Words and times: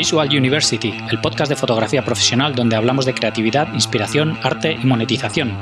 Visual 0.00 0.30
University, 0.34 0.94
el 1.10 1.20
podcast 1.20 1.50
de 1.50 1.56
fotografía 1.56 2.02
profesional 2.02 2.54
donde 2.54 2.74
hablamos 2.74 3.04
de 3.04 3.12
creatividad, 3.12 3.70
inspiración, 3.74 4.38
arte 4.42 4.72
y 4.72 4.86
monetización. 4.86 5.52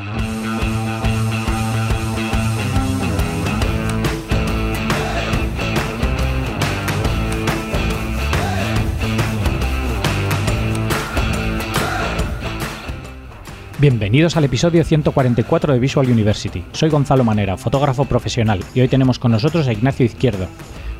Bienvenidos 13.80 14.36
al 14.36 14.44
episodio 14.44 14.84
144 14.84 15.72
de 15.72 15.80
Visual 15.80 16.08
University. 16.08 16.62
Soy 16.70 16.90
Gonzalo 16.90 17.24
Manera, 17.24 17.56
fotógrafo 17.56 18.04
profesional, 18.04 18.60
y 18.72 18.82
hoy 18.82 18.88
tenemos 18.88 19.18
con 19.18 19.32
nosotros 19.32 19.66
a 19.66 19.72
Ignacio 19.72 20.06
Izquierdo, 20.06 20.46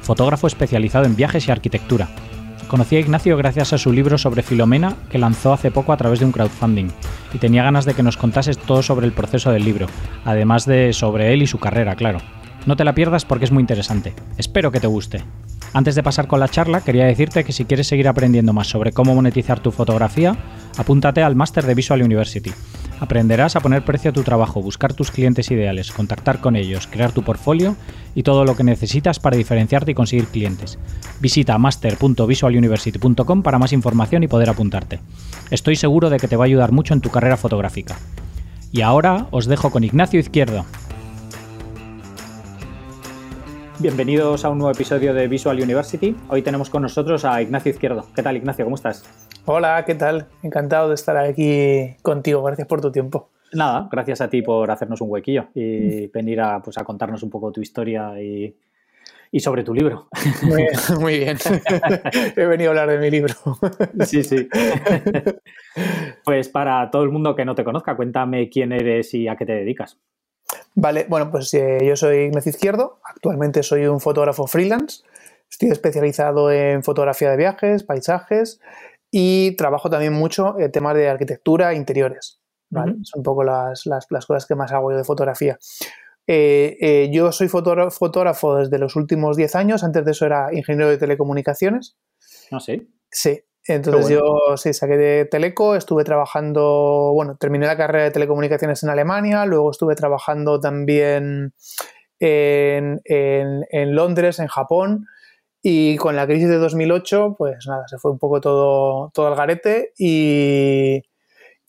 fotógrafo 0.02 0.48
especializado 0.48 1.04
en 1.04 1.14
viajes 1.14 1.46
y 1.46 1.52
arquitectura. 1.52 2.08
Conocí 2.68 2.96
a 2.96 3.00
Ignacio 3.00 3.34
gracias 3.38 3.72
a 3.72 3.78
su 3.78 3.92
libro 3.92 4.18
sobre 4.18 4.42
Filomena 4.42 4.94
que 5.10 5.16
lanzó 5.16 5.54
hace 5.54 5.70
poco 5.70 5.94
a 5.94 5.96
través 5.96 6.20
de 6.20 6.26
un 6.26 6.32
crowdfunding, 6.32 6.88
y 7.32 7.38
tenía 7.38 7.62
ganas 7.62 7.86
de 7.86 7.94
que 7.94 8.02
nos 8.02 8.18
contases 8.18 8.58
todo 8.58 8.82
sobre 8.82 9.06
el 9.06 9.12
proceso 9.12 9.50
del 9.50 9.64
libro, 9.64 9.86
además 10.26 10.66
de 10.66 10.92
sobre 10.92 11.32
él 11.32 11.40
y 11.40 11.46
su 11.46 11.58
carrera, 11.58 11.96
claro. 11.96 12.20
No 12.66 12.76
te 12.76 12.84
la 12.84 12.94
pierdas 12.94 13.24
porque 13.24 13.46
es 13.46 13.52
muy 13.52 13.62
interesante. 13.62 14.12
Espero 14.36 14.70
que 14.70 14.80
te 14.80 14.86
guste. 14.86 15.24
Antes 15.72 15.94
de 15.94 16.02
pasar 16.02 16.26
con 16.26 16.40
la 16.40 16.48
charla, 16.48 16.82
quería 16.82 17.06
decirte 17.06 17.42
que 17.42 17.54
si 17.54 17.64
quieres 17.64 17.86
seguir 17.86 18.06
aprendiendo 18.06 18.52
más 18.52 18.66
sobre 18.66 18.92
cómo 18.92 19.14
monetizar 19.14 19.60
tu 19.60 19.70
fotografía, 19.70 20.36
apúntate 20.76 21.22
al 21.22 21.36
máster 21.36 21.64
de 21.64 21.74
Visual 21.74 22.02
University. 22.02 22.52
Aprenderás 23.00 23.54
a 23.54 23.60
poner 23.60 23.84
precio 23.84 24.10
a 24.10 24.14
tu 24.14 24.22
trabajo, 24.22 24.60
buscar 24.60 24.92
tus 24.92 25.10
clientes 25.10 25.50
ideales, 25.50 25.92
contactar 25.92 26.40
con 26.40 26.56
ellos, 26.56 26.88
crear 26.88 27.12
tu 27.12 27.22
portfolio 27.22 27.76
y 28.14 28.24
todo 28.24 28.44
lo 28.44 28.56
que 28.56 28.64
necesitas 28.64 29.20
para 29.20 29.36
diferenciarte 29.36 29.92
y 29.92 29.94
conseguir 29.94 30.26
clientes. 30.26 30.78
Visita 31.20 31.56
master.visualuniversity.com 31.58 33.42
para 33.42 33.58
más 33.58 33.72
información 33.72 34.24
y 34.24 34.28
poder 34.28 34.50
apuntarte. 34.50 35.00
Estoy 35.50 35.76
seguro 35.76 36.10
de 36.10 36.18
que 36.18 36.28
te 36.28 36.36
va 36.36 36.44
a 36.44 36.46
ayudar 36.46 36.72
mucho 36.72 36.92
en 36.92 37.00
tu 37.00 37.10
carrera 37.10 37.36
fotográfica. 37.36 37.96
Y 38.72 38.82
ahora 38.82 39.28
os 39.30 39.46
dejo 39.46 39.70
con 39.70 39.84
Ignacio 39.84 40.18
Izquierdo. 40.18 40.64
Bienvenidos 43.78 44.44
a 44.44 44.50
un 44.50 44.58
nuevo 44.58 44.72
episodio 44.72 45.14
de 45.14 45.28
Visual 45.28 45.60
University. 45.60 46.16
Hoy 46.28 46.42
tenemos 46.42 46.68
con 46.68 46.82
nosotros 46.82 47.24
a 47.24 47.40
Ignacio 47.40 47.70
Izquierdo. 47.70 48.08
¿Qué 48.12 48.24
tal, 48.24 48.36
Ignacio? 48.36 48.64
¿Cómo 48.64 48.74
estás? 48.74 49.04
Hola, 49.50 49.82
¿qué 49.86 49.94
tal? 49.94 50.26
Encantado 50.42 50.90
de 50.90 50.94
estar 50.94 51.16
aquí 51.16 51.96
contigo. 52.02 52.42
Gracias 52.42 52.68
por 52.68 52.82
tu 52.82 52.92
tiempo. 52.92 53.30
Nada, 53.54 53.88
gracias 53.90 54.20
a 54.20 54.28
ti 54.28 54.42
por 54.42 54.70
hacernos 54.70 55.00
un 55.00 55.10
huequillo 55.10 55.46
y 55.54 56.06
venir 56.08 56.42
a, 56.42 56.60
pues, 56.60 56.76
a 56.76 56.84
contarnos 56.84 57.22
un 57.22 57.30
poco 57.30 57.50
tu 57.50 57.62
historia 57.62 58.20
y, 58.20 58.54
sobre 59.40 59.64
tu 59.64 59.72
libro. 59.72 60.08
Muy 60.42 60.64
bien, 60.64 60.72
muy 61.00 61.18
bien. 61.20 61.38
He 62.36 62.44
venido 62.44 62.68
a 62.68 62.72
hablar 62.72 62.90
de 62.90 62.98
mi 62.98 63.10
libro. 63.10 63.32
Sí, 64.04 64.22
sí. 64.22 64.50
Pues 66.26 66.50
para 66.50 66.90
todo 66.90 67.04
el 67.04 67.08
mundo 67.08 67.34
que 67.34 67.46
no 67.46 67.54
te 67.54 67.64
conozca, 67.64 67.96
cuéntame 67.96 68.50
quién 68.50 68.72
eres 68.72 69.14
y 69.14 69.28
a 69.28 69.36
qué 69.36 69.46
te 69.46 69.52
dedicas. 69.52 69.96
Vale, 70.74 71.06
bueno, 71.08 71.30
pues 71.30 71.54
eh, 71.54 71.78
yo 71.86 71.96
soy 71.96 72.24
Ignacio 72.24 72.50
Izquierdo, 72.50 73.00
actualmente 73.02 73.62
soy 73.62 73.86
un 73.86 74.00
fotógrafo 74.00 74.46
freelance, 74.46 75.04
estoy 75.50 75.70
especializado 75.70 76.52
en 76.52 76.84
fotografía 76.84 77.30
de 77.30 77.38
viajes, 77.38 77.82
paisajes 77.82 78.60
y 79.10 79.56
trabajo 79.56 79.88
también 79.90 80.12
mucho 80.12 80.58
en 80.58 80.70
temas 80.70 80.94
de 80.94 81.08
arquitectura 81.08 81.72
e 81.72 81.76
interiores. 81.76 82.40
¿vale? 82.70 82.96
Son 83.02 83.20
un 83.20 83.22
poco 83.22 83.44
las, 83.44 83.84
cosas 84.26 84.46
que 84.46 84.54
más 84.54 84.72
hago 84.72 84.90
yo 84.90 84.96
de 84.96 85.04
fotografía. 85.04 85.58
Eh, 86.26 86.76
eh, 86.80 87.10
yo 87.10 87.32
soy 87.32 87.48
fotógrafo 87.48 88.56
desde 88.56 88.78
los 88.78 88.96
últimos 88.96 89.36
10 89.36 89.54
años, 89.54 89.82
antes 89.82 90.04
de 90.04 90.10
eso 90.10 90.26
era 90.26 90.52
ingeniero 90.52 90.90
de 90.90 90.98
telecomunicaciones. 90.98 91.96
¿Ah, 92.50 92.60
sí? 92.60 92.86
Sí, 93.10 93.40
entonces 93.66 94.08
yo 94.10 94.56
sí, 94.56 94.72
saqué 94.72 94.96
de 94.96 95.24
Teleco, 95.26 95.74
estuve 95.74 96.04
trabajando, 96.04 97.12
bueno, 97.14 97.36
terminé 97.36 97.66
la 97.66 97.76
carrera 97.76 98.04
de 98.04 98.10
telecomunicaciones 98.10 98.82
en 98.82 98.90
Alemania, 98.90 99.44
luego 99.46 99.70
estuve 99.70 99.94
trabajando 99.94 100.60
también 100.60 101.52
en, 102.18 103.00
Londres, 103.94 104.38
en 104.38 104.46
Japón, 104.46 105.06
y 105.62 105.96
con 105.96 106.16
la 106.16 106.26
crisis 106.26 106.48
de 106.48 106.58
2008, 106.58 107.34
pues 107.36 107.66
nada, 107.66 107.86
se 107.88 107.98
fue 107.98 108.10
un 108.10 108.18
poco 108.18 108.40
todo, 108.40 109.10
todo 109.12 109.26
al 109.26 109.34
garete 109.34 109.92
y, 109.98 111.02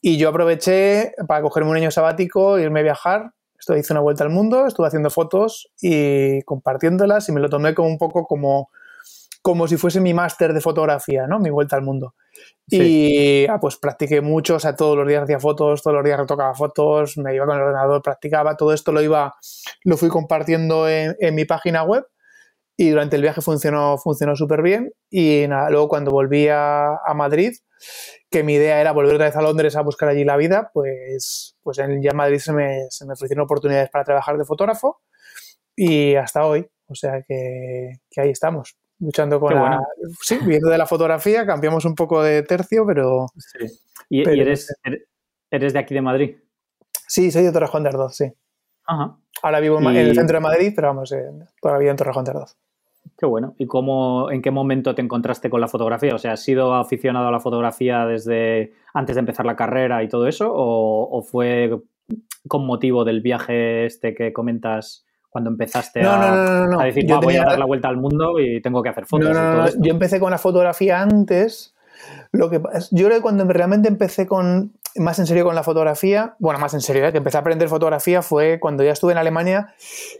y 0.01 0.17
yo 0.17 0.29
aproveché 0.29 1.13
para 1.27 1.41
cogerme 1.41 1.71
un 1.71 1.77
año 1.77 1.91
sabático, 1.91 2.59
irme 2.59 2.81
a 2.81 2.83
viajar, 2.83 3.31
estuve, 3.57 3.79
hice 3.79 3.93
una 3.93 4.01
vuelta 4.01 4.23
al 4.23 4.29
mundo, 4.29 4.67
estuve 4.67 4.87
haciendo 4.87 5.09
fotos 5.09 5.71
y 5.81 6.41
compartiéndolas 6.43 7.29
y 7.29 7.31
me 7.31 7.39
lo 7.39 7.49
tomé 7.49 7.73
como 7.73 7.89
un 7.89 7.97
poco 7.97 8.25
como 8.25 8.69
como 9.41 9.67
si 9.67 9.77
fuese 9.77 10.01
mi 10.01 10.13
máster 10.13 10.53
de 10.53 10.61
fotografía, 10.61 11.25
¿no? 11.25 11.39
Mi 11.39 11.49
vuelta 11.49 11.75
al 11.75 11.81
mundo. 11.81 12.15
Y 12.67 13.47
ah, 13.47 13.57
pues 13.59 13.77
practiqué 13.77 14.21
mucho, 14.21 14.55
o 14.55 14.59
sea, 14.59 14.75
todos 14.75 14.97
los 14.97 15.07
días 15.07 15.23
hacía 15.23 15.39
fotos, 15.39 15.81
todos 15.81 15.95
los 15.95 16.03
días 16.03 16.19
retocaba 16.19 16.53
fotos, 16.53 17.17
me 17.17 17.33
iba 17.33 17.45
con 17.45 17.55
el 17.55 17.63
ordenador, 17.63 18.01
practicaba, 18.01 18.57
todo 18.57 18.73
esto 18.73 18.91
lo 18.91 19.01
iba, 19.01 19.33
lo 19.83 19.97
fui 19.97 20.09
compartiendo 20.09 20.87
en, 20.87 21.15
mi 21.33 21.45
página 21.45 21.83
web 21.83 22.05
y 22.81 22.91
durante 22.91 23.17
el 23.17 23.21
viaje 23.21 23.41
funcionó, 23.41 23.97
funcionó 23.97 24.37
súper 24.37 24.61
bien 24.61 24.93
y 25.09 25.45
nada, 25.49 25.69
luego 25.69 25.89
cuando 25.89 26.11
volví 26.11 26.47
a, 26.49 26.97
Madrid, 27.13 27.51
que 28.31 28.41
mi 28.41 28.53
idea 28.53 28.79
era 28.79 28.93
volver 28.93 29.15
otra 29.15 29.25
vez 29.25 29.35
a 29.35 29.41
Londres 29.41 29.75
a 29.75 29.81
buscar 29.81 30.07
allí 30.07 30.23
la 30.23 30.37
vida, 30.37 30.71
pues, 30.73 31.57
pues 31.61 31.77
en, 31.79 32.01
ya 32.01 32.11
en 32.11 32.15
Madrid 32.15 32.37
se 32.37 32.53
me, 32.53 32.85
se 32.89 33.05
me 33.05 33.11
ofrecieron 33.11 33.43
oportunidades 33.43 33.89
para 33.89 34.05
trabajar 34.05 34.37
de 34.37 34.45
fotógrafo 34.45 35.01
y 35.75 36.15
hasta 36.15 36.45
hoy, 36.45 36.69
o 36.87 36.95
sea 36.95 37.21
que, 37.27 37.99
que 38.09 38.21
ahí 38.21 38.29
estamos 38.29 38.77
luchando 38.97 39.41
con 39.41 39.55
la... 39.55 39.81
Sí, 40.21 40.39
viendo 40.45 40.69
de 40.69 40.77
la 40.77 40.85
fotografía, 40.85 41.45
cambiamos 41.45 41.83
un 41.83 41.95
poco 41.95 42.23
de 42.23 42.43
tercio, 42.43 42.85
pero... 42.87 43.25
Sí. 43.35 43.77
¿Y, 44.07 44.21
eres, 44.21 44.73
eres 45.51 45.73
de 45.73 45.79
aquí 45.79 45.93
de 45.93 46.01
Madrid? 46.01 46.37
Sí, 47.09 47.29
soy 47.29 47.43
de 47.43 47.51
Torrejón 47.51 47.83
de 47.83 47.89
Ardoz, 47.89 48.15
sí. 48.15 48.31
Ajá. 48.85 49.17
Ahora 49.41 49.59
vivo 49.59 49.79
en 49.79 49.97
el 49.97 50.15
centro 50.15 50.37
de 50.37 50.41
Madrid, 50.41 50.71
pero 50.73 50.87
vamos, 50.87 51.11
eh, 51.11 51.29
todavía 51.61 51.91
en 51.91 51.97
Torrejón 51.97 52.23
de 52.23 52.31
Ardoz. 52.31 52.57
Qué 53.17 53.25
bueno. 53.25 53.53
¿Y 53.57 53.65
cómo, 53.65 54.31
en 54.31 54.41
qué 54.41 54.49
momento 54.49 54.95
te 54.95 55.01
encontraste 55.01 55.49
con 55.49 55.59
la 55.59 55.67
fotografía? 55.67 56.15
O 56.15 56.17
sea, 56.17 56.33
¿has 56.33 56.43
sido 56.43 56.73
aficionado 56.73 57.27
a 57.27 57.31
la 57.31 57.41
fotografía 57.41 58.05
desde 58.05 58.73
antes 58.93 59.15
de 59.15 59.19
empezar 59.19 59.45
la 59.45 59.57
carrera 59.57 60.01
y 60.03 60.07
todo 60.07 60.25
eso? 60.27 60.49
¿O, 60.49 61.21
fue 61.21 61.69
con 62.47 62.65
motivo 62.65 63.03
del 63.03 63.21
viaje 63.21 63.85
este 63.85 64.15
que 64.15 64.31
comentas 64.31 65.05
cuando 65.29 65.49
empezaste 65.49 66.01
a, 66.01 66.77
decir, 66.85 67.05
voy 67.21 67.35
a 67.35 67.43
dar 67.43 67.59
la 67.59 67.65
vuelta 67.65 67.89
al 67.89 67.97
mundo 67.97 68.39
y 68.39 68.61
tengo 68.61 68.81
que 68.81 68.89
hacer 68.89 69.05
fotos. 69.05 69.37
Yo 69.79 69.91
empecé 69.91 70.19
con 70.19 70.31
la 70.31 70.37
fotografía 70.37 71.01
antes. 71.01 71.75
Lo 72.31 72.49
que 72.49 72.61
yo 72.91 73.05
creo 73.05 73.17
que 73.17 73.21
cuando 73.21 73.43
realmente 73.45 73.89
empecé 73.89 74.25
con 74.25 74.73
más 74.99 75.17
en 75.17 75.25
serio 75.25 75.45
con 75.45 75.55
la 75.55 75.63
fotografía, 75.63 76.35
bueno, 76.39 76.59
más 76.59 76.73
en 76.73 76.81
serio, 76.81 77.05
¿eh? 77.07 77.11
que 77.11 77.17
empecé 77.17 77.37
a 77.37 77.39
aprender 77.39 77.69
fotografía 77.69 78.21
fue 78.21 78.59
cuando 78.59 78.83
ya 78.83 78.91
estuve 78.91 79.13
en 79.13 79.17
Alemania, 79.17 79.73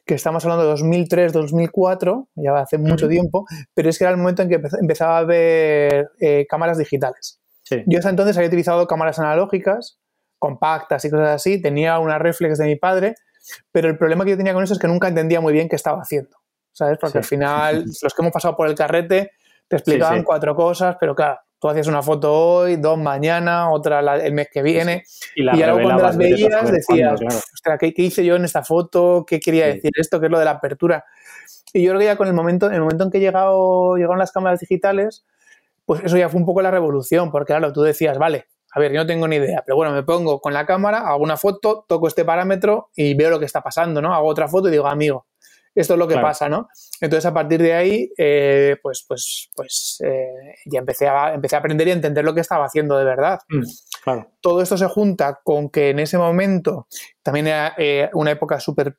que 0.06 0.16
estamos 0.16 0.44
hablando 0.46 0.64
de 0.64 0.70
2003, 0.70 1.34
2004, 1.34 2.30
ya 2.36 2.58
hace 2.58 2.78
mucho 2.78 3.08
tiempo, 3.08 3.46
pero 3.74 3.90
es 3.90 3.98
que 3.98 4.06
era 4.06 4.12
el 4.12 4.18
momento 4.18 4.42
en 4.42 4.50
que 4.50 4.62
empezaba 4.80 5.18
a 5.18 5.24
ver 5.24 6.10
eh, 6.20 6.46
cámaras 6.50 6.78
digitales. 6.78 7.40
Yo 7.86 8.00
hasta 8.00 8.10
entonces 8.10 8.36
había 8.38 8.48
utilizado 8.48 8.88
cámaras 8.88 9.20
analógicas, 9.20 10.00
compactas 10.40 11.06
y 11.06 11.12
cosas 11.12 11.30
así, 11.30 11.62
tenía 11.62 12.00
una 12.00 12.18
reflex 12.18 12.58
de 12.58 12.66
mi 12.66 12.76
padre, 12.78 13.16
pero 13.72 13.90
el 13.90 13.98
problema 13.98 14.24
que 14.24 14.32
yo 14.32 14.38
tenía 14.38 14.54
con 14.54 14.64
eso 14.64 14.74
es 14.74 14.80
que 14.80 14.88
nunca 14.88 15.08
entendía 15.08 15.42
muy 15.42 15.54
bien 15.54 15.70
qué 15.70 15.76
estaba 15.76 16.00
haciendo, 16.00 16.38
¿sabes? 16.72 16.98
Porque 17.00 17.20
al 17.20 17.26
final, 17.26 17.86
los 18.02 18.14
que 18.14 18.22
hemos 18.22 18.32
pasado 18.32 18.56
por 18.56 18.68
el 18.68 18.76
carrete 18.76 19.32
te 19.68 19.76
explicaban 19.76 20.24
cuatro 20.24 20.56
cosas, 20.56 20.98
pero 21.00 21.14
claro, 21.14 21.40
tú 21.60 21.68
hacías 21.68 21.88
una 21.88 22.02
foto 22.02 22.34
hoy, 22.34 22.78
dos 22.78 22.98
mañana, 22.98 23.70
otra 23.70 24.00
el 24.18 24.34
mes 24.34 24.48
que 24.52 24.62
viene, 24.62 25.04
y, 25.36 25.42
y 25.42 25.44
luego 25.44 25.82
cuando 25.82 26.04
las 26.04 26.18
veías 26.18 26.72
decías, 26.72 27.20
ostras, 27.54 27.78
¿qué, 27.80 27.94
hice 27.98 28.24
yo 28.24 28.36
en 28.36 28.46
esta 28.46 28.64
foto? 28.64 29.26
¿Qué 29.28 29.40
quería 29.40 29.68
decir 29.68 29.92
esto? 29.96 30.20
¿Qué 30.20 30.28
es 30.28 30.32
lo 30.32 30.40
de 30.40 30.46
la 30.46 30.52
apertura? 30.52 31.06
Y 31.74 31.84
yo 31.84 31.92
creo 31.92 32.00
que 32.00 32.06
ya 32.06 32.16
con 32.16 32.28
el 32.28 32.34
momento, 32.34 32.68
en 32.68 32.74
el 32.74 32.82
momento 32.82 33.04
en 33.04 33.12
que 33.12 33.20
llegado, 33.20 33.96
llegaron 33.96 34.18
las 34.18 34.32
cámaras 34.32 34.60
digitales, 34.60 35.26
pues 35.86 36.04
eso 36.04 36.18
ya 36.18 36.30
fue 36.30 36.40
un 36.40 36.46
poco 36.46 36.62
la 36.62 36.72
revolución, 36.72 37.32
porque 37.32 37.54
claro, 37.54 37.74
tú 37.74 37.82
decías, 37.82 38.18
vale, 38.18 38.46
a 38.72 38.80
ver, 38.80 38.92
yo 38.92 39.00
no 39.00 39.08
tengo 39.08 39.28
ni 39.28 39.38
idea, 39.38 39.64
pero 39.66 39.76
bueno, 39.76 39.92
me 39.92 40.04
pongo 40.04 40.40
con 40.40 40.54
la 40.54 40.66
cámara, 40.66 41.00
hago 41.00 41.24
una 41.24 41.38
foto, 41.38 41.86
toco 41.88 42.08
este 42.08 42.24
parámetro 42.24 42.90
y 42.96 43.16
veo 43.16 43.30
lo 43.30 43.40
que 43.40 43.46
está 43.46 43.62
pasando, 43.62 44.02
¿no? 44.02 44.14
Hago 44.14 44.28
otra 44.28 44.48
foto 44.48 44.68
y 44.68 44.72
digo, 44.72 44.88
amigo, 44.88 45.26
esto 45.80 45.94
es 45.94 46.00
lo 46.00 46.08
que 46.08 46.18
pasa, 46.18 46.50
¿no? 46.50 46.68
Entonces, 47.00 47.26
a 47.26 47.34
partir 47.34 47.62
de 47.62 47.74
ahí, 47.74 48.12
eh, 48.18 48.76
pues, 48.84 49.06
pues, 49.08 49.50
pues 49.56 49.98
eh, 50.04 50.56
ya 50.66 50.80
empecé 50.80 51.08
a, 51.08 51.34
empecé 51.34 51.56
a 51.56 51.60
aprender 51.60 51.88
y 51.88 51.92
a 51.92 51.94
entender 51.94 52.26
lo 52.26 52.36
que 52.36 52.42
estaba 52.42 52.66
haciendo 52.66 52.98
de 52.98 53.06
verdad. 53.06 53.40
Mm, 53.48 53.62
claro. 54.04 54.32
Todo 54.42 54.62
esto 54.62 54.78
se 54.78 54.88
junta 54.88 55.40
con 55.42 55.70
que 55.70 55.92
en 55.92 56.00
ese 56.00 56.18
momento 56.18 56.88
también 57.24 57.48
era 57.48 57.76
eh, 57.78 58.10
una 58.14 58.32
época 58.32 58.60
súper 58.60 58.94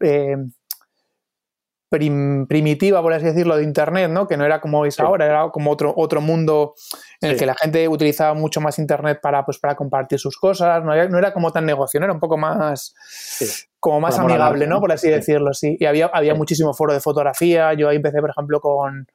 primitiva, 1.90 3.02
por 3.02 3.12
así 3.12 3.26
decirlo, 3.26 3.56
de 3.56 3.64
Internet, 3.64 4.10
¿no? 4.10 4.28
Que 4.28 4.36
no 4.36 4.44
era 4.44 4.60
como 4.60 4.86
es 4.86 4.98
ahora, 5.00 5.26
era 5.26 5.50
como 5.50 5.72
otro, 5.72 5.92
otro 5.96 6.20
mundo 6.20 6.74
en 7.20 7.30
el 7.30 7.36
que 7.36 7.44
la 7.44 7.54
gente 7.54 7.86
utilizaba 7.88 8.32
mucho 8.34 8.60
más 8.60 8.78
Internet 8.78 9.18
para, 9.20 9.44
pues, 9.44 9.58
para 9.58 9.74
compartir 9.74 10.18
sus 10.18 10.38
cosas, 10.38 10.84
no 10.84 10.94
era, 10.94 11.32
como 11.32 11.50
tan 11.50 11.66
negocio, 11.66 12.00
era 12.00 12.12
un 12.12 12.20
poco 12.20 12.38
más, 12.38 12.94
como 13.80 14.00
más 14.00 14.18
amigable, 14.18 14.66
¿no? 14.68 14.80
Por 14.80 14.92
así 14.92 15.10
decirlo, 15.10 15.52
sí. 15.52 15.76
Y 15.80 15.84
había, 15.86 16.06
había 16.06 16.34
muchísimo 16.34 16.72
foro 16.72 16.94
de 16.94 17.00
fotografía, 17.00 17.74
yo 17.74 17.88
ahí 17.88 17.96
empecé, 17.96 18.20
por 18.20 18.30
ejemplo, 18.30 18.60
con... 18.60 19.06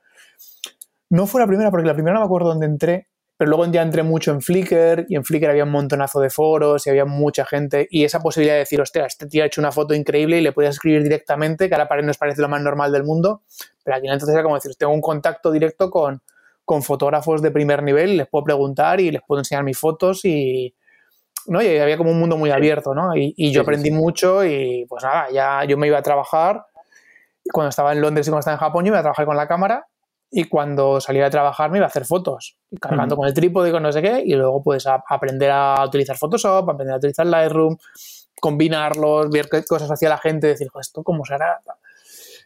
No 1.09 1.27
fue 1.27 1.39
la 1.39 1.47
primera, 1.47 1.71
porque 1.71 1.87
la 1.87 1.93
primera 1.93 2.15
no 2.15 2.19
me 2.19 2.25
acuerdo 2.25 2.49
dónde 2.49 2.65
entré, 2.65 3.07
pero 3.37 3.49
luego 3.49 3.69
ya 3.71 3.81
entré 3.81 4.03
mucho 4.03 4.31
en 4.31 4.41
Flickr 4.41 5.05
y 5.09 5.15
en 5.15 5.25
Flickr 5.25 5.49
había 5.49 5.65
un 5.65 5.71
montonazo 5.71 6.21
de 6.21 6.29
foros 6.29 6.87
y 6.87 6.89
había 6.89 7.05
mucha 7.05 7.45
gente 7.45 7.87
y 7.91 8.05
esa 8.05 8.19
posibilidad 8.21 8.55
de 8.55 8.59
decir, 8.59 8.79
hostia, 8.79 9.05
este 9.05 9.27
tío 9.27 9.43
ha 9.43 9.47
hecho 9.47 9.59
una 9.59 9.71
foto 9.71 9.93
increíble 9.93 10.37
y 10.37 10.41
le 10.41 10.53
podías 10.53 10.75
escribir 10.75 11.03
directamente, 11.03 11.67
que 11.67 11.75
ahora 11.75 12.01
nos 12.01 12.17
parece 12.17 12.41
lo 12.41 12.47
más 12.47 12.61
normal 12.61 12.91
del 12.93 13.03
mundo, 13.03 13.41
pero 13.83 13.97
aquí 13.97 14.07
entonces 14.07 14.33
era 14.33 14.43
como 14.43 14.55
decir, 14.55 14.75
tengo 14.75 14.93
un 14.93 15.01
contacto 15.01 15.51
directo 15.51 15.89
con, 15.89 16.21
con 16.63 16.81
fotógrafos 16.81 17.41
de 17.41 17.51
primer 17.51 17.83
nivel, 17.83 18.15
les 18.15 18.27
puedo 18.27 18.45
preguntar 18.45 19.01
y 19.01 19.11
les 19.11 19.21
puedo 19.21 19.41
enseñar 19.41 19.65
mis 19.65 19.77
fotos 19.77 20.23
y, 20.23 20.73
¿no? 21.47 21.61
y 21.61 21.77
había 21.77 21.97
como 21.97 22.11
un 22.11 22.19
mundo 22.19 22.37
muy 22.37 22.51
abierto, 22.51 22.95
¿no? 22.95 23.17
Y, 23.17 23.33
y 23.35 23.51
yo 23.51 23.61
aprendí 23.61 23.91
mucho 23.91 24.45
y 24.45 24.85
pues 24.87 25.03
nada, 25.03 25.27
ya 25.31 25.65
yo 25.65 25.77
me 25.77 25.87
iba 25.87 25.97
a 25.97 26.03
trabajar, 26.03 26.65
cuando 27.51 27.69
estaba 27.69 27.91
en 27.91 27.99
Londres 27.99 28.27
y 28.27 28.29
cuando 28.29 28.39
estaba 28.39 28.55
en 28.55 28.59
Japón 28.59 28.85
yo 28.85 28.89
iba 28.89 28.99
a 28.99 29.03
trabajar 29.03 29.25
con 29.25 29.35
la 29.35 29.47
cámara 29.47 29.87
y 30.37 30.43
cuando 30.49 30.99
salía 30.99 31.27
a 31.27 31.29
trabajar 31.29 31.71
me 31.71 31.77
iba 31.77 31.85
a 31.85 31.87
hacer 31.87 32.03
fotos, 32.03 32.57
cargando 32.81 33.15
con 33.15 33.25
el 33.25 33.33
trípode 33.33 33.69
y 33.69 33.71
con 33.71 33.81
no 33.81 33.91
sé 33.93 34.01
qué, 34.01 34.21
y 34.25 34.33
luego 34.33 34.61
pues 34.61 34.85
aprender 34.85 35.49
a 35.49 35.81
utilizar 35.85 36.17
Photoshop, 36.17 36.69
aprender 36.69 36.93
a 36.93 36.97
utilizar 36.97 37.25
Lightroom, 37.25 37.77
combinarlos, 38.41 39.29
ver 39.29 39.47
qué 39.49 39.63
cosas 39.63 39.89
hacía 39.89 40.09
la 40.09 40.17
gente, 40.17 40.47
decir, 40.47 40.67
esto 40.77 41.03
cómo 41.03 41.23
será. 41.23 41.61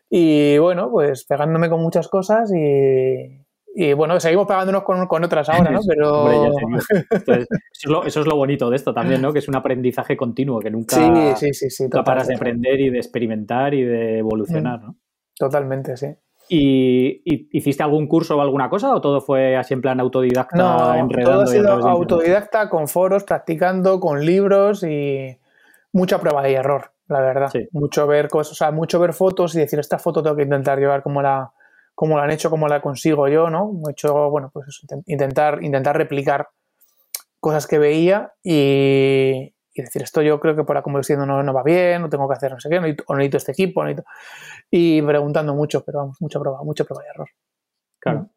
Y 0.08 0.60
bueno, 0.60 0.92
pues 0.92 1.26
pegándome 1.26 1.68
con 1.68 1.82
muchas 1.82 2.08
cosas 2.08 2.52
y, 2.54 3.44
y 3.74 3.94
bueno, 3.94 4.20
seguimos 4.20 4.46
pegándonos 4.46 4.84
con, 4.84 5.08
con 5.08 5.24
otras 5.24 5.50
ahora, 5.50 5.72
¿no? 5.72 5.80
Pero... 5.88 6.28
eso, 8.06 8.22
es 8.22 8.28
lo, 8.28 8.36
bonito 8.36 8.70
de 8.70 8.76
esto 8.76 8.94
también, 8.94 9.20
¿no? 9.20 9.34
Que 9.34 9.40
es 9.40 9.48
un 9.48 9.56
aprendizaje 9.56 10.16
continuo, 10.16 10.60
que 10.60 10.70
nunca, 10.70 10.96
sí, 11.38 11.56
sí, 11.56 11.72
sí, 11.72 11.88
paras 11.90 12.28
de 12.28 12.36
aprender 12.36 12.80
y 12.82 12.92
de 12.92 13.00
experimentar 13.00 13.74
y 13.74 13.84
de 13.84 14.20
evolucionar, 14.20 14.80
¿no? 14.80 14.96
Totalmente, 15.36 15.98
sí. 15.98 16.16
¿Y, 16.52 17.22
hiciste 17.56 17.84
algún 17.84 18.08
curso 18.08 18.36
o 18.36 18.42
alguna 18.42 18.70
cosa 18.70 18.94
o 18.96 19.00
todo 19.00 19.22
fue 19.22 19.56
así 19.56 19.76
en 19.76 19.82
plan 19.82 20.00
autodidacta? 20.00 20.58
No, 20.58 21.08
todo 21.24 21.42
ha 21.42 21.48
sido 21.48 21.72
autodidacta, 21.72 22.70
con 22.70 22.88
foros, 22.88 23.24
practicando, 23.24 24.00
con 24.00 24.26
libros 24.26 24.84
y 24.84 25.38
mucha 25.94 26.20
prueba 26.20 26.50
y 26.50 26.56
error, 26.56 26.92
la 27.08 27.22
verdad. 27.22 27.52
Mucho 27.72 28.08
ver 28.08 28.30
cosas, 28.30 28.54
o 28.54 28.56
sea, 28.56 28.72
mucho 28.72 29.00
ver 29.00 29.14
fotos 29.14 29.54
y 29.56 29.60
decir, 29.60 29.78
esta 29.80 30.00
foto 30.00 30.24
tengo 30.24 30.36
que 30.36 30.44
intentar 30.44 30.80
llevar 30.80 31.04
como 31.04 31.22
la, 31.22 31.52
como 31.94 32.18
la 32.18 32.24
han 32.24 32.32
hecho, 32.32 32.50
como 32.50 32.68
la 32.68 32.82
consigo 32.82 33.28
yo, 33.28 33.52
¿no? 33.52 33.72
He 33.88 33.92
hecho, 33.92 34.32
bueno, 34.32 34.50
pues 34.52 34.82
intentar, 35.06 35.64
intentar 35.64 35.96
replicar 35.98 36.50
cosas 37.40 37.68
que 37.68 37.78
veía 37.78 38.34
y, 38.44 39.54
y 39.80 39.84
decir, 39.84 40.02
esto 40.02 40.22
yo 40.22 40.40
creo 40.40 40.56
que 40.56 40.64
por 40.64 40.82
como 40.82 41.00
estoy 41.00 41.18
no, 41.18 41.44
no 41.44 41.54
va 41.54 41.64
bien, 41.64 42.02
no 42.02 42.10
tengo 42.10 42.28
que 42.28 42.36
hacer 42.36 42.52
no 42.52 42.60
sé 42.60 42.70
qué, 42.70 42.78
o 42.78 43.16
necesito 43.16 43.38
este 43.38 43.52
equipo, 43.52 43.84
y 44.72 45.02
preguntando 45.02 45.56
mucho, 45.56 45.84
pero 45.84 46.00
vamos, 46.00 46.18
mucha 46.20 46.40
prueba, 46.40 46.64
mucha 46.64 46.84
prueba 46.84 47.04
y 47.06 47.10
error. 47.10 47.30
Claro. 48.00 48.30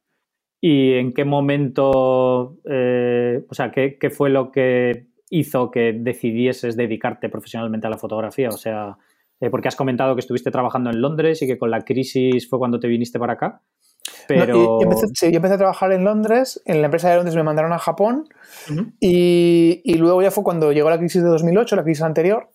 ¿Y 0.61 0.95
en 0.95 1.13
qué 1.13 1.25
momento, 1.25 2.59
eh, 2.65 3.45
o 3.49 3.55
sea, 3.55 3.71
qué, 3.73 3.99
qué, 3.99 4.11
fue 4.11 4.31
lo 4.31 4.53
que 4.53 5.09
hizo 5.29 5.71
que 5.71 5.93
decidieses 5.93 6.77
dedicarte 6.77 7.29
profesionalmente 7.29 7.89
a 7.89 7.91
la 7.91 7.99
fotografía? 7.99 8.49
O 8.49 8.57
sea, 8.57 8.97
eh, 9.41 9.51
porque 9.51 9.67
has 9.67 9.75
comentado 9.75 10.15
que 10.15 10.21
estuviste 10.21 10.53
trabajando 10.53 10.91
en 10.91 11.01
Londres 11.01 11.43
y 11.43 11.49
que 11.49 11.59
con 11.59 11.73
la 11.73 11.81
crisis 11.81 12.49
fue 12.49 12.61
cuando 12.61 12.79
te 12.79 12.87
viniste 12.87 13.19
para 13.19 13.33
acá. 13.33 13.61
Pero... 14.29 14.55
yo, 14.55 14.79
empecé, 14.83 15.07
sí, 15.15 15.31
yo, 15.31 15.37
empecé, 15.37 15.55
a 15.55 15.59
trabajar 15.59 15.93
en 15.93 16.05
Londres, 16.05 16.63
en 16.65 16.81
la 16.81 16.87
empresa 16.87 17.11
de 17.11 17.17
Londres 17.17 17.37
me 17.37 17.43
mandaron 17.43 17.73
a 17.73 17.79
Japón 17.79 18.29
y, 19.01 19.81
y, 19.85 19.95
luego 19.95 20.23
ya 20.23 20.31
fue 20.31 20.45
cuando 20.45 20.73
llegó 20.73 20.91
la 20.91 20.99
crisis 20.99 21.23
de 21.23 21.29
2008, 21.29 21.77
la 21.77 21.85
crisis 21.85 22.03
anterior, 22.03 22.51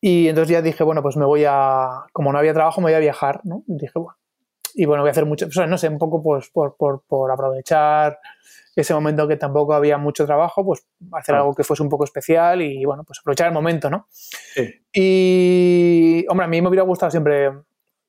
y 0.00 0.28
entonces 0.28 0.52
ya 0.52 0.62
dije, 0.62 0.82
bueno, 0.82 1.02
pues 1.02 1.16
me 1.16 1.24
voy 1.24 1.44
a, 1.46 2.04
como 2.12 2.32
no 2.32 2.38
había 2.38 2.54
trabajo, 2.54 2.80
me 2.80 2.86
voy 2.86 2.94
a 2.94 3.00
viajar, 3.00 3.40
¿no? 3.44 3.64
Y 3.66 3.76
dije, 3.76 3.98
bueno, 3.98 4.16
y 4.74 4.86
bueno, 4.86 5.02
voy 5.02 5.08
a 5.08 5.12
hacer 5.12 5.26
mucho, 5.26 5.46
o 5.46 5.50
sea, 5.50 5.66
no 5.66 5.76
sé, 5.76 5.88
un 5.88 5.98
poco 5.98 6.22
pues 6.22 6.48
por, 6.50 6.76
por, 6.76 7.02
por 7.06 7.30
aprovechar 7.30 8.18
ese 8.76 8.94
momento 8.94 9.28
que 9.28 9.36
tampoco 9.36 9.74
había 9.74 9.98
mucho 9.98 10.24
trabajo, 10.26 10.64
pues 10.64 10.86
hacer 11.12 11.34
algo 11.34 11.54
que 11.54 11.64
fuese 11.64 11.82
un 11.82 11.88
poco 11.88 12.04
especial 12.04 12.62
y 12.62 12.84
bueno, 12.84 13.04
pues 13.04 13.18
aprovechar 13.20 13.48
el 13.48 13.52
momento, 13.52 13.90
¿no? 13.90 14.06
Sí. 14.10 14.82
Y, 14.92 16.24
hombre, 16.28 16.46
a 16.46 16.48
mí 16.48 16.62
me 16.62 16.68
hubiera 16.68 16.84
gustado 16.84 17.10
siempre 17.10 17.50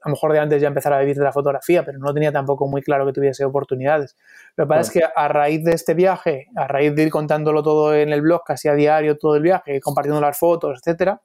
a 0.04 0.10
lo 0.10 0.14
mejor 0.14 0.34
de 0.34 0.40
antes 0.40 0.62
ya 0.62 0.68
empezar 0.68 0.94
a 0.94 1.00
vivir 1.00 1.16
de 1.16 1.24
la 1.24 1.32
fotografía, 1.32 1.86
pero 1.86 2.00
no 2.00 2.14
tenía 2.14 2.32
tampoco 2.32 2.68
muy 2.68 2.82
claro 2.82 3.06
que 3.06 3.14
tuviese 3.14 3.46
oportunidades. 3.46 4.18
Lo 4.56 4.66
que 4.66 4.70
pasa 4.70 4.82
es 4.82 4.92
que 4.92 5.02
a 5.16 5.28
raíz 5.28 5.64
de 5.64 5.74
este 5.74 5.94
viaje, 5.94 6.48
a 6.56 6.68
raíz 6.68 6.96
de 6.96 7.04
ir 7.04 7.12
contándolo 7.12 7.62
todo 7.62 7.94
en 7.96 8.12
el 8.12 8.22
blog, 8.22 8.44
casi 8.44 8.68
a 8.68 8.74
diario 8.74 9.18
todo 9.18 9.36
el 9.36 9.44
viaje, 9.44 9.80
compartiendo 9.80 10.20
las 10.20 10.38
fotos, 10.38 10.80
etcétera, 10.80 11.22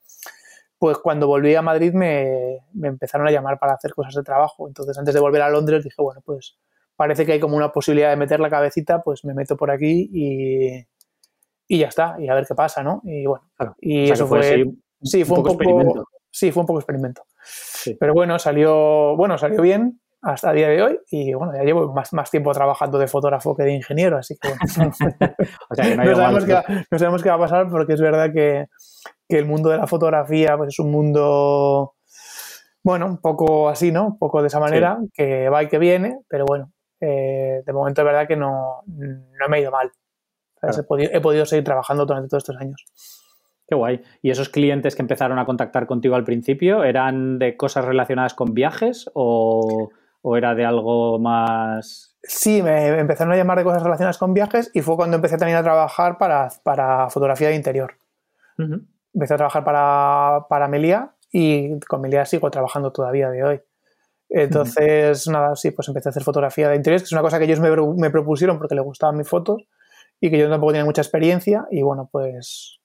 pues 0.78 0.99
cuando 0.99 1.26
volví 1.26 1.55
a 1.55 1.62
Madrid 1.62 1.93
me, 1.94 2.58
me, 2.75 2.88
empezaron 2.88 3.26
a 3.26 3.31
llamar 3.31 3.58
para 3.58 3.73
hacer 3.73 3.94
cosas 3.94 4.14
de 4.14 4.23
trabajo. 4.23 4.69
Entonces, 4.69 4.99
antes 4.99 5.14
de 5.14 5.20
volver 5.20 5.40
a 5.40 5.49
Londres, 5.49 5.82
dije, 5.82 6.02
bueno, 6.02 6.20
pues 6.25 6.58
parece 6.96 7.25
que 7.25 7.32
hay 7.32 7.40
como 7.40 7.56
una 7.56 7.72
posibilidad 7.72 8.11
de 8.11 8.17
meter 8.17 8.40
la 8.40 8.50
cabecita, 8.50 9.02
pues 9.02 9.25
me 9.25 9.32
meto 9.32 9.56
por 9.56 9.70
aquí 9.70 10.11
y, 10.12 10.87
y 11.69 11.79
ya 11.79 11.88
está, 11.88 12.17
y 12.19 12.29
a 12.29 12.34
ver 12.34 12.46
qué 12.46 12.55
pasa, 12.55 12.82
¿no? 12.82 13.00
Y 13.05 13.26
bueno, 13.26 13.44
y 13.81 14.11
eso 14.11 14.26
fue, 14.26 14.67
sí, 15.02 15.25
fue 15.25 15.38
un, 15.38 15.43
poco, 15.43 15.55
experimento. 15.55 16.08
Sí, 16.31 16.52
fue 16.52 16.61
un 16.62 16.67
poco 16.67 16.81
experimento. 16.81 17.22
Pero 17.98 18.14
bueno, 18.14 18.38
salió, 18.38 19.16
bueno, 19.16 19.38
salió 19.38 19.62
bien 19.62 20.00
hasta 20.22 20.50
el 20.50 20.56
día 20.56 20.69
de 20.69 20.82
hoy 20.82 20.98
y 21.10 21.34
bueno, 21.34 21.52
ya 21.54 21.62
llevo 21.62 21.93
más, 21.93 22.12
más 22.12 22.31
tiempo 22.31 22.52
trabajando 22.52 22.98
de 22.98 23.06
fotógrafo 23.06 23.54
que 23.54 23.62
de 23.62 23.75
ingeniero, 23.75 24.19
así 24.19 24.37
que, 24.37 24.48
no, 24.48 24.93
sabemos 26.98 27.22
qué, 27.22 27.28
va 27.28 27.37
a 27.37 27.38
pasar 27.38 27.69
porque 27.70 27.93
es 27.93 28.00
verdad 28.00 28.32
que, 28.32 28.66
que, 29.28 29.38
el 29.38 29.46
mundo 29.46 29.70
de 29.70 29.78
la 29.78 29.87
fotografía 29.87 30.56
pues 30.56 30.69
es 30.69 30.78
un 30.81 30.90
mundo, 30.90 31.94
bueno, 32.82 33.06
un 33.06 33.20
poco 33.20 33.69
así, 33.69 33.93
¿no? 33.93 34.06
Un 34.06 34.19
poco 34.19 34.40
de 34.40 34.48
esa 34.48 34.58
manera, 34.58 34.98
que 35.12 35.48
va 35.48 35.62
y 35.62 35.69
que 35.69 35.78
viene, 35.78 36.19
pero 36.28 36.44
bueno, 36.44 36.72
eh, 37.00 37.62
de 37.64 37.72
momento 37.72 38.00
es 38.00 38.04
verdad 38.06 38.26
que 38.26 38.37
no, 38.37 38.82
no 38.87 39.48
me 39.48 39.56
ha 39.56 39.60
ido 39.60 39.70
mal. 39.70 39.93
He, 40.62 40.82
podido, 40.82 41.10
he 41.12 41.20
podido 41.20 41.46
seguir 41.46 41.64
trabajando 41.64 42.06
durante 42.06 42.28
todos 42.28 42.43
estos 42.43 42.56
años. 42.56 42.84
Qué 43.66 43.74
guay. 43.74 44.02
¿Y 44.22 44.30
esos 44.30 44.48
clientes 44.48 44.94
que 44.94 45.02
empezaron 45.02 45.38
a 45.38 45.44
contactar 45.44 45.86
contigo 45.86 46.14
al 46.14 46.24
principio 46.24 46.84
eran 46.84 47.38
de 47.38 47.56
cosas 47.56 47.84
relacionadas 47.84 48.34
con 48.34 48.54
viajes 48.54 49.10
o, 49.14 49.90
era 50.36 50.54
de 50.54 50.64
algo 50.64 51.18
más...? 51.18 52.16
Sí, 52.22 52.62
me 52.62 52.98
empezaron 52.98 53.32
a 53.32 53.36
llamar 53.36 53.58
de 53.58 53.64
cosas 53.64 53.82
relacionadas 53.82 54.18
con 54.18 54.34
viajes 54.34 54.70
y 54.74 54.82
fue 54.82 54.96
cuando 54.96 55.16
empecé 55.16 55.38
también 55.38 55.58
a 55.58 55.62
trabajar 55.62 56.18
para, 56.18 57.10
fotografía 57.10 57.48
de 57.48 57.56
interior. 57.56 57.98
Empecé 59.14 59.34
a 59.34 59.36
trabajar 59.36 59.64
para, 59.64 60.46
para 60.48 60.69
Melia 60.69 61.14
y 61.32 61.78
con 61.80 62.00
Melia 62.00 62.24
sigo 62.24 62.50
trabajando 62.50 62.92
todavía 62.92 63.30
de 63.30 63.44
hoy. 63.44 63.60
Entonces, 64.28 65.28
nada, 65.28 65.54
sí, 65.54 65.70
pues 65.70 65.88
empecé 65.88 66.08
a 66.08 66.10
hacer 66.10 66.24
fotografía 66.24 66.69
de 66.69 66.76
interiores, 66.76 67.02
que 67.02 67.06
es 67.06 67.12
una 67.12 67.22
cosa 67.22 67.38
que 67.38 67.44
ellos 67.44 67.60
me, 67.60 67.70
me 67.70 68.10
propusieron 68.10 68.58
porque 68.58 68.74
les 68.74 68.84
gustaban 68.84 69.17
mis 69.17 69.29
fotos 69.29 69.69
y 70.20 70.31
que 70.31 70.38
yo 70.38 70.48
tampoco 70.48 70.72
tenía 70.72 70.84
mucha 70.84 71.02
experiencia 71.02 71.67
y 71.70 71.82
bueno, 71.82 72.08
pues 72.10 72.81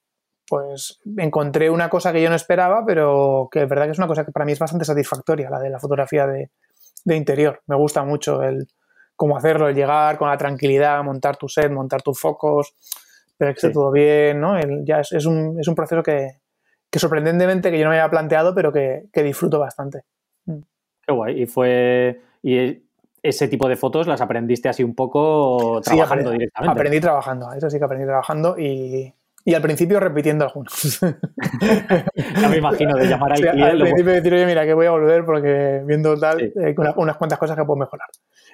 pues 0.51 0.99
encontré 1.15 1.69
una 1.69 1.89
cosa 1.89 2.11
que 2.11 2.21
yo 2.21 2.29
no 2.29 2.35
esperaba, 2.35 2.83
pero 2.85 3.47
que 3.49 3.63
es 3.63 3.69
verdad 3.69 3.85
que 3.85 3.91
es 3.91 3.97
una 3.99 4.07
cosa 4.07 4.25
que 4.25 4.33
para 4.33 4.45
mí 4.45 4.51
es 4.51 4.59
bastante 4.59 4.83
satisfactoria, 4.83 5.49
la 5.49 5.59
de 5.59 5.69
la 5.69 5.79
fotografía 5.79 6.27
de, 6.27 6.49
interior. 7.05 7.61
Me 7.67 7.77
gusta 7.77 8.03
mucho 8.03 8.43
el 8.43 8.67
cómo 9.15 9.37
hacerlo, 9.37 9.69
el 9.69 9.75
llegar 9.75 10.17
con 10.17 10.27
la 10.27 10.35
tranquilidad, 10.35 11.01
montar 11.05 11.37
tu 11.37 11.47
set, 11.47 11.71
montar 11.71 12.01
tus 12.01 12.19
focos, 12.19 12.75
pero 13.37 13.53
que 13.53 13.59
esté 13.59 13.69
todo 13.69 13.93
bien, 13.93 14.41
¿no? 14.41 14.59
ya 14.83 14.99
es, 14.99 15.25
un, 15.25 15.57
es, 15.57 15.69
un, 15.69 15.75
proceso 15.75 16.03
que, 16.03 16.41
que, 16.89 16.99
sorprendentemente 16.99 17.71
que 17.71 17.79
yo 17.79 17.85
no 17.85 17.91
me 17.91 18.01
había 18.01 18.11
planteado, 18.11 18.53
pero 18.53 18.73
que, 18.73 19.05
que 19.13 19.23
disfruto 19.23 19.57
bastante. 19.57 20.01
Mm. 20.47 20.59
Qué 21.07 21.13
guay. 21.13 21.43
Y 21.43 21.45
fue... 21.45 22.19
Y 22.43 22.83
ese 23.23 23.47
tipo 23.47 23.69
de 23.69 23.77
fotos 23.77 24.05
las 24.05 24.19
aprendiste 24.19 24.67
así 24.67 24.83
un 24.83 24.95
poco 24.95 25.79
trabajando 25.81 26.31
sí, 26.31 26.39
directamente. 26.39 26.73
Aprendí 26.73 26.99
trabajando, 26.99 27.53
eso 27.53 27.69
sí 27.69 27.77
que 27.77 27.85
aprendí 27.85 28.05
trabajando 28.05 28.59
y, 28.59 29.13
y 29.43 29.53
al 29.53 29.61
principio 29.61 29.99
repitiendo 29.99 30.45
algunos. 30.45 30.99
ya 32.41 32.49
me 32.49 32.57
imagino 32.57 32.95
de 32.95 33.07
llamar 33.07 33.33
al 33.33 33.39
cliente. 33.39 33.63
Al 33.63 33.79
principio 33.79 34.13
decir, 34.13 34.33
oye, 34.33 34.45
mira, 34.45 34.65
que 34.65 34.73
voy 34.73 34.85
a 34.85 34.91
volver 34.91 35.25
porque 35.25 35.81
viendo 35.85 36.17
tal, 36.19 36.39
hay 36.39 36.71
eh, 36.71 36.75
unas, 36.95 37.17
cuantas 37.17 37.39
cosas 37.39 37.57
que 37.57 37.63
puedo 37.63 37.77
mejorar. 37.77 38.07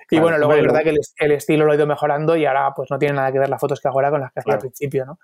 y 0.10 0.20
bueno, 0.20 0.38
luego 0.38 0.53
es 0.53 0.62
verdad 0.63 0.84
que 0.84 0.96
el, 1.25 1.32
estilo 1.32 1.65
lo 1.65 1.74
he 1.74 1.75
ido 1.75 1.88
mejorando 1.88 2.36
y 2.36 2.46
ahora 2.46 2.74
pues 2.75 2.89
no 2.89 2.98
tiene 2.98 3.15
nada 3.15 3.32
que 3.32 3.39
ver 3.39 3.50
las 3.50 3.60
fotos 3.60 3.82
que 3.82 3.88
hago 3.88 3.98
ahora 3.98 4.12
con 4.12 4.22
las 4.22 4.32
que 4.32 4.39
hacía 4.39 4.53
al 4.53 4.60
principio, 4.60 5.06
¿no? 5.06 5.20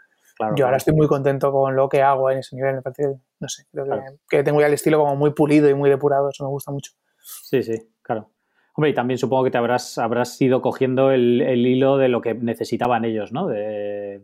Yo 0.56 0.66
ahora 0.66 0.78
estoy 0.78 0.96
muy 0.96 1.08
contento 1.08 1.52
con 1.52 1.76
lo 1.76 1.88
que 1.88 2.02
hago 2.02 2.32
en 2.32 2.40
ese 2.40 2.56
nivel, 2.56 2.76
me 2.76 2.82
parece, 2.82 3.16
no 3.40 3.48
sé, 3.48 3.66
creo 3.72 3.86
que, 3.86 4.02
que 4.28 4.44
tengo 4.44 4.60
ya 4.60 4.68
el 4.68 4.74
estilo 4.74 4.98
como 4.98 5.16
muy 5.16 5.32
pulido 5.32 5.70
y 5.70 5.76
muy 5.76 5.90
depurado, 5.90 6.30
eso 6.30 6.44
me 6.44 6.50
gusta 6.50 6.72
mucho. 6.72 6.92
Sí, 7.22 7.62
sí, 7.62 7.92
claro. 8.02 8.33
Hombre, 8.76 8.90
y 8.90 8.94
también 8.96 9.20
supongo 9.20 9.44
que 9.44 9.52
te 9.52 9.60
habrás, 9.60 10.00
habrás 10.00 10.42
ido 10.42 10.62
cogiendo 10.62 11.12
el, 11.12 11.42
hilo 11.42 11.98
de 11.98 12.08
lo 12.08 12.22
que 12.22 12.34
necesitaban 12.34 13.06
ellos, 13.06 13.32
¿no? 13.32 13.48
De, 13.48 14.22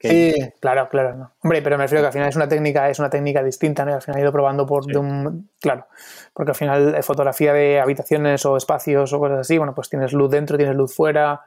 Sí, 0.00 0.34
claro, 0.60 0.88
claro. 0.88 1.30
Hombre, 1.40 1.62
pero 1.62 1.78
me 1.78 1.84
refiero 1.84 2.02
que 2.02 2.08
al 2.08 2.12
final 2.12 2.28
es 2.28 2.34
una 2.34 2.48
técnica, 2.48 2.90
es 2.90 2.98
una 2.98 3.10
técnica 3.10 3.44
distinta, 3.44 3.84
¿no? 3.84 3.94
al 3.94 4.02
final 4.02 4.18
he 4.18 4.22
ido 4.22 4.32
probando 4.32 4.66
por 4.66 4.84
un. 4.96 5.48
Claro. 5.60 5.86
Porque 6.34 6.50
al 6.50 6.56
final 6.56 6.94
eh, 6.96 7.02
fotografía 7.02 7.52
de 7.52 7.80
habitaciones 7.80 8.44
o 8.44 8.56
espacios 8.56 9.12
o 9.12 9.20
cosas 9.20 9.38
así, 9.40 9.56
bueno, 9.56 9.72
pues 9.72 9.88
tienes 9.88 10.12
luz 10.12 10.30
dentro, 10.30 10.56
tienes 10.56 10.74
luz 10.74 10.94
fuera. 10.94 11.42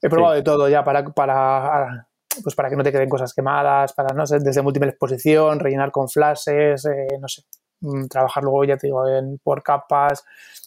He 0.00 0.08
probado 0.08 0.34
de 0.34 0.42
todo 0.42 0.68
ya 0.68 0.84
para, 0.84 1.04
para 1.04 2.06
pues 2.42 2.54
para 2.54 2.70
que 2.70 2.76
no 2.76 2.84
te 2.84 2.92
queden 2.92 3.08
cosas 3.08 3.34
quemadas, 3.34 3.92
para 3.92 4.14
no 4.14 4.26
sé, 4.26 4.38
desde 4.38 4.62
múltiple 4.62 4.90
exposición, 4.90 5.58
rellenar 5.58 5.90
con 5.90 6.08
flashes, 6.08 6.84
eh, 6.86 7.18
no 7.20 7.26
sé. 7.26 7.42
Mm, 7.80 8.06
trabajar 8.06 8.42
luego, 8.42 8.64
ya 8.64 8.76
te 8.76 8.86
digo, 8.88 9.06
en, 9.08 9.38
por 9.38 9.62
capas, 9.62 10.24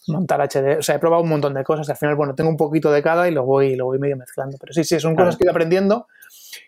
montar 0.08 0.42
HD, 0.42 0.80
o 0.80 0.82
sea, 0.82 0.96
he 0.96 1.00
probado 1.00 1.24
un 1.24 1.30
montón 1.30 1.54
de 1.54 1.64
cosas 1.64 1.88
y 1.88 1.92
al 1.92 1.98
final, 1.98 2.16
bueno, 2.16 2.36
tengo 2.36 2.50
un 2.50 2.58
poquito 2.58 2.92
de 2.92 3.02
cada 3.02 3.28
y 3.28 3.32
lo 3.32 3.44
voy, 3.46 3.76
lo 3.76 3.86
voy 3.86 4.00
medio 4.00 4.18
mezclando. 4.18 4.58
Pero 4.60 4.74
sí, 4.74 4.84
sí, 4.84 5.00
son 5.00 5.16
cosas 5.16 5.38
que 5.38 5.44
he 5.44 5.46
ido 5.46 5.52
aprendiendo 5.52 6.08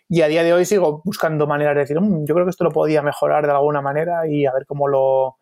y 0.08 0.22
a 0.22 0.28
día 0.28 0.42
de 0.42 0.52
hoy 0.52 0.64
sigo 0.64 1.02
buscando 1.04 1.46
maneras 1.46 1.74
de 1.74 1.80
decir, 1.80 2.00
mm, 2.00 2.24
yo 2.24 2.34
creo 2.34 2.46
que 2.46 2.50
esto 2.50 2.64
lo 2.64 2.70
podía 2.70 3.02
mejorar 3.02 3.46
de 3.46 3.52
alguna 3.52 3.80
manera 3.80 4.26
y 4.26 4.46
a 4.46 4.52
ver 4.52 4.66
cómo 4.66 4.88
lo, 4.88 5.36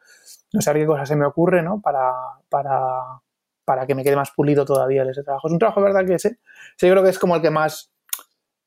no 0.52 0.60
sé 0.60 0.72
qué 0.72 0.86
cosa 0.86 1.06
se 1.06 1.16
me 1.16 1.26
ocurre, 1.26 1.62
¿no? 1.62 1.80
Para, 1.80 2.12
para, 2.48 3.20
para 3.64 3.86
que 3.86 3.94
me 3.94 4.04
quede 4.04 4.16
más 4.16 4.30
pulido 4.30 4.64
todavía 4.64 5.02
ese 5.04 5.22
trabajo. 5.22 5.48
Es 5.48 5.52
un 5.52 5.58
trabajo, 5.58 5.80
¿verdad? 5.82 6.04
Que 6.06 6.18
sé, 6.18 6.38
sí, 6.76 6.86
yo 6.86 6.92
creo 6.92 7.02
que 7.02 7.10
es 7.10 7.18
como 7.18 7.36
el 7.36 7.42
que 7.42 7.50
más 7.50 7.92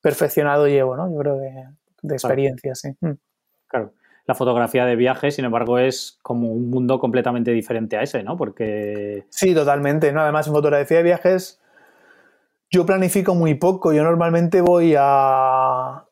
perfeccionado 0.01 0.67
llevo, 0.67 0.95
¿no? 0.95 1.09
Yo 1.09 1.17
creo 1.17 1.35
de, 1.37 1.51
de 2.01 2.13
experiencia, 2.13 2.75
sí. 2.75 2.89
Mm. 3.01 3.13
Claro. 3.67 3.93
La 4.25 4.35
fotografía 4.35 4.85
de 4.85 4.95
viaje, 4.95 5.31
sin 5.31 5.45
embargo, 5.45 5.77
es 5.77 6.17
como 6.21 6.51
un 6.51 6.69
mundo 6.69 6.99
completamente 6.99 7.51
diferente 7.51 7.97
a 7.97 8.01
ese, 8.01 8.23
¿no? 8.23 8.37
Porque... 8.37 9.25
Sí, 9.29 9.53
totalmente, 9.53 10.11
¿no? 10.11 10.21
Además, 10.21 10.47
en 10.47 10.53
fotografía 10.53 10.97
de 10.97 11.03
viajes 11.03 11.61
yo 12.75 12.85
planifico 12.85 13.35
muy 13.35 13.55
poco. 13.55 13.93
Yo 13.93 14.03
normalmente 14.03 14.61
voy 14.61 14.95
a... 14.97 16.03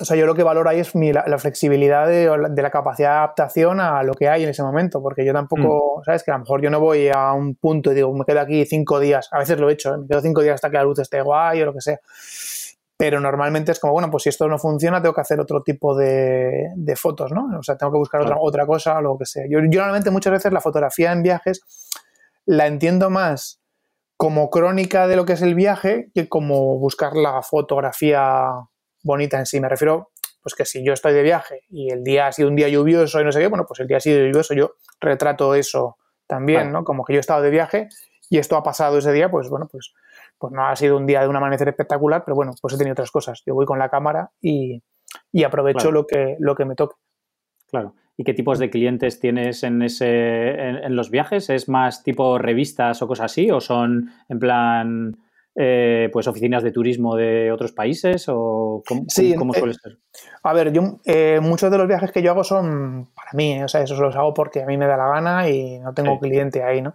O 0.00 0.04
sea, 0.04 0.16
yo 0.16 0.24
lo 0.24 0.34
que 0.34 0.42
valoro 0.42 0.68
ahí 0.70 0.80
es 0.80 0.94
la, 0.94 1.38
flexibilidad 1.38 2.08
de, 2.08 2.26
la 2.26 2.70
capacidad 2.70 3.10
de 3.10 3.16
adaptación 3.18 3.78
a 3.78 4.02
lo 4.02 4.14
que 4.14 4.28
hay 4.28 4.42
en 4.42 4.48
ese 4.48 4.62
momento, 4.62 5.02
porque 5.02 5.24
yo 5.24 5.32
tampoco, 5.32 6.00
mm. 6.00 6.04
¿sabes? 6.04 6.24
Que 6.24 6.30
a 6.30 6.34
lo 6.34 6.40
mejor 6.40 6.62
yo 6.62 6.70
no 6.70 6.80
voy 6.80 7.08
a 7.14 7.32
un 7.32 7.54
punto 7.54 7.92
y 7.92 7.94
digo, 7.94 8.12
me 8.12 8.24
quedo 8.24 8.40
aquí 8.40 8.64
cinco 8.64 8.98
días, 8.98 9.28
a 9.30 9.38
veces 9.38 9.60
lo 9.60 9.68
he 9.68 9.74
hecho, 9.74 9.94
¿eh? 9.94 9.98
me 9.98 10.08
quedo 10.08 10.20
cinco 10.22 10.40
días 10.40 10.54
hasta 10.54 10.70
que 10.70 10.78
la 10.78 10.84
luz 10.84 10.98
esté 10.98 11.20
guay 11.20 11.62
o 11.62 11.66
lo 11.66 11.74
que 11.74 11.82
sea. 11.82 12.00
Pero 13.02 13.18
normalmente 13.18 13.72
es 13.72 13.80
como, 13.80 13.94
bueno, 13.94 14.12
pues 14.12 14.22
si 14.22 14.28
esto 14.28 14.46
no 14.46 14.60
funciona, 14.60 15.02
tengo 15.02 15.12
que 15.12 15.22
hacer 15.22 15.40
otro 15.40 15.60
tipo 15.64 15.96
de, 15.96 16.70
fotos, 16.94 17.32
¿no? 17.32 17.48
O 17.58 17.62
sea, 17.64 17.76
tengo 17.76 17.90
que 17.90 17.98
buscar 17.98 18.20
otra, 18.20 18.36
otra 18.38 18.64
cosa 18.64 18.96
o 18.98 19.02
lo 19.02 19.18
que 19.18 19.26
sea. 19.26 19.42
Yo, 19.50 19.58
yo 19.58 19.80
normalmente 19.80 20.12
muchas 20.12 20.34
veces 20.34 20.52
la 20.52 20.60
fotografía 20.60 21.10
en 21.10 21.24
viajes 21.24 21.64
la 22.46 22.68
entiendo 22.68 23.10
más 23.10 23.60
como 24.16 24.50
crónica 24.50 25.08
de 25.08 25.16
lo 25.16 25.24
que 25.24 25.32
es 25.32 25.42
el 25.42 25.56
viaje 25.56 26.12
que 26.14 26.28
como 26.28 26.78
buscar 26.78 27.16
la 27.16 27.42
fotografía 27.42 28.50
bonita 29.02 29.36
en 29.40 29.46
sí. 29.46 29.60
Me 29.60 29.68
refiero, 29.68 30.12
pues 30.40 30.54
que 30.54 30.64
si 30.64 30.84
yo 30.86 30.92
estoy 30.92 31.12
de 31.12 31.22
viaje 31.22 31.62
y 31.70 31.90
el 31.90 32.04
día 32.04 32.28
ha 32.28 32.32
sido 32.32 32.50
un 32.50 32.54
día 32.54 32.68
lluvioso 32.68 33.20
y 33.20 33.24
no 33.24 33.32
sé 33.32 33.40
qué, 33.40 33.48
bueno, 33.48 33.64
pues 33.66 33.80
el 33.80 33.88
día 33.88 33.96
ha 33.96 34.00
sido 34.00 34.24
lluvioso, 34.24 34.54
yo 34.54 34.74
retrato 35.00 35.56
eso 35.56 35.96
también, 36.28 36.70
¿no? 36.70 36.84
Como 36.84 37.04
que 37.04 37.14
yo 37.14 37.16
he 37.16 37.20
estado 37.20 37.42
de 37.42 37.50
viaje 37.50 37.88
y 38.30 38.38
esto 38.38 38.56
ha 38.56 38.62
pasado 38.62 38.98
ese 38.98 39.10
día, 39.10 39.28
pues 39.28 39.48
bueno, 39.48 39.66
pues, 39.68 39.92
pues 40.42 40.52
no 40.52 40.66
ha 40.66 40.74
sido 40.74 40.96
un 40.96 41.06
día 41.06 41.20
de 41.20 41.28
un 41.28 41.36
amanecer 41.36 41.68
espectacular, 41.68 42.24
pero 42.24 42.34
bueno, 42.34 42.52
pues 42.60 42.74
he 42.74 42.76
tenido 42.76 42.94
otras 42.94 43.12
cosas. 43.12 43.44
Yo 43.46 43.54
voy 43.54 43.64
con 43.64 43.78
la 43.78 43.88
cámara 43.88 44.32
y, 44.40 44.82
aprovecho 45.46 45.92
lo, 45.92 46.04
que, 46.04 46.36
lo 46.40 46.56
que 46.56 46.64
me 46.64 46.74
toque. 46.74 46.96
Claro. 47.68 47.94
¿Y 48.16 48.24
qué 48.24 48.34
tipos 48.34 48.58
de 48.58 48.68
clientes 48.68 49.20
tienes 49.20 49.62
en, 49.62 49.82
ese, 49.82 50.58
en, 50.58 50.96
los 50.96 51.10
viajes? 51.10 51.48
¿Es 51.48 51.68
más 51.68 52.02
tipo 52.02 52.38
revistas 52.38 53.02
o 53.02 53.06
cosas 53.06 53.26
así? 53.26 53.52
¿O 53.52 53.60
son 53.60 54.10
en 54.28 54.38
plan 54.40 55.16
eh, 55.54 56.08
pues 56.12 56.26
oficinas 56.26 56.62
de 56.62 56.72
turismo 56.72 57.16
de 57.16 57.52
otros 57.52 57.72
países? 57.72 58.26
¿O 58.28 58.82
cómo, 58.86 59.04
sí, 59.08 59.34
cómo 59.34 59.54
eh, 59.54 59.58
suele 59.58 59.74
ser? 59.74 59.98
A 60.42 60.52
ver, 60.52 60.72
yo 60.72 61.00
eh, 61.04 61.40
muchos 61.42 61.70
de 61.70 61.78
los 61.78 61.86
viajes 61.86 62.12
que 62.12 62.22
yo 62.22 62.30
hago 62.30 62.44
son 62.44 63.10
para 63.14 63.30
mí, 63.34 63.62
o 63.62 63.68
sea, 63.68 63.82
esos 63.82 63.98
los 63.98 64.16
hago 64.16 64.34
porque 64.34 64.62
a 64.62 64.66
mí 64.66 64.76
me 64.76 64.86
da 64.86 64.96
la 64.96 65.08
gana 65.08 65.48
y 65.48 65.78
no 65.78 65.94
tengo 65.94 66.18
cliente 66.18 66.62
ahí, 66.62 66.82
¿no? 66.82 66.94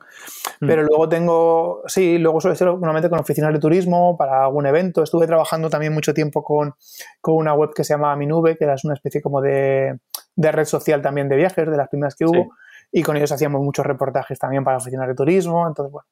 Mm. 0.60 0.68
Pero 0.68 0.84
luego 0.84 1.08
tengo, 1.08 1.84
sí, 1.88 2.18
luego 2.18 2.42
suele 2.42 2.56
ser 2.56 2.68
normalmente 2.68 3.10
con 3.10 3.20
oficinas 3.20 3.54
de 3.54 3.60
turismo 3.60 4.18
para 4.18 4.44
algún 4.44 4.66
evento. 4.66 5.04
Estuve 5.04 5.28
trabajando 5.28 5.70
también 5.70 5.94
mucho 5.94 6.14
tiempo 6.14 6.44
con, 6.44 6.74
con 7.22 7.36
una 7.36 7.54
web 7.54 7.72
que 7.76 7.84
se 7.84 7.94
llama 7.94 8.16
Mi 8.16 8.26
Nube, 8.26 8.58
que 8.58 8.64
era 8.64 8.76
una 8.84 8.94
especie 8.94 9.22
como 9.22 9.42
de 9.42 9.98
de 10.38 10.52
red 10.52 10.66
social 10.66 11.02
también 11.02 11.28
de 11.28 11.36
viajes, 11.36 11.70
de 11.70 11.76
las 11.76 11.90
primeras 11.90 12.16
que 12.16 12.26
hubo, 12.26 12.54
y 12.92 13.02
con 13.02 13.18
ellos 13.18 13.32
hacíamos 13.32 13.62
muchos 13.62 13.86
reportajes 13.86 14.40
también 14.40 14.64
para 14.64 14.78
oficinas 14.78 15.08
de 15.08 15.16
turismo, 15.16 15.68
entonces, 15.68 15.92
bueno, 15.92 16.08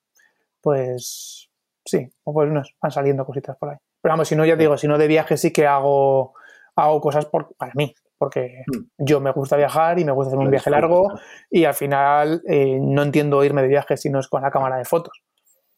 pues 0.61 1.44
sí, 1.85 2.09
pues 2.23 2.51
nos 2.51 2.75
van 2.81 2.91
saliendo 2.91 3.25
cositas 3.25 3.57
por 3.57 3.69
ahí. 3.69 3.77
Pero 4.01 4.13
vamos, 4.13 4.27
si 4.27 4.35
no, 4.35 4.45
ya 4.45 4.55
digo, 4.55 4.77
si 4.77 4.87
no 4.87 4.97
de 4.97 5.07
viaje 5.07 5.37
sí 5.37 5.53
que 5.53 5.67
hago, 5.67 6.33
hago 6.75 7.01
cosas 7.01 7.25
por, 7.25 7.55
para 7.55 7.71
mí, 7.75 7.93
porque 8.17 8.63
mm. 8.67 9.05
yo 9.05 9.19
me 9.19 9.31
gusta 9.31 9.55
viajar 9.55 9.99
y 9.99 10.05
me 10.05 10.11
gusta 10.11 10.29
hacer 10.29 10.39
un 10.39 10.51
viaje 10.51 10.69
largo 10.69 11.07
y 11.49 11.65
al 11.65 11.73
final 11.73 12.41
eh, 12.47 12.79
no 12.81 13.03
entiendo 13.03 13.43
irme 13.43 13.61
de 13.61 13.67
viaje 13.67 13.97
si 13.97 14.09
no 14.09 14.19
es 14.19 14.27
con 14.27 14.41
la 14.41 14.51
cámara 14.51 14.77
de 14.77 14.85
fotos. 14.85 15.23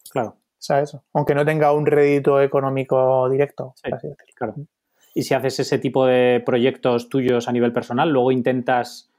Claro. 0.09 0.37
¿Sabes? 0.59 0.97
Aunque 1.13 1.35
no 1.35 1.45
tenga 1.45 1.71
un 1.71 1.85
rédito 1.85 2.41
económico 2.41 3.29
directo. 3.29 3.75
así 3.83 4.07
claro 4.33 4.55
y 5.17 5.23
si 5.23 5.33
haces 5.33 5.59
ese 5.59 5.79
tipo 5.79 6.05
de 6.05 6.43
proyectos 6.45 7.09
tuyos 7.09 7.47
a 7.47 7.51
nivel 7.51 7.73
personal, 7.73 8.07
luego 8.07 8.31
intentas 8.31 9.09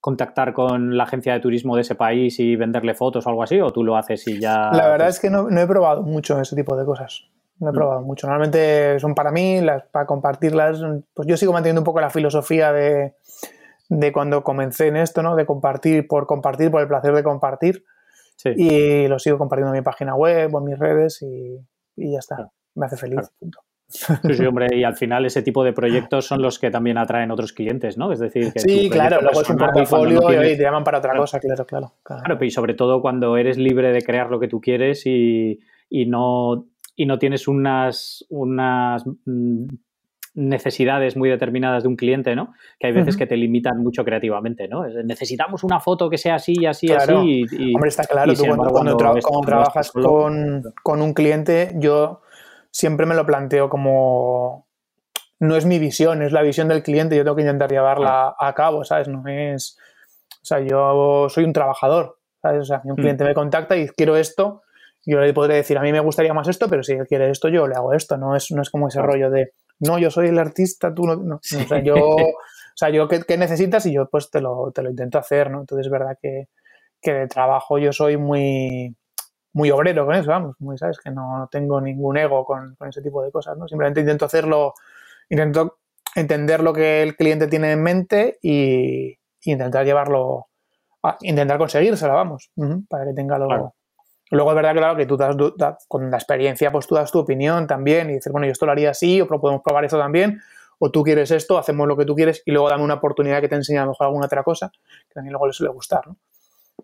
contactar 0.00 0.52
con 0.52 0.96
la 0.96 1.04
agencia 1.04 1.32
de 1.32 1.40
turismo 1.40 1.74
de 1.74 1.82
ese 1.82 1.94
país 1.94 2.38
y 2.38 2.56
venderle 2.56 2.94
fotos 2.94 3.26
o 3.26 3.30
algo 3.30 3.42
así, 3.42 3.60
o 3.60 3.70
tú 3.70 3.82
lo 3.82 3.96
haces 3.96 4.26
y 4.28 4.40
ya... 4.40 4.70
La 4.72 4.88
verdad 4.88 5.08
es 5.08 5.18
que 5.18 5.30
no, 5.30 5.48
he 5.48 5.66
probado 5.66 6.02
mucho 6.02 6.40
ese 6.40 6.54
tipo 6.54 6.76
de 6.76 6.84
cosas. 6.84 7.24
No 7.58 7.68
he 7.68 7.72
mm. 7.72 7.74
probado 7.74 8.02
mucho. 8.02 8.26
Normalmente 8.28 9.00
son 9.00 9.14
para 9.14 9.32
mí, 9.32 9.60
las, 9.60 9.84
para 9.84 10.06
compartirlas. 10.06 10.80
Pues 11.12 11.26
yo 11.26 11.36
sigo 11.36 11.52
manteniendo 11.52 11.80
un 11.80 11.84
poco 11.84 12.00
la 12.00 12.10
filosofía 12.10 12.72
de, 12.72 13.14
cuando 14.12 14.44
comencé 14.44 14.86
en 14.86 14.96
esto, 14.96 15.22
¿no? 15.22 15.34
De 15.34 15.44
compartir 15.44 16.06
por 16.06 16.26
compartir, 16.26 16.70
por 16.70 16.80
el 16.80 16.88
placer 16.88 17.14
de 17.14 17.24
compartir. 17.24 17.84
Y 18.44 19.08
lo 19.08 19.18
sigo 19.18 19.36
compartiendo 19.36 19.74
en 19.74 19.80
mi 19.80 19.84
página 19.84 20.14
web 20.14 20.54
o 20.54 20.58
en 20.58 20.64
mis 20.64 20.78
redes 20.78 21.20
y, 21.22 21.58
ya 21.96 22.20
está. 22.20 22.50
Me 22.76 22.86
hace 22.86 22.96
feliz. 22.96 23.28
Punto. 23.40 23.58
Sí, 23.88 24.44
hombre, 24.44 24.66
y 24.76 24.84
al 24.84 24.96
final 24.96 25.24
ese 25.24 25.42
tipo 25.42 25.64
de 25.64 25.72
proyectos 25.72 26.26
son 26.26 26.42
los 26.42 26.58
que 26.58 26.70
también 26.70 26.98
atraen 26.98 27.30
otros 27.30 27.54
clientes, 27.54 27.96
¿no? 27.96 28.12
Es 28.12 28.18
decir, 28.18 28.52
que 28.52 28.60
sí, 28.60 28.90
claro, 28.90 29.22
luego 29.22 29.40
es 29.40 29.48
un 29.48 29.56
portafolio 29.56 30.44
y 30.44 30.56
te 30.56 30.62
llaman 30.62 30.84
para 30.84 30.98
otra 30.98 31.16
cosa, 31.16 31.40
claro, 31.40 31.64
claro, 31.64 31.94
claro. 32.02 32.44
y 32.44 32.50
sobre 32.50 32.74
todo 32.74 33.00
cuando 33.00 33.38
eres 33.38 33.56
libre 33.56 33.90
de 33.90 34.02
crear 34.02 34.30
lo 34.30 34.38
que 34.38 34.48
tú 34.48 34.60
quieres 34.60 35.06
y, 35.06 35.58
no, 35.90 36.66
y 36.96 37.06
no 37.06 37.18
tienes 37.18 37.48
unas, 37.48 38.26
unas 38.28 39.04
mm, 39.24 39.68
necesidades 40.34 41.16
muy 41.16 41.30
determinadas 41.30 41.82
de 41.84 41.88
un 41.88 41.96
cliente, 41.96 42.36
¿no? 42.36 42.52
Que 42.78 42.88
hay 42.88 42.92
veces 42.92 43.16
que 43.16 43.26
te 43.26 43.38
limitan 43.38 43.82
mucho 43.82 44.04
creativamente, 44.04 44.68
¿no? 44.68 44.86
Necesitamos 44.86 45.64
una 45.64 45.80
foto 45.80 46.10
que 46.10 46.18
sea 46.18 46.34
así, 46.34 46.66
así, 46.66 46.92
así. 46.92 47.46
Y, 47.50 47.74
Hombre, 47.74 47.88
está 47.88 48.04
claro, 48.04 48.34
tú 48.34 48.44
cuando, 48.70 48.96
trabajas 48.98 49.90
con, 49.90 50.62
con, 50.82 51.00
un 51.00 51.14
cliente, 51.14 51.72
yo 51.76 52.20
siempre 52.78 53.06
me 53.06 53.16
lo 53.16 53.26
planteo 53.26 53.68
como 53.68 54.68
no 55.40 55.56
es 55.56 55.66
mi 55.66 55.80
visión, 55.80 56.22
es 56.22 56.30
la 56.30 56.42
visión 56.42 56.68
del 56.68 56.84
cliente, 56.84 57.16
yo 57.16 57.24
tengo 57.24 57.34
que 57.34 57.42
intentar 57.42 57.68
llevarla 57.68 58.36
a 58.38 58.54
cabo, 58.54 58.84
¿sabes? 58.84 59.08
No 59.08 59.26
es, 59.26 59.76
o 60.30 60.44
sea, 60.44 60.60
yo 60.60 61.26
soy 61.28 61.42
un 61.42 61.52
trabajador, 61.52 62.18
¿sabes? 62.40 62.60
O 62.60 62.64
sea, 62.64 62.80
un 62.84 62.92
mm. 62.92 62.96
cliente 62.96 63.24
me 63.24 63.34
contacta 63.34 63.76
y 63.76 63.88
quiero 63.88 64.16
esto, 64.16 64.62
yo 65.04 65.18
le 65.18 65.32
podré 65.34 65.56
decir, 65.56 65.76
a 65.76 65.82
mí 65.82 65.90
me 65.90 65.98
gustaría 65.98 66.32
más 66.32 66.46
esto, 66.46 66.68
pero 66.68 66.84
si 66.84 66.92
él 66.92 67.06
quiere 67.08 67.28
esto, 67.30 67.48
yo 67.48 67.66
le 67.66 67.74
hago 67.74 67.94
esto, 67.94 68.16
no 68.16 68.36
es, 68.36 68.52
no 68.52 68.62
es 68.62 68.70
como 68.70 68.86
ese 68.86 69.02
rollo 69.02 69.28
de, 69.28 69.54
no, 69.80 69.98
yo 69.98 70.12
soy 70.12 70.28
el 70.28 70.38
artista, 70.38 70.94
tú 70.94 71.02
no, 71.02 71.16
no. 71.16 71.36
o 71.36 71.40
sea, 71.42 71.82
yo, 71.82 71.96
o 71.96 72.76
sea, 72.76 72.90
yo 72.90 73.08
¿qué, 73.08 73.36
necesitas 73.36 73.86
y 73.86 73.92
yo 73.92 74.08
pues 74.08 74.30
te 74.30 74.40
lo, 74.40 74.70
te 74.72 74.82
lo 74.82 74.90
intento 74.90 75.18
hacer, 75.18 75.50
¿no? 75.50 75.60
Entonces 75.60 75.86
es 75.86 75.90
verdad 75.90 76.16
que, 76.22 76.46
que 77.02 77.12
de 77.12 77.26
trabajo 77.26 77.78
yo 77.78 77.92
soy 77.92 78.16
muy, 78.18 78.94
muy 79.52 79.70
obrero 79.70 80.06
con 80.06 80.14
eso, 80.14 80.30
vamos, 80.30 80.56
muy, 80.58 80.78
¿sabes? 80.78 80.98
Que 80.98 81.10
no, 81.10 81.48
tengo 81.50 81.80
ningún 81.80 82.16
ego 82.16 82.44
con, 82.44 82.76
ese 82.88 83.02
tipo 83.02 83.22
de 83.22 83.30
cosas, 83.30 83.56
¿no? 83.56 83.66
Simplemente 83.68 84.00
intento 84.00 84.24
hacerlo, 84.24 84.74
intento 85.28 85.78
entender 86.14 86.62
lo 86.62 86.72
que 86.72 87.02
el 87.02 87.16
cliente 87.16 87.46
tiene 87.46 87.72
en 87.72 87.82
mente 87.82 88.38
y, 88.42 89.18
intentar 89.44 89.84
llevarlo, 89.84 90.46
a, 91.02 91.16
intentar 91.22 91.58
conseguírselo, 91.58 92.14
vamos, 92.14 92.50
para 92.88 93.06
que 93.06 93.14
tenga 93.14 93.38
lo... 93.38 93.74
Luego 94.30 94.50
es 94.50 94.56
verdad, 94.56 94.74
claro, 94.74 94.96
que 94.96 95.06
tú 95.06 95.16
das, 95.16 95.86
con 95.88 96.10
la 96.10 96.18
experiencia, 96.18 96.70
pues 96.70 96.86
tú 96.86 96.94
das 96.94 97.10
tu 97.10 97.18
opinión 97.18 97.66
también 97.66 98.10
y 98.10 98.14
dices, 98.14 98.30
bueno, 98.30 98.46
yo 98.46 98.52
esto 98.52 98.66
lo 98.66 98.72
haría 98.72 98.90
así, 98.90 99.22
o 99.22 99.26
podemos 99.26 99.62
probar 99.62 99.86
eso 99.86 99.98
también, 99.98 100.40
o 100.78 100.90
tú 100.90 101.02
quieres 101.02 101.30
esto, 101.30 101.56
hacemos 101.56 101.88
lo 101.88 101.96
que 101.96 102.04
tú 102.04 102.14
quieres 102.14 102.42
y 102.44 102.50
luego 102.50 102.68
dame 102.68 102.84
una 102.84 102.94
oportunidad 102.94 103.40
que 103.40 103.48
te 103.48 103.54
enseñe 103.54 103.78
a 103.78 103.84
lo 103.84 103.92
mejor 103.92 104.06
alguna 104.06 104.26
otra 104.26 104.42
cosa, 104.42 104.70
que 104.70 105.14
también 105.14 105.32
luego 105.32 105.46
le 105.46 105.54
suele 105.54 105.72
gustar, 105.72 106.06
¿no? 106.06 106.16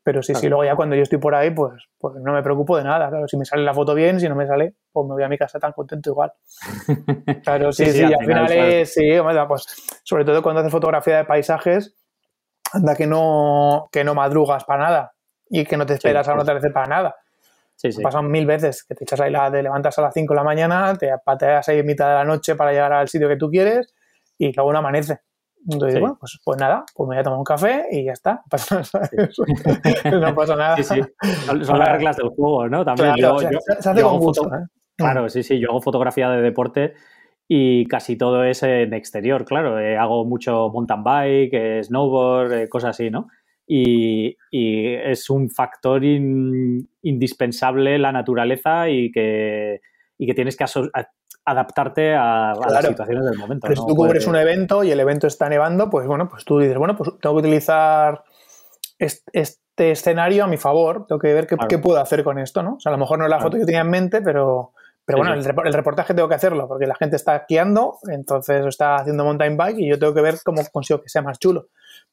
Pero 0.05 0.23
sí, 0.23 0.35
sí, 0.35 0.49
luego 0.49 0.65
ya 0.65 0.77
cuando 0.77 0.95
yo 0.95 1.03
estoy 1.03 1.19
por 1.19 1.35
ahí, 1.35 1.51
pues, 1.51 1.83
pues 1.99 2.17
no 2.23 2.35
me 2.35 2.43
preocupo 2.43 2.77
de 2.77 2.85
nada. 2.85 3.09
Claro, 3.09 3.27
si 3.27 3.39
me 3.39 3.47
sale 3.47 3.63
la 3.65 3.73
foto 3.73 3.95
bien, 3.95 4.21
si 4.21 4.29
no 4.29 4.35
me 4.35 4.47
sale, 4.47 4.75
pues 4.93 5.07
me 5.07 5.15
voy 5.15 5.23
a 5.23 5.29
mi 5.29 5.39
casa 5.39 5.59
tan 5.59 5.73
contento 5.73 6.11
igual. 6.11 6.33
Claro, 7.43 7.73
sí, 7.73 7.87
sí, 7.87 8.03
al, 8.03 8.25
final, 8.25 8.53
es, 8.53 8.93
sí, 8.93 9.13
pues 9.49 9.67
sobre 10.03 10.25
todo 10.25 10.43
cuando 10.43 10.61
haces 10.61 10.73
fotografía 10.73 11.17
de 11.19 11.25
paisajes, 11.25 11.95
anda 12.73 12.95
que 12.95 13.07
no, 13.07 13.89
que 13.91 14.05
no 14.05 14.15
madrugas 14.15 14.65
para 14.65 14.85
nada 14.85 15.13
y 15.49 15.65
que 15.65 15.77
no 15.77 15.87
te 15.87 15.95
esperas 15.95 16.29
a 16.29 16.35
no 16.35 16.45
te 16.45 16.71
para 16.71 16.87
nada. 16.87 17.17
Sí, 17.75 17.91
sí. 17.91 18.03
Pasan 18.03 18.31
mil 18.31 18.47
veces 18.47 18.85
que 18.85 18.95
te 18.95 19.05
echas 19.05 19.21
ahí 19.21 19.31
la, 19.31 19.51
te 19.51 19.63
levantas 19.63 19.99
a 19.99 20.03
las 20.03 20.15
5 20.15 20.35
de 20.35 20.37
la 20.37 20.45
mañana, 20.45 20.95
te 20.97 21.11
pateas 21.25 21.69
ahí 21.69 21.79
en 21.79 21.87
mitad 21.87 22.09
de 22.09 22.15
la 22.15 22.25
noche 22.25 22.55
para 22.55 22.73
llegar 22.73 22.93
al 22.93 23.09
sitio 23.09 23.29
que 23.29 23.37
tú 23.37 23.51
quieres 23.51 23.95
y 24.37 24.53
luego 24.53 24.73
no 24.73 24.79
amanece. 24.79 25.21
Entonces, 25.71 26.01
bueno, 26.01 26.17
pues, 26.19 26.41
pues, 26.45 26.59
nada, 26.59 26.85
pues 26.95 27.09
me 27.09 27.15
voy 27.15 27.21
a 27.21 27.23
tomar 27.23 27.39
un 27.39 27.45
café 27.45 27.87
y 27.91 28.05
ya 28.05 28.13
está. 28.13 28.43
no 30.21 30.35
pasa 30.35 30.57
nada. 30.57 30.77
Sí, 30.77 30.83
sí. 30.83 31.01
Son, 31.65 31.79
las 31.79 31.93
reglas 31.93 32.17
del 32.17 32.29
juego, 32.29 32.69
¿no? 32.69 32.85
También 32.85 33.15
yo, 33.17 33.39
se, 33.39 33.49
hace 33.89 34.03
con 34.03 34.19
gusto. 34.19 34.47
¿eh? 34.55 34.67
Claro, 34.97 35.29
sí, 35.29 35.43
sí. 35.43 35.59
Yo 35.59 35.71
hago 35.71 35.81
fotografía 35.81 36.29
de 36.31 36.43
deporte 36.43 36.95
y 37.49 37.87
casi 37.87 38.17
todo 38.17 38.45
es 38.45 38.63
en 38.63 38.93
exterior, 38.95 39.45
claro. 39.45 39.79
Eh, 39.79 39.97
hago 39.97 40.25
mucho 40.25 40.71
mountain 40.71 41.03
bike, 41.03 41.55
eh, 41.55 41.81
snowboard, 41.83 42.69
cosas 42.69 42.91
así, 42.91 43.11
¿no? 43.11 43.29
y, 43.67 44.37
es 44.51 45.31
un 45.31 45.51
factor 45.51 46.05
indispensable 46.05 47.99
la 47.99 48.13
naturaleza 48.13 48.89
y 48.89 49.11
que, 49.11 49.81
y 50.19 50.27
que 50.27 50.35
tienes 50.35 50.57
que 50.57 50.65
adaptarte 51.45 52.15
a, 52.15 52.55
las 52.69 52.87
situaciones 52.87 53.25
del 53.25 53.39
momento. 53.39 53.69
si 53.69 53.75
tú 53.75 53.95
cubres 53.95 54.27
un 54.27 54.37
evento 54.37 54.83
y 54.83 54.91
el 54.91 55.01
evento 55.01 55.27
está 55.27 55.49
nevando, 55.49 55.91
pues 55.91 56.07
bueno, 56.07 56.29
pues 56.29 56.45
tú 56.45 56.59
dices, 56.59 56.77
bueno, 56.77 56.97
pues 56.97 57.11
tengo 57.21 57.35
que 57.37 57.41
utilizar 57.41 58.25
este 58.99 59.91
escenario 59.91 60.45
a 60.45 60.47
mi 60.47 60.57
favor, 60.57 61.07
tengo 61.07 61.19
que 61.19 61.35
ver 61.35 61.47
qué, 61.47 61.79
puedo 61.79 61.99
hacer 62.01 62.25
con 62.25 62.39
esto, 62.39 62.63
¿no? 62.63 62.75
O 62.75 62.81
sea, 62.81 62.91
a 62.91 62.95
lo 62.95 62.99
mejor 62.99 63.19
no 63.19 63.25
es 63.25 63.31
la 63.31 63.41
foto 63.41 63.59
que 63.59 63.67
tenía 63.67 63.83
en 63.83 63.91
mente, 63.91 64.23
pero, 64.23 64.73
pero 65.05 65.19
bueno, 65.19 65.35
El, 65.35 65.45
reportaje 65.45 66.15
tengo 66.15 66.29
que 66.29 66.35
hacerlo, 66.35 66.67
porque 66.67 66.87
la 66.87 66.95
gente 66.95 67.17
está 67.17 67.37
esquiando, 67.37 67.99
entonces 68.11 68.65
está 68.65 68.97
haciendo 68.97 69.25
mountain 69.25 69.57
bike 69.57 69.79
y 69.79 69.91
yo 69.91 69.99
tengo 69.99 70.15
que 70.15 70.23
ver 70.23 70.37
cómo 70.45 70.63
consigo 70.73 71.03
que 71.03 71.09
sea 71.09 71.23
más 71.23 71.39
chulo. 71.39 71.69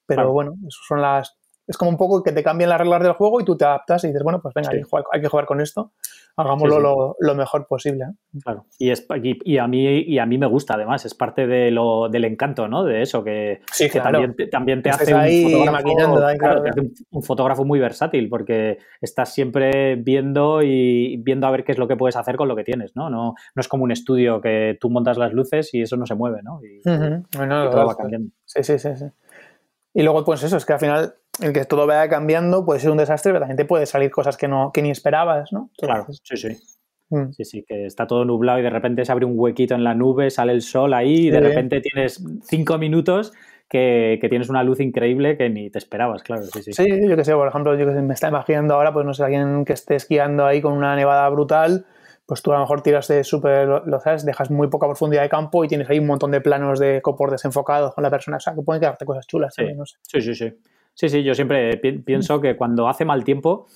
Pero 0.05 0.33
bueno, 0.33 0.55
eso 0.67 0.79
son 0.87 1.01
las, 1.01 1.37
es 1.67 1.77
como 1.77 1.91
un 1.91 1.97
poco 1.97 2.21
que 2.21 2.33
te 2.33 2.43
cambian 2.43 2.69
las 2.69 2.79
reglas 2.79 3.01
del 3.01 3.13
juego 3.13 3.39
y 3.39 3.45
tú 3.45 3.55
te 3.55 3.63
adaptas 3.63 4.03
y 4.03 4.07
dices, 4.07 4.23
bueno, 4.23 4.41
pues 4.41 4.53
venga, 4.53 4.71
hay, 4.71 5.21
que 5.21 5.27
jugar 5.29 5.45
con 5.45 5.61
esto, 5.61 5.93
hagámoslo 6.37 7.15
Lo, 7.19 7.35
mejor 7.35 7.67
posible. 7.67 8.05
¿eh? 8.05 8.39
Claro, 8.43 8.65
y, 8.77 8.89
es, 8.91 9.05
y, 9.43 9.57
a 9.57 9.67
mí, 9.67 9.99
y 9.99 10.19
a 10.19 10.25
mí 10.25 10.37
me 10.37 10.45
gusta 10.45 10.75
además, 10.75 11.05
es 11.05 11.13
parte 11.13 11.47
de 11.47 11.71
lo, 11.71 12.09
del 12.09 12.25
encanto, 12.25 12.67
¿no? 12.67 12.83
De 12.83 13.01
eso, 13.01 13.23
que, 13.23 13.61
también, 13.93 14.35
también, 14.49 14.81
te 14.81 14.89
hace, 14.89 15.13
un 17.11 17.23
fotógrafo, 17.23 17.65
muy 17.65 17.79
versátil, 17.79 18.29
porque 18.29 18.77
estás 19.01 19.33
siempre 19.33 19.95
viendo 19.95 20.61
y 20.61 21.17
viendo 21.17 21.47
a 21.47 21.51
ver 21.51 21.63
qué 21.63 21.71
es 21.71 21.77
lo 21.77 21.87
que 21.87 21.97
puedes 21.97 22.15
hacer 22.15 22.35
con 22.35 22.47
lo 22.47 22.55
que 22.55 22.63
tienes, 22.63 22.95
¿no? 22.95 23.09
No, 23.09 23.35
no 23.55 23.59
es 23.59 23.67
como 23.67 23.83
un 23.83 23.91
estudio 23.91 24.41
que 24.41 24.77
tú 24.79 24.89
montas 24.89 25.17
las 25.17 25.33
luces 25.33 25.73
y 25.73 25.81
eso 25.81 25.97
no 25.97 26.05
se 26.05 26.15
mueve, 26.15 26.41
¿no? 26.43 26.59
Y, 26.63 26.81
todo 26.81 27.85
va 27.85 27.95
cambiando. 27.95 28.31
Sí, 28.45 28.63
sí, 28.63 28.79
sí, 28.79 28.89
sí. 28.95 29.05
Y 29.93 30.03
luego, 30.03 30.23
pues 30.23 30.43
eso, 30.43 30.57
es 30.57 30.65
que 30.65 30.73
al 30.73 30.79
final 30.79 31.15
el 31.41 31.53
que 31.53 31.65
todo 31.65 31.87
vaya 31.87 32.09
cambiando 32.09 32.65
puede 32.65 32.79
ser 32.79 32.91
un 32.91 32.97
desastre, 32.97 33.31
pero 33.31 33.41
también 33.41 33.57
te 33.57 33.65
puede 33.65 33.85
salir 33.85 34.11
cosas 34.11 34.37
que, 34.37 34.47
no, 34.47 34.71
que 34.73 34.81
ni 34.81 34.91
esperabas, 34.91 35.51
¿no? 35.51 35.69
claro, 35.77 36.07
sí, 36.11 36.37
sí. 36.37 36.57
Mm. 37.09 37.31
Sí, 37.33 37.43
sí, 37.43 37.65
que 37.67 37.85
está 37.85 38.07
todo 38.07 38.23
nublado 38.23 38.59
y 38.59 38.61
de 38.63 38.69
repente 38.69 39.03
se 39.03 39.11
abre 39.11 39.25
un 39.25 39.33
huequito 39.35 39.75
en 39.75 39.83
la 39.83 39.93
nube, 39.93 40.29
sale 40.29 40.53
el 40.53 40.61
sol 40.61 40.93
ahí 40.93 41.27
y 41.27 41.29
de 41.29 41.41
repente 41.41 41.81
tienes 41.81 42.23
cinco 42.45 42.77
minutos 42.77 43.33
que, 43.67 44.17
tienes 44.29 44.49
una 44.49 44.63
luz 44.63 44.79
increíble 44.79 45.37
que 45.37 45.49
ni 45.49 45.69
te 45.69 45.77
esperabas, 45.77 46.23
claro. 46.23 46.43
Sí, 46.43 46.63
sí. 46.63 46.73
sí 46.73 46.85
yo 47.07 47.15
que 47.15 47.25
sé, 47.25 47.33
por 47.33 47.47
ejemplo, 47.47 47.77
yo 47.77 47.85
que 47.85 47.93
sé, 47.93 48.01
me 48.01 48.13
está 48.13 48.29
imaginando 48.29 48.75
ahora, 48.75 48.93
pues 48.93 49.05
no 49.05 49.13
sé, 49.13 49.23
alguien 49.23 49.65
que 49.65 49.73
esté 49.73 49.95
esquiando 49.95 50.45
ahí 50.45 50.61
con 50.61 50.73
una 50.73 50.95
nevada 50.95 51.27
brutal, 51.29 51.85
pues 52.31 52.41
tú 52.41 52.53
a 52.53 52.55
lo 52.55 52.61
mejor 52.61 52.81
tiras 52.81 53.09
de 53.09 53.25
súper, 53.25 53.67
lo 53.67 53.99
sabes, 53.99 54.23
dejas 54.23 54.49
muy 54.49 54.69
poca 54.69 54.87
profundidad 54.87 55.21
de 55.21 55.27
campo 55.27 55.65
y 55.65 55.67
tienes 55.67 55.89
ahí 55.89 55.99
un 55.99 56.07
montón 56.07 56.31
de 56.31 56.39
planos 56.39 56.79
de 56.79 57.01
copor 57.01 57.29
desenfocados 57.29 57.93
con 57.93 58.05
la 58.05 58.09
persona, 58.09 58.37
o 58.37 58.39
sea, 58.39 58.55
que 58.55 58.61
pueden 58.61 58.79
quedarte 58.79 59.03
cosas 59.03 59.27
chulas. 59.27 59.53
Sí, 59.53 59.65
sí, 60.03 60.21
sí, 60.21 60.35
sí. 60.35 60.53
Sí, 60.93 61.09
sí, 61.09 61.23
yo 61.23 61.35
siempre 61.35 61.75
pienso 61.75 62.39
que 62.39 62.55
cuando 62.55 62.87
hace 62.87 63.03
mal 63.03 63.25
tiempo 63.25 63.67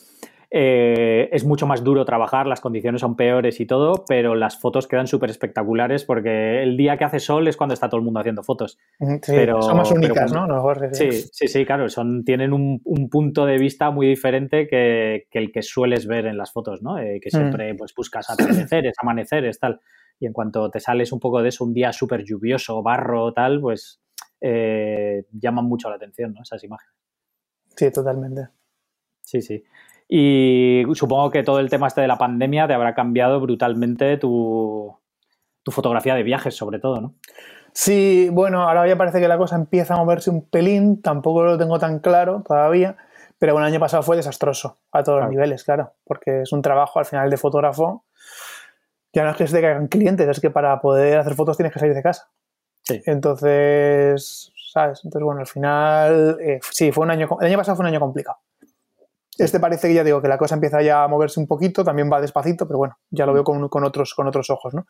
eh, 0.58 1.28
es 1.34 1.44
mucho 1.44 1.68
más 1.68 1.84
duro 1.84 2.06
trabajar, 2.06 2.48
las 2.48 2.62
condiciones 2.62 3.02
son 3.02 3.18
peores 3.18 3.60
y 3.60 3.66
todo, 3.66 4.06
pero 4.08 4.36
las 4.36 4.58
fotos 4.58 4.88
quedan 4.88 5.06
súper 5.06 5.30
espectaculares 5.30 6.06
porque 6.06 6.64
el 6.64 6.78
día 6.78 6.98
que 6.98 7.04
hace 7.04 7.20
sol 7.20 7.50
es 7.50 7.58
cuando 7.58 7.74
está 7.74 7.90
todo 7.90 7.98
el 7.98 8.06
mundo 8.06 8.22
haciendo 8.22 8.42
fotos. 8.42 8.80
pero, 9.28 9.62
son 9.62 9.76
más 9.76 9.92
únicas, 9.92 10.32
¿no? 10.32 10.48
sí, 10.94 11.12
sí, 11.12 11.50
sí, 11.50 11.66
claro, 11.66 11.90
son, 11.90 12.24
tienen 12.24 12.54
un, 12.54 12.82
punto 13.12 13.46
de 13.46 13.58
vista 13.58 13.92
muy 13.92 14.08
diferente 14.08 14.66
que, 14.66 15.28
el 15.30 15.52
que 15.52 15.62
sueles 15.62 16.08
ver 16.08 16.26
en 16.26 16.38
las 16.38 16.54
fotos, 16.54 16.82
¿no? 16.82 17.00
Eh, 17.00 17.20
que 17.22 17.30
siempre 17.30 17.76
pues, 17.76 17.94
buscas 17.94 18.30
atardeceres, 18.30 18.96
amaneceres, 18.98 19.60
tal. 19.60 19.82
Y 20.22 20.26
en 20.26 20.32
cuanto 20.32 20.72
te 20.72 20.80
sales 20.80 21.12
un 21.12 21.20
poco 21.20 21.42
de 21.42 21.50
eso, 21.50 21.66
un 21.66 21.74
día 21.74 21.92
súper 21.92 22.24
lluvioso, 22.24 22.82
barro, 22.82 23.34
tal, 23.34 23.60
pues 23.60 24.00
eh, 24.40 25.26
llaman 25.34 25.66
mucho 25.66 25.90
la 25.90 25.98
atención, 25.98 26.34
¿no? 26.34 26.44
Esas 26.44 26.64
imágenes. 26.64 26.96
Sí, 27.76 27.92
totalmente. 27.92 28.48
Sí, 29.22 29.42
sí. 29.42 29.62
Y 30.08 30.84
supongo 30.94 31.32
que 31.32 31.44
todo 31.44 31.60
el 31.60 31.70
tema 31.70 31.88
este 31.88 32.02
de 32.02 32.08
la 32.08 32.18
pandemia 32.18 32.68
te 32.68 32.74
habrá 32.74 32.94
cambiado 32.94 33.40
brutalmente 33.40 34.18
tu, 34.18 34.96
fotografía 35.66 36.16
de 36.16 36.24
viajes, 36.24 36.56
sobre 36.56 36.80
todo, 36.80 37.02
¿no? 37.02 37.16
Sí, 37.74 38.30
bueno, 38.32 38.62
ahora 38.62 38.88
ya 38.88 38.98
parece 38.98 39.20
que 39.20 39.28
la 39.28 39.38
cosa 39.38 39.56
empieza 39.56 39.96
a 39.96 39.98
moverse 39.98 40.30
un 40.30 40.48
pelín, 40.48 41.02
tampoco 41.02 41.44
lo 41.44 41.58
tengo 41.58 41.78
tan 41.80 42.00
claro 42.00 42.42
todavía, 42.48 42.96
pero 43.38 43.54
bueno, 43.54 43.68
el 43.68 43.74
año 43.74 43.82
pasado 43.82 44.02
fue 44.02 44.16
desastroso 44.16 44.78
a 44.94 45.04
todos 45.04 45.20
los 45.22 45.30
niveles, 45.30 45.64
claro, 45.66 45.94
porque 46.06 46.44
es 46.44 46.54
un 46.54 46.62
trabajo 46.62 47.00
al 47.00 47.06
final 47.06 47.30
de 47.30 47.36
fotógrafo, 47.36 48.06
ya 49.12 49.24
no 49.24 49.32
es 49.32 49.38
que 49.38 49.48
se 49.48 49.56
te 49.56 49.62
caigan 49.62 49.88
clientes, 49.88 50.28
es 50.28 50.40
que 50.40 50.52
para 50.52 50.80
poder 50.80 51.18
hacer 51.18 51.34
fotos 51.36 51.58
tienes 51.58 51.74
que 51.74 51.80
salir 51.80 51.96
de 51.96 52.04
casa. 52.04 52.30
Sí. 52.82 53.02
Entonces, 53.06 54.54
¿sabes? 54.72 55.02
Entonces, 55.04 55.26
bueno, 55.26 55.42
al 55.42 55.48
final, 55.48 56.38
eh, 56.42 56.60
sí, 56.72 56.92
fue 56.92 57.06
un 57.06 57.12
año, 57.12 57.28
el 57.40 57.48
año 57.48 57.58
pasado 57.58 57.76
fue 57.76 57.84
un 57.84 57.92
año 57.92 58.00
complicado. 58.00 58.38
Este 59.38 59.60
parece 59.60 59.88
que 59.88 59.94
ya 59.94 60.04
digo 60.04 60.22
que 60.22 60.28
la 60.28 60.38
cosa 60.38 60.56
empieza 60.56 60.82
ya 60.82 61.04
a 61.04 61.08
moverse 61.08 61.40
un 61.40 61.48
poquito, 61.48 61.84
también 61.84 62.10
va 62.12 62.22
despacito, 62.22 62.68
pero 62.68 62.78
bueno, 62.78 62.98
ya 63.10 63.26
lo 63.26 63.34
veo 63.34 63.44
con, 63.44 63.84
otros, 63.84 64.14
con 64.14 64.28
otros 64.28 64.50
ojos, 64.50 64.74
¿no? 64.74 64.86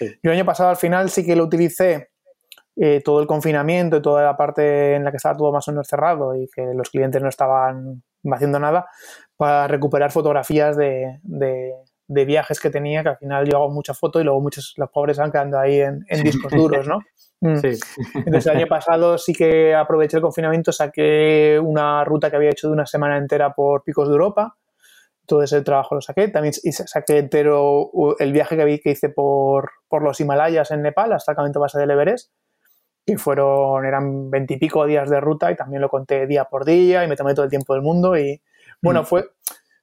Yo 0.00 0.30
el 0.30 0.32
año 0.32 0.44
pasado 0.44 0.70
al 0.70 0.76
final 0.76 1.10
sí 1.10 1.26
que 1.26 1.34
lo 1.34 1.44
utilicé 1.44 2.10
eh, 2.76 3.02
todo 3.04 3.20
el 3.20 3.26
confinamiento 3.26 3.96
y 3.96 4.02
toda 4.02 4.22
la 4.22 4.36
parte 4.36 4.94
en 4.94 5.04
la 5.04 5.10
que 5.10 5.16
estaba 5.16 5.36
todo 5.36 5.52
más 5.52 5.66
o 5.68 5.72
menos 5.72 5.88
cerrado 5.88 6.34
y 6.36 6.48
que 6.54 6.62
los 6.74 6.88
clientes 6.90 7.20
no 7.20 7.28
estaban 7.28 8.02
haciendo 8.32 8.60
nada 8.60 8.86
para 9.36 9.66
recuperar 9.66 10.12
fotografías 10.12 10.76
de, 10.76 11.18
viajes 12.10 12.60
que 12.60 12.70
tenía, 12.70 13.02
que 13.02 13.10
al 13.10 13.16
final 13.18 13.48
yo 13.48 13.58
hago 13.58 13.70
mucha 13.70 13.94
foto 13.94 14.20
y 14.20 14.24
luego 14.24 14.40
muchos, 14.40 14.74
los 14.76 14.90
pobres 14.90 15.18
van 15.18 15.30
quedando 15.30 15.58
ahí 15.58 15.80
en, 15.80 16.04
en 16.08 16.22
discos 16.22 16.52
duros, 16.52 16.86
¿no? 16.86 17.00
Mm. 17.42 17.56
Entonces 17.56 18.46
el 18.46 18.56
año 18.58 18.66
pasado 18.66 19.16
sí 19.16 19.32
que 19.32 19.74
aproveché 19.74 20.18
el 20.18 20.22
confinamiento, 20.22 20.72
saqué 20.72 21.58
una 21.62 22.04
ruta 22.04 22.28
que 22.28 22.36
había 22.36 22.50
hecho 22.50 22.68
de 22.68 22.74
una 22.74 22.86
semana 22.86 23.16
entera 23.16 23.54
por 23.54 23.82
picos 23.82 24.08
de 24.08 24.12
Europa. 24.12 24.56
Todo 25.26 25.42
ese 25.42 25.62
trabajo 25.62 25.94
lo 25.94 26.00
saqué. 26.00 26.28
También 26.28 26.52
saqué 26.52 27.18
entero 27.18 27.90
el 28.18 28.32
viaje 28.32 28.56
que, 28.56 28.64
vi, 28.64 28.78
que 28.80 28.90
hice 28.90 29.08
por, 29.08 29.70
por 29.88 30.02
los 30.02 30.20
Himalayas 30.20 30.70
en 30.70 30.82
Nepal 30.82 31.12
hasta 31.12 31.32
el 31.32 31.36
campamento 31.36 31.60
base 31.60 31.78
del 31.78 31.90
Everest, 31.90 32.32
que 33.06 33.16
fueron, 33.16 33.86
eran 33.86 34.30
veintipico 34.30 34.84
días 34.84 35.08
de 35.08 35.20
ruta 35.20 35.50
y 35.50 35.56
también 35.56 35.80
lo 35.80 35.88
conté 35.88 36.26
día 36.26 36.44
por 36.44 36.64
día 36.64 37.04
y 37.04 37.08
me 37.08 37.16
tomé 37.16 37.32
todo 37.34 37.44
el 37.44 37.50
tiempo 37.50 37.74
del 37.74 37.82
mundo. 37.82 38.18
Y 38.18 38.42
bueno, 38.82 39.02
mm. 39.02 39.06
fue, 39.06 39.30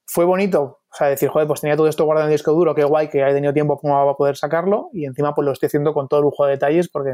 fue 0.05 0.25
bonito 0.25 0.81
o 0.91 0.95
sea, 0.95 1.08
decir, 1.08 1.30
joder, 1.30 1.47
pues 1.47 1.62
tenía 1.62 1.76
todo 1.76 1.88
esto 1.88 2.06
guardado 2.06 2.28
en 2.28 2.32
el 2.32 2.38
disco 2.38 2.54
duro, 2.54 2.73
qué 2.73 2.84
guay 2.84 3.10
que 3.10 3.21
he 3.21 3.34
tenido 3.34 3.54
tiempo 3.54 3.80
para 3.80 4.13
poder 4.13 4.38
sacarlo 4.38 4.89
y 4.93 5.06
encima 5.06 5.36
pues 5.36 5.45
lo 5.45 5.52
estoy 5.52 5.67
haciendo 5.67 5.93
con 5.93 6.08
todo 6.08 6.21
lujo 6.21 6.45
de 6.45 6.52
detalles 6.52 6.89
porque, 6.89 7.13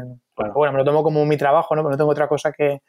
bueno, 0.54 0.72
me 0.72 0.78
lo 0.78 0.84
tomo 0.84 1.02
como 1.02 1.24
mi 1.26 1.36
trabajo, 1.36 1.74
¿no? 1.74 1.82
Pero 1.82 1.90
no 1.90 1.96
tengo 1.96 2.10
otra 2.10 2.28
cosa 2.28 2.52
que, 2.52 2.82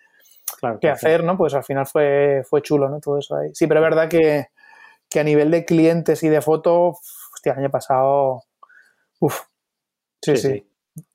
que 0.80 0.90
hacer, 0.90 1.24
¿no? 1.24 1.38
Pues 1.38 1.54
al 1.54 1.64
final 1.64 1.88
fue, 1.88 2.44
fue 2.48 2.62
chulo, 2.62 2.88
¿no? 2.88 3.00
Todo 3.00 3.18
eso 3.18 3.36
ahí. 3.36 3.50
Sí, 3.54 3.68
pero 3.68 3.80
es 3.80 3.84
verdad 3.84 4.10
que, 4.10 4.48
a 5.20 5.24
nivel 5.24 5.50
de 5.50 5.66
clientes 5.66 6.22
y 6.24 6.30
de 6.30 6.42
foto, 6.42 6.94
hostia, 7.34 7.54
el 7.54 7.60
año 7.60 7.72
pasado, 7.72 8.44
uff, 9.20 9.42
sí, 10.22 10.38
sí, 10.38 10.68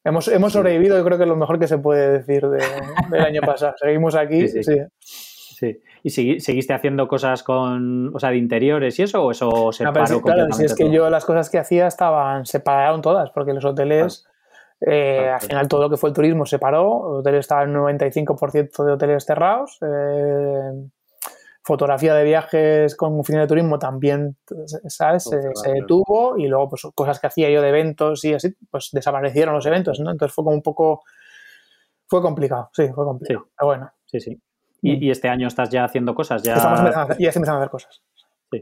Hemos, 0.04 0.28
hemos 0.28 0.52
sobrevivido, 0.52 0.98
yo 0.98 1.04
creo 1.04 1.16
que 1.16 1.24
es 1.24 1.28
lo 1.28 1.37
mejor 1.37 1.59
que 1.59 1.66
se 1.66 1.78
puede 1.78 2.18
decir 2.18 2.46
del 2.46 3.24
año 3.24 3.40
pasado. 3.40 3.74
Seguimos 3.78 4.14
aquí, 4.14 4.46
sí. 4.48 4.62
sí. 4.62 4.76
¿Y 6.02 6.10
seguiste 6.10 6.72
haciendo 6.72 7.08
cosas 7.08 7.42
con, 7.42 8.14
o 8.14 8.18
sea, 8.18 8.30
de 8.30 8.36
interiores 8.36 8.98
y 8.98 9.02
eso 9.02 9.24
o 9.24 9.30
eso 9.30 9.72
se 9.72 9.84
paró 9.84 10.22
Claro, 10.22 10.52
si 10.52 10.64
es 10.64 10.74
que 10.74 10.90
yo 10.90 11.10
las 11.10 11.24
cosas 11.24 11.50
que 11.50 11.58
hacía 11.58 11.86
estaban, 11.86 12.46
se 12.46 12.60
pararon 12.60 13.02
todas, 13.02 13.30
porque 13.30 13.52
los 13.52 13.64
hoteles, 13.64 14.26
eh, 14.80 15.28
al 15.28 15.40
final 15.40 15.68
todo 15.68 15.82
lo 15.82 15.90
que 15.90 15.96
fue 15.96 16.10
el 16.10 16.14
turismo 16.14 16.46
se 16.46 16.58
paró, 16.58 17.14
el 17.14 17.20
hotel 17.20 17.34
estaba 17.36 17.64
en 17.64 17.74
95% 17.74 18.84
de 18.84 18.92
hoteles 18.92 19.24
cerrados, 19.24 19.78
eh, 19.82 20.88
fotografía 21.62 22.14
de 22.14 22.24
viajes 22.24 22.96
con 22.96 23.18
oficina 23.18 23.42
de 23.42 23.48
turismo 23.48 23.78
también, 23.78 24.36
¿sabes? 24.88 25.24
Se, 25.24 25.72
detuvo 25.72 26.38
y 26.38 26.48
luego 26.48 26.70
pues 26.70 26.82
cosas 26.94 27.20
que 27.20 27.26
hacía 27.26 27.50
yo 27.50 27.60
de 27.60 27.68
eventos 27.68 28.24
y 28.24 28.32
así, 28.32 28.54
pues 28.70 28.88
desaparecieron 28.92 29.54
los 29.54 29.66
eventos, 29.66 30.00
¿no? 30.00 30.10
Entonces 30.10 30.34
fue 30.34 30.44
como 30.44 30.56
un 30.56 30.62
poco, 30.62 31.02
fue 32.06 32.22
complicado, 32.22 32.70
sí, 32.72 32.88
fue 32.88 33.04
complicado, 33.04 33.46
pero 33.54 33.66
bueno. 33.66 33.92
Sí, 34.06 34.18
sí. 34.18 34.40
Mm. 34.82 35.02
Y, 35.02 35.10
este 35.10 35.28
año 35.28 35.48
estás 35.48 35.70
ya 35.70 35.84
haciendo 35.84 36.14
cosas, 36.14 36.42
ya... 36.42 36.54
Estamos 36.54 36.80
empezando 36.80 37.00
a 37.00 37.56
hacer, 37.56 37.68
a 37.68 37.68
cosas. 37.68 38.02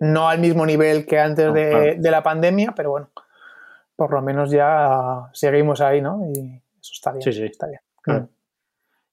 No 0.01 0.29
al 0.29 0.39
mismo 0.39 0.67
nivel 0.67 1.07
que 1.07 1.19
antes 1.19 1.53
de, 1.53 1.99
la 2.01 2.23
pandemia, 2.23 2.73
pero 2.77 2.91
bueno, 2.91 3.11
por 3.97 4.13
lo 4.13 4.23
menos 4.23 4.51
ya 4.51 5.29
seguimos 5.33 5.81
ahí, 5.81 6.01
¿no? 6.01 6.31
Y 6.35 6.61
eso 6.81 6.93
está 6.93 7.13
bien. 7.13 7.23
Sí, 7.23 7.33
sí. 7.33 7.45
Está 7.45 7.67
bien. 7.69 7.81
Mm. 8.07 8.29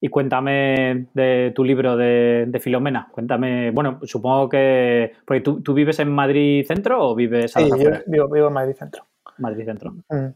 Y 0.01 0.09
cuéntame 0.09 1.07
de 1.13 1.51
tu 1.55 1.63
libro 1.63 1.95
de, 1.95 2.59
Filomena. 2.61 3.07
Cuéntame, 3.11 3.71
bueno, 3.71 3.99
supongo 4.03 4.49
que. 4.49 5.13
Porque 5.25 5.41
tú, 5.41 5.73
vives 5.73 5.99
en 5.99 6.11
Madrid 6.11 6.65
Centro 6.67 7.09
o 7.09 7.15
vives 7.15 7.55
a 7.55 7.61
Sí, 7.61 7.69
yo 7.69 7.91
vivo, 8.05 8.29
vivo, 8.29 8.47
en 8.47 8.53
Madrid 8.53 8.75
Centro. 8.77 9.05
Madrid 9.37 9.65
Centro. 9.65 9.95
Mm. 10.09 10.27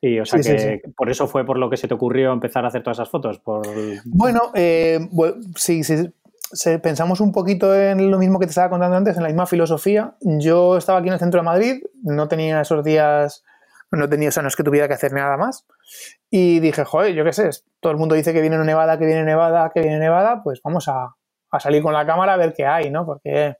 Y 0.00 0.18
o 0.18 0.26
sea 0.26 0.40
que 0.40 0.82
por 0.96 1.10
eso 1.10 1.28
fue 1.28 1.44
por 1.44 1.58
lo 1.58 1.70
que 1.70 1.76
se 1.76 1.86
te 1.86 1.94
ocurrió 1.94 2.32
empezar 2.32 2.64
a 2.64 2.68
hacer 2.68 2.82
todas 2.82 2.98
esas 2.98 3.08
fotos. 3.08 3.38
Por... 3.38 3.66
Bueno, 4.04 4.50
eh, 4.54 4.98
sí, 5.54 5.82
pensamos 6.82 7.20
un 7.20 7.32
poquito 7.32 7.74
en 7.74 8.10
lo 8.10 8.18
mismo 8.18 8.38
que 8.38 8.46
te 8.46 8.50
estaba 8.50 8.70
contando 8.70 8.96
antes, 8.96 9.16
en 9.16 9.22
la 9.22 9.28
misma 9.28 9.46
filosofía. 9.46 10.16
Yo 10.20 10.76
estaba 10.76 10.98
aquí 10.98 11.08
en 11.08 11.14
el 11.14 11.20
centro 11.20 11.40
de 11.40 11.44
Madrid, 11.44 11.82
no 12.02 12.26
tenía 12.26 12.60
esos 12.60 12.82
días, 12.82 13.44
no 13.92 14.08
tenía, 14.08 14.30
o 14.30 14.32
sea, 14.32 14.42
no 14.42 14.48
es 14.48 14.56
que 14.56 14.64
tuviera 14.64 14.88
que 14.88 14.94
hacer 14.94 15.12
nada 15.12 15.36
más. 15.36 15.66
Y 16.30 16.60
dije, 16.60 16.84
joder, 16.84 17.14
yo 17.14 17.24
qué 17.24 17.32
sé, 17.32 17.50
todo 17.80 17.92
el 17.92 17.98
mundo 17.98 18.14
dice 18.14 18.32
que 18.32 18.40
viene 18.40 18.58
Nevada, 18.58 18.98
que 18.98 19.06
viene 19.06 19.22
Nevada, 19.22 19.70
que 19.72 19.82
viene 19.82 19.98
Nevada, 19.98 20.42
pues 20.42 20.60
vamos 20.64 20.88
a, 20.88 21.14
a 21.50 21.60
salir 21.60 21.82
con 21.82 21.92
la 21.92 22.06
cámara 22.06 22.34
a 22.34 22.38
ver 22.38 22.54
qué 22.54 22.66
hay, 22.66 22.90
¿no? 22.90 23.06
Porque, 23.06 23.56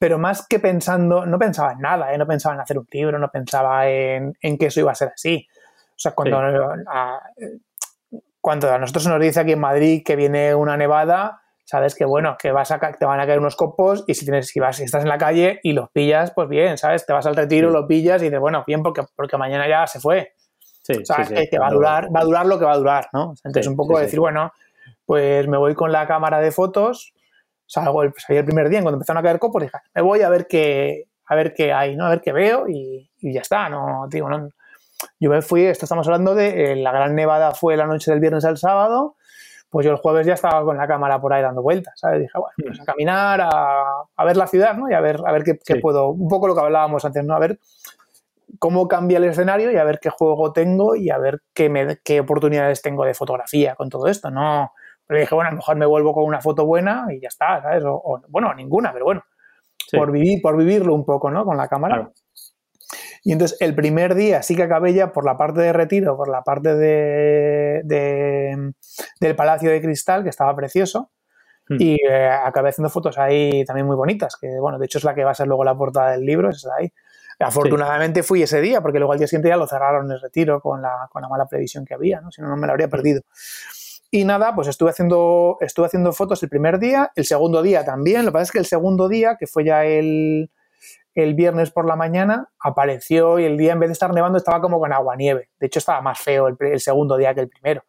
pero 0.00 0.18
más 0.18 0.46
que 0.48 0.58
pensando, 0.58 1.26
no 1.26 1.38
pensaba 1.38 1.72
en 1.72 1.80
nada, 1.80 2.14
¿eh? 2.14 2.16
no 2.16 2.26
pensaba 2.26 2.54
en 2.54 2.62
hacer 2.62 2.78
un 2.78 2.88
libro, 2.90 3.18
no 3.18 3.28
pensaba 3.28 3.86
en, 3.86 4.32
que 4.58 4.66
eso 4.66 4.80
iba 4.80 4.92
a 4.92 4.94
ser 4.94 5.12
así. 5.14 5.46
O 5.90 5.98
sea, 5.98 6.12
cuando, 6.12 6.38
a, 6.38 7.20
cuando 8.40 8.72
a 8.72 8.78
nosotros 8.78 9.04
se 9.04 9.10
nos 9.10 9.20
dice 9.20 9.40
aquí 9.40 9.52
en 9.52 9.60
Madrid 9.60 10.02
que 10.02 10.16
viene 10.16 10.54
una 10.54 10.78
nevada, 10.78 11.42
sabes 11.66 11.94
que 11.94 12.06
bueno, 12.06 12.38
que 12.38 12.50
vas 12.50 12.70
a 12.70 12.80
te 12.80 13.04
van 13.04 13.20
a 13.20 13.26
caer 13.26 13.40
unos 13.40 13.56
copos 13.56 14.02
y 14.06 14.14
si 14.14 14.24
tienes, 14.24 14.48
si 14.48 14.58
vas, 14.58 14.78
si 14.78 14.84
estás 14.84 15.02
en 15.02 15.10
la 15.10 15.18
calle 15.18 15.60
y 15.62 15.74
los 15.74 15.90
pillas, 15.90 16.32
pues 16.34 16.48
bien, 16.48 16.78
¿sabes? 16.78 17.04
Te 17.04 17.12
vas 17.12 17.26
al 17.26 17.36
retiro, 17.36 17.68
lo 17.68 17.86
pillas 17.86 18.22
y 18.22 18.24
dices, 18.24 18.40
bueno, 18.40 18.64
bien, 18.66 18.82
porque, 18.82 19.02
porque 19.14 19.36
mañana 19.36 19.68
ya 19.68 19.86
se 19.86 20.00
fue. 20.00 20.32
Sí, 20.82 20.94
o 20.94 21.04
sea, 21.04 21.26
que, 21.26 21.58
va 21.58 21.68
a 21.68 21.72
durar, 21.72 22.08
va 22.16 22.20
a 22.20 22.24
durar 22.24 22.46
lo 22.46 22.58
que 22.58 22.64
va 22.64 22.72
a 22.72 22.78
durar, 22.78 23.10
¿no? 23.12 23.34
Entonces, 23.44 23.66
un 23.66 23.76
poco 23.76 23.98
decir, 23.98 24.18
bueno, 24.18 24.50
pues 25.04 25.46
me 25.46 25.58
voy 25.58 25.74
con 25.74 25.92
la 25.92 26.06
cámara 26.06 26.40
de 26.40 26.52
fotos, 26.52 27.12
salgo 27.70 28.02
el, 28.02 28.12
salí 28.16 28.38
el 28.38 28.44
primer 28.44 28.68
día, 28.68 28.82
cuando 28.82 28.96
empezaron 28.96 29.20
a 29.20 29.22
caer 29.22 29.38
copos, 29.38 29.62
dije, 29.62 29.78
me 29.94 30.02
voy 30.02 30.22
a 30.22 30.28
ver 30.28 30.46
qué, 30.48 31.04
a 31.26 31.34
ver 31.36 31.54
qué 31.54 31.72
hay, 31.72 31.94
¿no? 31.96 32.06
A 32.06 32.10
ver 32.10 32.20
qué 32.20 32.32
veo 32.32 32.68
y, 32.68 33.08
y 33.20 33.32
ya 33.32 33.40
está, 33.40 33.68
¿no? 33.68 34.06
Digo, 34.10 34.28
no. 34.28 34.48
Yo 35.18 35.30
me 35.30 35.40
fui, 35.40 35.64
esto 35.64 35.86
estamos 35.86 36.06
hablando 36.08 36.34
de, 36.34 36.72
eh, 36.72 36.76
la 36.76 36.92
gran 36.92 37.14
nevada 37.14 37.52
fue 37.52 37.76
la 37.76 37.86
noche 37.86 38.10
del 38.10 38.20
viernes 38.20 38.44
al 38.44 38.58
sábado, 38.58 39.16
pues 39.70 39.86
yo 39.86 39.92
el 39.92 39.98
jueves 39.98 40.26
ya 40.26 40.34
estaba 40.34 40.64
con 40.64 40.76
la 40.76 40.88
cámara 40.88 41.20
por 41.20 41.32
ahí 41.32 41.42
dando 41.42 41.62
vueltas, 41.62 41.94
¿sabes? 41.98 42.20
Dije, 42.22 42.32
bueno, 42.34 42.54
pues 42.66 42.80
a 42.80 42.84
caminar, 42.84 43.40
a, 43.40 44.24
ver 44.24 44.36
la 44.36 44.48
ciudad, 44.48 44.74
¿no? 44.76 44.90
Y 44.90 44.94
a 44.94 45.00
ver, 45.00 45.20
a 45.24 45.32
ver 45.32 45.44
qué, 45.44 45.76
puedo, 45.76 46.08
un 46.08 46.28
poco 46.28 46.48
lo 46.48 46.54
que 46.54 46.60
hablábamos 46.60 47.04
antes, 47.04 47.24
¿no? 47.24 47.36
A 47.36 47.38
ver 47.38 47.60
cómo 48.58 48.88
cambia 48.88 49.18
el 49.18 49.24
escenario 49.24 49.70
y 49.70 49.76
a 49.76 49.84
ver 49.84 50.00
qué 50.00 50.10
juego 50.10 50.52
tengo 50.52 50.96
y 50.96 51.10
a 51.10 51.18
ver 51.18 51.40
qué, 51.54 51.98
qué 52.02 52.18
oportunidades 52.18 52.82
tengo 52.82 53.04
de 53.04 53.14
fotografía 53.14 53.76
con 53.76 53.88
todo 53.88 54.08
esto, 54.08 54.28
¿no? 54.30 54.72
Pero 55.10 55.22
dije, 55.22 55.34
bueno, 55.34 55.48
a 55.48 55.50
lo 55.50 55.56
mejor 55.56 55.76
me 55.76 55.86
vuelvo 55.86 56.14
con 56.14 56.22
una 56.22 56.40
foto 56.40 56.64
buena 56.64 57.08
y 57.10 57.20
ya 57.20 57.26
está, 57.26 57.60
¿sabes? 57.60 57.82
O, 57.84 58.22
bueno, 58.28 58.54
ninguna, 58.54 58.92
pero 58.92 59.06
bueno, 59.06 59.24
por, 59.90 60.12
vivir, 60.12 60.40
por 60.40 60.56
vivirlo 60.56 60.94
un 60.94 61.04
poco, 61.04 61.32
¿no? 61.32 61.44
Con 61.44 61.56
la 61.56 61.66
cámara. 61.66 62.12
Y 63.24 63.32
entonces 63.32 63.60
el 63.60 63.74
primer 63.74 64.14
día 64.14 64.40
sí 64.44 64.54
que 64.54 64.62
acabé 64.62 64.94
ya 64.94 65.12
por 65.12 65.24
la 65.24 65.36
parte 65.36 65.62
de 65.62 65.72
retiro, 65.72 66.16
por 66.16 66.28
la 66.28 66.42
parte 66.42 66.76
de, 66.76 67.82
del 69.18 69.34
Palacio 69.34 69.68
de 69.72 69.80
Cristal, 69.80 70.22
que 70.22 70.28
estaba 70.28 70.54
precioso. 70.54 71.10
Hmm. 71.68 71.78
Y 71.80 71.96
eh, 72.08 72.28
acabé 72.28 72.68
haciendo 72.68 72.88
fotos 72.88 73.18
ahí 73.18 73.64
también 73.64 73.88
muy 73.88 73.96
bonitas, 73.96 74.36
que 74.40 74.60
bueno, 74.60 74.78
de 74.78 74.86
hecho 74.86 74.98
es 74.98 75.04
la 75.04 75.16
que 75.16 75.24
va 75.24 75.32
a 75.32 75.34
ser 75.34 75.48
luego 75.48 75.64
la 75.64 75.74
portada 75.74 76.12
del 76.12 76.24
libro, 76.24 76.50
es 76.50 76.64
ahí. 76.78 76.92
Afortunadamente 77.40 78.22
fui 78.22 78.44
ese 78.44 78.60
día, 78.60 78.80
porque 78.80 79.00
luego 79.00 79.12
al 79.12 79.18
día 79.18 79.26
siguiente 79.26 79.48
ya 79.48 79.56
lo 79.56 79.66
cerraron 79.66 80.08
el 80.12 80.20
retiro 80.20 80.60
con 80.60 80.80
la, 80.80 81.08
con 81.10 81.20
la 81.20 81.28
mala 81.28 81.46
previsión 81.46 81.84
que 81.84 81.94
había, 81.94 82.20
¿no? 82.20 82.30
si 82.30 82.42
no, 82.42 82.48
no 82.48 82.56
me 82.56 82.68
lo 82.68 82.74
habría 82.74 82.86
perdido. 82.86 83.22
Y 84.10 84.24
nada, 84.24 84.54
pues 84.54 84.66
estuve 84.66 84.90
haciendo, 84.90 85.56
estuve 85.60 85.86
haciendo 85.86 86.12
fotos 86.12 86.42
el 86.42 86.48
primer 86.48 86.80
día, 86.80 87.12
el 87.14 87.24
segundo 87.24 87.62
día 87.62 87.84
también. 87.84 88.24
Lo 88.24 88.30
que 88.30 88.32
pasa 88.32 88.42
es 88.44 88.52
que 88.52 88.58
el 88.58 88.66
segundo 88.66 89.08
día, 89.08 89.36
que 89.38 89.46
fue 89.46 89.64
ya 89.64 89.84
el, 89.84 90.50
el 91.14 91.34
viernes 91.34 91.70
por 91.70 91.86
la 91.86 91.96
mañana 91.96 92.48
apareció 92.58 93.38
y 93.38 93.44
el 93.44 93.56
día 93.56 93.72
en 93.72 93.80
vez 93.80 93.88
de 93.88 93.92
estar 93.92 94.12
nevando 94.12 94.38
estaba 94.38 94.60
como 94.60 94.80
con 94.80 94.92
agua 94.92 95.16
nieve. 95.16 95.50
De 95.60 95.66
hecho 95.66 95.78
estaba 95.78 96.00
más 96.00 96.18
feo 96.18 96.48
el, 96.48 96.80
segundo 96.80 97.16
día 97.16 97.34
que 97.34 97.40
el 97.40 97.48
primero. 97.48 97.84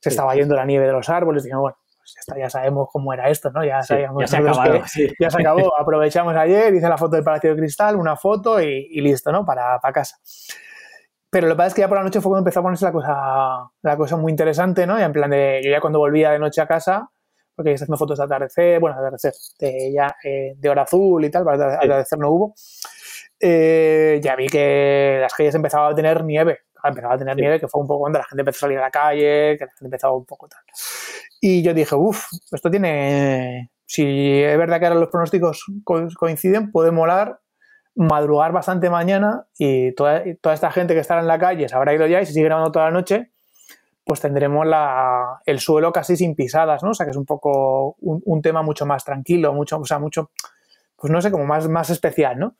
Se 0.00 0.10
estaba 0.10 0.34
yendo 0.34 0.54
la 0.54 0.64
nieve 0.64 0.86
de 0.86 0.92
los 0.92 1.08
árboles. 1.08 1.42
Dije, 1.42 1.56
bueno, 1.56 1.76
pues 1.98 2.14
ya, 2.26 2.38
ya 2.38 2.50
sabemos 2.50 2.88
cómo 2.92 3.12
era 3.12 3.28
esto, 3.28 3.50
¿no? 3.50 3.64
Ya 3.64 3.82
sabíamos. 3.82 4.22
ya, 4.22 4.26
se 4.28 4.36
acabado, 4.36 4.82
ya 5.18 5.30
se 5.30 5.40
acabó. 5.40 5.78
Aprovechamos 5.78 6.36
ayer, 6.36 6.72
hice 6.74 6.88
la 6.88 6.96
foto 6.96 7.16
del 7.16 7.24
Palacio 7.24 7.50
de 7.50 7.56
Cristal, 7.56 7.96
una 7.96 8.16
foto 8.16 8.62
y, 8.62 9.00
listo, 9.00 9.32
¿no? 9.32 9.44
Para, 9.44 9.80
para 9.80 9.92
casa. 9.92 10.18
Pero 11.30 11.46
lo 11.46 11.54
que 11.54 11.58
pasa 11.58 11.68
es 11.68 11.74
que 11.74 11.80
ya 11.82 11.88
por 11.88 11.98
la 11.98 12.04
noche 12.04 12.20
fue 12.20 12.30
cuando 12.30 12.40
empezó 12.40 12.60
a 12.60 12.62
ponerse 12.62 12.84
la 12.86 12.92
cosa, 12.92 13.70
la 13.82 13.96
cosa 13.96 14.16
muy 14.16 14.32
interesante, 14.32 14.86
¿no? 14.86 14.98
Y 14.98 15.02
en 15.02 15.12
plan 15.12 15.30
de, 15.30 15.60
yo 15.62 15.70
ya 15.70 15.80
cuando 15.80 15.98
volvía 15.98 16.30
de 16.30 16.38
noche 16.38 16.60
a 16.60 16.66
casa, 16.66 17.10
porque 17.54 17.72
está 17.72 17.84
haciendo 17.84 17.98
fotos 17.98 18.18
de 18.18 18.24
atardecer, 18.24 18.80
bueno, 18.80 18.96
de 18.96 19.02
atardecer, 19.02 19.34
de, 19.58 19.92
ya, 19.92 20.16
eh, 20.24 20.54
de 20.56 20.68
hora 20.70 20.82
azul 20.82 21.24
y 21.24 21.30
tal, 21.30 21.44
para 21.44 21.76
atardecer 21.76 22.18
no 22.18 22.30
hubo. 22.30 22.54
Eh, 23.40 24.20
ya 24.22 24.36
vi 24.36 24.46
que 24.46 25.18
las 25.20 25.34
calles 25.34 25.54
empezaban 25.54 25.92
a 25.92 25.94
tener 25.94 26.24
nieve, 26.24 26.60
empezaba 26.82 27.14
a 27.14 27.18
tener 27.18 27.36
nieve, 27.36 27.60
que 27.60 27.68
fue 27.68 27.82
un 27.82 27.86
poco 27.86 28.00
cuando 28.00 28.20
la 28.20 28.24
gente 28.24 28.40
empezó 28.40 28.58
a 28.58 28.60
salir 28.60 28.78
a 28.78 28.82
la 28.82 28.90
calle, 28.90 29.56
que 29.58 29.64
la 29.64 29.70
gente 29.72 29.84
empezaba 29.84 30.16
un 30.16 30.24
poco 30.24 30.48
tal. 30.48 30.60
Y 31.40 31.62
yo 31.62 31.74
dije, 31.74 31.94
uff, 31.94 32.26
esto 32.50 32.70
tiene, 32.70 33.70
si 33.84 34.42
es 34.42 34.56
verdad 34.56 34.80
que 34.80 34.86
ahora 34.86 35.00
los 35.00 35.08
pronósticos 35.08 35.64
coinciden, 35.84 36.72
puede 36.72 36.90
molar 36.90 37.38
madrugar 37.98 38.52
bastante 38.52 38.90
mañana 38.90 39.46
y 39.58 39.92
toda, 39.92 40.22
toda 40.40 40.54
esta 40.54 40.70
gente 40.70 40.94
que 40.94 41.00
estará 41.00 41.20
en 41.20 41.26
la 41.26 41.38
calle 41.38 41.68
se 41.68 41.74
habrá 41.74 41.94
ido 41.94 42.06
ya 42.06 42.20
y 42.20 42.26
se 42.26 42.32
sigue 42.32 42.46
grabando 42.46 42.72
toda 42.72 42.86
la 42.86 42.90
noche 42.92 43.32
pues 44.08 44.22
tendremos 44.22 44.66
la, 44.66 45.38
el 45.44 45.60
suelo 45.60 45.92
casi 45.92 46.16
sin 46.16 46.34
pisadas, 46.34 46.82
¿no? 46.82 46.92
O 46.92 46.94
sea, 46.94 47.04
que 47.04 47.10
es 47.10 47.16
un 47.18 47.26
poco 47.26 47.94
un, 48.00 48.40
tema 48.40 48.62
mucho 48.62 48.86
más 48.86 49.04
tranquilo, 49.04 49.52
mucho, 49.52 49.76
o 49.76 49.84
sea, 49.84 49.98
mucho, 49.98 50.30
pues 50.96 51.12
no 51.12 51.20
sé, 51.20 51.30
como 51.30 51.44
más, 51.44 51.68
más 51.68 51.90
especial, 51.90 52.38
¿no? 52.38 52.56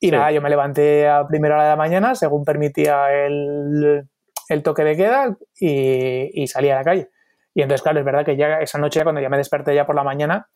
Y 0.00 0.10
nada, 0.10 0.32
yo 0.32 0.42
me 0.42 0.50
levanté 0.50 1.06
a 1.06 1.24
primera 1.28 1.54
hora 1.54 1.64
de 1.64 1.70
la 1.70 1.76
mañana, 1.76 2.16
según 2.16 2.44
permitía 2.44 3.12
el, 3.12 4.08
el 4.48 4.62
toque 4.64 4.82
de 4.82 4.96
queda, 4.96 5.36
y, 5.60 6.42
y, 6.42 6.48
salí 6.48 6.68
a 6.68 6.74
la 6.74 6.82
calle. 6.82 7.10
Y 7.54 7.62
entonces, 7.62 7.82
claro, 7.82 8.00
es 8.00 8.04
verdad 8.04 8.24
que 8.24 8.36
ya 8.36 8.58
esa 8.58 8.78
noche, 8.78 9.04
cuando 9.04 9.20
ya 9.20 9.28
me 9.28 9.36
desperté 9.36 9.76
ya 9.76 9.86
por 9.86 9.94
la 9.94 10.02
mañana, 10.02 10.48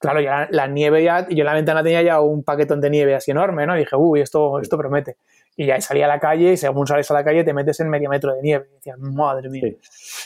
claro, 0.00 0.20
ya 0.20 0.48
la, 0.50 0.66
nieve 0.66 1.04
ya, 1.04 1.28
yo 1.28 1.40
en 1.40 1.44
la 1.44 1.54
ventana 1.54 1.82
tenía 1.82 2.02
ya 2.02 2.20
un 2.20 2.42
paquetón 2.42 2.80
de 2.80 2.90
nieve 2.90 3.14
así 3.14 3.30
enorme, 3.30 3.66
¿no? 3.66 3.76
Y 3.76 3.80
dije, 3.80 3.94
uy, 3.96 4.20
esto, 4.20 4.58
esto 4.58 4.76
promete. 4.76 5.18
Y 5.56 5.66
ya 5.66 5.80
salí 5.80 6.02
a 6.02 6.08
la 6.08 6.18
calle 6.18 6.52
y 6.52 6.56
según 6.56 6.86
sales 6.86 7.10
a 7.10 7.14
la 7.14 7.22
calle 7.22 7.44
te 7.44 7.52
metes 7.52 7.78
en 7.80 7.90
medio 7.90 8.08
metro 8.08 8.34
de 8.34 8.40
nieve. 8.42 8.66
Y 8.70 8.74
decías, 8.76 8.98
madre 8.98 9.50
mía. 9.50 9.74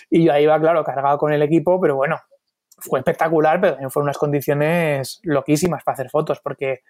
Y 0.08 0.24
yo 0.24 0.32
ahí 0.32 0.44
iba, 0.44 0.58
claro, 0.60 0.84
cargado 0.84 1.18
con 1.18 1.32
el 1.32 1.42
equipo, 1.42 1.80
pero 1.80 1.96
bueno, 1.96 2.20
fue 2.78 3.00
espectacular, 3.00 3.60
pero 3.60 3.72
también 3.72 3.90
fueron 3.90 4.06
unas 4.06 4.18
condiciones 4.18 5.20
loquísimas 5.24 5.82
para 5.82 5.94
hacer 5.94 6.08
fotos, 6.08 6.40
porque 6.40 6.82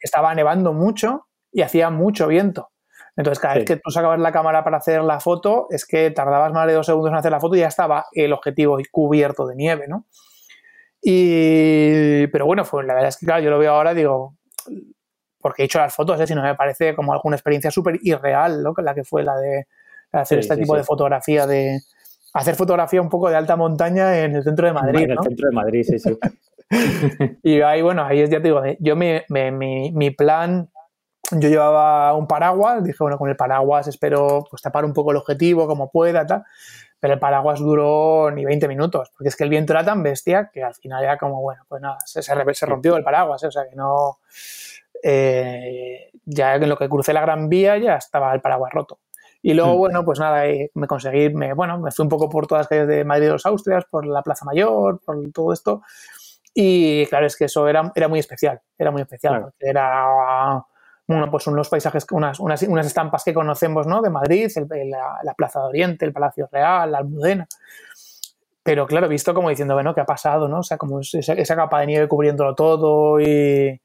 estaba 0.00 0.34
nevando 0.34 0.72
mucho 0.72 1.28
y 1.52 1.62
hacía 1.62 1.88
mucho 1.90 2.26
viento. 2.26 2.70
Entonces, 3.16 3.38
cada 3.40 3.54
vez 3.54 3.64
que 3.64 3.76
tú 3.76 3.92
sacabas 3.92 4.18
la 4.18 4.32
cámara 4.32 4.64
para 4.64 4.78
hacer 4.78 5.02
la 5.04 5.20
foto, 5.20 5.68
es 5.70 5.86
que 5.86 6.10
tardabas 6.10 6.52
más 6.52 6.66
de 6.66 6.72
dos 6.72 6.86
segundos 6.86 7.12
en 7.12 7.16
hacer 7.16 7.30
la 7.30 7.38
foto 7.38 7.54
y 7.54 7.60
ya 7.60 7.68
estaba 7.68 8.06
el 8.12 8.32
objetivo 8.32 8.76
cubierto 8.90 9.46
de 9.46 9.54
nieve, 9.54 9.86
¿no? 9.86 10.06
Y, 11.06 12.26
pero 12.28 12.46
bueno, 12.46 12.64
fue, 12.64 12.82
la 12.84 12.94
verdad 12.94 13.10
es 13.10 13.18
que, 13.18 13.26
claro, 13.26 13.42
yo 13.42 13.50
lo 13.50 13.58
veo 13.58 13.72
ahora, 13.72 13.92
digo, 13.92 14.36
porque 15.38 15.62
he 15.62 15.64
hecho 15.66 15.78
las 15.78 15.94
fotos, 15.94 16.18
¿eh? 16.18 16.26
sino 16.26 16.42
me 16.42 16.54
parece 16.54 16.94
como 16.94 17.12
alguna 17.12 17.36
experiencia 17.36 17.70
súper 17.70 17.98
irreal, 18.02 18.62
¿no? 18.62 18.72
La 18.78 18.94
que 18.94 19.04
fue 19.04 19.22
la 19.22 19.36
de, 19.36 19.66
hacer 20.10 20.38
este 20.38 20.56
tipo 20.56 20.74
de 20.74 20.82
fotografía, 20.82 21.46
de 21.46 21.80
hacer 22.32 22.54
fotografía 22.54 23.02
un 23.02 23.10
poco 23.10 23.28
de 23.28 23.36
alta 23.36 23.54
montaña 23.54 24.24
en 24.24 24.36
el 24.36 24.42
centro 24.42 24.66
de 24.66 24.72
Madrid. 24.72 25.02
En 25.02 25.10
el 25.10 25.18
centro 25.22 25.48
de 25.50 25.54
Madrid, 25.54 25.82
sí, 25.82 25.98
sí. 25.98 26.18
y 27.42 27.60
ahí, 27.60 27.82
bueno, 27.82 28.04
ahí 28.04 28.26
ya 28.26 28.40
te 28.40 28.40
digo, 28.40 28.62
yo 28.80 28.96
mi, 28.96 29.20
mi, 29.28 29.92
mi, 29.92 30.10
plan, 30.10 30.70
yo 31.32 31.48
llevaba 31.50 32.14
un 32.14 32.26
paraguas, 32.26 32.82
dije, 32.82 32.96
bueno, 33.00 33.18
con 33.18 33.28
el 33.28 33.36
paraguas 33.36 33.86
espero 33.86 34.46
pues 34.48 34.62
tapar 34.62 34.86
un 34.86 34.94
poco 34.94 35.10
el 35.10 35.18
objetivo 35.18 35.66
como 35.66 35.90
pueda, 35.90 36.26
tal. 36.26 36.44
Pero 37.04 37.12
el 37.12 37.20
paraguas 37.20 37.60
duró 37.60 38.30
ni 38.30 38.46
20 38.46 38.66
minutos, 38.66 39.10
porque 39.14 39.28
es 39.28 39.36
que 39.36 39.44
el 39.44 39.50
viento 39.50 39.74
era 39.74 39.84
tan 39.84 40.02
bestia 40.02 40.48
que 40.50 40.62
al 40.62 40.72
final 40.72 41.04
ya 41.04 41.18
como, 41.18 41.42
bueno, 41.42 41.62
pues 41.68 41.82
nada, 41.82 41.98
se, 42.06 42.22
se 42.22 42.64
rompió 42.64 42.96
el 42.96 43.04
paraguas, 43.04 43.42
¿eh? 43.42 43.48
o 43.48 43.50
sea 43.50 43.68
que 43.68 43.76
no 43.76 44.20
eh, 45.02 46.10
ya 46.24 46.54
en 46.54 46.66
lo 46.66 46.78
que 46.78 46.88
crucé 46.88 47.12
la 47.12 47.20
Gran 47.20 47.50
Vía 47.50 47.76
ya 47.76 47.96
estaba 47.96 48.32
el 48.32 48.40
paraguas 48.40 48.72
roto. 48.72 49.00
Y 49.42 49.52
luego, 49.52 49.74
hmm. 49.74 49.78
bueno, 49.78 50.04
pues 50.06 50.18
nada, 50.18 50.46
eh, 50.46 50.70
me 50.72 50.86
conseguí, 50.86 51.28
me, 51.28 51.52
bueno, 51.52 51.78
me 51.78 51.90
fui 51.90 52.04
un 52.04 52.08
poco 52.08 52.30
por 52.30 52.46
todas 52.46 52.60
las 52.60 52.68
calles 52.68 52.88
de 52.88 53.04
Madrid 53.04 53.26
de 53.26 53.32
los 53.32 53.44
Austrias, 53.44 53.84
por 53.84 54.06
la 54.06 54.22
Plaza 54.22 54.46
Mayor, 54.46 54.98
por 55.04 55.30
todo 55.30 55.52
esto. 55.52 55.82
Y 56.54 57.04
claro, 57.08 57.26
es 57.26 57.36
que 57.36 57.44
eso 57.44 57.68
era, 57.68 57.92
era 57.94 58.08
muy 58.08 58.20
especial, 58.20 58.62
era 58.78 58.90
muy 58.90 59.02
especial, 59.02 59.42
porque 59.42 59.68
era, 59.68 60.64
bueno, 61.06 61.30
pues 61.30 61.46
unos 61.46 61.68
paisajes, 61.68 62.06
unas, 62.12 62.40
unas, 62.40 62.62
unas 62.62 62.86
estampas 62.86 63.24
que 63.24 63.34
conocemos, 63.34 63.86
¿no? 63.86 64.00
De 64.00 64.10
Madrid, 64.10 64.50
la, 64.86 65.34
Plaza 65.34 65.60
de 65.60 65.66
Oriente, 65.66 66.04
el 66.04 66.12
Palacio 66.12 66.48
Real, 66.50 66.92
la 66.92 66.98
Almudena. 66.98 67.46
Pero 68.62 68.86
claro, 68.86 69.08
visto 69.08 69.34
como 69.34 69.50
diciendo, 69.50 69.74
bueno, 69.74 69.94
¿qué 69.94 70.00
ha 70.00 70.06
pasado, 70.06 70.48
no? 70.48 70.60
O 70.60 70.62
sea, 70.62 70.78
como 70.78 71.00
esa, 71.00 71.34
esa 71.34 71.56
capa 71.56 71.80
de 71.80 71.86
nieve 71.86 72.08
cubriéndolo 72.08 72.54
todo 72.54 73.20
y, 73.20 73.78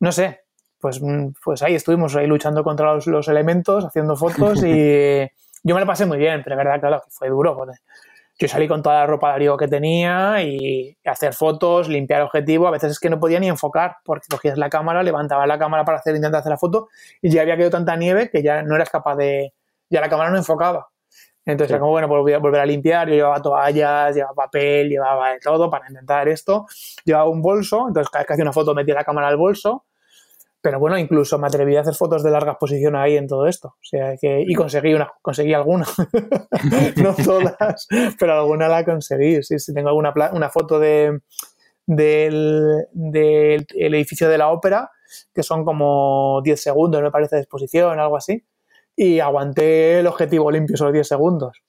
no 0.00 0.12
sé, 0.12 0.42
pues, 0.80 1.02
mm, 1.02 1.30
pues 1.42 1.62
ahí 1.62 1.74
estuvimos 1.74 2.14
ahí 2.14 2.26
luchando 2.26 2.62
contra 2.62 2.94
los, 2.94 3.28
elementos, 3.28 3.84
haciendo 3.84 4.16
fotos 4.16 4.62
y 4.64 5.26
yo 5.64 5.74
me 5.74 5.80
lo 5.80 5.86
pasé 5.86 6.06
muy 6.06 6.18
bien, 6.18 6.42
pero 6.44 6.54
es 6.54 6.58
verdad, 6.58 6.80
claro, 6.80 7.02
que 7.04 7.10
fue 7.10 7.28
duro. 7.28 7.66
Yo 8.38 8.46
salí 8.46 8.68
con 8.68 8.82
toda 8.82 9.00
la 9.00 9.06
ropa 9.06 9.28
de 9.28 9.32
abrigo 9.34 9.56
que 9.56 9.66
tenía 9.66 10.40
y 10.42 10.96
hacer 11.04 11.34
fotos, 11.34 11.88
limpiar 11.88 12.22
objetivo. 12.22 12.68
A 12.68 12.70
veces 12.70 12.92
es 12.92 13.00
que 13.00 13.10
no 13.10 13.18
podía 13.18 13.40
ni 13.40 13.48
enfocar 13.48 13.96
porque 14.04 14.26
cogías 14.30 14.56
la 14.56 14.70
cámara, 14.70 15.02
levantabas 15.02 15.48
la 15.48 15.58
cámara 15.58 15.84
para 15.84 15.98
hacer, 15.98 16.14
intentar 16.14 16.40
hacer 16.40 16.50
la 16.50 16.58
foto 16.58 16.88
y 17.20 17.30
ya 17.30 17.42
había 17.42 17.56
quedado 17.56 17.72
tanta 17.72 17.96
nieve 17.96 18.30
que 18.30 18.42
ya 18.42 18.62
no 18.62 18.76
eras 18.76 18.90
capaz 18.90 19.16
de. 19.16 19.54
Ya 19.90 20.00
la 20.00 20.08
cámara 20.08 20.30
no 20.30 20.36
enfocaba. 20.36 20.88
Entonces 21.44 21.70
era 21.70 21.80
como, 21.80 21.92
bueno, 21.92 22.08
volver 22.08 22.36
a, 22.36 22.38
volver 22.38 22.60
a 22.60 22.66
limpiar. 22.66 23.08
Yo 23.08 23.14
llevaba 23.14 23.42
toallas, 23.42 24.14
llevaba 24.14 24.34
papel, 24.34 24.88
llevaba 24.88 25.32
de 25.32 25.40
todo 25.40 25.68
para 25.70 25.88
intentar 25.88 26.28
esto. 26.28 26.66
Llevaba 27.04 27.28
un 27.28 27.42
bolso, 27.42 27.88
entonces 27.88 28.10
cada 28.10 28.20
vez 28.20 28.26
que 28.28 28.32
hacía 28.34 28.44
una 28.44 28.52
foto 28.52 28.74
metía 28.74 28.94
la 28.94 29.04
cámara 29.04 29.28
al 29.28 29.36
bolso 29.36 29.87
pero 30.60 30.80
bueno, 30.80 30.98
incluso 30.98 31.38
me 31.38 31.46
atreví 31.46 31.76
a 31.76 31.82
hacer 31.82 31.94
fotos 31.94 32.22
de 32.22 32.30
larga 32.30 32.52
exposición 32.52 32.96
ahí 32.96 33.16
en 33.16 33.28
todo 33.28 33.46
esto. 33.46 33.68
O 33.68 33.84
sea 33.84 34.16
que, 34.20 34.42
y 34.46 34.54
conseguí 34.54 34.92
una, 34.94 35.10
conseguí 35.22 35.54
alguna. 35.54 35.86
no 36.96 37.14
todas, 37.14 37.86
pero 38.18 38.34
alguna 38.34 38.68
la 38.68 38.84
conseguí. 38.84 39.42
Sí, 39.42 39.58
sí, 39.58 39.72
tengo 39.72 39.88
alguna 39.88 40.12
una 40.32 40.50
foto 40.50 40.78
de, 40.80 41.20
del, 41.86 42.86
del 42.92 43.94
edificio 43.94 44.28
de 44.28 44.38
la 44.38 44.50
ópera, 44.50 44.90
que 45.32 45.42
son 45.42 45.64
como 45.64 46.40
10 46.42 46.60
segundos, 46.60 47.02
me 47.02 47.10
parece, 47.10 47.36
de 47.36 47.42
exposición, 47.42 47.98
algo 48.00 48.16
así. 48.16 48.44
Y 48.96 49.20
aguanté 49.20 50.00
el 50.00 50.08
objetivo 50.08 50.50
limpio, 50.50 50.76
solo 50.76 50.90
10 50.90 51.06
segundos. 51.06 51.62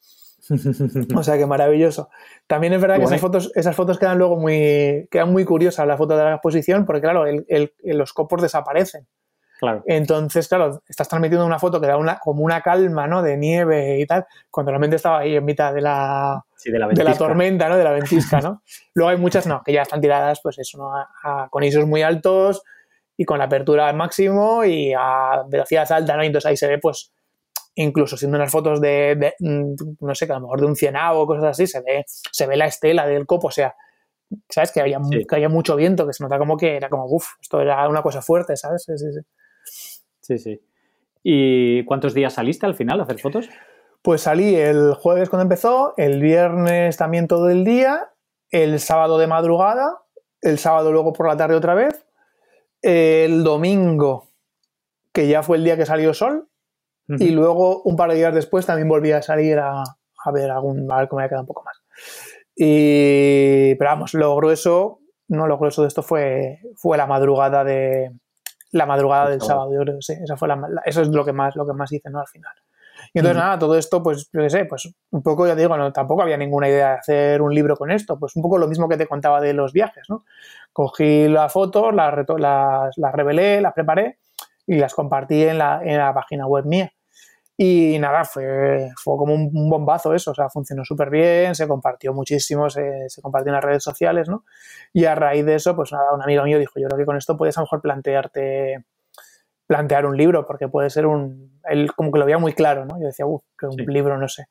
O 1.16 1.24
sea 1.24 1.38
que 1.38 1.46
maravilloso. 1.46 2.10
También 2.48 2.74
es 2.74 2.82
verdad 2.82 2.98
que 2.98 3.04
esas 3.04 3.22
fotos, 3.22 3.52
esas 3.56 3.76
fotos 3.76 4.00
quedan 4.00 4.18
luego 4.18 4.38
muy, 4.38 5.08
quedan 5.12 5.32
muy 5.32 5.46
curiosas, 5.46 5.88
la 5.88 5.98
foto 5.98 6.18
de 6.18 6.24
la 6.24 6.34
exposición, 6.34 6.86
porque 6.86 7.02
claro, 7.02 7.26
los 7.84 8.14
copos 8.14 8.42
desaparecen. 8.42 9.08
Claro. 9.60 9.84
Entonces, 9.88 10.48
claro, 10.48 10.82
estás 10.88 11.10
transmitiendo 11.10 11.46
una 11.46 11.60
foto 11.60 11.82
que 11.82 11.88
da 11.88 11.98
una, 11.98 12.18
como 12.20 12.44
una 12.44 12.62
calma, 12.62 13.08
¿no? 13.08 13.22
De 13.22 13.36
nieve 13.36 14.00
y 14.00 14.06
tal, 14.06 14.26
cuando 14.50 14.72
realmente 14.72 14.96
estaba 14.96 15.20
ahí 15.20 15.36
en 15.36 15.44
mitad 15.44 15.74
de 15.74 15.82
la, 15.82 16.46
de, 16.64 17.04
la 17.04 17.18
tormenta, 17.18 17.68
¿no? 17.68 17.76
De 17.76 17.84
la 17.84 17.92
ventisca, 17.92 18.40
¿no? 18.40 18.64
Luego 18.94 19.10
hay 19.10 19.18
muchas, 19.18 19.48
no, 19.48 19.62
que 19.62 19.74
ya 19.74 19.82
están 19.82 20.00
tiradas, 20.00 20.40
pues 20.42 20.60
eso, 20.60 20.78
¿no? 20.78 21.50
con 21.50 21.64
isos 21.64 21.86
muy 21.86 22.04
altos 22.04 22.64
y 23.18 23.26
con 23.26 23.38
la 23.38 23.46
apertura 23.46 23.90
al 23.90 23.98
máximo 23.98 24.64
y 24.64 24.94
a 24.98 25.44
velocidad 25.50 25.92
alta, 25.92 26.16
¿no? 26.16 26.24
Y 26.24 26.28
entonces 26.28 26.50
ahí 26.50 26.56
se 26.56 26.68
ve, 26.68 26.78
pues, 26.78 27.12
incluso 27.76 28.18
siendo 28.18 28.38
unas 28.38 28.52
fotos 28.52 28.82
de, 28.82 29.34
mm, 29.40 29.74
no 30.02 30.16
sé, 30.16 30.26
que 30.26 30.34
a 30.34 30.36
lo 30.36 30.42
mejor 30.42 30.60
de 30.62 30.66
un 30.68 30.76
cienavo 30.76 31.22
o 31.22 31.28
cosas 31.28 31.46
así, 31.46 31.68
se 31.68 31.82
ve, 31.82 32.04
se 32.08 32.48
ve 32.48 32.58
la 32.58 32.66
estela 32.66 33.08
del 33.08 33.26
copo, 33.26 33.48
o 33.48 33.52
sea, 33.52 33.76
¿sabes? 34.50 34.72
Que 34.72 34.82
había, 34.82 35.00
que 35.28 35.36
había 35.36 35.50
mucho 35.50 35.76
viento, 35.76 36.06
que 36.06 36.14
se 36.14 36.24
nota 36.24 36.38
como 36.38 36.58
que 36.58 36.76
era 36.76 36.90
como, 36.90 37.06
uff, 37.06 37.28
esto 37.42 37.62
era 37.62 37.88
una 37.88 38.02
cosa 38.02 38.22
fuerte, 38.22 38.56
¿sabes? 38.56 38.84
Sí, 38.84 38.98
sí, 38.98 39.06
sí. 39.14 39.22
sí, 40.22 40.38
sí. 40.38 40.62
¿Y 41.24 41.84
cuántos 41.86 42.14
días 42.14 42.34
saliste 42.34 42.66
al 42.66 42.76
final 42.76 43.00
a 43.00 43.04
hacer 43.04 43.20
fotos? 43.20 43.50
Pues 44.02 44.22
salí 44.22 44.56
el 44.56 44.94
jueves 44.94 45.30
cuando 45.30 45.44
empezó, 45.44 45.94
el 45.98 46.22
viernes 46.22 46.96
también 46.98 47.28
todo 47.28 47.50
el 47.50 47.66
día, 47.66 48.10
el 48.50 48.80
sábado 48.80 49.18
de 49.18 49.28
madrugada, 49.28 49.98
el 50.42 50.58
sábado 50.58 50.92
luego 50.92 51.14
por 51.14 51.28
la 51.28 51.36
tarde 51.36 51.56
otra 51.56 51.74
vez, 51.76 52.06
el 52.82 53.44
domingo, 53.44 54.30
que 55.12 55.28
ya 55.28 55.44
fue 55.44 55.58
el 55.58 55.66
día 55.66 55.76
que 55.76 55.86
salió 55.86 56.14
sol, 56.14 56.49
y 57.18 57.32
luego, 57.32 57.82
un 57.84 57.96
par 57.96 58.12
de 58.12 58.18
días 58.18 58.34
después, 58.34 58.66
también 58.66 58.88
volví 58.88 59.12
a 59.12 59.22
salir 59.22 59.58
a, 59.60 59.84
ver 60.32 60.52
algún, 60.52 60.92
a 60.92 60.98
ver 60.98 61.08
cómo 61.08 61.22
me 61.22 61.28
quedado 61.28 61.44
un 61.44 61.48
poco 61.48 61.64
más. 61.64 61.82
Y, 62.56 63.76
pero 63.76 63.92
vamos, 63.92 64.14
lo 64.14 64.36
grueso, 64.36 65.00
no 65.28 65.48
lo 65.48 65.58
grueso 65.58 65.82
de 65.82 65.88
esto 65.88 66.04
fue, 66.04 66.60
fue 66.76 66.98
la 66.98 67.08
madrugada 67.08 67.64
de 67.64 68.12
la 68.72 68.86
madrugada 68.86 69.30
del 69.30 69.42
sábado, 69.42 69.74
yo 69.74 69.80
creo 69.80 70.02
sí, 70.02 70.14
esa 70.14 70.38
fue 70.38 70.48
la, 70.48 70.62
eso 70.86 71.02
es 71.02 71.08
lo 71.08 71.26
que 71.26 71.34
más, 71.34 71.56
lo 71.56 71.66
que 71.66 71.74
más 71.74 71.92
hice, 71.92 72.10
¿no? 72.10 72.20
Al 72.20 72.28
final. 72.28 72.54
Y 73.14 73.20
entonces, 73.20 73.42
nada, 73.42 73.58
todo 73.58 73.76
esto, 73.78 74.04
pues, 74.04 74.30
yo 74.32 74.42
qué 74.42 74.50
sé, 74.50 74.66
pues 74.66 74.94
un 75.10 75.24
poco, 75.24 75.48
ya 75.48 75.56
digo, 75.56 75.76
no, 75.76 75.92
tampoco 75.92 76.22
había 76.22 76.38
ninguna 76.38 76.70
idea 76.70 76.90
de 76.90 76.98
hacer 76.98 77.42
un 77.42 77.54
libro 77.54 77.76
con 77.76 77.90
esto, 77.90 78.20
pues 78.20 78.36
un 78.36 78.44
poco 78.44 78.60
lo 78.60 78.68
mismo 78.68 78.88
que 78.88 78.98
te 78.98 79.08
contaba 79.08 79.42
de 79.42 79.54
los 79.54 79.74
viajes, 79.74 80.04
¿no? 80.10 80.26
Cogí 80.74 81.28
las 81.28 81.52
fotos, 81.52 81.94
las, 81.96 82.14
las, 82.38 82.98
las 82.98 83.14
revelé, 83.14 83.62
las 83.62 83.74
preparé 83.74 84.20
y 84.68 84.76
las 84.76 84.94
compartí 84.94 85.44
en 85.44 85.58
la, 85.58 85.82
en 85.84 85.98
la 85.98 86.14
página 86.14 86.46
web 86.46 86.66
mía. 86.66 86.92
Y 87.62 88.00
nada, 88.00 88.24
fue, 88.24 88.90
fue 88.96 89.18
como 89.18 89.34
un, 89.34 89.70
bombazo 89.70 90.14
eso, 90.14 90.32
o 90.32 90.34
sea, 90.34 90.48
funcionó 90.48 90.86
súper 90.86 91.10
bien, 91.10 91.54
se 91.56 91.68
compartió 91.68 92.14
muchísimo, 92.14 92.70
se, 92.70 93.10
se, 93.10 93.22
compartió 93.22 93.50
en 93.50 93.56
las 93.56 93.64
redes 93.66 93.84
sociales, 93.84 94.30
¿no? 94.30 94.46
Y 94.94 95.04
a 95.04 95.14
raíz 95.14 95.46
de 95.46 95.56
eso, 95.56 95.76
pues 95.76 95.92
nada, 95.92 96.14
un 96.14 96.24
amigo 96.24 96.46
mío 96.46 96.58
dijo, 96.58 96.80
yo 96.80 96.88
creo 96.88 96.98
que 96.98 97.06
con 97.06 97.18
esto 97.18 97.36
puedes 97.36 97.58
a 97.58 97.60
lo 97.60 97.66
mejor 97.66 97.82
plantearte, 97.82 98.86
plantear 99.68 100.06
un 100.06 100.16
libro, 100.16 100.46
porque 100.46 100.70
puede 100.70 100.90
ser 100.90 101.06
un, 101.06 101.60
él 101.66 101.92
como 101.98 102.14
que 102.14 102.20
lo 102.20 102.26
veía 102.26 102.38
muy 102.38 102.54
claro, 102.54 102.86
¿no? 102.86 102.98
Yo 102.98 103.08
decía, 103.08 103.26
uff, 103.26 103.44
que 103.60 103.66
un 103.66 103.76
libro, 103.76 104.18
no 104.18 104.30
sé. 104.30 104.46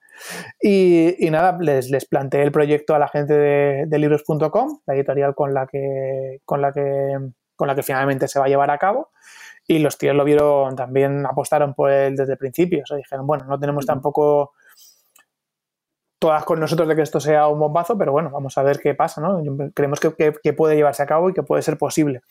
Y, 0.61 1.17
y, 1.19 1.31
nada, 1.31 1.57
les, 1.59 1.89
les 1.89 2.05
planteé 2.05 2.43
el 2.43 2.53
proyecto 2.53 2.95
a 2.95 2.99
la 2.99 3.09
gente 3.09 3.33
de, 3.33 3.85
de 3.87 3.99
libros.com, 3.99 4.81
la 4.85 4.95
editorial 4.95 5.35
con 5.35 5.55
la 5.55 5.67
que, 5.67 6.41
con 6.45 6.61
la 6.61 6.73
que, 6.73 7.17
con 7.57 7.69
la 7.69 7.75
que 7.75 7.83
finalmente 7.83 8.29
se 8.29 8.39
va 8.39 8.45
a 8.45 8.49
llevar 8.49 8.71
a 8.71 8.77
cabo. 8.77 9.09
Y 9.71 9.81
los 9.81 9.99
tíos 9.99 10.17
lo 10.17 10.25
vieron, 10.25 10.75
también 10.75 11.27
apostaron 11.27 11.75
por 11.75 11.91
él 11.91 12.17
desde 12.17 12.33
el 12.33 12.39
principio. 12.39 12.83
O 12.83 12.87
sea, 12.87 12.97
dijeron, 12.97 13.27
bueno, 13.27 13.45
no 13.45 13.61
tenemos 13.61 13.85
tampoco 13.85 14.55
todas 16.19 16.43
con 16.45 16.59
nosotros 16.59 16.89
de 16.89 16.97
que 16.97 17.03
esto 17.03 17.21
sea 17.21 17.49
un 17.49 17.61
bombazo, 17.61 17.97
pero 17.97 18.11
bueno, 18.13 18.31
vamos 18.31 18.57
a 18.59 18.63
ver 18.63 18.81
qué 18.81 18.95
pasa, 18.95 19.21
¿no? 19.21 19.41
Creemos 19.75 20.01
que, 20.01 20.53
puede 20.53 20.75
llevarse 20.75 21.03
a 21.03 21.07
cabo 21.07 21.29
y 21.29 21.35
que 21.35 21.43
puede 21.43 21.63
ser 21.63 21.77
posible. 21.77 22.23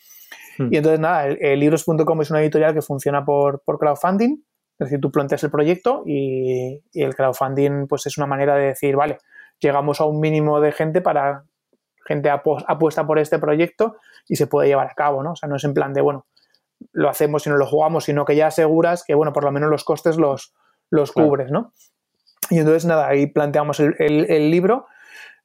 Hmm. 0.58 0.70
Y 0.72 0.78
entonces, 0.78 1.00
nada, 1.00 1.28
el, 1.28 1.60
libros.com 1.60 2.22
es 2.22 2.32
una 2.32 2.42
editorial 2.42 2.74
que 2.74 2.82
funciona 2.82 3.24
por, 3.24 3.62
crowdfunding, 3.64 4.44
es 4.80 4.86
decir, 4.86 5.00
tú 5.00 5.12
planteas 5.12 5.44
el 5.44 5.52
proyecto 5.52 6.04
y, 6.06 6.82
el 6.94 7.16
crowdfunding 7.16 7.88
pues 7.88 8.06
es 8.08 8.18
una 8.18 8.28
manera 8.28 8.56
de 8.56 8.68
decir, 8.68 8.96
vale, 8.96 9.20
llegamos 9.60 10.02
a 10.02 10.06
un 10.06 10.20
mínimo 10.20 10.60
de 10.60 10.72
gente 10.72 11.02
para 11.02 11.44
gente 12.06 12.30
apuesta 12.30 13.06
por 13.06 13.20
este 13.20 13.38
proyecto 13.38 13.98
y 14.28 14.38
se 14.38 14.48
puede 14.48 14.70
llevar 14.70 14.88
a 14.88 14.96
cabo, 14.96 15.24
¿no? 15.24 15.34
O 15.34 15.36
sea, 15.36 15.50
no 15.50 15.58
es 15.58 15.64
en 15.66 15.74
plan 15.74 15.94
de, 15.94 16.02
bueno, 16.02 16.26
lo 16.92 17.10
hacemos 17.10 17.46
y 17.46 17.50
no 17.50 17.58
lo 17.58 17.66
jugamos, 17.66 18.06
sino 18.06 18.26
que 18.26 18.36
ya 18.36 18.48
aseguras 18.48 19.04
que, 19.04 19.16
bueno, 19.16 19.34
por 19.34 19.44
lo 19.44 19.52
menos 19.52 19.70
los 19.70 19.84
costes 19.84 20.18
los, 20.18 20.54
los 20.90 21.12
cubres, 21.12 21.52
¿no? 21.52 21.74
Y 22.50 22.60
entonces, 22.60 22.86
nada, 22.86 23.08
ahí 23.08 23.28
planteamos 23.28 23.80
el, 23.80 24.52
libro, 24.52 24.88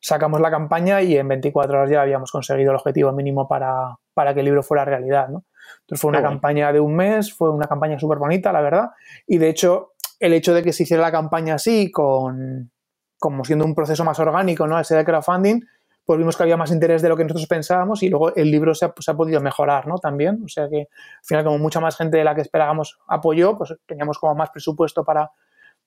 sacamos 0.01 0.41
la 0.41 0.51
campaña 0.51 1.03
y 1.03 1.17
en 1.17 1.27
24 1.29 1.79
horas 1.79 1.91
ya 1.91 2.03
habíamos 2.03 2.31
conseguido 2.31 2.71
el 2.71 2.77
objetivo 2.77 3.13
mínimo 3.13 3.49
para, 3.49 3.99
que 4.35 4.41
el 4.41 4.45
libro 4.45 4.63
fuera 4.63 4.85
realidad, 4.85 5.29
¿no? 5.29 5.45
Entonces 5.81 6.01
fue 6.01 6.11
una 6.11 6.23
campaña 6.23 6.73
de 6.73 6.81
un 6.81 6.95
mes, 6.95 7.33
fue 7.33 7.51
una 7.51 7.67
campaña 7.67 7.99
súper 7.99 8.19
bonita, 8.19 8.53
la 8.53 8.61
verdad, 8.61 8.91
y 9.27 9.39
de 9.39 9.49
hecho, 9.49 9.93
el 10.21 10.33
hecho 10.33 10.55
de 10.55 10.63
que 10.63 10.73
se 10.73 10.85
hiciera 10.85 11.03
la 11.03 11.13
campaña 11.13 11.55
así, 11.55 11.91
con, 11.91 12.71
como 13.19 13.45
siendo 13.45 13.65
un 13.65 13.75
proceso 13.75 14.05
más 14.05 14.19
orgánico, 14.21 14.67
¿no? 14.67 14.79
Ese 14.79 14.95
de 14.95 15.05
crowdfunding, 15.05 15.61
pues 16.05 16.19
vimos 16.19 16.37
que 16.37 16.43
había 16.43 16.57
más 16.57 16.73
interés 16.73 17.01
de 17.03 17.09
lo 17.09 17.17
que 17.17 17.23
nosotros 17.23 17.47
pensábamos 17.47 18.03
y 18.03 18.09
luego 18.09 18.35
el 18.35 18.51
libro 18.51 18.75
se 18.75 18.87
ha, 18.87 19.15
podido 19.15 19.41
mejorar, 19.41 19.87
¿no? 19.87 19.99
También, 19.99 20.43
o 20.45 20.49
sea 20.49 20.69
que 20.69 20.81
al 20.81 21.25
final 21.25 21.45
como 21.45 21.59
mucha 21.59 21.81
más 21.81 21.97
gente 21.97 22.17
de 22.17 22.25
la 22.25 22.35
que 22.35 22.41
esperábamos 22.41 22.99
apoyó, 23.07 23.57
pues 23.57 23.75
teníamos 23.87 24.19
como 24.19 24.35
más 24.35 24.51
presupuesto 24.51 25.05
para, 25.05 25.31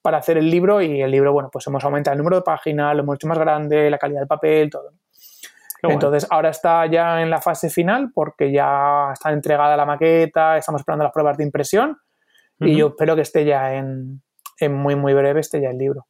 para 0.01 0.17
hacer 0.17 0.37
el 0.37 0.49
libro 0.49 0.81
y 0.81 1.01
el 1.01 1.11
libro, 1.11 1.33
bueno, 1.33 1.49
pues 1.51 1.67
hemos 1.67 1.83
aumentado 1.83 2.13
el 2.13 2.19
número 2.19 2.37
de 2.37 2.43
páginas, 2.43 2.95
lo 2.95 3.03
hemos 3.03 3.15
hecho 3.15 3.27
más 3.27 3.37
grande, 3.37 3.89
la 3.89 3.97
calidad 3.97 4.21
del 4.21 4.27
papel, 4.27 4.69
todo. 4.69 4.93
Entonces, 5.83 6.25
ahora 6.31 6.49
está 6.49 6.83
ya 6.87 7.21
en 7.21 7.29
la 7.29 7.41
fase 7.41 7.69
final 7.69 8.11
porque 8.11 8.51
ya 8.51 9.11
está 9.13 9.31
entregada 9.31 9.77
la 9.77 9.85
maqueta, 9.85 10.57
estamos 10.57 10.81
esperando 10.81 11.03
las 11.03 11.13
pruebas 11.13 11.37
de 11.37 11.43
impresión 11.43 11.99
y 12.59 12.75
yo 12.75 12.87
espero 12.87 13.15
que 13.15 13.21
esté 13.21 13.45
ya 13.45 13.75
en, 13.75 14.23
en, 14.59 14.73
muy, 14.73 14.95
muy 14.95 15.13
breve, 15.13 15.41
esté 15.41 15.61
ya 15.61 15.69
el 15.69 15.77
libro 15.77 16.07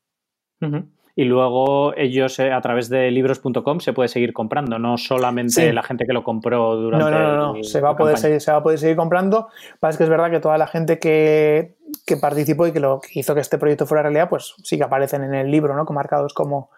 y 1.18 1.24
luego 1.24 1.96
ellos 1.96 2.38
eh, 2.40 2.52
a 2.52 2.60
través 2.60 2.90
de 2.90 3.10
libros.com 3.10 3.80
se 3.80 3.94
puede 3.94 4.10
seguir 4.10 4.34
comprando, 4.34 4.78
no 4.80 4.98
solamente 4.98 5.72
la 5.72 5.82
gente 5.82 6.06
que 6.06 6.12
lo 6.12 6.26
compró 6.26 6.76
durante. 6.76 7.10
No, 7.10 7.10
no, 7.10 7.54
no, 7.54 7.64
se, 7.64 7.80
va 7.80 7.92
a 7.92 7.96
poder 7.96 8.18
seguir, 8.18 8.42
se 8.42 8.52
va 8.52 8.58
a 8.58 8.64
poder 8.64 8.78
seguir 8.78 8.98
comprando. 8.98 9.48
Pasa 9.80 9.98
que 9.98 10.04
es 10.04 10.10
verdad 10.10 10.30
que 10.30 10.42
toda 10.42 10.58
la 10.58 10.68
gente 10.68 11.00
que, 11.00 11.78
participó 12.20 12.68
y 12.68 12.74
que, 12.74 12.82
lo, 12.82 13.00
hizo 13.14 13.34
que 13.34 13.40
este 13.40 13.58
proyecto 13.58 13.86
fuera 13.86 14.04
realidad, 14.04 14.28
pues 14.28 14.56
sí 14.64 14.78
que 14.78 14.84
aparecen 14.84 15.24
en 15.24 15.34
el 15.34 15.50
libro, 15.50 15.74
¿no? 15.74 15.86
Marcados 15.86 16.34
como, 16.34 16.70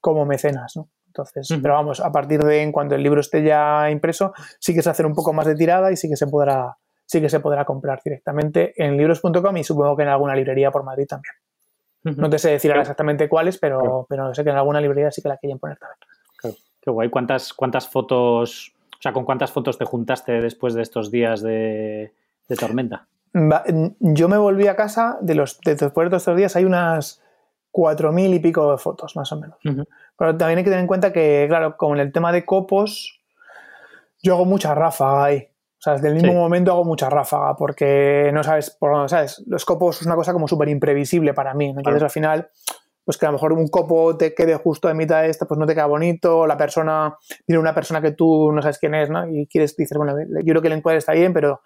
como 0.00 0.24
mecenas, 0.24 0.76
¿no? 0.76 0.88
Entonces, 1.08 1.48
pero 1.60 1.74
vamos, 1.74 1.98
a 1.98 2.12
partir 2.12 2.40
de 2.44 2.62
en 2.62 2.70
cuanto 2.70 2.94
el 2.94 3.02
libro 3.02 3.20
esté 3.20 3.42
ya 3.42 3.90
impreso, 3.90 4.32
sí 4.60 4.72
que 4.72 4.82
se 4.82 4.90
hace 4.90 5.04
un 5.04 5.14
poco 5.14 5.32
más 5.32 5.44
de 5.44 5.56
tirada 5.56 5.90
y 5.90 5.96
sí 5.96 6.08
que 6.08 6.14
se 6.14 6.28
podrá, 6.28 6.76
sí 7.04 7.20
que 7.20 7.28
se 7.28 7.40
podrá 7.40 7.64
comprar 7.64 8.00
directamente 8.04 8.72
en 8.76 8.96
libros.com 8.96 9.56
y 9.56 9.64
supongo 9.64 9.96
que 9.96 10.04
en 10.04 10.10
alguna 10.10 10.36
librería 10.36 10.70
por 10.70 10.84
Madrid 10.84 11.06
también. 11.08 11.34
No 12.02 12.30
te 12.30 12.38
sé 12.38 12.50
decir 12.50 12.70
exactamente 12.70 13.28
cuáles, 13.28 13.58
pero, 13.58 14.06
pero 14.08 14.34
sé 14.34 14.42
que 14.42 14.50
en 14.50 14.56
alguna 14.56 14.80
librería 14.80 15.10
sí 15.10 15.20
que 15.20 15.28
la 15.28 15.36
quieren 15.36 15.58
poner 15.58 15.78
también. 15.78 15.98
Qué 16.80 16.90
guay. 16.90 17.10
¿Cuántas, 17.10 17.52
¿Cuántas 17.52 17.88
fotos, 17.88 18.72
o 18.98 19.02
sea, 19.02 19.12
con 19.12 19.24
cuántas 19.24 19.52
fotos 19.52 19.76
te 19.76 19.84
juntaste 19.84 20.40
después 20.40 20.74
de 20.74 20.82
estos 20.82 21.10
días 21.10 21.42
de, 21.42 22.12
tormenta? 22.58 23.06
Yo 24.00 24.28
me 24.28 24.38
volví 24.38 24.66
a 24.66 24.76
casa, 24.76 25.18
de 25.20 25.34
los, 25.34 25.60
después 25.60 26.10
de 26.10 26.16
estos 26.16 26.36
días 26.36 26.56
hay 26.56 26.64
unas 26.64 27.22
cuatro 27.70 28.12
mil 28.12 28.32
y 28.34 28.40
pico 28.40 28.72
de 28.72 28.78
fotos, 28.78 29.14
más 29.14 29.30
o 29.32 29.36
menos. 29.38 29.58
Pero 30.18 30.36
también 30.36 30.58
hay 30.58 30.64
que 30.64 30.70
tener 30.70 30.80
en 30.80 30.86
cuenta 30.86 31.12
que, 31.12 31.46
claro, 31.48 31.76
con 31.76 32.00
el 32.00 32.12
tema 32.12 32.32
de 32.32 32.44
copos, 32.44 33.20
yo 34.22 34.34
hago 34.34 34.46
mucha 34.46 34.74
ráfaga 34.74 35.24
ahí. 35.24 35.49
O 35.80 35.82
sea, 35.82 35.94
desde 35.94 36.08
el 36.08 36.14
mismo 36.14 36.34
momento 36.34 36.72
hago 36.72 36.84
mucha 36.84 37.08
ráfaga 37.08 37.56
porque 37.56 38.30
no 38.34 38.44
sabes 38.44 38.68
por 38.68 38.92
dónde, 38.92 39.08
¿sabes? 39.08 39.42
Los 39.46 39.64
copos 39.64 39.98
es 39.98 40.06
una 40.06 40.14
cosa 40.14 40.34
como 40.34 40.46
súper 40.46 40.68
imprevisible 40.68 41.32
para 41.32 41.54
mí. 41.54 41.72
Entonces, 41.74 42.02
al 42.02 42.10
final, 42.10 42.50
pues 43.02 43.16
que 43.16 43.24
a 43.24 43.30
lo 43.30 43.32
mejor 43.32 43.54
un 43.54 43.66
copo 43.68 44.14
te 44.14 44.34
quede 44.34 44.56
justo 44.56 44.90
en 44.90 44.98
mitad 44.98 45.22
de 45.22 45.30
esta, 45.30 45.46
pues 45.46 45.58
no 45.58 45.64
te 45.64 45.72
queda 45.72 45.86
bonito. 45.86 46.46
La 46.46 46.58
persona, 46.58 47.16
mira 47.46 47.60
una 47.60 47.74
persona 47.74 48.02
que 48.02 48.10
tú 48.10 48.52
no 48.52 48.60
sabes 48.60 48.78
quién 48.78 48.94
es, 48.94 49.08
¿no? 49.08 49.26
Y 49.26 49.46
quieres, 49.46 49.74
decir, 49.74 49.96
bueno, 49.96 50.16
yo 50.20 50.52
creo 50.52 50.60
que 50.60 50.68
el 50.68 50.74
encuadre 50.74 50.98
está 50.98 51.14
bien, 51.14 51.32
pero 51.32 51.62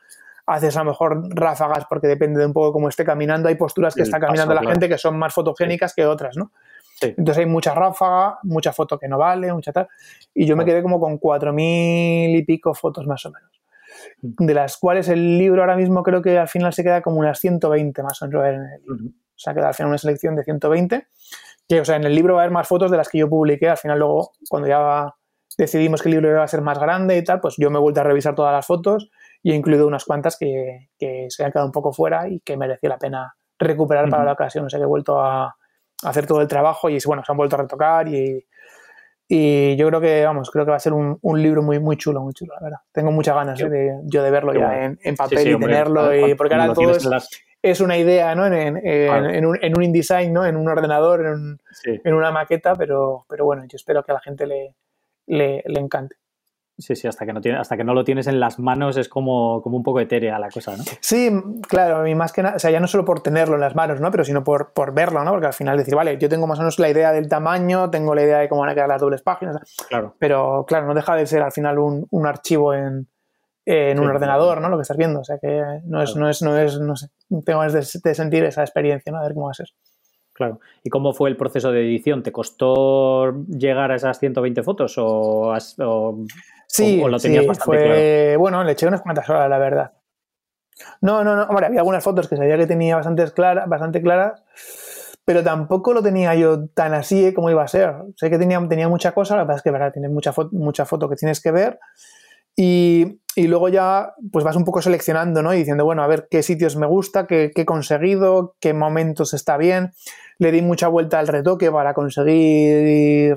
haces 0.46 0.76
a 0.76 0.84
lo 0.84 0.92
mejor 0.92 1.20
ráfagas 1.34 1.84
porque 1.88 2.06
depende 2.06 2.38
de 2.38 2.46
un 2.46 2.52
poco 2.52 2.72
cómo 2.72 2.88
esté 2.88 3.04
caminando. 3.04 3.48
Hay 3.48 3.56
posturas 3.56 3.96
que 3.96 4.02
está 4.02 4.20
caminando 4.20 4.54
la 4.54 4.62
gente 4.62 4.88
que 4.88 4.96
son 4.96 5.18
más 5.18 5.34
fotogénicas 5.34 5.92
que 5.92 6.06
otras, 6.06 6.36
¿no? 6.36 6.52
Entonces 7.00 7.38
hay 7.38 7.46
mucha 7.46 7.74
ráfaga, 7.74 8.38
mucha 8.44 8.72
foto 8.72 8.96
que 8.96 9.08
no 9.08 9.18
vale, 9.18 9.52
mucha 9.52 9.72
tal. 9.72 9.88
Y 10.32 10.46
yo 10.46 10.56
me 10.56 10.64
quedé 10.64 10.84
como 10.84 11.00
con 11.00 11.18
cuatro 11.18 11.52
mil 11.52 12.36
y 12.36 12.44
pico 12.44 12.72
fotos 12.74 13.08
más 13.08 13.26
o 13.26 13.32
menos 13.32 13.63
de 14.24 14.54
las 14.54 14.78
cuales 14.78 15.08
el 15.08 15.38
libro 15.38 15.60
ahora 15.60 15.76
mismo 15.76 16.02
creo 16.02 16.22
que 16.22 16.38
al 16.38 16.48
final 16.48 16.72
se 16.72 16.82
queda 16.82 17.02
como 17.02 17.18
unas 17.18 17.38
120 17.40 18.02
más 18.02 18.22
o 18.22 18.26
menos 18.26 18.46
en 18.46 18.54
el 18.54 18.82
libro. 18.82 19.04
O 19.06 19.38
sea, 19.38 19.52
queda 19.52 19.68
al 19.68 19.74
final 19.74 19.88
una 19.88 19.98
selección 19.98 20.34
de 20.36 20.44
120, 20.44 21.06
que 21.68 21.80
o 21.80 21.84
sea, 21.84 21.96
en 21.96 22.04
el 22.04 22.14
libro 22.14 22.34
va 22.34 22.40
a 22.40 22.44
haber 22.44 22.52
más 22.52 22.66
fotos 22.66 22.90
de 22.90 22.96
las 22.96 23.08
que 23.08 23.18
yo 23.18 23.28
publiqué, 23.28 23.68
al 23.68 23.76
final 23.76 23.98
luego 23.98 24.32
cuando 24.48 24.68
ya 24.68 25.14
decidimos 25.58 26.02
que 26.02 26.08
el 26.08 26.14
libro 26.14 26.30
iba 26.30 26.42
a 26.42 26.48
ser 26.48 26.62
más 26.62 26.78
grande 26.78 27.16
y 27.16 27.24
tal, 27.24 27.40
pues 27.40 27.56
yo 27.58 27.70
me 27.70 27.78
he 27.78 27.80
vuelto 27.80 28.00
a 28.00 28.04
revisar 28.04 28.34
todas 28.34 28.52
las 28.52 28.66
fotos 28.66 29.10
y 29.42 29.52
he 29.52 29.54
incluido 29.54 29.86
unas 29.86 30.04
cuantas 30.04 30.38
que, 30.38 30.88
se 31.28 31.44
han 31.44 31.52
quedado 31.52 31.66
un 31.66 31.72
poco 31.72 31.92
fuera 31.92 32.28
y 32.28 32.40
que 32.40 32.56
merecía 32.56 32.88
la 32.88 32.98
pena 32.98 33.36
recuperar 33.58 34.08
para 34.08 34.24
la 34.24 34.32
ocasión. 34.32 34.64
O 34.64 34.70
sea 34.70 34.78
que 34.78 34.84
he 34.84 34.86
vuelto 34.86 35.20
a, 35.20 35.54
hacer 36.02 36.26
todo 36.26 36.40
el 36.40 36.48
trabajo 36.48 36.90
y 36.90 36.98
bueno, 37.06 37.22
se 37.24 37.32
han 37.32 37.38
vuelto 37.38 37.56
a 37.56 37.60
retocar 37.60 38.08
y, 38.08 38.44
y 39.26 39.76
yo 39.76 39.88
creo 39.88 40.00
que, 40.00 40.24
vamos, 40.24 40.50
creo 40.50 40.64
que 40.64 40.70
va 40.70 40.76
a 40.76 40.80
ser 40.80 40.92
un, 40.92 41.18
un, 41.22 41.42
libro 41.42 41.62
muy, 41.62 41.78
muy 41.78 41.96
chulo, 41.96 42.20
muy 42.20 42.34
chulo, 42.34 42.52
la 42.54 42.64
verdad. 42.64 42.78
Tengo 42.92 43.10
muchas 43.10 43.34
ganas 43.34 43.60
¿eh? 43.60 43.68
de, 43.68 44.00
yo 44.04 44.22
de 44.22 44.30
verlo 44.30 44.52
ya 44.52 44.84
en, 44.84 44.98
en, 45.02 45.16
papel 45.16 45.48
y 45.48 45.58
tenerlo, 45.58 46.14
y, 46.14 46.34
porque 46.34 46.54
ahora 46.54 46.74
todo 46.74 46.92
es, 47.62 47.80
una 47.80 47.96
idea, 47.96 48.34
¿no? 48.34 48.46
En, 48.46 48.76
en, 48.76 49.46
un, 49.46 49.58
en 49.62 49.76
un 49.76 49.82
InDesign, 49.82 50.30
¿no? 50.32 50.44
En 50.44 50.56
un 50.56 50.68
ordenador, 50.68 51.24
en, 51.24 51.58
en 52.04 52.14
una 52.14 52.30
maqueta, 52.30 52.74
pero, 52.74 53.24
pero 53.26 53.46
bueno, 53.46 53.64
yo 53.64 53.76
espero 53.76 54.02
que 54.02 54.12
a 54.12 54.16
la 54.16 54.20
gente 54.20 54.46
le, 54.46 54.74
le, 55.26 55.62
le 55.64 55.80
encante. 55.80 56.16
Sí, 56.76 56.96
sí, 56.96 57.06
hasta 57.06 57.24
que 57.24 57.32
no 57.32 57.40
tiene, 57.40 57.58
hasta 57.58 57.76
que 57.76 57.84
no 57.84 57.94
lo 57.94 58.02
tienes 58.02 58.26
en 58.26 58.40
las 58.40 58.58
manos 58.58 58.96
es 58.96 59.08
como, 59.08 59.62
como 59.62 59.76
un 59.76 59.84
poco 59.84 60.00
etérea 60.00 60.40
la 60.40 60.48
cosa, 60.48 60.76
¿no? 60.76 60.82
Sí, 61.00 61.30
claro, 61.68 62.04
y 62.06 62.16
más 62.16 62.32
que 62.32 62.42
nada, 62.42 62.56
o 62.56 62.58
sea, 62.58 62.72
ya 62.72 62.80
no 62.80 62.88
solo 62.88 63.04
por 63.04 63.20
tenerlo 63.22 63.54
en 63.54 63.60
las 63.60 63.76
manos, 63.76 64.00
¿no? 64.00 64.10
Pero 64.10 64.24
sino 64.24 64.42
por, 64.42 64.72
por 64.72 64.92
verlo, 64.92 65.22
¿no? 65.22 65.30
Porque 65.30 65.46
al 65.46 65.52
final 65.52 65.76
decir, 65.76 65.94
vale, 65.94 66.18
yo 66.18 66.28
tengo 66.28 66.48
más 66.48 66.58
o 66.58 66.62
menos 66.62 66.80
la 66.80 66.90
idea 66.90 67.12
del 67.12 67.28
tamaño, 67.28 67.90
tengo 67.90 68.14
la 68.14 68.22
idea 68.22 68.38
de 68.38 68.48
cómo 68.48 68.62
van 68.62 68.70
a 68.70 68.74
quedar 68.74 68.88
las 68.88 69.00
dobles 69.00 69.22
páginas. 69.22 69.56
Claro. 69.88 70.16
Pero 70.18 70.64
claro, 70.66 70.86
no 70.86 70.94
deja 70.94 71.14
de 71.14 71.26
ser 71.26 71.42
al 71.42 71.52
final 71.52 71.78
un, 71.78 72.08
un 72.10 72.26
archivo 72.26 72.74
en, 72.74 73.06
en 73.64 74.00
un 74.00 74.08
ordenador, 74.08 74.60
¿no? 74.60 74.68
Lo 74.68 74.76
que 74.76 74.82
estás 74.82 74.96
viendo. 74.96 75.20
O 75.20 75.24
sea 75.24 75.38
que 75.38 75.62
no 75.84 76.02
es, 76.02 76.16
no 76.16 76.28
es, 76.28 76.42
no 76.42 76.58
es, 76.58 76.80
no 76.80 76.96
sé, 76.96 77.06
tengo 77.46 77.62
de, 77.62 77.70
de 77.70 78.14
sentir 78.14 78.44
esa 78.44 78.62
experiencia, 78.62 79.12
¿no? 79.12 79.18
A 79.18 79.22
ver 79.22 79.34
cómo 79.34 79.46
va 79.46 79.52
a 79.52 79.54
ser. 79.54 79.68
Claro. 80.34 80.58
¿Y 80.82 80.90
cómo 80.90 81.12
fue 81.12 81.30
el 81.30 81.36
proceso 81.36 81.70
de 81.70 81.80
edición? 81.82 82.24
¿Te 82.24 82.32
costó 82.32 83.32
llegar 83.46 83.92
a 83.92 83.94
esas 83.94 84.18
120 84.18 84.64
fotos 84.64 84.96
o, 84.98 85.54
sí, 86.74 87.00
lo 87.00 87.18
tenías 87.18 87.46
bastante 87.46 87.84
claro? 87.84 88.38
Bueno, 88.38 88.64
le 88.64 88.72
eché 88.72 88.86
unas 88.86 89.02
cuantas 89.02 89.28
horas, 89.28 89.48
la 89.48 89.58
verdad. 89.58 89.92
No, 91.00 91.22
no, 91.22 91.36
no. 91.36 91.44
Hombre, 91.44 91.66
había 91.66 91.80
algunas 91.80 92.02
fotos 92.02 92.28
que 92.28 92.36
sabía 92.36 92.56
que 92.56 92.66
tenía 92.66 92.96
bastante, 92.96 93.30
clara, 93.32 93.66
bastante 93.66 94.02
claras, 94.02 94.42
pero 95.24 95.42
tampoco 95.42 95.92
lo 95.92 96.02
tenía 96.02 96.34
yo 96.34 96.68
tan 96.68 96.94
así 96.94 97.26
¿eh? 97.26 97.34
como 97.34 97.50
iba 97.50 97.62
a 97.62 97.68
ser. 97.68 97.94
Sé 98.16 98.30
que 98.30 98.38
tenía, 98.38 98.66
tenía 98.68 98.88
mucha 98.88 99.12
cosa, 99.12 99.36
la 99.36 99.42
verdad 99.42 99.56
es 99.56 99.62
que 99.62 99.70
verdad, 99.70 99.92
tienes 99.92 100.10
mucha, 100.10 100.32
mucha 100.52 100.84
foto 100.84 101.08
que 101.08 101.16
tienes 101.16 101.40
que 101.40 101.52
ver. 101.52 101.78
Y, 102.56 103.20
y, 103.34 103.48
luego 103.48 103.68
ya 103.68 104.14
pues 104.30 104.44
vas 104.44 104.54
un 104.54 104.64
poco 104.64 104.80
seleccionando, 104.80 105.42
¿no? 105.42 105.52
Y 105.52 105.58
diciendo, 105.58 105.84
bueno, 105.84 106.04
a 106.04 106.06
ver 106.06 106.28
qué 106.30 106.42
sitios 106.42 106.76
me 106.76 106.86
gusta, 106.86 107.26
qué, 107.26 107.50
qué 107.52 107.62
he 107.62 107.66
conseguido, 107.66 108.54
qué 108.60 108.74
momentos 108.74 109.34
está 109.34 109.56
bien 109.56 109.90
le 110.38 110.52
di 110.52 110.62
mucha 110.62 110.88
vuelta 110.88 111.18
al 111.18 111.28
retoque 111.28 111.70
para 111.70 111.94
conseguir 111.94 113.36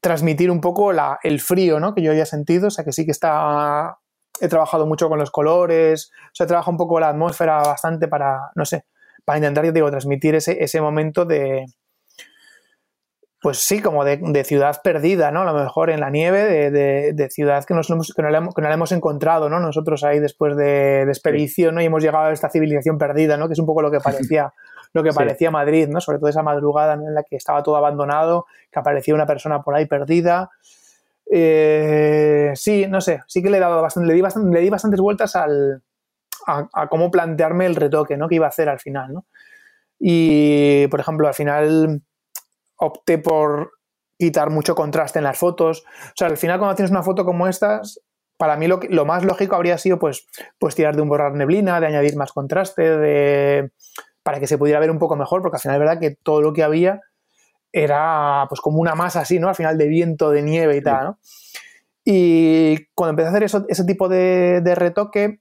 transmitir 0.00 0.50
un 0.50 0.60
poco 0.60 0.92
la, 0.92 1.18
el 1.22 1.40
frío 1.40 1.80
¿no? 1.80 1.94
que 1.94 2.02
yo 2.02 2.10
había 2.10 2.26
sentido, 2.26 2.68
o 2.68 2.70
sea 2.70 2.84
que 2.84 2.92
sí 2.92 3.04
que 3.04 3.10
está, 3.10 3.98
he 4.40 4.48
trabajado 4.48 4.86
mucho 4.86 5.08
con 5.08 5.18
los 5.18 5.30
colores, 5.30 6.10
o 6.12 6.30
sea, 6.34 6.44
he 6.44 6.48
trabajado 6.48 6.72
un 6.72 6.78
poco 6.78 7.00
la 7.00 7.08
atmósfera 7.08 7.58
bastante 7.58 8.08
para, 8.08 8.50
no 8.54 8.64
sé, 8.64 8.84
para 9.24 9.38
intentar, 9.38 9.72
digo, 9.72 9.90
transmitir 9.90 10.34
ese, 10.34 10.62
ese 10.62 10.80
momento 10.80 11.24
de, 11.24 11.66
pues 13.40 13.58
sí, 13.58 13.80
como 13.80 14.04
de, 14.04 14.44
ciudad 14.44 14.80
perdida, 14.82 15.30
¿no? 15.30 15.42
A 15.42 15.52
lo 15.52 15.54
mejor 15.54 15.90
en 15.90 16.00
la 16.00 16.10
nieve, 16.10 16.70
de, 16.70 17.28
ciudad 17.30 17.64
que, 17.64 17.74
nos, 17.74 17.86
que, 17.86 18.22
no 18.22 18.30
la, 18.30 18.40
que, 18.40 18.62
no 18.62 18.68
la, 18.68 18.74
hemos 18.74 18.90
encontrado, 18.90 19.48
¿no? 19.48 19.60
Nosotros 19.60 20.02
ahí 20.02 20.18
después 20.18 20.56
de, 20.56 21.02
expedición, 21.02 21.76
¿no? 21.76 21.80
Y 21.80 21.84
hemos 21.84 22.02
llegado 22.02 22.26
a 22.26 22.32
esta 22.32 22.50
civilización 22.50 22.98
perdida, 22.98 23.36
¿no? 23.36 23.46
Que 23.46 23.52
es 23.52 23.58
un 23.60 23.66
poco 23.66 23.82
lo 23.82 23.92
que 23.92 24.00
parecía 24.04 24.52
lo 24.92 25.02
que 25.02 25.12
parecía 25.12 25.50
Madrid, 25.50 25.88
¿no? 25.88 26.00
Sobre 26.00 26.18
todo 26.18 26.28
esa 26.28 26.42
madrugada 26.42 26.94
en 26.94 27.14
la 27.14 27.22
que 27.22 27.36
estaba 27.36 27.62
todo 27.62 27.76
abandonado, 27.76 28.46
que 28.70 28.78
aparecía 28.78 29.14
una 29.14 29.26
persona 29.26 29.62
por 29.62 29.74
ahí 29.74 29.86
perdida. 29.86 30.50
Eh, 31.30 32.52
sí, 32.54 32.86
no 32.88 33.00
sé, 33.00 33.20
sí 33.26 33.42
que 33.42 33.50
le 33.50 33.58
he 33.58 33.60
dado 33.60 33.82
bastante, 33.82 34.08
le 34.08 34.14
di, 34.14 34.20
bastante, 34.20 34.54
le 34.54 34.60
di 34.60 34.70
bastantes 34.70 35.00
vueltas 35.00 35.36
al, 35.36 35.82
a, 36.46 36.88
cómo 36.88 37.10
plantearme 37.10 37.66
el 37.66 37.76
retoque, 37.76 38.16
¿no? 38.16 38.28
Que 38.28 38.36
iba 38.36 38.46
a 38.46 38.50
hacer 38.50 38.68
al 38.68 38.80
final, 38.80 39.12
¿no? 39.12 39.26
Y, 39.98 40.86
por 40.88 41.00
ejemplo, 41.00 41.28
al 41.28 41.34
final 41.34 42.02
opté 42.76 43.18
por 43.18 43.72
quitar 44.16 44.50
mucho 44.50 44.74
contraste 44.74 45.18
en 45.18 45.24
las 45.24 45.38
fotos. 45.38 45.84
O 45.86 46.12
sea, 46.14 46.28
al 46.28 46.36
final 46.36 46.58
cuando 46.58 46.76
tienes 46.76 46.90
una 46.90 47.02
foto 47.02 47.24
como 47.24 47.46
estas, 47.48 48.00
para 48.36 48.56
mí 48.56 48.66
lo, 48.66 48.80
lo 48.88 49.04
más 49.04 49.24
lógico 49.24 49.56
habría 49.56 49.78
sido 49.78 49.98
pues, 49.98 50.26
pues 50.58 50.74
tirar 50.74 50.96
de 50.96 51.02
un 51.02 51.08
borrar 51.08 51.34
neblina, 51.34 51.80
de 51.80 51.86
añadir 51.86 52.16
más 52.16 52.32
contraste, 52.32 52.96
de 52.96 53.70
para 54.28 54.40
que 54.40 54.46
se 54.46 54.58
pudiera 54.58 54.78
ver 54.78 54.90
un 54.90 54.98
poco 54.98 55.16
mejor, 55.16 55.40
porque 55.40 55.56
al 55.56 55.60
final 55.62 55.76
es 55.76 55.80
verdad 55.80 55.98
que 55.98 56.10
todo 56.22 56.42
lo 56.42 56.52
que 56.52 56.62
había 56.62 57.00
era 57.72 58.44
pues 58.50 58.60
como 58.60 58.78
una 58.78 58.94
masa 58.94 59.20
así, 59.20 59.38
¿no? 59.38 59.48
Al 59.48 59.54
final 59.54 59.78
de 59.78 59.88
viento, 59.88 60.28
de 60.28 60.42
nieve 60.42 60.76
y 60.76 60.82
tal, 60.82 61.04
¿no? 61.04 61.18
Y 62.04 62.88
cuando 62.94 63.12
empecé 63.12 63.28
a 63.28 63.30
hacer 63.30 63.42
eso, 63.44 63.64
ese 63.70 63.84
tipo 63.84 64.06
de, 64.06 64.60
retoque, 64.76 65.40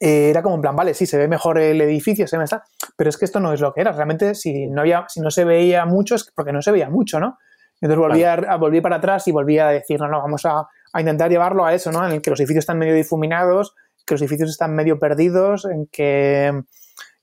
eh, 0.00 0.28
era 0.28 0.42
como 0.42 0.56
en 0.56 0.62
plan, 0.62 0.74
vale, 0.74 0.92
sí, 0.92 1.06
se 1.06 1.16
ve 1.18 1.28
mejor 1.28 1.60
el 1.60 1.80
edificio, 1.82 2.26
se 2.26 2.36
me 2.36 2.42
está, 2.42 2.64
pero 2.96 3.10
es 3.10 3.16
que 3.16 3.26
esto 3.26 3.38
no 3.38 3.52
es 3.52 3.60
lo 3.60 3.72
que 3.72 3.82
era. 3.82 3.92
Realmente, 3.92 4.34
si 4.34 4.66
no, 4.66 4.80
había, 4.80 5.04
si 5.06 5.20
no 5.20 5.30
se 5.30 5.44
veía 5.44 5.86
mucho, 5.86 6.16
es 6.16 6.32
porque 6.34 6.52
no 6.52 6.62
se 6.62 6.72
veía 6.72 6.90
mucho, 6.90 7.20
¿no? 7.20 7.38
Entonces 7.80 7.96
volví, 7.96 8.24
a, 8.24 8.56
volví 8.56 8.80
para 8.80 8.96
atrás 8.96 9.28
y 9.28 9.30
volví 9.30 9.60
a 9.60 9.68
decir, 9.68 10.00
no, 10.00 10.08
no, 10.08 10.18
vamos 10.18 10.44
a, 10.46 10.66
a, 10.92 11.00
intentar 11.00 11.30
llevarlo 11.30 11.64
a 11.64 11.72
eso, 11.74 11.92
¿no? 11.92 12.04
En 12.04 12.14
el 12.14 12.22
que 12.22 12.30
los 12.30 12.40
edificios 12.40 12.64
están 12.64 12.76
medio 12.76 12.94
difuminados, 12.94 13.76
que 14.04 14.14
los 14.14 14.20
edificios 14.20 14.50
están 14.50 14.74
medio 14.74 14.98
perdidos, 14.98 15.64
en 15.66 15.86
que 15.86 16.64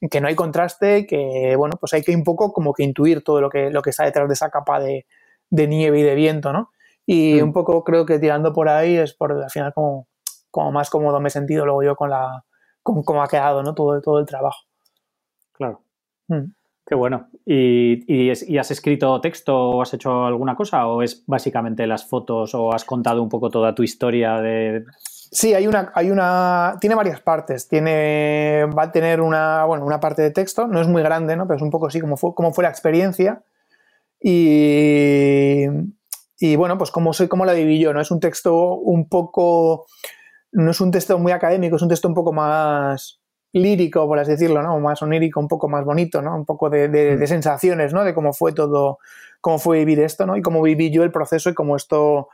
que 0.10 0.22
no 0.22 0.28
hay 0.28 0.36
contraste, 0.36 1.06
que 1.06 1.56
bueno, 1.56 1.76
pues 1.80 1.94
hay 1.94 2.02
que 2.02 2.16
un 2.16 2.24
poco 2.24 2.52
como 2.54 2.74
que 2.74 2.84
intuir 2.84 3.24
todo 3.24 3.40
lo 3.40 3.50
que, 3.50 3.70
lo 3.70 3.82
que 3.82 3.92
está 3.92 4.06
detrás 4.06 4.28
de 4.28 4.34
esa 4.34 4.50
capa 4.50 4.80
de, 4.80 5.06
nieve 5.52 6.00
y 6.00 6.04
de 6.04 6.16
viento, 6.16 6.52
¿no? 6.54 6.72
Y 7.06 7.40
mm. 7.40 7.44
un 7.44 7.54
poco 7.54 7.84
creo 7.84 8.06
que 8.06 8.20
tirando 8.20 8.54
por 8.54 8.70
ahí 8.70 8.96
es 8.96 9.14
por 9.14 9.32
al 9.32 9.50
final 9.50 9.74
como, 9.74 10.08
como 10.50 10.72
más 10.72 10.90
cómodo 10.90 11.20
me 11.20 11.28
he 11.28 11.32
sentido 11.32 11.66
luego 11.66 11.84
yo 11.84 11.96
con 11.96 12.10
la 12.10 12.44
con 12.82 13.04
cómo 13.04 13.22
ha 13.22 13.28
quedado, 13.28 13.62
¿no? 13.62 13.76
Todo, 13.76 14.02
todo 14.02 14.20
el 14.20 14.26
trabajo. 14.26 14.66
Claro. 15.52 15.84
Mm. 16.28 16.52
Qué 16.86 16.96
bueno. 16.96 17.30
¿Y, 17.46 18.04
¿Y, 18.12 18.58
has 18.58 18.72
escrito 18.72 19.22
texto 19.22 19.56
o 19.56 19.82
has 19.82 19.94
hecho 19.94 20.26
alguna 20.26 20.56
cosa? 20.56 20.88
¿O 20.88 21.04
es 21.04 21.24
básicamente 21.28 21.86
las 21.86 22.10
fotos 22.10 22.56
o 22.56 22.74
has 22.74 22.84
contado 22.86 23.22
un 23.22 23.30
poco 23.30 23.50
toda 23.50 23.76
tu 23.76 23.84
historia 23.84 24.42
de, 24.42 24.84
Sí, 25.34 25.54
hay 25.54 25.66
una, 25.66 25.94
hay 25.96 26.12
una, 26.12 26.76
tiene 26.82 26.94
varias 26.96 27.22
partes. 27.22 27.70
Tiene, 27.70 28.66
va 28.78 28.84
a 28.84 28.92
tener 28.92 29.22
una, 29.22 29.64
bueno, 29.64 29.86
una 29.86 30.02
parte 30.02 30.22
de 30.22 30.32
texto, 30.32 30.68
no 30.68 30.82
es 30.82 30.88
muy 30.90 31.02
grande, 31.02 31.38
¿no? 31.38 31.48
Pero 31.48 31.56
es 31.56 31.62
un 31.62 31.70
poco 31.70 31.88
así 31.88 32.02
como 32.02 32.18
fue, 32.18 32.36
como 32.36 32.54
fue 32.54 32.64
la 32.66 32.70
experiencia. 32.70 33.42
Y, 34.20 35.66
y 36.38 36.56
bueno, 36.58 36.78
pues 36.78 36.92
cómo 36.92 37.14
soy, 37.14 37.30
cómo 37.30 37.46
la 37.46 37.54
dividí 37.54 37.80
yo, 37.80 37.94
¿no? 37.94 38.02
Es 38.02 38.12
un 38.12 38.20
texto 38.20 38.76
un 38.76 39.08
poco, 39.08 39.86
no 40.52 40.72
es 40.72 40.82
un 40.82 40.92
texto 40.92 41.18
muy 41.18 41.32
académico, 41.32 41.78
es 41.78 41.82
un 41.82 41.90
texto 41.90 42.10
un 42.10 42.14
poco 42.14 42.34
más 42.34 43.22
lírico, 43.54 44.06
por 44.08 44.20
así 44.20 44.32
decirlo, 44.32 44.62
¿no? 44.62 44.80
Más 44.82 45.02
onírico, 45.02 45.40
un 45.40 45.48
poco 45.48 45.70
más 45.70 45.86
bonito, 45.86 46.22
¿no? 46.22 46.36
Un 46.36 46.46
poco 46.46 46.70
de, 46.70 46.90
de, 46.90 47.16
de 47.16 47.28
sensaciones, 47.28 47.94
¿no? 47.94 48.04
De 48.04 48.14
cómo 48.14 48.34
fue 48.34 48.52
todo, 48.52 49.00
cómo 49.40 49.60
fue 49.60 49.80
vivir 49.80 50.02
esto, 50.02 50.26
¿no? 50.26 50.36
Y 50.36 50.42
cómo 50.42 50.62
viví 50.62 50.92
yo 50.92 51.04
el 51.04 51.12
proceso 51.12 51.50
y 51.50 51.54
cómo 51.54 51.78
esto 51.78 52.28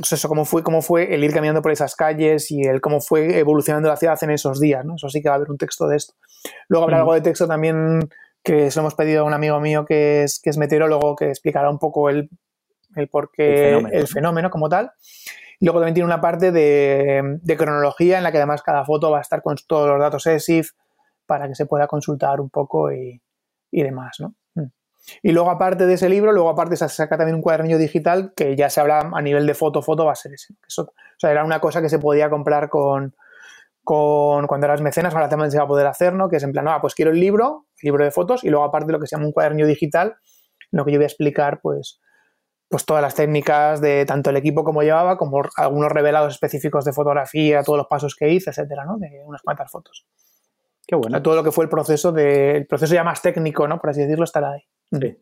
pues 0.00 0.12
eso, 0.12 0.28
cómo 0.28 0.46
fue, 0.46 0.62
cómo 0.62 0.80
fue 0.80 1.14
el 1.14 1.22
ir 1.22 1.32
caminando 1.32 1.60
por 1.60 1.72
esas 1.72 1.94
calles 1.94 2.50
y 2.50 2.62
el 2.62 2.80
cómo 2.80 3.00
fue 3.00 3.38
evolucionando 3.38 3.88
la 3.88 3.96
ciudad 3.96 4.18
en 4.22 4.30
esos 4.30 4.58
días, 4.58 4.84
¿no? 4.84 4.94
Eso 4.96 5.08
sí 5.10 5.20
que 5.20 5.28
va 5.28 5.34
a 5.34 5.36
haber 5.36 5.50
un 5.50 5.58
texto 5.58 5.86
de 5.86 5.96
esto. 5.96 6.14
Luego 6.68 6.84
habrá 6.84 6.98
algo 6.98 7.14
de 7.14 7.20
texto 7.20 7.46
también 7.46 8.08
que 8.42 8.70
se 8.70 8.78
lo 8.78 8.82
hemos 8.82 8.94
pedido 8.94 9.22
a 9.22 9.24
un 9.24 9.34
amigo 9.34 9.60
mío 9.60 9.84
que 9.84 10.22
es, 10.22 10.40
que 10.42 10.48
es 10.48 10.56
meteorólogo, 10.56 11.16
que 11.16 11.28
explicará 11.28 11.68
un 11.68 11.78
poco 11.78 12.08
el, 12.08 12.30
el 12.96 13.08
porqué, 13.08 13.78
el 13.92 14.08
fenómeno. 14.08 14.50
como 14.50 14.68
tal. 14.68 14.92
Luego 15.60 15.80
también 15.80 15.94
tiene 15.94 16.06
una 16.06 16.22
parte 16.22 16.50
de, 16.50 17.38
de, 17.42 17.56
cronología 17.58 18.16
en 18.16 18.24
la 18.24 18.32
que 18.32 18.38
además 18.38 18.62
cada 18.62 18.86
foto 18.86 19.10
va 19.10 19.18
a 19.18 19.20
estar 19.20 19.42
con 19.42 19.56
todos 19.66 19.88
los 19.88 20.00
datos 20.00 20.26
ESIF 20.26 20.70
para 21.26 21.46
que 21.46 21.54
se 21.54 21.66
pueda 21.66 21.86
consultar 21.86 22.40
un 22.40 22.48
poco 22.48 22.90
y, 22.90 23.20
y 23.70 23.82
demás, 23.82 24.16
¿no? 24.20 24.34
Y 25.22 25.32
luego, 25.32 25.50
aparte 25.50 25.86
de 25.86 25.94
ese 25.94 26.08
libro, 26.08 26.32
luego 26.32 26.50
aparte 26.50 26.76
se 26.76 26.88
saca 26.88 27.16
también 27.16 27.36
un 27.36 27.42
cuadernillo 27.42 27.78
digital 27.78 28.32
que 28.36 28.56
ya 28.56 28.70
se 28.70 28.80
habla 28.80 29.10
a 29.12 29.22
nivel 29.22 29.46
de 29.46 29.54
foto, 29.54 29.82
foto 29.82 30.04
va 30.04 30.12
a 30.12 30.16
ser 30.16 30.32
ese. 30.34 30.54
Eso, 30.66 30.82
o 30.82 31.18
sea, 31.18 31.30
era 31.30 31.44
una 31.44 31.60
cosa 31.60 31.82
que 31.82 31.88
se 31.88 31.98
podía 31.98 32.30
comprar 32.30 32.68
con, 32.68 33.14
con 33.82 34.46
cuando 34.46 34.66
eras 34.66 34.80
mecenas, 34.80 35.14
ahora 35.14 35.28
también 35.28 35.50
se 35.50 35.58
va 35.58 35.64
a 35.64 35.68
poder 35.68 35.86
hacer, 35.86 36.14
¿no? 36.14 36.28
Que 36.28 36.36
es 36.36 36.42
en 36.42 36.52
plan, 36.52 36.68
ah, 36.68 36.80
pues 36.80 36.94
quiero 36.94 37.10
el 37.10 37.20
libro, 37.20 37.66
libro 37.82 38.04
de 38.04 38.10
fotos, 38.10 38.44
y 38.44 38.50
luego 38.50 38.64
aparte 38.64 38.92
lo 38.92 39.00
que 39.00 39.06
se 39.06 39.16
llama 39.16 39.26
un 39.26 39.32
cuadernillo 39.32 39.66
digital, 39.66 40.16
en 40.70 40.76
lo 40.76 40.84
que 40.84 40.92
yo 40.92 40.98
voy 40.98 41.04
a 41.04 41.08
explicar, 41.08 41.60
pues, 41.62 42.00
pues 42.68 42.84
todas 42.84 43.02
las 43.02 43.16
técnicas 43.16 43.80
de 43.80 44.04
tanto 44.06 44.30
el 44.30 44.36
equipo 44.36 44.62
como 44.62 44.82
llevaba, 44.82 45.18
como 45.18 45.42
algunos 45.56 45.90
revelados 45.90 46.32
específicos 46.32 46.84
de 46.84 46.92
fotografía, 46.92 47.64
todos 47.64 47.78
los 47.78 47.88
pasos 47.88 48.14
que 48.14 48.28
hice, 48.28 48.50
etcétera, 48.50 48.84
¿no? 48.84 48.96
De 48.98 49.22
unas 49.24 49.42
cuantas 49.42 49.70
fotos. 49.70 50.06
Qué 50.86 50.94
bueno. 50.94 51.20
todo 51.22 51.36
lo 51.36 51.44
que 51.44 51.52
fue 51.52 51.64
el 51.64 51.70
proceso 51.70 52.12
de, 52.12 52.56
el 52.56 52.66
proceso 52.66 52.94
ya 52.94 53.02
más 53.02 53.22
técnico, 53.22 53.66
¿no? 53.66 53.80
Por 53.80 53.90
así 53.90 54.00
decirlo, 54.02 54.24
estará 54.24 54.52
ahí. 54.52 54.62
Sí. 54.90 55.16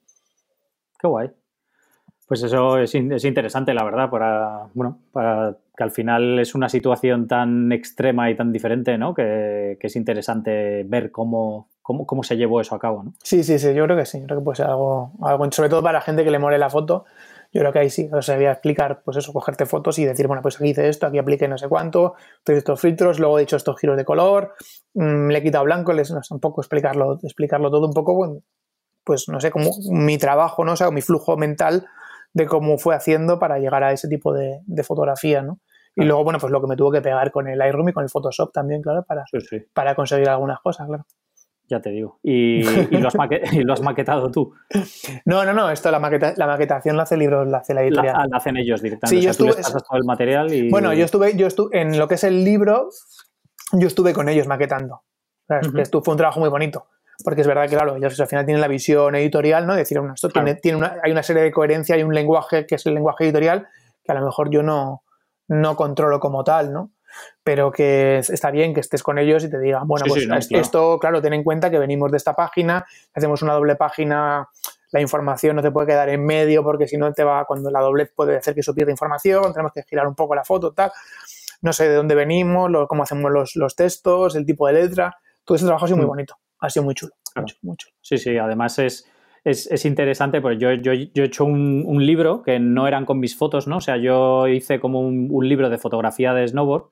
Qué 0.99 1.07
guay. 1.07 1.31
Pues 2.27 2.43
eso 2.43 2.79
es, 2.79 2.95
es, 2.95 3.25
interesante, 3.25 3.73
la 3.73 3.85
verdad, 3.85 4.11
para, 4.11 4.69
bueno, 4.75 4.99
para 5.13 5.57
que 5.75 5.83
al 5.83 5.91
final 5.91 6.39
es 6.39 6.55
una 6.55 6.69
situación 6.69 7.27
tan 7.27 7.73
extrema 7.73 8.31
y 8.31 8.37
tan 8.37 8.53
diferente, 8.53 8.99
¿no? 8.99 9.15
Que, 9.15 9.79
que 9.81 9.87
es 9.87 9.97
interesante 9.97 10.85
ver 10.85 11.11
cómo, 11.11 11.69
cómo, 11.81 12.05
cómo, 12.05 12.23
se 12.23 12.37
llevó 12.37 12.61
eso 12.61 12.75
a 12.75 12.79
cabo, 12.79 13.03
¿no? 13.03 13.15
Sí, 13.23 13.43
sí, 13.43 13.59
sí, 13.59 13.73
yo 13.73 13.85
creo 13.85 13.97
que 13.97 14.05
sí. 14.05 14.21
Yo 14.21 14.27
creo 14.27 14.41
que 14.41 14.45
puede 14.45 14.57
ser 14.57 14.67
algo, 14.67 15.13
algo, 15.23 15.51
sobre 15.53 15.71
todo 15.71 15.83
para 15.83 16.01
la 16.01 16.03
gente 16.03 16.23
que 16.23 16.31
le 16.31 16.39
mole 16.39 16.59
la 16.59 16.69
foto, 16.69 17.07
yo 17.51 17.61
creo 17.61 17.73
que 17.73 17.79
ahí 17.79 17.91
sí, 17.91 18.11
o 18.13 18.21
sea, 18.21 18.37
voy 18.37 18.45
a 18.45 18.53
explicar, 18.53 19.01
pues 19.03 19.17
eso, 19.17 19.33
cogerte 19.33 19.65
fotos 19.65 19.99
y 19.99 20.05
decir, 20.05 20.27
bueno, 20.27 20.43
pues 20.43 20.57
aquí 20.57 20.71
hice 20.71 20.89
esto, 20.89 21.07
aquí 21.07 21.17
apliqué 21.17 21.49
no 21.49 21.57
sé 21.57 21.67
cuánto, 21.69 22.15
estoy 22.39 22.57
estos 22.57 22.79
filtros, 22.79 23.19
luego 23.19 23.39
he 23.39 23.43
hecho 23.43 23.57
estos 23.57 23.79
giros 23.81 23.97
de 23.97 24.05
color, 24.05 24.55
mmm, 24.93 25.29
le 25.29 25.39
he 25.39 25.43
quitado 25.43 25.65
blanco, 25.65 25.95
les, 25.95 26.11
un 26.11 26.41
poco 26.41 26.61
explicarlo, 26.61 27.19
explicarlo 27.23 27.71
todo 27.71 27.87
un 27.87 27.95
poco, 27.95 28.15
bueno, 28.15 28.43
pues 29.09 29.29
no 29.29 29.41
sé, 29.41 29.51
como 29.51 29.71
mi 29.91 30.19
trabajo, 30.19 30.65
¿no? 30.65 30.73
O 30.73 30.77
sea, 30.77 30.91
mi 30.93 31.01
flujo 31.03 31.37
mental 31.37 31.87
de 32.35 32.47
cómo 32.47 32.77
fue 32.79 32.95
haciendo 32.95 33.39
para 33.39 33.59
llegar 33.59 33.83
a 33.83 33.91
ese 33.93 34.07
tipo 34.07 34.33
de, 34.35 34.61
de 34.67 34.83
fotografía, 34.85 35.43
¿no? 35.43 35.59
Y 35.97 36.05
luego, 36.05 36.23
bueno, 36.23 36.39
pues 36.39 36.53
lo 36.53 36.61
que 36.61 36.69
me 36.69 36.77
tuvo 36.77 36.93
que 36.93 37.01
pegar 37.01 37.33
con 37.33 37.49
el 37.49 37.59
Lightroom 37.59 37.89
y 37.89 37.93
con 37.93 38.05
el 38.05 38.11
Photoshop 38.11 38.53
también, 38.53 38.83
claro, 38.83 39.03
para, 39.09 39.25
Sí, 39.33 39.41
sí, 39.41 39.57
para 39.75 39.97
conseguir 39.97 40.29
algunas 40.29 40.61
cosas, 40.61 40.87
claro. 40.87 41.05
ya 41.69 41.81
te 41.81 41.91
digo. 41.91 42.21
Y, 42.23 42.61
y 42.61 42.99
lo, 42.99 43.09
has 43.09 43.17
maque- 43.17 43.41
y 43.53 43.65
lo 43.65 43.73
has 43.73 43.81
maquetado 43.81 44.31
tú. 44.31 44.53
No, 45.25 45.45
no, 45.45 45.53
no, 45.55 45.71
esto 45.71 45.91
la, 45.91 45.99
maqueta, 45.99 46.35
la 46.37 46.47
maquetación 46.47 46.97
la 46.97 47.03
hace 47.05 47.15
el 47.17 47.21
libro, 47.21 47.45
la 47.45 47.59
hace 47.59 47.75
la 47.75 47.83
editorial. 47.83 48.15
La, 48.17 48.27
la 48.29 48.37
hacen 48.37 48.57
ellos 48.59 48.81
directamente. 48.83 49.17
Sí, 49.19 49.23
yo 49.25 49.31
o 49.31 49.33
sea, 49.33 49.39
tú 49.39 49.47
les 49.47 49.57
pasas 49.57 49.83
todo 49.83 49.99
el 49.99 50.05
material 50.05 50.53
y... 50.53 50.71
Bueno, 50.71 50.93
yo 50.95 51.05
estuve, 51.05 51.35
yo 51.35 51.47
estuve, 51.49 51.81
en 51.81 51.99
lo 51.99 52.07
que 52.07 52.15
es 52.15 52.23
el 52.25 52.45
libro, 52.45 52.91
yo 53.73 53.87
estuve 53.89 54.13
con 54.13 54.29
ellos 54.29 54.47
maquetando. 54.47 54.95
O 54.97 55.05
sea, 55.49 55.61
Ujú. 55.69 55.79
esto 55.79 56.03
fue 56.03 56.13
un 56.13 56.19
trabajo 56.19 56.39
muy 56.41 56.49
bonito. 56.51 56.87
Porque 57.25 57.41
es 57.41 57.47
verdad 57.47 57.69
que, 57.69 57.75
claro, 57.77 57.97
ellos 57.97 58.19
al 58.21 58.29
final 58.29 58.45
tienen 58.47 58.61
la 58.61 58.69
visión 58.69 59.15
editorial, 59.17 59.67
¿no? 59.67 59.73
De 59.75 59.81
decir, 59.81 59.99
bueno, 59.99 60.15
esto 60.15 60.29
Claro. 60.31 60.45
tiene, 60.47 60.61
tiene 60.61 60.79
una, 60.79 60.97
hay 61.03 61.11
una 61.11 61.23
serie 61.23 61.43
de 61.43 61.51
coherencia, 61.51 61.97
hay 61.97 62.03
un 62.05 62.15
lenguaje 62.15 62.65
que 62.67 62.77
es 62.77 62.87
el 62.87 62.95
lenguaje 62.95 63.25
editorial, 63.25 63.69
que 64.05 64.13
a 64.13 64.15
lo 64.15 64.25
mejor 64.25 64.51
yo 64.51 64.63
no, 64.63 65.03
no 65.49 65.75
controlo 65.77 66.21
como 66.21 66.45
tal, 66.45 66.73
¿no? 66.73 66.93
Pero 67.43 67.73
que 67.73 68.19
es- 68.19 68.31
está 68.31 68.51
bien 68.53 68.73
que 68.73 68.81
estés 68.81 69.03
con 69.03 69.19
ellos 69.19 69.43
y 69.43 69.51
te 69.51 69.59
digan, 69.59 69.89
bueno, 69.89 70.05
Sí, 70.05 70.11
pues 70.11 70.23
sí, 70.23 70.29
no, 70.29 70.37
es- 70.37 70.47
claro. 70.49 70.63
esto, 70.63 70.99
claro, 71.01 71.21
ten 71.23 71.33
en 71.33 71.43
cuenta 71.43 71.71
que 71.71 71.79
venimos 71.79 72.11
de 72.13 72.19
esta 72.19 72.35
página, 72.35 72.87
hacemos 73.15 73.43
una 73.43 73.55
doble 73.55 73.75
página, 73.75 74.49
la 74.93 75.01
información 75.01 75.57
no 75.57 75.63
te 75.63 75.71
puede 75.73 75.89
quedar 75.89 76.09
en 76.11 76.25
medio 76.25 76.63
porque 76.63 76.87
si 76.87 76.97
no 76.97 77.13
te 77.13 77.25
va, 77.25 77.45
cuando 77.47 77.71
la 77.71 77.81
doblez 77.81 78.13
puede 78.15 78.37
hacer 78.37 78.55
que 78.55 78.61
eso 78.61 78.75
pierda 78.75 78.93
información, 78.93 79.53
tenemos 79.53 79.73
que 79.73 79.83
girar 79.83 80.07
un 80.07 80.15
poco 80.15 80.35
la 80.37 80.45
foto, 80.45 80.73
tal. 80.73 80.93
No 81.63 81.73
sé 81.73 81.89
de 81.89 81.95
dónde 81.97 82.15
venimos, 82.15 82.71
lo- 82.71 82.87
cómo 82.87 83.03
hacemos 83.03 83.33
los, 83.33 83.57
los 83.57 83.75
textos, 83.75 84.37
el 84.37 84.47
tipo 84.47 84.67
de 84.69 84.75
letra. 84.75 85.17
Todo 85.45 85.57
ese 85.57 85.65
trabajo 85.65 85.87
ha 85.87 85.89
sido 85.89 85.97
muy 85.97 86.07
Mm. 86.07 86.11
bonito, 86.11 86.37
ha 86.61 86.71
sido 86.71 86.85
muy 86.85 86.95
chulo, 86.95 87.13
Claro. 87.33 87.45
mucho, 87.45 87.57
muy 87.63 87.77
chulo. 87.77 87.95
Sí, 88.01 88.19
sí, 88.19 88.37
además 88.37 88.79
es, 88.79 89.11
es, 89.45 89.71
es 89.71 89.85
interesante, 89.85 90.41
porque 90.41 90.59
yo, 90.59 90.73
yo, 90.73 90.93
yo 90.93 91.23
he 91.23 91.27
hecho 91.27 91.45
un, 91.45 91.85
un 91.87 92.05
libro 92.05 92.43
que 92.43 92.59
no 92.59 92.87
eran 92.89 93.05
con 93.05 93.21
mis 93.21 93.37
fotos, 93.37 93.67
¿no? 93.69 93.77
O 93.79 93.81
sea, 93.81 93.97
yo 93.97 94.47
hice 94.49 94.81
como 94.81 95.01
un, 95.01 95.29
un 95.31 95.49
libro 95.49 95.71
de 95.71 95.79
fotografía 95.79 96.33
de 96.35 96.47
snowboard 96.49 96.91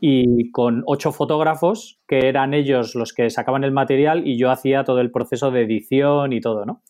y 0.00 0.50
con 0.50 0.82
ocho 0.86 1.12
fotógrafos 1.12 2.00
que 2.08 2.28
eran 2.28 2.54
ellos 2.54 2.96
los 2.96 3.12
que 3.12 3.30
sacaban 3.30 3.62
el 3.62 3.70
material 3.70 4.26
y 4.26 4.36
yo 4.36 4.50
hacía 4.50 4.82
todo 4.82 5.00
el 5.00 5.12
proceso 5.12 5.52
de 5.52 5.62
edición 5.62 6.32
y 6.32 6.40
todo, 6.40 6.64
¿no? 6.66 6.82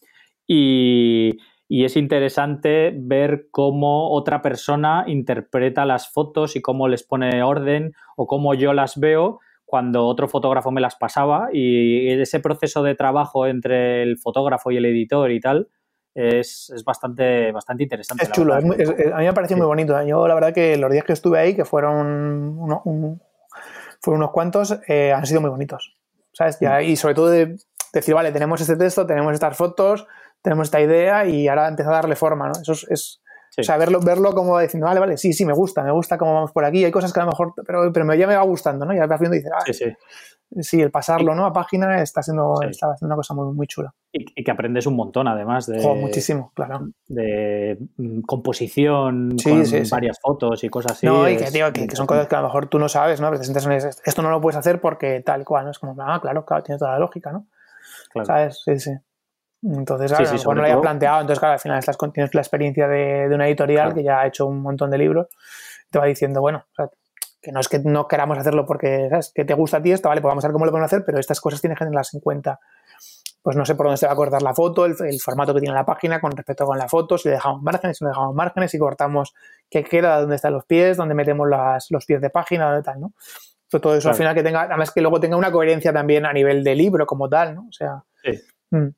Y, 0.47 1.37
y 1.69 1.85
es 1.85 1.97
interesante 1.97 2.93
ver 2.97 3.49
cómo 3.51 4.11
otra 4.13 4.41
persona 4.41 5.05
interpreta 5.07 5.85
las 5.85 6.11
fotos 6.11 6.57
y 6.57 6.63
cómo 6.63 6.89
les 6.89 7.03
pone 7.03 7.43
orden 7.43 7.93
o 8.17 8.27
cómo 8.27 8.55
yo 8.55 8.73
las 8.73 8.99
veo 8.99 9.41
cuando 9.71 10.05
otro 10.07 10.27
fotógrafo 10.27 10.73
me 10.73 10.81
las 10.81 10.97
pasaba 10.97 11.49
y 11.53 12.11
ese 12.11 12.41
proceso 12.41 12.83
de 12.83 12.97
trabajo 12.97 13.47
entre 13.47 14.03
el 14.03 14.19
fotógrafo 14.19 14.73
y 14.73 14.77
el 14.79 14.85
editor 14.87 15.31
y 15.31 15.39
tal 15.39 15.69
es, 16.13 16.71
es 16.75 16.83
bastante, 16.85 17.53
bastante 17.53 17.85
interesante. 17.85 18.25
Es 18.25 18.33
chulo, 18.33 18.55
verdad. 18.55 18.73
es 18.81 18.89
muy- 18.89 18.95
es- 19.01 19.07
es- 19.07 19.13
a 19.13 19.19
mí 19.19 19.25
me 19.27 19.33
pareció 19.33 19.57
Sí. 19.57 19.61
muy 19.61 19.69
bonito. 19.69 20.03
Yo 20.03 20.27
la 20.27 20.35
verdad 20.35 20.53
que 20.53 20.77
los 20.77 20.91
días 20.91 21.05
que 21.05 21.13
estuve 21.13 21.39
ahí, 21.39 21.55
que 21.55 21.65
fueron, 21.65 22.59
uno- 22.59 22.83
un- 22.85 23.23
fueron 24.03 24.21
unos 24.23 24.33
cuantos, 24.33 24.77
eh, 24.89 25.13
han 25.13 25.25
sido 25.25 25.41
muy 25.41 25.51
bonitos. 25.51 25.97
¿Sabes? 26.33 26.59
Mm. 26.61 26.83
Y 26.91 26.97
sobre 26.97 27.15
todo 27.15 27.29
de 27.31 27.57
decir, 27.93 28.15
vale, 28.15 28.33
tenemos 28.33 28.61
este 28.61 28.77
texto, 28.77 29.07
tenemos 29.07 29.33
estas 29.35 29.57
fotos, 29.57 30.07
tenemos 30.43 30.67
esta 30.67 30.81
idea 30.81 31.25
y 31.27 31.47
ahora 31.49 31.69
empieza 31.69 31.91
a 31.91 31.95
darle 31.95 32.17
forma, 32.17 32.49
¿no? 32.49 32.53
Eso 32.61 32.73
es, 32.73 32.87
es- 32.91 33.20
Sí. 33.51 33.63
o 33.63 33.65
sea, 33.65 33.77
verlo, 33.77 34.01
verlo 34.01 34.33
como 34.33 34.59
diciendo, 34.61 34.87
vale, 34.87 35.01
vale, 35.01 35.17
sí, 35.17 35.33
sí, 35.33 35.45
me 35.45 35.53
gusta, 35.53 35.83
me 35.83 35.91
gusta 35.91 36.17
cómo 36.17 36.35
vamos 36.35 36.53
por 36.53 36.65
aquí, 36.65 36.85
hay 36.85 36.91
cosas 36.93 37.13
que 37.13 37.19
a 37.21 37.25
lo 37.25 37.31
mejor, 37.31 37.53
pero, 37.67 37.93
pero 37.93 38.15
ya 38.15 38.27
me 38.29 38.37
va 38.37 38.43
gustando, 38.43 38.87
¿no? 38.87 38.95
Y 38.95 38.99
al 38.99 39.09
vas 39.09 39.19
viendo 39.19 39.35
y 39.37 39.41
dices, 39.41 39.53
ah, 39.55 39.63
Sí, 39.67 39.73
sí. 39.75 39.85
sí, 40.61 40.81
el 40.81 40.91
pasarlo, 40.93 41.35
¿no? 41.35 41.45
A 41.47 41.53
página 41.53 42.01
está 42.01 42.23
siendo, 42.23 42.61
está 42.63 42.93
haciendo 42.93 43.09
una 43.15 43.17
cosa 43.17 43.35
muy, 43.35 43.53
muy 43.53 43.67
chula. 43.67 43.93
Y, 44.13 44.25
y 44.41 44.45
que 44.45 44.51
aprendes 44.53 44.87
un 44.87 44.95
montón 44.95 45.27
además 45.27 45.67
de, 45.67 45.83
Jo, 45.83 45.97
muchísimo, 45.97 46.53
claro. 46.55 46.89
de 47.09 47.77
mm, 47.97 48.21
composición 48.21 49.37
Sí, 49.39 49.51
con 49.51 49.63
varias 49.91 50.19
fotos 50.21 50.63
y 50.65 50.69
cosas 50.69 50.93
así. 50.93 51.07
no, 51.07 51.29
y 51.29 51.37
que, 51.37 51.51
tío, 51.51 51.73
que, 51.73 51.87
que 51.89 51.97
son 51.97 52.07
cosas 52.07 52.29
que 52.29 52.37
a 52.37 52.41
lo 52.41 52.47
mejor 52.47 52.69
tú 52.69 52.79
no 52.79 52.89
sabes, 52.89 53.21
¿no? 53.21 53.31
Presentas 53.31 53.67
un- 53.67 53.73
esto 53.73 54.23
no 54.23 54.31
lo 54.31 54.41
puedes 54.41 54.57
hacer 54.57 54.81
porque 54.81 55.21
tal 55.21 55.45
cual, 55.45 55.65
¿no? 55.65 55.71
Es 55.73 55.79
como, 55.79 55.95
ah, 56.01 56.21
claro, 56.23 56.45
claro, 56.45 56.63
tiene 56.63 56.79
toda 56.79 56.93
la 56.93 56.99
lógica, 57.01 57.33
¿no? 57.33 57.47
Claro. 58.13 58.27
¿Sabes? 58.27 58.63
Sí, 58.65 58.79
sí. 58.79 58.91
Entonces, 59.63 60.11
Sí, 60.11 60.17
claro, 60.17 60.31
sí, 60.31 60.37
a 60.37 60.39
sobre 60.39 60.57
no 60.57 60.63
lo 60.63 60.69
había 60.69 60.81
planteado, 60.81 61.21
entonces, 61.21 61.39
claro, 61.39 61.53
al 61.55 61.59
final 61.61 61.79
estás 61.79 61.99
tienes 62.15 62.35
la 62.35 62.41
experiencia 62.41 62.89
de, 62.89 63.29
de 63.29 63.35
una 63.35 63.47
editorial 63.47 63.87
Claro. 63.89 63.95
que 63.95 64.03
ya 64.03 64.21
ha 64.21 64.27
hecho 64.27 64.47
un 64.47 64.63
montón 64.63 64.91
de 64.91 64.99
libros, 64.99 65.27
te 65.91 65.99
va 65.99 66.07
diciendo, 66.07 66.41
bueno, 66.41 66.65
o 66.71 66.75
sea, 66.75 66.89
que 67.43 67.53
no 67.53 67.61
es 67.61 67.69
que 67.69 67.79
no 67.79 68.07
queramos 68.09 68.39
hacerlo 68.39 68.65
porque, 68.67 69.09
¿sabes? 69.11 69.33
Que 69.35 69.45
te 69.45 69.55
gusta 69.55 69.79
a 69.79 69.83
ti 69.83 69.93
esto, 69.93 70.09
vale, 70.09 70.21
pues 70.21 70.31
vamos 70.31 70.45
a 70.45 70.49
ver 70.49 70.53
cómo 70.53 70.65
lo 70.67 70.71
podemos 70.73 70.91
hacer, 70.93 71.05
pero 71.05 71.19
estas 71.19 71.41
cosas 71.41 71.61
tienes 71.61 71.79
que 71.79 71.85
tenerlas 71.85 72.13
en 72.15 72.21
cuenta. 72.21 72.59
Pues 73.43 73.57
no 73.57 73.65
sé 73.65 73.75
por 73.75 73.87
dónde 73.87 73.97
se 73.97 74.07
va 74.07 74.13
a 74.13 74.17
cortar 74.17 74.43
la 74.43 74.55
foto, 74.55 74.85
el, 74.85 74.95
el 75.01 75.19
formato 75.21 75.55
que 75.55 75.61
tiene 75.61 75.75
la 75.75 75.87
página 75.87 76.21
con 76.21 76.33
respecto 76.33 76.67
con 76.67 76.77
la 76.77 76.89
foto, 76.89 77.17
si 77.17 77.29
le 77.29 77.37
dejamos 77.37 77.63
márgenes, 77.63 77.97
si 77.97 78.05
no 78.05 78.11
dejamos 78.11 78.35
márgenes, 78.35 78.71
si 78.71 78.79
cortamos 78.79 79.33
qué 79.71 79.83
queda, 79.83 80.21
dónde 80.21 80.37
están 80.37 80.53
los 80.53 80.67
pies, 80.67 80.99
dónde 80.99 81.15
metemos 81.15 81.49
las- 81.49 81.87
los 81.91 82.05
pies 82.05 82.21
de 82.21 82.29
página, 82.29 82.67
dónde 82.67 82.83
tal, 82.83 83.01
¿no? 83.01 83.13
Todo 83.71 83.95
eso 83.97 84.09
al 84.09 84.15
Claro. 84.15 84.17
final 84.17 84.35
que 84.35 84.43
tenga, 84.43 84.63
además 84.63 84.91
que 84.91 85.01
luego 85.01 85.19
tenga 85.21 85.37
una 85.39 85.51
coherencia 85.51 85.93
también 85.93 86.27
a 86.27 86.33
nivel 86.35 86.63
de 86.63 86.75
libro 86.75 87.07
como 87.07 87.29
tal, 87.31 87.55
¿no? 87.55 87.63
O 87.69 87.73
sea, 87.73 88.03
Sí. 88.23 88.33
mm. 88.73 88.89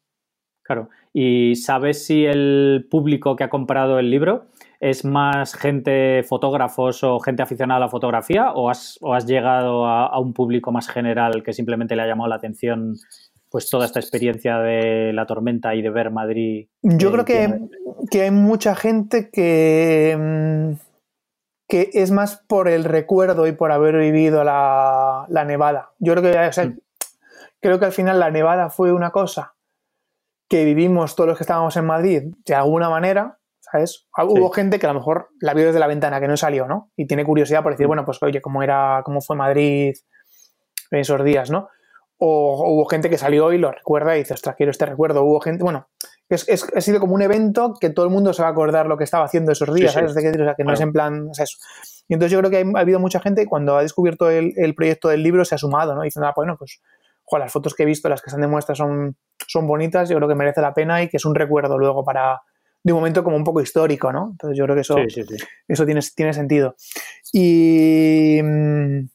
Claro. 0.63 0.89
¿Y 1.13 1.57
sabes 1.57 2.07
si 2.07 2.25
el 2.25 2.87
público 2.91 3.37
que 3.37 3.45
ha 3.45 3.51
comprado 3.51 3.99
el 3.99 4.11
libro 4.11 4.47
es 4.81 5.05
más 5.05 5.55
gente, 5.55 6.23
fotógrafos 6.25 7.05
o 7.05 7.21
gente 7.21 7.43
aficionada 7.43 7.79
a 7.79 7.81
la 7.81 7.89
fotografía 7.89 8.53
o 8.53 8.69
has, 8.69 8.99
o 9.01 9.15
has 9.15 9.27
llegado 9.27 9.87
a, 9.87 10.07
a 10.07 10.19
un 10.19 10.33
público 10.33 10.73
más 10.73 10.89
general 10.89 11.43
que 11.43 11.53
simplemente 11.53 11.95
le 11.95 12.03
ha 12.03 12.07
llamado 12.07 12.29
la 12.29 12.37
atención 12.37 12.97
pues 13.49 13.69
toda 13.69 13.85
esta 13.85 14.01
experiencia 14.01 14.59
de 14.59 15.13
la 15.13 15.27
tormenta 15.27 15.75
y 15.75 15.83
de 15.83 15.91
ver 15.91 16.11
Madrid? 16.11 16.69
Yo 16.83 17.11
eh, 17.11 17.13
creo 17.13 17.25
que, 17.25 17.61
que 18.11 18.23
hay 18.23 18.31
mucha 18.31 18.75
gente 18.75 19.31
que, 19.31 20.17
mm, 20.19 20.73
que 21.69 21.91
es 21.93 22.11
más 22.11 22.43
por 22.49 22.69
el 22.69 22.85
recuerdo 22.85 23.47
y 23.47 23.53
por 23.53 23.71
haber 23.71 23.99
vivido 23.99 24.43
la, 24.43 25.27
la 25.29 25.45
nevada. 25.45 25.91
Yo 25.99 26.15
creo 26.15 26.33
que, 26.33 26.39
o 26.39 26.53
sea, 26.53 26.65
Mm. 26.65 26.79
creo 27.61 27.79
que 27.79 27.85
al 27.85 27.93
final 27.93 28.19
la 28.19 28.31
nevada 28.31 28.71
fue 28.71 28.93
una 28.93 29.11
cosa 29.11 29.55
que 30.53 30.67
vivimos 30.67 31.17
todos 31.17 31.29
los 31.29 31.39
que 31.39 31.45
estábamos 31.45 31.75
en 31.79 31.87
Madrid 31.87 32.25
de 32.45 32.55
alguna 32.55 32.91
manera, 32.91 33.39
¿sabes? 33.61 34.07
Hubo 34.19 34.51
gente 34.51 34.79
que 34.79 34.85
a 34.87 34.93
lo 34.93 34.99
mejor 34.99 35.31
la 35.41 35.55
vio 35.55 35.65
desde 35.65 35.79
la 35.81 35.87
ventana, 35.87 36.21
que 36.21 36.29
no 36.29 36.37
salió, 36.37 36.67
¿no? 36.69 36.91
Y 36.95 37.07
tiene 37.07 37.25
curiosidad 37.25 37.63
por 37.63 37.73
decir, 37.73 37.87
Mm. 37.87 37.89
bueno, 37.89 38.05
pues 38.05 38.19
oye, 38.23 38.43
¿cómo 38.43 38.63
era, 38.63 39.01
cómo 39.03 39.23
fue 39.23 39.35
Madrid 39.35 39.95
en 40.91 40.99
esos 40.99 41.25
días, 41.25 41.51
¿no? 41.51 41.69
O 42.19 42.71
hubo 42.71 42.85
gente 42.85 43.09
que 43.09 43.17
salió 43.17 43.51
y 43.55 43.57
lo 43.59 43.73
recuerda 43.73 44.15
y 44.15 44.19
dice, 44.21 44.35
ostras, 44.35 44.57
quiero 44.57 44.71
este 44.73 44.85
recuerdo. 44.85 45.25
Hubo 45.25 45.41
gente, 45.41 45.65
bueno, 45.65 45.89
es, 46.29 46.47
es- 46.51 46.69
ha 46.77 46.81
sido 46.83 47.01
como 47.01 47.15
un 47.15 47.23
evento 47.23 47.73
que 47.81 47.89
todo 47.89 48.05
el 48.05 48.13
mundo 48.13 48.35
se 48.35 48.43
va 48.43 48.49
a 48.49 48.51
acordar 48.53 48.85
lo 48.87 48.99
que 48.99 49.05
estaba 49.05 49.25
haciendo 49.25 49.53
esos 49.53 49.73
días, 49.73 49.93
Sí. 49.93 49.95
¿sabes? 50.01 50.11
O 50.11 50.15
sea, 50.21 50.55
que 50.55 50.65
no 50.65 50.73
es 50.75 50.81
en 50.83 50.93
plan, 50.93 51.29
o 51.31 51.35
sea, 51.35 51.45
eso. 51.45 51.57
Y 52.09 52.13
entonces 52.13 52.31
yo 52.33 52.39
creo 52.41 52.51
que 52.51 52.59
hay- 52.59 52.73
ha 52.77 52.79
habido 52.81 53.01
mucha 53.01 53.21
gente 53.21 53.47
cuando 53.47 53.79
ha 53.79 53.83
descubierto 53.83 54.29
el, 54.29 54.53
el 54.57 54.75
proyecto 54.75 55.09
del 55.09 55.23
libro 55.23 55.47
se 55.47 55.55
ha 55.55 55.59
sumado, 55.59 55.95
¿no? 55.95 56.03
Diciendo, 56.03 56.29
ah, 56.29 56.33
bueno, 56.37 56.57
pues, 56.59 56.83
jo, 57.25 57.39
las 57.39 57.51
fotos 57.51 57.75
que 57.75 57.85
he 57.85 57.87
visto, 57.87 58.11
las 58.11 58.21
que 58.21 58.29
están 58.29 58.43
de 58.43 58.49
muestra 58.49 58.75
son, 58.75 59.17
son 59.47 59.67
bonitas, 59.67 60.09
yo 60.09 60.17
creo 60.17 60.29
que 60.29 60.35
merece 60.35 60.61
la 60.61 60.75
pena 60.75 61.03
y 61.03 61.09
que 61.09 61.17
es 61.17 61.25
un 61.25 61.35
recuerdo 61.35 61.79
luego 61.79 62.05
para, 62.05 62.41
de 62.83 62.93
un 62.93 62.99
momento 62.99 63.23
como 63.23 63.37
un 63.37 63.45
poco 63.45 63.61
histórico, 63.61 64.13
¿no? 64.13 64.31
Entonces 64.33 64.59
yo 64.59 64.65
creo 64.65 64.75
que 64.75 64.83
eso, 64.83 64.97
Sí, 64.97 65.11
sí, 65.11 65.23
sí. 65.25 65.45
eso 65.69 65.85
tiene, 65.85 66.01
tiene 66.15 66.33
sentido. 66.33 66.77
Y, 67.33 68.41
mm, 68.43 69.09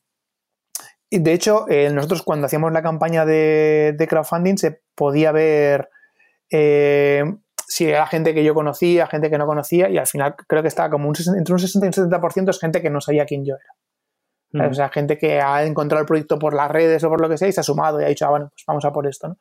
y 1.10 1.20
de 1.20 1.34
hecho, 1.34 1.66
eh, 1.70 1.90
nosotros 1.92 2.22
cuando 2.24 2.48
hacíamos 2.48 2.72
la 2.72 2.82
campaña 2.82 3.26
de, 3.26 3.96
de 3.98 4.08
crowdfunding 4.08 4.58
se 4.58 4.82
podía 4.96 5.32
ver 5.32 5.90
eh, 6.52 7.24
si 7.68 7.86
era 7.86 8.08
gente 8.08 8.34
que 8.34 8.44
yo 8.44 8.54
conocía, 8.54 9.08
gente 9.08 9.30
que 9.30 9.38
no 9.38 9.46
conocía, 9.46 9.90
y 9.90 9.98
al 9.98 10.08
final 10.08 10.36
creo 10.48 10.62
que 10.62 10.70
estaba 10.70 10.90
como 10.90 11.08
un, 11.08 11.16
60 11.16 11.38
entre 11.38 11.54
un 11.54 11.60
60 11.60 11.86
y 11.86 12.02
un 12.02 12.12
70% 12.12 12.50
es 12.50 12.60
gente 12.60 12.82
que 12.82 12.90
no 12.90 13.02
sabía 13.02 13.26
quién 13.26 13.46
yo 13.46 13.56
era. 13.56 14.66
Mm. 14.66 14.72
O 14.72 14.74
sea, 14.74 14.90
gente 14.90 15.18
que 15.18 15.42
ha 15.42 15.64
encontrado 15.64 16.02
el 16.02 16.08
proyecto 16.08 16.40
por 16.40 16.54
las 16.54 16.72
redes 16.72 17.04
o 17.04 17.10
por 17.10 17.20
lo 17.20 17.30
que 17.30 17.38
sea 17.38 17.48
y 17.48 17.52
se 17.52 17.60
ha 17.60 17.64
sumado 17.64 18.00
y 18.00 18.06
ha 18.06 18.08
dicho, 18.08 18.26
ah, 18.26 18.30
bueno, 18.30 18.50
pues 18.54 18.64
vamos 18.66 18.86
a 18.86 18.92
por 18.92 19.08
esto, 19.08 19.28
¿no? 19.28 19.38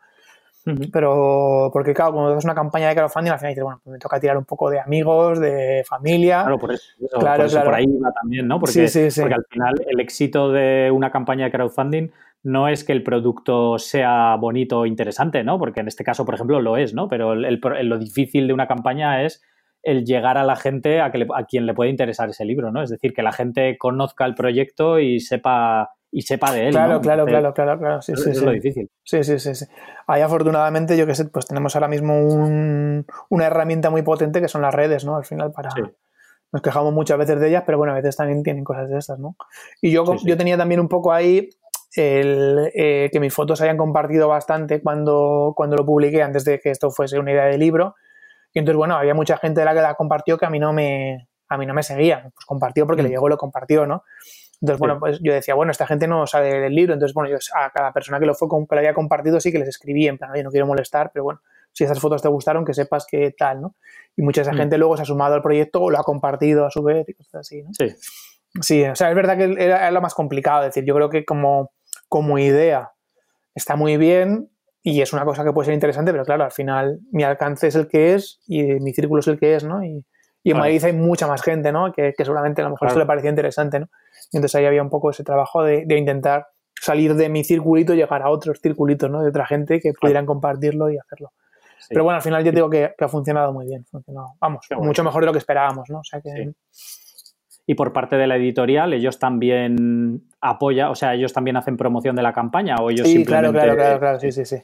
Pero, 0.92 1.70
porque 1.72 1.94
claro, 1.94 2.12
cuando 2.12 2.32
haces 2.32 2.44
una 2.44 2.54
campaña 2.54 2.88
de 2.88 2.94
crowdfunding, 2.96 3.30
al 3.30 3.38
final 3.38 3.52
dices, 3.52 3.64
bueno, 3.64 3.80
pues 3.84 3.92
me 3.92 3.98
toca 3.98 4.18
tirar 4.18 4.36
un 4.36 4.44
poco 4.44 4.68
de 4.70 4.80
amigos, 4.80 5.38
de 5.40 5.84
familia. 5.86 6.40
Claro, 6.42 6.58
por 6.58 6.72
eso, 6.72 6.82
eso- 6.98 7.18
Claro, 7.18 7.36
por, 7.36 7.46
eso 7.46 7.54
claro. 7.54 7.66
por 7.66 7.74
ahí 7.74 7.86
va 8.02 8.12
también, 8.12 8.48
¿no? 8.48 8.58
Porque, 8.58 8.72
Sí, 8.72 8.88
sí, 8.88 9.10
sí. 9.10 9.20
porque 9.20 9.34
al 9.34 9.44
final 9.48 9.74
el 9.86 10.00
éxito 10.00 10.50
de 10.50 10.90
una 10.92 11.10
campaña 11.10 11.44
de 11.44 11.52
crowdfunding 11.52 12.08
no 12.42 12.68
es 12.68 12.84
que 12.84 12.92
el 12.92 13.02
producto 13.02 13.78
sea 13.78 14.36
bonito 14.36 14.80
o 14.80 14.86
interesante, 14.86 15.42
¿no? 15.44 15.58
Porque 15.58 15.80
en 15.80 15.88
este 15.88 16.04
caso, 16.04 16.24
por 16.24 16.34
ejemplo, 16.34 16.60
lo 16.60 16.76
es, 16.76 16.94
¿no? 16.94 17.08
Pero 17.08 17.32
el- 17.32 17.60
lo 17.88 17.98
difícil 17.98 18.46
de 18.46 18.52
una 18.54 18.66
campaña 18.66 19.22
es 19.24 19.42
el 19.82 20.04
llegar 20.04 20.36
a 20.36 20.42
la 20.44 20.56
gente 20.56 21.00
a, 21.00 21.12
que 21.12 21.18
le- 21.18 21.26
a 21.34 21.44
quien 21.44 21.64
le 21.66 21.74
puede 21.74 21.90
interesar 21.90 22.28
ese 22.28 22.44
libro, 22.44 22.72
¿no? 22.72 22.82
Es 22.82 22.90
decir, 22.90 23.12
que 23.14 23.22
la 23.22 23.30
gente 23.32 23.78
conozca 23.78 24.24
el 24.24 24.34
proyecto 24.34 24.98
y 24.98 25.20
sepa 25.20 25.90
y 26.10 26.22
sepa 26.22 26.52
de 26.52 26.68
él. 26.68 26.72
Claro, 26.72 27.00
claro, 27.00 27.26
claro, 27.26 27.52
claro, 27.54 27.78
claro. 27.78 28.02
Sí, 28.02 28.12
sí, 28.16 28.30
es 28.30 28.38
sí. 28.38 28.44
lo 28.44 28.52
difícil. 28.52 28.90
Sí, 29.02 29.22
sí, 29.24 29.38
sí, 29.38 29.54
sí. 29.54 29.66
Ahí 30.06 30.22
afortunadamente, 30.22 30.96
yo 30.96 31.06
que 31.06 31.14
sé, 31.14 31.26
pues 31.26 31.46
tenemos 31.46 31.74
ahora 31.76 31.88
mismo 31.88 32.18
un- 32.18 33.04
una 33.28 33.46
herramienta 33.46 33.90
muy 33.90 34.02
potente 34.02 34.40
que 34.40 34.48
son 34.48 34.62
las 34.62 34.74
redes, 34.74 35.04
¿no? 35.04 35.16
Al 35.16 35.24
final 35.24 35.52
para... 35.52 35.70
Sí. 35.70 35.82
Nos 36.52 36.62
quejamos 36.62 36.94
muchas 36.94 37.18
veces 37.18 37.40
de 37.40 37.48
ellas, 37.48 37.64
pero 37.66 37.76
bueno, 37.76 37.92
a 37.92 37.96
veces 37.96 38.16
también 38.16 38.42
tienen 38.42 38.62
cosas 38.64 38.88
de 38.88 38.98
estas, 38.98 39.18
¿no? 39.18 39.36
Y 39.82 39.90
yo, 39.90 40.06
Sí, 40.06 40.18
sí. 40.20 40.28
yo 40.28 40.36
tenía 40.36 40.56
también 40.56 40.80
un 40.80 40.88
poco 40.88 41.12
ahí 41.12 41.50
el, 41.96 42.70
eh, 42.74 43.10
que 43.12 43.20
mis 43.20 43.34
fotos 43.34 43.58
se 43.58 43.64
hayan 43.64 43.76
compartido 43.76 44.28
bastante 44.28 44.80
cuando, 44.82 45.52
cuando 45.56 45.76
lo 45.76 45.84
publiqué, 45.84 46.22
antes 46.22 46.44
de 46.44 46.60
que 46.60 46.70
esto 46.70 46.90
fuese 46.90 47.18
una 47.18 47.32
idea 47.32 47.44
de 47.46 47.58
libro. 47.58 47.94
Y 48.52 48.60
entonces, 48.60 48.76
bueno, 48.76 48.96
había 48.96 49.12
mucha 49.12 49.36
gente 49.38 49.60
de 49.60 49.64
la 49.64 49.74
que 49.74 49.80
la 49.82 49.94
compartió 49.94 50.38
que 50.38 50.46
a 50.46 50.50
mí 50.50 50.58
no 50.58 50.72
me, 50.72 51.28
a 51.48 51.58
mí 51.58 51.66
no 51.66 51.74
me 51.74 51.82
seguía. 51.82 52.22
Pues 52.34 52.44
compartió 52.46 52.86
porque 52.86 53.02
le 53.02 53.08
Mm. 53.08 53.12
llegó 53.12 53.26
y 53.28 53.30
lo 53.30 53.36
compartió, 53.38 53.86
¿no? 53.86 54.04
Entonces, 54.60 54.78
bueno, 54.80 54.94
Sí. 54.94 55.00
pues 55.00 55.18
yo 55.22 55.32
decía, 55.34 55.54
bueno, 55.54 55.70
esta 55.72 55.86
gente 55.86 56.06
no 56.08 56.26
sabe 56.26 56.60
del 56.60 56.74
libro. 56.74 56.94
Entonces, 56.94 57.14
bueno, 57.14 57.28
yo 57.30 57.36
a 57.54 57.70
cada 57.70 57.92
persona 57.92 58.18
que 58.18 58.26
lo 58.26 58.34
fue 58.34 58.48
que 58.48 58.74
lo 58.74 58.78
había 58.78 58.94
compartido 58.94 59.38
sí 59.40 59.52
que 59.52 59.58
les 59.58 59.68
escribí 59.68 60.08
en 60.08 60.16
plan, 60.18 60.30
oye, 60.30 60.42
no 60.42 60.50
quiero 60.50 60.66
molestar, 60.66 61.10
pero 61.12 61.24
bueno, 61.24 61.40
si 61.72 61.84
esas 61.84 62.00
fotos 62.00 62.22
te 62.22 62.28
gustaron, 62.28 62.64
que 62.64 62.72
sepas 62.72 63.06
que 63.06 63.32
tal, 63.36 63.60
¿no? 63.60 63.74
Y 64.16 64.22
mucha 64.22 64.40
esa 64.42 64.52
Mm. 64.52 64.56
gente 64.56 64.78
luego 64.78 64.96
se 64.96 65.02
ha 65.02 65.06
sumado 65.06 65.34
al 65.34 65.42
proyecto 65.42 65.82
o 65.82 65.90
lo 65.90 65.98
ha 65.98 66.02
compartido 66.04 66.64
a 66.64 66.70
su 66.70 66.82
vez 66.82 67.06
y 67.08 67.12
cosas 67.14 67.34
así, 67.40 67.62
¿no? 67.62 67.70
Sí, 67.74 67.94
Sí, 68.62 68.82
o 68.84 68.94
sea, 68.96 69.10
es 69.10 69.14
verdad 69.14 69.36
que 69.36 69.44
era, 69.44 69.76
era 69.80 69.90
lo 69.90 70.00
más 70.00 70.14
complicado. 70.14 70.60
Es 70.62 70.68
decir, 70.74 70.84
yo 70.84 70.94
creo 70.94 71.10
que 71.10 71.26
como, 71.26 71.72
como 72.08 72.38
idea 72.38 72.92
está 73.54 73.76
muy 73.76 73.98
bien 73.98 74.48
y 74.82 75.02
es 75.02 75.12
una 75.12 75.26
cosa 75.26 75.44
que 75.44 75.52
puede 75.52 75.66
ser 75.66 75.74
interesante, 75.74 76.10
pero 76.12 76.24
claro, 76.24 76.44
al 76.44 76.52
final 76.52 77.00
mi 77.12 77.22
alcance 77.22 77.66
es 77.66 77.74
el 77.74 77.86
que 77.86 78.14
es 78.14 78.40
y 78.46 78.62
mi 78.80 78.94
círculo 78.94 79.20
es 79.20 79.26
el 79.26 79.38
que 79.38 79.56
es, 79.56 79.64
¿no? 79.64 79.84
Y, 79.84 80.06
y 80.48 80.52
en. 80.52 80.58
Madrid 80.58 80.84
hay 80.84 80.92
mucha 80.92 81.26
más 81.26 81.42
gente, 81.42 81.72
¿no? 81.72 81.92
Que, 81.92 82.12
que 82.16 82.24
seguramente 82.24 82.60
a 82.62 82.64
lo 82.64 82.70
mejor 82.70 82.88
Claro. 82.88 82.90
esto 82.92 82.98
le 83.00 83.06
parecía 83.06 83.30
interesante, 83.30 83.80
¿no? 83.80 83.86
Y 84.32 84.36
entonces 84.36 84.54
ahí 84.56 84.66
había 84.66 84.82
un 84.82 84.90
poco 84.90 85.10
ese 85.10 85.24
trabajo 85.24 85.62
de, 85.62 85.84
de 85.86 85.96
intentar 85.98 86.46
salir 86.80 87.14
de 87.14 87.28
mi 87.28 87.42
circulito 87.44 87.94
y 87.94 87.96
llegar 87.96 88.22
a 88.22 88.30
otros 88.30 88.60
circulitos, 88.60 89.10
¿no? 89.10 89.22
De 89.22 89.28
otra 89.30 89.46
gente 89.46 89.80
que 89.80 89.92
pudieran 90.00 90.26
compartirlo 90.26 90.90
y 90.90 90.98
hacerlo. 90.98 91.32
sí. 91.78 91.86
Pero 91.90 92.04
bueno, 92.04 92.16
al 92.16 92.22
final 92.22 92.44
yo 92.44 92.52
digo 92.52 92.68
que, 92.70 92.92
que 92.96 93.04
ha 93.04 93.08
funcionado 93.08 93.52
muy 93.52 93.66
bien. 93.66 93.84
funcionado, 93.90 94.28
vamos, 94.40 94.66
bueno. 94.70 94.84
mucho 94.84 95.02
mejor 95.04 95.22
de 95.22 95.26
lo 95.26 95.32
que 95.32 95.38
esperábamos, 95.38 95.88
¿no? 95.90 95.98
O 95.98 96.04
sea 96.04 96.20
que... 96.20 96.30
Sí. 96.30 96.54
Y 97.68 97.74
por 97.74 97.92
parte 97.92 98.14
de 98.16 98.28
la 98.28 98.36
editorial, 98.36 98.92
ellos 98.92 99.18
también 99.18 100.22
apoyan, 100.40 100.88
o 100.90 100.94
sea, 100.94 101.14
ellos 101.14 101.32
también 101.32 101.56
hacen 101.56 101.76
promoción 101.76 102.14
de 102.14 102.22
la 102.22 102.32
campaña 102.32 102.76
o 102.76 102.90
ellos 102.90 103.08
Sí, 103.08 103.14
simplemente... 103.14 103.50
claro, 103.58 103.74
claro, 103.74 103.74
claro, 103.76 103.98
claro, 103.98 104.20
sí, 104.20 104.30
sí, 104.30 104.44
sí. 104.44 104.56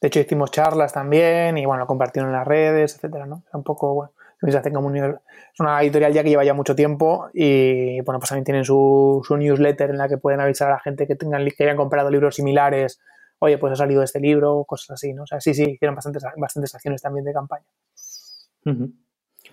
De 0.00 0.08
hecho, 0.08 0.20
hicimos 0.20 0.52
charlas 0.52 0.92
también 0.92 1.58
y 1.58 1.64
bueno, 1.66 1.80
lo 1.80 1.86
compartieron 1.88 2.30
en 2.30 2.36
las 2.36 2.46
redes, 2.46 2.94
etcétera, 2.94 3.26
¿no? 3.26 3.42
Un 3.52 3.64
poco, 3.64 3.94
bueno, 3.94 4.12
hacen 4.52 4.74
es 4.76 5.60
una 5.60 5.82
editorial 5.82 6.12
ya 6.12 6.22
que 6.22 6.28
lleva 6.28 6.44
ya 6.44 6.54
mucho 6.54 6.74
tiempo 6.74 7.28
y 7.32 8.00
bueno, 8.02 8.18
pues 8.18 8.28
también 8.28 8.44
tienen 8.44 8.64
su, 8.64 9.22
newsletter 9.28 9.90
en 9.90 9.98
la 9.98 10.08
que 10.08 10.18
pueden 10.18 10.40
avisar 10.40 10.68
a 10.68 10.72
la 10.72 10.80
gente 10.80 11.06
que 11.06 11.16
tengan 11.16 11.46
que 11.46 11.64
hayan 11.64 11.76
comprado 11.76 12.10
libros 12.10 12.34
similares, 12.34 13.00
oye, 13.38 13.58
pues 13.58 13.72
ha 13.72 13.76
salido 13.76 14.02
este 14.02 14.20
libro, 14.20 14.64
cosas 14.64 14.90
así, 14.90 15.12
¿no? 15.14 15.22
O 15.22 15.26
sea, 15.26 15.40
sí, 15.40 15.54
sí, 15.54 15.62
hicieron 15.62 15.94
bastantes, 15.94 16.24
bastantes 16.36 16.74
acciones 16.74 17.00
también 17.00 17.24
de 17.24 17.32
campaña. 17.32 17.64
Ujú. 18.66 18.92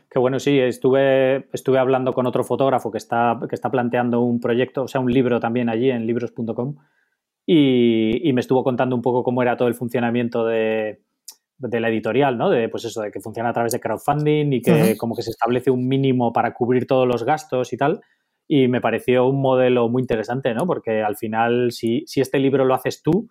Que 0.10 0.20
bueno, 0.20 0.40
sí, 0.40 0.60
estuve, 0.60 1.48
estuve 1.54 1.80
hablando 1.80 2.14
con 2.14 2.26
otro 2.26 2.44
fotógrafo 2.44 2.92
que 2.92 2.98
está, 2.98 3.40
que 3.48 3.56
está 3.56 3.70
planteando 3.70 4.22
un 4.22 4.40
proyecto, 4.40 4.84
o 4.84 4.88
sea, 4.88 5.00
un 5.00 5.12
libro 5.12 5.40
también 5.40 5.70
allí 5.70 5.90
en 5.90 6.06
libros.com 6.06 6.76
y 7.46 8.32
me 8.34 8.40
estuvo 8.42 8.64
contando 8.64 8.96
un 8.96 9.02
poco 9.02 9.24
cómo 9.24 9.42
era 9.42 9.58
todo 9.58 9.68
el 9.68 9.74
funcionamiento 9.74 10.46
de, 10.46 11.02
de 11.62 11.80
la 11.80 11.90
editorial, 11.90 12.38
¿no? 12.38 12.50
De, 12.50 12.68
pues 12.70 12.86
eso, 12.86 13.02
de 13.02 13.12
que 13.12 13.20
funciona 13.20 13.50
a 13.50 13.54
través 13.54 13.72
de 13.72 13.80
crowdfunding 13.80 14.52
y 14.54 14.62
que 14.62 14.96
como 14.98 15.16
que 15.16 15.22
se 15.22 15.30
establece 15.32 15.72
un 15.72 15.88
mínimo 15.88 16.34
para 16.34 16.54
cubrir 16.54 16.88
todos 16.88 17.08
los 17.08 17.24
gastos 17.24 17.72
y 17.74 17.78
tal. 17.78 18.02
Y 18.48 18.68
me 18.68 18.82
pareció 18.82 19.28
un 19.28 19.42
modelo 19.42 19.88
muy 19.88 20.02
interesante, 20.02 20.54
¿no? 20.54 20.66
Porque 20.66 21.02
al 21.02 21.16
final, 21.16 21.72
si, 21.72 22.04
si 22.08 22.20
este 22.22 22.40
libro 22.40 22.66
lo 22.66 22.74
haces 22.74 23.02
tú, 23.02 23.30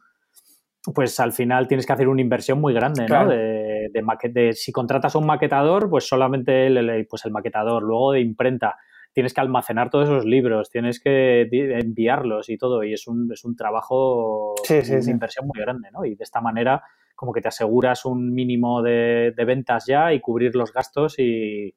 pues 0.94 1.20
al 1.20 1.32
final 1.32 1.68
tienes 1.68 1.84
que 1.86 1.92
hacer 1.92 2.08
una 2.08 2.22
inversión 2.22 2.60
muy 2.60 2.72
grande, 2.72 3.02
¿no? 3.02 3.06
Claro. 3.08 3.30
De, 3.30 3.88
de, 3.92 4.02
maque- 4.02 4.32
de- 4.32 4.54
si 4.54 4.72
contratas 4.72 5.14
a 5.14 5.18
un 5.18 5.26
maquetador, 5.26 5.90
pues 5.90 6.08
solamente 6.08 6.66
el, 6.68 7.06
pues 7.06 7.24
el 7.26 7.32
maquetador, 7.32 7.82
luego 7.82 8.12
de 8.12 8.20
imprenta, 8.20 8.76
tienes 9.12 9.34
que 9.34 9.40
almacenar 9.42 9.90
todos 9.90 10.08
esos 10.08 10.24
libros, 10.24 10.70
tienes 10.70 11.00
que 11.00 11.48
enviarlos 11.52 12.48
y 12.48 12.56
todo, 12.56 12.82
y 12.84 12.94
es 12.94 13.06
un, 13.08 13.30
es 13.32 13.44
un 13.44 13.56
trabajo, 13.56 14.54
Sí, 14.64 14.82
sí, 14.82 14.92
una 14.92 15.02
sí. 15.02 15.10
inversión 15.10 15.46
muy 15.46 15.60
grande, 15.60 15.88
¿no? 15.92 16.04
Y 16.04 16.14
de 16.14 16.24
esta 16.24 16.40
manera 16.40 16.82
como 17.20 17.34
que 17.34 17.42
te 17.42 17.48
aseguras 17.48 18.06
un 18.06 18.32
mínimo 18.32 18.80
de, 18.80 19.34
de 19.36 19.44
ventas 19.44 19.84
ya 19.86 20.10
y 20.14 20.20
cubrir 20.20 20.56
los 20.56 20.72
gastos 20.72 21.18
y, 21.18 21.74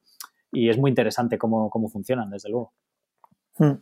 y 0.53 0.69
es 0.69 0.77
muy 0.77 0.89
interesante 0.89 1.37
cómo, 1.37 1.69
cómo 1.69 1.89
funcionan, 1.89 2.29
desde 2.29 2.47
luego. 2.47 2.71
Mm. 3.57 3.73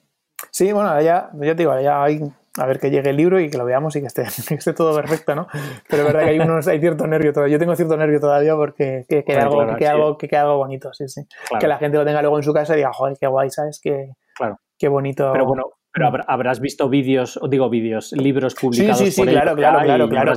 Sí, 0.50 0.72
bueno, 0.72 1.00
ya, 1.02 1.30
ya 1.36 1.56
te 1.56 1.62
digo, 1.62 1.80
ya 1.80 2.04
hay, 2.04 2.20
a 2.58 2.66
ver 2.66 2.80
que 2.80 2.90
llegue 2.90 3.12
el 3.12 3.18
libro 3.18 3.40
y 3.40 3.52
que 3.52 3.60
lo 3.60 3.66
veamos 3.66 3.96
y 3.96 4.02
que 4.02 4.08
esté, 4.08 4.24
que 4.48 4.56
esté 4.56 4.74
todo 4.74 4.96
perfecto, 4.96 5.36
¿no? 5.36 5.46
Pero 5.88 6.02
es 6.02 6.08
verdad 6.08 6.24
que 6.24 6.30
hay, 6.32 6.40
unos, 6.40 6.68
hay 6.68 6.80
cierto 6.80 7.06
nervio 7.06 7.32
todavía. 7.32 7.54
Yo 7.54 7.60
tengo 7.60 7.76
cierto 7.76 7.96
nervio 7.96 8.20
todavía 8.20 8.56
porque 8.56 9.06
que, 9.08 9.24
Bueno, 9.24 9.42
algo, 9.44 9.58
claro, 9.58 9.78
que, 9.78 9.86
sí. 9.86 9.92
algo, 9.92 10.18
que 10.18 10.36
algo 10.36 10.58
bonito, 10.58 10.92
sí, 10.94 11.08
sí. 11.10 11.28
Claro, 11.48 11.62
Que 11.62 11.68
la 11.68 11.78
gente 11.78 11.96
lo 11.96 12.06
tenga 12.06 12.24
luego 12.24 12.38
en 12.38 12.44
su 12.44 12.54
casa 12.54 12.74
y 12.74 12.78
diga, 12.78 12.92
joder, 12.92 13.18
qué 13.22 13.28
guay, 13.28 13.52
¿sabes? 13.52 13.80
Qué, 13.80 14.14
claro. 14.34 14.58
qué 14.80 14.88
bonito. 14.88 15.30
Pero 15.32 15.46
bueno, 15.46 15.66
pero 15.94 16.08
habrá- 16.08 16.26
habrás 16.28 16.60
visto 16.62 16.88
vídeos, 16.90 17.38
o 17.42 17.48
digo 17.50 17.70
vídeos, 17.70 18.12
libros 18.14 18.54
Sí, 18.54 18.60
publicados 18.62 19.00
sí, 19.00 19.12
sí, 19.12 19.22
por 19.22 19.30
claro, 19.30 19.56
claro, 19.56 19.80
claro, 19.80 20.08
claro. 20.10 20.34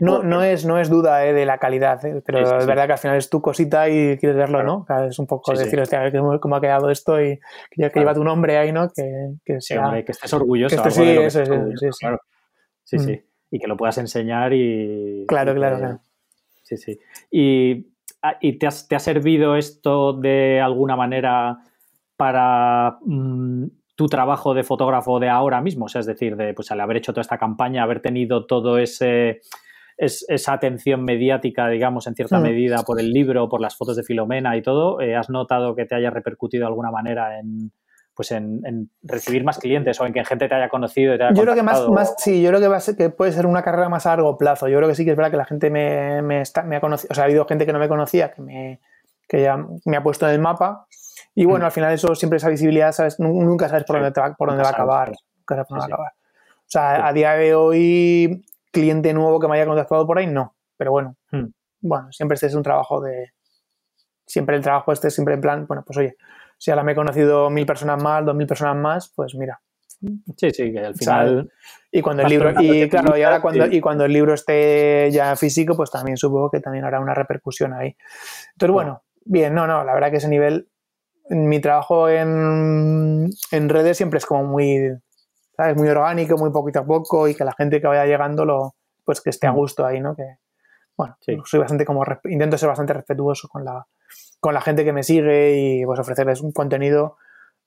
No, 0.00 0.22
no, 0.22 0.42
es, 0.42 0.66
no 0.66 0.78
es 0.78 0.90
duda 0.90 1.24
eh, 1.26 1.32
de 1.32 1.46
la 1.46 1.58
calidad, 1.58 2.04
eh, 2.04 2.22
pero 2.24 2.38
Sí, 2.40 2.44
sí, 2.46 2.54
es 2.56 2.62
sí. 2.64 2.68
verdad 2.68 2.86
que 2.86 2.92
al 2.92 2.98
final 2.98 3.16
es 3.16 3.30
tu 3.30 3.40
cosita 3.40 3.88
y 3.88 4.18
quieres 4.18 4.36
verlo, 4.36 4.58
Claro. 4.58 4.66
¿no? 4.78 4.84
Claro, 4.84 5.06
es 5.08 5.18
un 5.18 5.26
poco 5.26 5.52
Sí, 5.52 5.56
sí. 5.58 5.64
decir, 5.64 5.80
hostia, 5.80 6.00
a 6.00 6.02
ver 6.10 6.38
cómo, 6.40 6.56
ha 6.56 6.60
quedado 6.60 6.90
esto 6.90 7.20
y 7.20 7.36
que, 7.36 7.40
ya 7.78 7.88
que 7.88 7.92
Claro. 7.94 8.04
lleva 8.08 8.14
tu 8.14 8.24
nombre 8.24 8.58
ahí, 8.58 8.70
¿no? 8.72 8.88
Que, 8.94 9.30
que 9.44 9.60
Sí, 9.60 9.74
sea... 9.74 9.86
hombre, 9.86 10.04
que 10.04 10.12
estés 10.12 10.32
orgulloso. 10.34 10.76
que 10.82 10.88
estés- 10.88 10.92
sí, 10.92 11.02
eso 11.08 11.40
es, 11.42 11.48
sí, 11.48 11.86
sí. 11.92 11.98
claro. 12.00 12.20
Sí, 12.84 12.96
Mm. 12.96 13.00
sí. 13.00 13.20
Y 13.52 13.58
que 13.58 13.66
lo 13.68 13.76
puedas 13.76 13.96
enseñar 13.98 14.52
y... 14.52 15.24
Claro, 15.26 15.52
y 15.52 15.54
claro, 15.54 15.78
claro. 15.78 16.00
Sí, 16.64 16.76
sí. 16.76 16.98
Y, 17.30 17.86
ah, 18.22 18.36
¿y 18.40 18.58
te, 18.58 18.66
has- 18.66 18.86
te 18.88 18.94
ha 18.96 18.98
servido 18.98 19.56
esto 19.56 20.12
de 20.12 20.60
alguna 20.60 20.96
manera 20.96 21.58
para 22.16 22.98
mm, 23.02 23.64
tu 23.96 24.06
trabajo 24.06 24.54
de 24.54 24.62
fotógrafo 24.62 25.18
de 25.18 25.28
ahora 25.28 25.60
mismo? 25.60 25.86
O 25.86 25.88
sea, 25.88 26.00
es 26.00 26.06
decir, 26.06 26.36
de, 26.36 26.54
pues 26.54 26.70
al 26.70 26.80
haber 26.80 26.98
hecho 26.98 27.12
toda 27.12 27.22
esta 27.22 27.38
campaña, 27.38 27.82
haber 27.82 28.00
tenido 28.00 28.46
todo 28.46 28.78
ese... 28.78 29.40
es- 29.98 30.24
esa 30.28 30.52
atención 30.52 31.02
mediática, 31.04 31.68
digamos, 31.68 32.06
en 32.06 32.14
cierta 32.14 32.38
Mm. 32.38 32.42
medida 32.42 32.82
por 32.86 33.00
el 33.00 33.10
libro, 33.12 33.48
por 33.48 33.62
las 33.62 33.74
fotos 33.76 33.96
de 33.96 34.02
Filomena 34.02 34.54
y 34.56 34.60
todo, 34.62 35.00
eh, 35.00 35.16
¿has 35.16 35.30
notado 35.30 35.74
que 35.74 35.86
te 35.86 35.94
haya 35.94 36.10
repercutido 36.10 36.60
de 36.64 36.66
alguna 36.66 36.90
manera 36.90 37.38
en, 37.38 37.72
pues 38.14 38.30
en, 38.32 38.60
en 38.66 38.90
recibir 39.02 39.42
más 39.44 39.58
clientes 39.58 39.98
o 39.98 40.04
en 40.04 40.12
que 40.12 40.22
gente 40.26 40.48
te 40.48 40.54
haya 40.54 40.68
conocido 40.68 41.14
y 41.14 41.16
te 41.18 41.24
haya 41.24 41.34
Yo 41.34 41.42
creo 41.44 41.54
que 41.54 41.62
más, 41.62 41.88
más, 41.88 42.14
sí, 42.18 42.42
yo 42.42 42.50
creo 42.50 42.60
que, 42.60 42.68
va 42.68 42.76
a 42.76 42.80
ser, 42.80 42.94
que 42.96 43.08
puede 43.08 43.32
ser 43.32 43.46
una 43.46 43.62
carrera 43.62 43.88
más 43.88 44.04
a 44.04 44.10
largo 44.10 44.36
plazo. 44.36 44.68
Yo 44.68 44.76
creo 44.76 44.88
que 44.90 44.94
sí 44.94 45.04
que 45.06 45.12
es 45.12 45.16
verdad 45.16 45.30
que 45.30 45.36
la 45.38 45.46
gente 45.46 45.70
me, 45.70 46.20
me, 46.20 46.42
está- 46.42 46.62
me 46.62 46.76
ha 46.76 46.80
conocido, 46.82 47.08
o 47.12 47.14
sea, 47.14 47.24
ha 47.24 47.26
habido 47.26 47.46
gente 47.46 47.64
que 47.64 47.72
no 47.72 47.78
me 47.78 47.88
conocía, 47.88 48.32
que, 48.32 48.42
me, 48.42 48.80
que 49.26 49.40
ya 49.42 49.56
me 49.86 49.96
ha 49.96 50.02
puesto 50.02 50.26
en 50.28 50.34
el 50.34 50.40
mapa. 50.40 50.86
Y 51.36 51.44
bueno, 51.44 51.64
Mm. 51.64 51.66
al 51.66 51.72
final 51.72 51.92
eso 51.92 52.14
siempre 52.16 52.38
esa 52.38 52.48
visibilidad, 52.48 52.92
Nunca 53.18 53.68
sabes 53.68 53.84
por 53.84 53.96
Sí, 53.96 54.00
dónde, 54.00 54.12
te 54.12 54.20
va, 54.20 54.34
por 54.34 54.48
dónde 54.48 54.62
va 54.64 54.70
a 54.70 54.72
acabar. 54.72 55.08
sí. 55.10 55.24
Nunca 55.38 55.54
sabes 55.54 55.68
por 55.68 55.78
dónde 55.78 55.92
va 55.92 55.94
a 55.94 56.08
acabar. 56.08 56.12
O 56.58 56.64
sea, 56.68 56.96
Sí. 56.96 57.02
a 57.04 57.12
día 57.12 57.32
de 57.34 57.54
hoy, 57.54 58.44
cliente 58.72 59.12
nuevo 59.14 59.38
que 59.38 59.46
me 59.46 59.54
haya 59.56 59.66
contactado 59.66 60.06
por 60.06 60.18
ahí, 60.18 60.26
no. 60.26 60.56
Pero 60.76 60.90
bueno, 60.90 61.16
Mm. 61.30 61.44
bueno, 61.82 62.10
siempre 62.10 62.34
este 62.34 62.46
es 62.46 62.54
un 62.54 62.62
trabajo 62.62 63.00
de... 63.00 63.32
Siempre 64.26 64.56
el 64.56 64.62
trabajo 64.62 64.92
este 64.92 65.08
es 65.08 65.14
siempre 65.14 65.34
en 65.34 65.40
plan, 65.40 65.66
bueno, 65.68 65.84
pues 65.86 65.98
oye, 65.98 66.16
si 66.58 66.70
ahora 66.70 66.82
me 66.82 66.92
he 66.92 66.94
conocido 66.96 67.48
mil 67.50 67.64
personas 67.66 68.02
más, 68.02 68.24
dos 68.24 68.34
mil 68.34 68.46
personas 68.46 68.74
más, 68.76 69.12
pues 69.14 69.34
mira, 69.36 69.60
Sí, 70.36 70.50
sí, 70.50 70.72
que 70.72 70.80
al 70.80 70.94
final... 70.94 71.50
y 71.90 72.02
cuando 72.02 72.22
el 72.22 72.28
libro, 72.28 72.52
y 72.60 72.86
claro, 72.88 73.16
y 73.16 73.22
ahora 73.22 73.40
cuando, 73.40 73.66
y 73.66 73.80
cuando 73.80 74.04
el 74.04 74.12
libro 74.12 74.34
esté 74.34 75.10
ya 75.10 75.34
físico, 75.36 75.74
pues 75.74 75.90
también 75.90 76.16
supongo 76.18 76.50
que 76.50 76.60
también 76.60 76.84
habrá 76.84 77.00
una 77.00 77.14
repercusión 77.14 77.72
ahí. 77.72 77.96
Entonces, 78.52 78.72
bueno, 78.72 79.02
bien, 79.24 79.54
no, 79.54 79.66
no, 79.66 79.84
la 79.84 79.94
verdad 79.94 80.10
que 80.10 80.16
ese 80.18 80.28
nivel, 80.28 80.68
mi 81.30 81.60
trabajo 81.60 82.08
en, 82.08 83.28
en 83.50 83.68
redes 83.68 83.96
siempre 83.96 84.18
es 84.18 84.26
como 84.26 84.44
muy, 84.44 84.90
¿sabes? 85.56 85.76
Muy 85.76 85.88
orgánico, 85.88 86.36
muy 86.38 86.50
poquito 86.50 86.80
a 86.80 86.84
poco, 86.86 87.28
y 87.28 87.34
que 87.34 87.44
la 87.44 87.52
gente 87.54 87.80
que 87.80 87.86
vaya 87.86 88.06
llegando 88.06 88.44
lo, 88.44 88.74
pues 89.04 89.20
que 89.20 89.30
esté 89.30 89.46
a 89.46 89.52
Mm. 89.52 89.56
gusto 89.56 89.84
ahí, 89.86 90.00
¿no? 90.00 90.14
Que, 90.16 90.24
bueno, 90.96 91.16
Sí. 91.20 91.36
soy 91.44 91.60
bastante 91.60 91.84
como, 91.84 92.04
intento 92.24 92.58
ser 92.58 92.68
bastante 92.68 92.92
respetuoso 92.92 93.48
con 93.48 93.64
la, 93.64 93.86
con 94.40 94.54
la 94.54 94.60
gente 94.60 94.84
que 94.84 94.92
me 94.92 95.02
sigue 95.02 95.56
y 95.56 95.84
pues 95.84 95.98
ofrecerles 96.00 96.40
un 96.40 96.52
contenido 96.52 97.16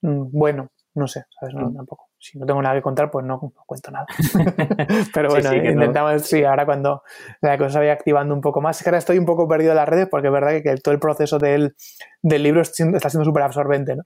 mm, 0.01 0.30
bueno, 0.32 0.70
no 0.95 1.07
sé, 1.07 1.26
¿sabes? 1.39 1.53
No, 1.55 1.70
Mm. 1.70 1.76
tampoco. 1.76 2.09
Si 2.20 2.38
no 2.38 2.46
tengo 2.46 2.62
nada 2.62 2.76
que 2.76 2.82
contar, 2.82 3.10
pues 3.10 3.26
no, 3.26 3.40
no 3.42 3.64
cuento 3.66 3.92
nada. 3.92 4.06
Pero 5.14 5.30
Sí, 5.30 5.36
bueno, 5.36 5.50
sí, 5.52 5.62
que 5.62 5.72
no. 5.72 5.72
intentamos, 5.72 6.22
sí, 6.24 6.44
ahora 6.44 6.66
cuando 6.66 7.04
la 7.42 7.58
cosa 7.58 7.80
vaya 7.80 7.94
activando 7.94 8.34
un 8.34 8.42
poco 8.42 8.62
más. 8.62 8.78
Es 8.78 8.84
que 8.84 8.90
ahora 8.90 8.98
estoy 8.98 9.18
un 9.18 9.26
poco 9.26 9.48
perdido 9.48 9.72
en 9.72 9.78
las 9.78 9.88
redes 9.90 10.08
porque 10.10 10.28
es 10.28 10.34
verdad 10.34 10.62
que, 10.62 10.76
todo 10.78 10.94
el 10.94 11.00
proceso 11.00 11.40
del, 11.40 11.76
del 12.22 12.44
libro 12.44 12.62
está 12.62 13.10
siendo 13.10 13.26
súper 13.26 13.44
absorbente, 13.44 13.96
¿no? 13.96 14.04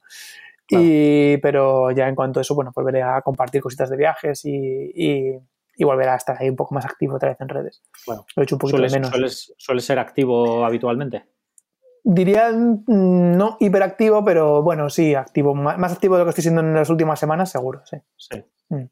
Y, 0.70 1.38
pero 1.38 1.92
ya 1.92 2.08
en 2.08 2.16
cuanto 2.16 2.40
a 2.40 2.42
eso, 2.42 2.56
bueno, 2.56 2.72
volveré 2.74 3.02
a 3.04 3.22
compartir 3.22 3.62
cositas 3.62 3.90
de 3.90 3.98
viajes 3.98 4.44
y, 4.46 4.92
y, 4.96 5.38
y 5.76 5.84
volver 5.84 6.10
a 6.10 6.16
estar 6.16 6.38
ahí 6.40 6.50
un 6.50 6.56
poco 6.56 6.74
más 6.74 6.86
activo 6.86 7.16
otra 7.16 7.30
vez 7.30 7.42
en 7.42 7.50
redes. 7.50 7.84
Bueno, 8.08 8.26
Lo 8.36 8.42
he 8.42 8.44
hecho 8.46 8.56
un 8.56 8.60
poquito 8.60 8.82
de 8.82 8.90
¿Sueles, 8.90 8.94
menos. 8.94 9.10
sueles- 9.10 9.54
sueles 9.58 9.86
ser 9.86 10.00
activo 10.00 10.66
habitualmente? 10.66 11.26
Diría 12.04 12.52
mm, 12.52 13.38
no 13.38 13.58
hiperactivo, 13.60 14.26
pero 14.26 14.62
bueno, 14.62 14.90
sí, 14.90 15.16
activo. 15.16 15.56
Más 15.56 15.94
activo 15.94 16.16
de 16.16 16.20
lo 16.20 16.26
que 16.26 16.30
estoy 16.32 16.44
siendo 16.44 16.62
en 16.62 16.74
las 16.74 16.90
últimas 16.90 17.20
semanas, 17.20 17.52
seguro, 17.52 17.82
sí. 17.86 17.98
Sí. 18.18 18.44
Mm. 18.70 18.90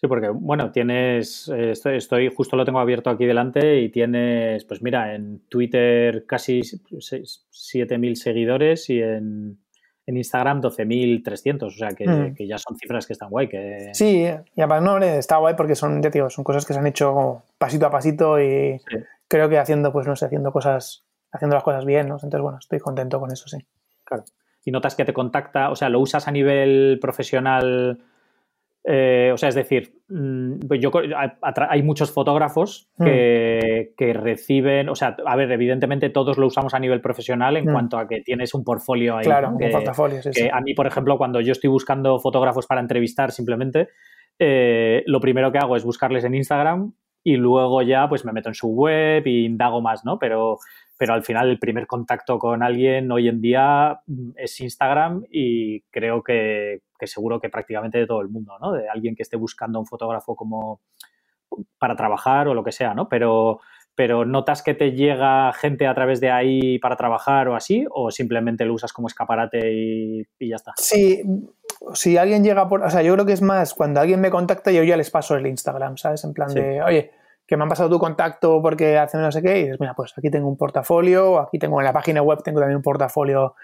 Sí, 0.00 0.06
porque, 0.08 0.30
bueno, 0.30 0.72
tienes, 0.72 1.48
eh, 1.48 1.72
estoy, 1.72 1.98
estoy, 1.98 2.32
justo 2.34 2.56
lo 2.56 2.64
tengo 2.64 2.80
abierto 2.80 3.10
aquí 3.10 3.26
delante 3.26 3.80
y 3.80 3.90
tienes, 3.90 4.64
pues 4.64 4.80
mira, 4.80 5.14
en 5.14 5.40
Twitter 5.40 6.24
casi 6.26 6.60
7.000 6.62 8.14
seguidores 8.14 8.88
y 8.88 9.02
en, 9.02 9.58
en 10.06 10.16
Instagram 10.16 10.62
12.300, 10.62 11.62
o 11.64 11.70
sea 11.70 11.90
mm. 11.90 12.34
que, 12.34 12.46
ya 12.46 12.56
son 12.56 12.76
cifras 12.78 13.06
que 13.06 13.12
están 13.12 13.28
guay. 13.28 13.48
Que... 13.48 13.90
Sí, 13.92 14.22
y 14.22 14.60
además 14.60 14.82
no, 14.82 14.98
está 14.98 15.36
guay 15.36 15.54
porque 15.54 15.74
son, 15.74 16.02
ya 16.02 16.08
digo, 16.08 16.30
son 16.30 16.44
cosas 16.44 16.64
que 16.64 16.72
se 16.72 16.78
han 16.78 16.86
hecho 16.86 17.42
pasito 17.58 17.84
a 17.84 17.90
pasito 17.90 18.40
y 18.40 18.80
creo 19.28 19.50
que 19.50 19.58
haciendo, 19.58 19.92
pues 19.92 20.06
no 20.06 20.16
sé, 20.16 20.24
haciendo 20.24 20.50
cosas, 20.50 21.04
haciendo 21.32 21.54
las 21.54 21.64
cosas 21.64 21.84
bien, 21.84 22.08
¿no? 22.08 22.14
Entonces, 22.14 22.40
bueno, 22.40 22.58
estoy 22.58 22.78
contento 22.78 23.20
con 23.20 23.32
eso, 23.32 23.48
sí. 23.48 23.58
Claro. 24.04 24.24
Y 24.64 24.70
notas 24.70 24.94
que 24.94 25.04
te 25.04 25.12
contacta, 25.12 25.70
o 25.70 25.76
sea, 25.76 25.88
¿lo 25.88 26.00
usas 26.00 26.28
a 26.28 26.32
nivel 26.32 26.98
profesional 27.00 28.02
eh, 28.82 29.30
o 29.32 29.36
sea, 29.36 29.50
es 29.50 29.54
decir, 29.54 30.00
mm, 30.08 30.60
pues 30.66 30.80
yo, 30.80 30.90
hay 31.68 31.82
muchos 31.82 32.12
fotógrafos 32.12 32.88
hmm. 32.96 33.04
que, 33.04 34.12
reciben, 34.14 34.88
o 34.88 34.94
sea, 34.94 35.16
a 35.26 35.36
ver, 35.36 35.52
evidentemente 35.52 36.08
todos 36.08 36.38
lo 36.38 36.46
usamos 36.46 36.72
a 36.72 36.78
nivel 36.78 37.02
profesional 37.02 37.56
en 37.58 37.66
hmm. 37.66 37.72
cuanto 37.72 37.98
a 37.98 38.08
que 38.08 38.22
tienes 38.22 38.54
un 38.54 38.64
portfolio 38.64 39.18
ahí. 39.18 39.24
Claro, 39.24 39.50
un 39.50 39.70
portafolio, 39.70 40.22
sí, 40.22 40.48
A 40.50 40.60
mí, 40.60 40.72
por 40.74 40.86
ejemplo, 40.86 41.18
cuando 41.18 41.40
yo 41.40 41.52
estoy 41.52 41.68
buscando 41.68 42.18
fotógrafos 42.18 42.66
para 42.66 42.80
entrevistar 42.80 43.32
simplemente, 43.32 43.88
eh, 44.38 45.02
lo 45.06 45.20
primero 45.20 45.52
que 45.52 45.58
hago 45.58 45.76
es 45.76 45.84
buscarles 45.84 46.24
en 46.24 46.34
Instagram 46.34 46.94
y 47.22 47.36
luego 47.36 47.82
ya 47.82 48.08
pues 48.08 48.24
me 48.24 48.32
meto 48.32 48.48
en 48.48 48.54
su 48.54 48.68
web 48.68 49.26
y 49.26 49.44
indago 49.44 49.82
más, 49.82 50.06
¿no? 50.06 50.18
Pero 50.18 50.58
pero 51.00 51.14
al 51.14 51.22
final 51.22 51.48
el 51.48 51.58
primer 51.58 51.86
contacto 51.86 52.38
con 52.38 52.62
alguien 52.62 53.10
hoy 53.10 53.26
en 53.26 53.40
día 53.40 54.02
mm, 54.06 54.32
es 54.36 54.60
Instagram 54.60 55.24
y 55.30 55.80
creo 55.84 56.22
que, 56.22 56.82
seguro 57.04 57.40
que 57.40 57.48
prácticamente 57.48 57.96
de 57.96 58.06
todo 58.06 58.20
el 58.20 58.28
mundo, 58.28 58.58
¿no? 58.60 58.72
De 58.72 58.86
alguien 58.86 59.16
que 59.16 59.22
esté 59.22 59.38
buscando 59.38 59.80
un 59.80 59.86
fotógrafo 59.86 60.36
como 60.36 60.82
para 61.78 61.96
trabajar 61.96 62.48
o 62.48 62.54
lo 62.54 62.62
que 62.62 62.70
sea, 62.70 62.92
¿no? 62.92 63.08
Pero, 63.08 63.60
pero 63.94 64.26
¿notas 64.26 64.62
que 64.62 64.74
te 64.74 64.92
llega 64.92 65.50
gente 65.54 65.86
a 65.86 65.94
través 65.94 66.20
de 66.20 66.30
ahí 66.30 66.78
para 66.78 66.96
trabajar 66.96 67.48
o 67.48 67.56
así? 67.56 67.86
¿O 67.90 68.10
simplemente 68.10 68.66
lo 68.66 68.74
usas 68.74 68.92
como 68.92 69.08
escaparate 69.08 69.72
y, 69.72 70.26
ya 70.38 70.56
está? 70.56 70.74
Sí, 70.76 71.22
si 71.94 72.18
alguien 72.18 72.44
llega 72.44 72.68
por... 72.68 72.82
O 72.82 72.90
sea, 72.90 73.00
yo 73.00 73.14
creo 73.14 73.24
que 73.24 73.32
es 73.32 73.40
más, 73.40 73.72
cuando 73.72 74.00
alguien 74.00 74.20
me 74.20 74.28
contacta 74.28 74.70
yo 74.70 74.82
ya 74.82 74.98
les 74.98 75.10
paso 75.10 75.34
el 75.34 75.46
Instagram, 75.46 75.96
¿sabes? 75.96 76.24
En 76.24 76.34
plan 76.34 76.52
de, 76.52 76.82
oye, 76.82 77.10
que 77.50 77.56
me 77.56 77.64
han 77.64 77.68
pasado 77.68 77.90
tu 77.90 77.98
contacto 77.98 78.62
porque 78.62 78.96
hacen 78.96 79.22
no 79.22 79.32
sé 79.32 79.42
qué, 79.42 79.58
y 79.58 79.62
dices, 79.64 79.80
mira, 79.80 79.92
pues 79.94 80.14
aquí 80.16 80.30
tengo 80.30 80.48
un 80.48 80.56
portafolio, 80.56 81.40
aquí 81.40 81.58
tengo 81.58 81.80
en 81.80 81.84
la 81.84 81.92
página 81.92 82.22
web, 82.22 82.40
tengo 82.44 82.60
también 82.60 82.76
un 82.76 82.82
portafolio 82.82 83.56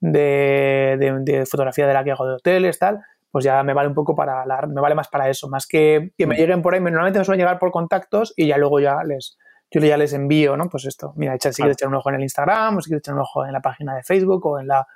de, 0.00 1.44
fotografía 1.46 1.86
de 1.86 1.92
la 1.92 2.02
que 2.02 2.12
hago 2.12 2.26
de 2.26 2.34
hoteles, 2.36 2.78
tal, 2.78 3.02
pues 3.30 3.44
ya 3.44 3.62
me 3.62 3.74
vale 3.74 3.90
un 3.90 3.94
poco 3.94 4.16
para, 4.16 4.46
la, 4.46 4.62
me 4.66 4.80
vale 4.80 4.94
más 4.94 5.08
para 5.08 5.28
eso, 5.28 5.50
más 5.50 5.66
que 5.66 6.12
que 6.16 6.26
me 6.26 6.36
mm. 6.36 6.38
lleguen 6.38 6.62
por 6.62 6.72
ahí, 6.72 6.80
normalmente 6.80 7.18
me 7.18 7.24
suelen 7.26 7.44
llegar 7.44 7.58
por 7.58 7.70
contactos 7.70 8.32
y 8.34 8.46
ya 8.46 8.56
luego 8.56 8.80
ya 8.80 9.04
les, 9.04 9.36
yo 9.70 9.78
ya 9.82 9.98
les 9.98 10.14
envío, 10.14 10.56
¿no? 10.56 10.70
Pues 10.70 10.86
esto, 10.86 11.12
mira, 11.14 11.36
si 11.38 11.50
quieres 11.50 11.76
echar 11.76 11.90
un 11.90 11.96
ojo 11.96 12.08
en 12.08 12.14
el 12.14 12.22
Instagram, 12.22 12.78
o 12.78 12.80
si 12.80 12.88
quieres 12.88 13.02
echar 13.02 13.14
un 13.14 13.20
ojo 13.20 13.44
en 13.44 13.52
la 13.52 13.60
página 13.60 13.94
de 13.94 14.02
Facebook 14.04 14.46
o 14.46 14.58
en 14.58 14.68
la 14.68 14.86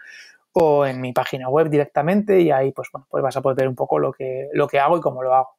o 0.55 0.87
en 0.87 1.03
mi 1.03 1.13
página 1.13 1.51
web 1.51 1.69
directamente 1.69 2.41
y 2.41 2.51
ahí 2.51 2.73
pues 2.73 2.89
bueno, 2.91 3.07
pues 3.11 3.23
vas 3.23 3.37
a 3.37 3.43
poder 3.43 3.59
ver 3.59 3.69
un 3.69 3.75
poco 3.75 3.99
lo 3.99 4.11
que, 4.11 4.49
lo 4.55 4.67
que 4.67 4.81
hago 4.81 4.97
y 4.97 5.03
cómo 5.03 5.23
lo 5.23 5.35
hago. 5.35 5.51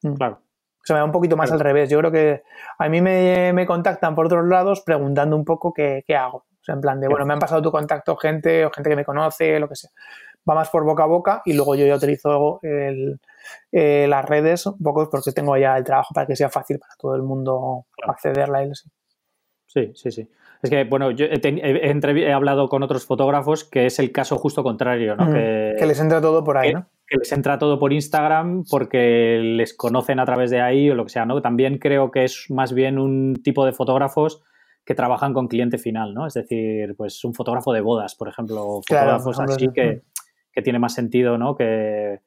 Mm. 0.00 0.14
Claro. 0.14 0.40
O 0.84 0.86
sea, 0.86 0.96
me 0.96 1.00
da 1.00 1.04
un 1.06 1.12
poquito 1.12 1.34
más 1.34 1.50
al 1.50 1.60
revés. 1.60 1.88
Yo 1.88 1.98
creo 1.98 2.12
que 2.12 2.42
a 2.78 2.88
mí 2.90 3.00
me, 3.00 3.64
contactan 3.66 4.14
por 4.14 4.26
otros 4.26 4.46
lados 4.46 4.82
preguntando 4.82 5.34
un 5.34 5.44
poco 5.44 5.72
qué, 5.72 6.04
hago. 6.14 6.38
O 6.38 6.64
sea, 6.64 6.74
en 6.74 6.82
plan 6.82 7.00
de, 7.00 7.08
bueno, 7.08 7.24
me 7.24 7.32
han 7.32 7.38
pasado 7.38 7.62
tu 7.62 7.70
contacto 7.70 8.16
gente 8.16 8.66
o 8.66 8.70
gente 8.70 8.90
que 8.90 8.96
me 8.96 9.04
conoce, 9.04 9.58
lo 9.58 9.66
que 9.66 9.76
sea. 9.76 9.90
Va 10.48 10.54
más 10.54 10.68
por 10.68 10.84
boca 10.84 11.04
a 11.04 11.06
boca 11.06 11.40
y 11.46 11.54
luego 11.54 11.74
yo 11.74 11.86
ya 11.86 11.96
utilizo 11.96 12.60
eh, 12.62 14.06
las 14.06 14.24
redes 14.26 14.66
un 14.66 14.82
poco 14.82 15.08
porque 15.08 15.32
tengo 15.32 15.56
ya 15.56 15.74
el 15.78 15.84
trabajo 15.84 16.12
para 16.12 16.26
que 16.26 16.36
sea 16.36 16.50
fácil 16.50 16.78
para 16.78 16.94
todo 16.98 17.16
el 17.16 17.22
mundo 17.22 17.86
acceder 18.06 18.54
a 18.54 18.62
él. 18.62 18.72
Sí, 19.64 19.90
sí, 19.94 20.10
sí. 20.10 20.30
Es 20.64 20.70
que, 20.70 20.84
bueno, 20.84 21.10
yo 21.10 21.26
he, 21.26 22.32
hablado 22.32 22.68
con 22.68 22.82
otros 22.82 23.04
fotógrafos 23.06 23.64
que 23.64 23.86
es 23.86 23.98
el 23.98 24.12
caso 24.12 24.38
justo 24.38 24.62
contrario, 24.62 25.14
¿no? 25.14 25.30
que, 25.30 25.76
les 25.86 26.00
entra 26.00 26.20
todo 26.20 26.42
por 26.42 26.56
ahí, 26.56 26.72
¿no? 26.72 26.86
Que 27.06 27.18
les 27.18 27.30
entra 27.32 27.58
todo 27.58 27.78
por 27.78 27.92
Instagram 27.92 28.64
porque 28.70 29.38
les 29.42 29.74
conocen 29.74 30.20
a 30.20 30.24
través 30.24 30.50
de 30.50 30.62
ahí 30.62 30.88
o 30.88 30.94
lo 30.94 31.04
que 31.04 31.10
sea, 31.10 31.26
¿no? 31.26 31.40
También 31.42 31.78
creo 31.78 32.10
que 32.10 32.24
es 32.24 32.46
más 32.48 32.72
bien 32.72 32.98
un 32.98 33.34
tipo 33.42 33.66
de 33.66 33.72
fotógrafos 33.72 34.42
que 34.86 34.94
trabajan 34.94 35.34
con 35.34 35.48
cliente 35.48 35.76
final, 35.76 36.14
¿no? 36.14 36.26
Es 36.26 36.34
decir, 36.34 36.94
pues 36.96 37.22
un 37.24 37.34
fotógrafo 37.34 37.72
de 37.72 37.82
bodas, 37.82 38.14
por 38.14 38.28
ejemplo, 38.28 38.80
fotógrafos 38.88 39.38
así 39.40 39.68
que, 39.74 40.02
que 40.50 40.62
tiene 40.62 40.78
más 40.78 40.94
sentido, 40.94 41.36
¿no? 41.36 41.54
Que, 41.56 42.20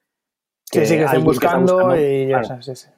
que 0.70 0.86
sí, 0.86 0.98
que 0.98 1.04
estén 1.04 1.24
buscando, 1.24 1.96
y 1.96 2.28
ya 2.28 2.42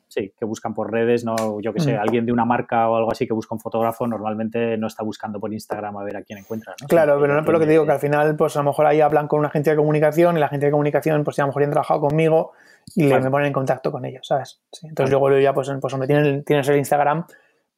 sí, 0.07 0.33
que 0.37 0.45
buscan 0.45 0.73
por 0.73 0.91
redes, 0.91 1.23
no, 1.23 1.59
yo 1.61 1.71
que 1.71 1.79
sé, 1.79 1.95
mm. 1.95 1.99
alguien 1.99 2.25
de 2.25 2.31
una 2.31 2.43
marca 2.43 2.89
o 2.89 2.95
algo 2.95 3.11
así 3.11 3.27
que 3.27 3.33
busca 3.33 3.53
un 3.53 3.61
fotógrafo 3.61 4.07
normalmente 4.07 4.75
no 4.77 4.87
está 4.87 5.03
buscando 5.03 5.39
por 5.39 5.53
Instagram 5.53 5.97
a 5.97 6.03
ver 6.03 6.17
a 6.17 6.23
quién 6.23 6.39
encuentra. 6.39 6.73
¿no? 6.81 6.87
Claro, 6.87 7.19
pero, 7.21 7.35
no, 7.35 7.41
pero 7.41 7.53
lo 7.53 7.59
que 7.59 7.65
te 7.65 7.71
digo, 7.73 7.85
que 7.85 7.91
al 7.91 7.99
final, 7.99 8.35
pues 8.35 8.55
a 8.55 8.59
lo 8.59 8.65
mejor 8.65 8.87
ahí 8.87 9.01
hablan 9.01 9.27
con 9.27 9.39
una 9.39 9.49
agencia 9.49 9.73
de 9.73 9.77
comunicación 9.77 10.35
y 10.35 10.39
la 10.39 10.47
agencia 10.47 10.67
de 10.67 10.71
comunicación, 10.71 11.23
pues 11.23 11.37
ya 11.37 11.43
a 11.43 11.45
lo 11.45 11.49
mejor 11.49 11.63
han 11.63 11.71
trabajado 11.71 12.01
conmigo 12.01 12.53
y 12.95 13.03
me 13.03 13.29
ponen 13.29 13.47
en 13.47 13.53
contacto 13.53 13.91
con 13.91 14.03
ellos, 14.03 14.25
¿sabes? 14.25 14.59
entonces 14.81 15.11
luego 15.11 15.37
ya, 15.37 15.53
pues, 15.53 15.71
pues 15.79 15.95
me 15.95 16.07
tienes 16.07 16.69
el 16.69 16.77
Instagram 16.77 17.25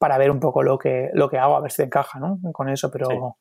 para 0.01 0.17
ver 0.17 0.31
un 0.31 0.39
poco 0.39 0.63
lo 0.63 0.79
que, 0.79 1.11
lo 1.13 1.29
que 1.29 1.37
hago, 1.37 1.55
a 1.55 1.61
ver 1.61 1.71
si 1.71 1.83
encaja 1.83 2.19
¿no? 2.19 2.39
con 2.53 2.69
eso, 2.69 2.89
pero 2.89 3.37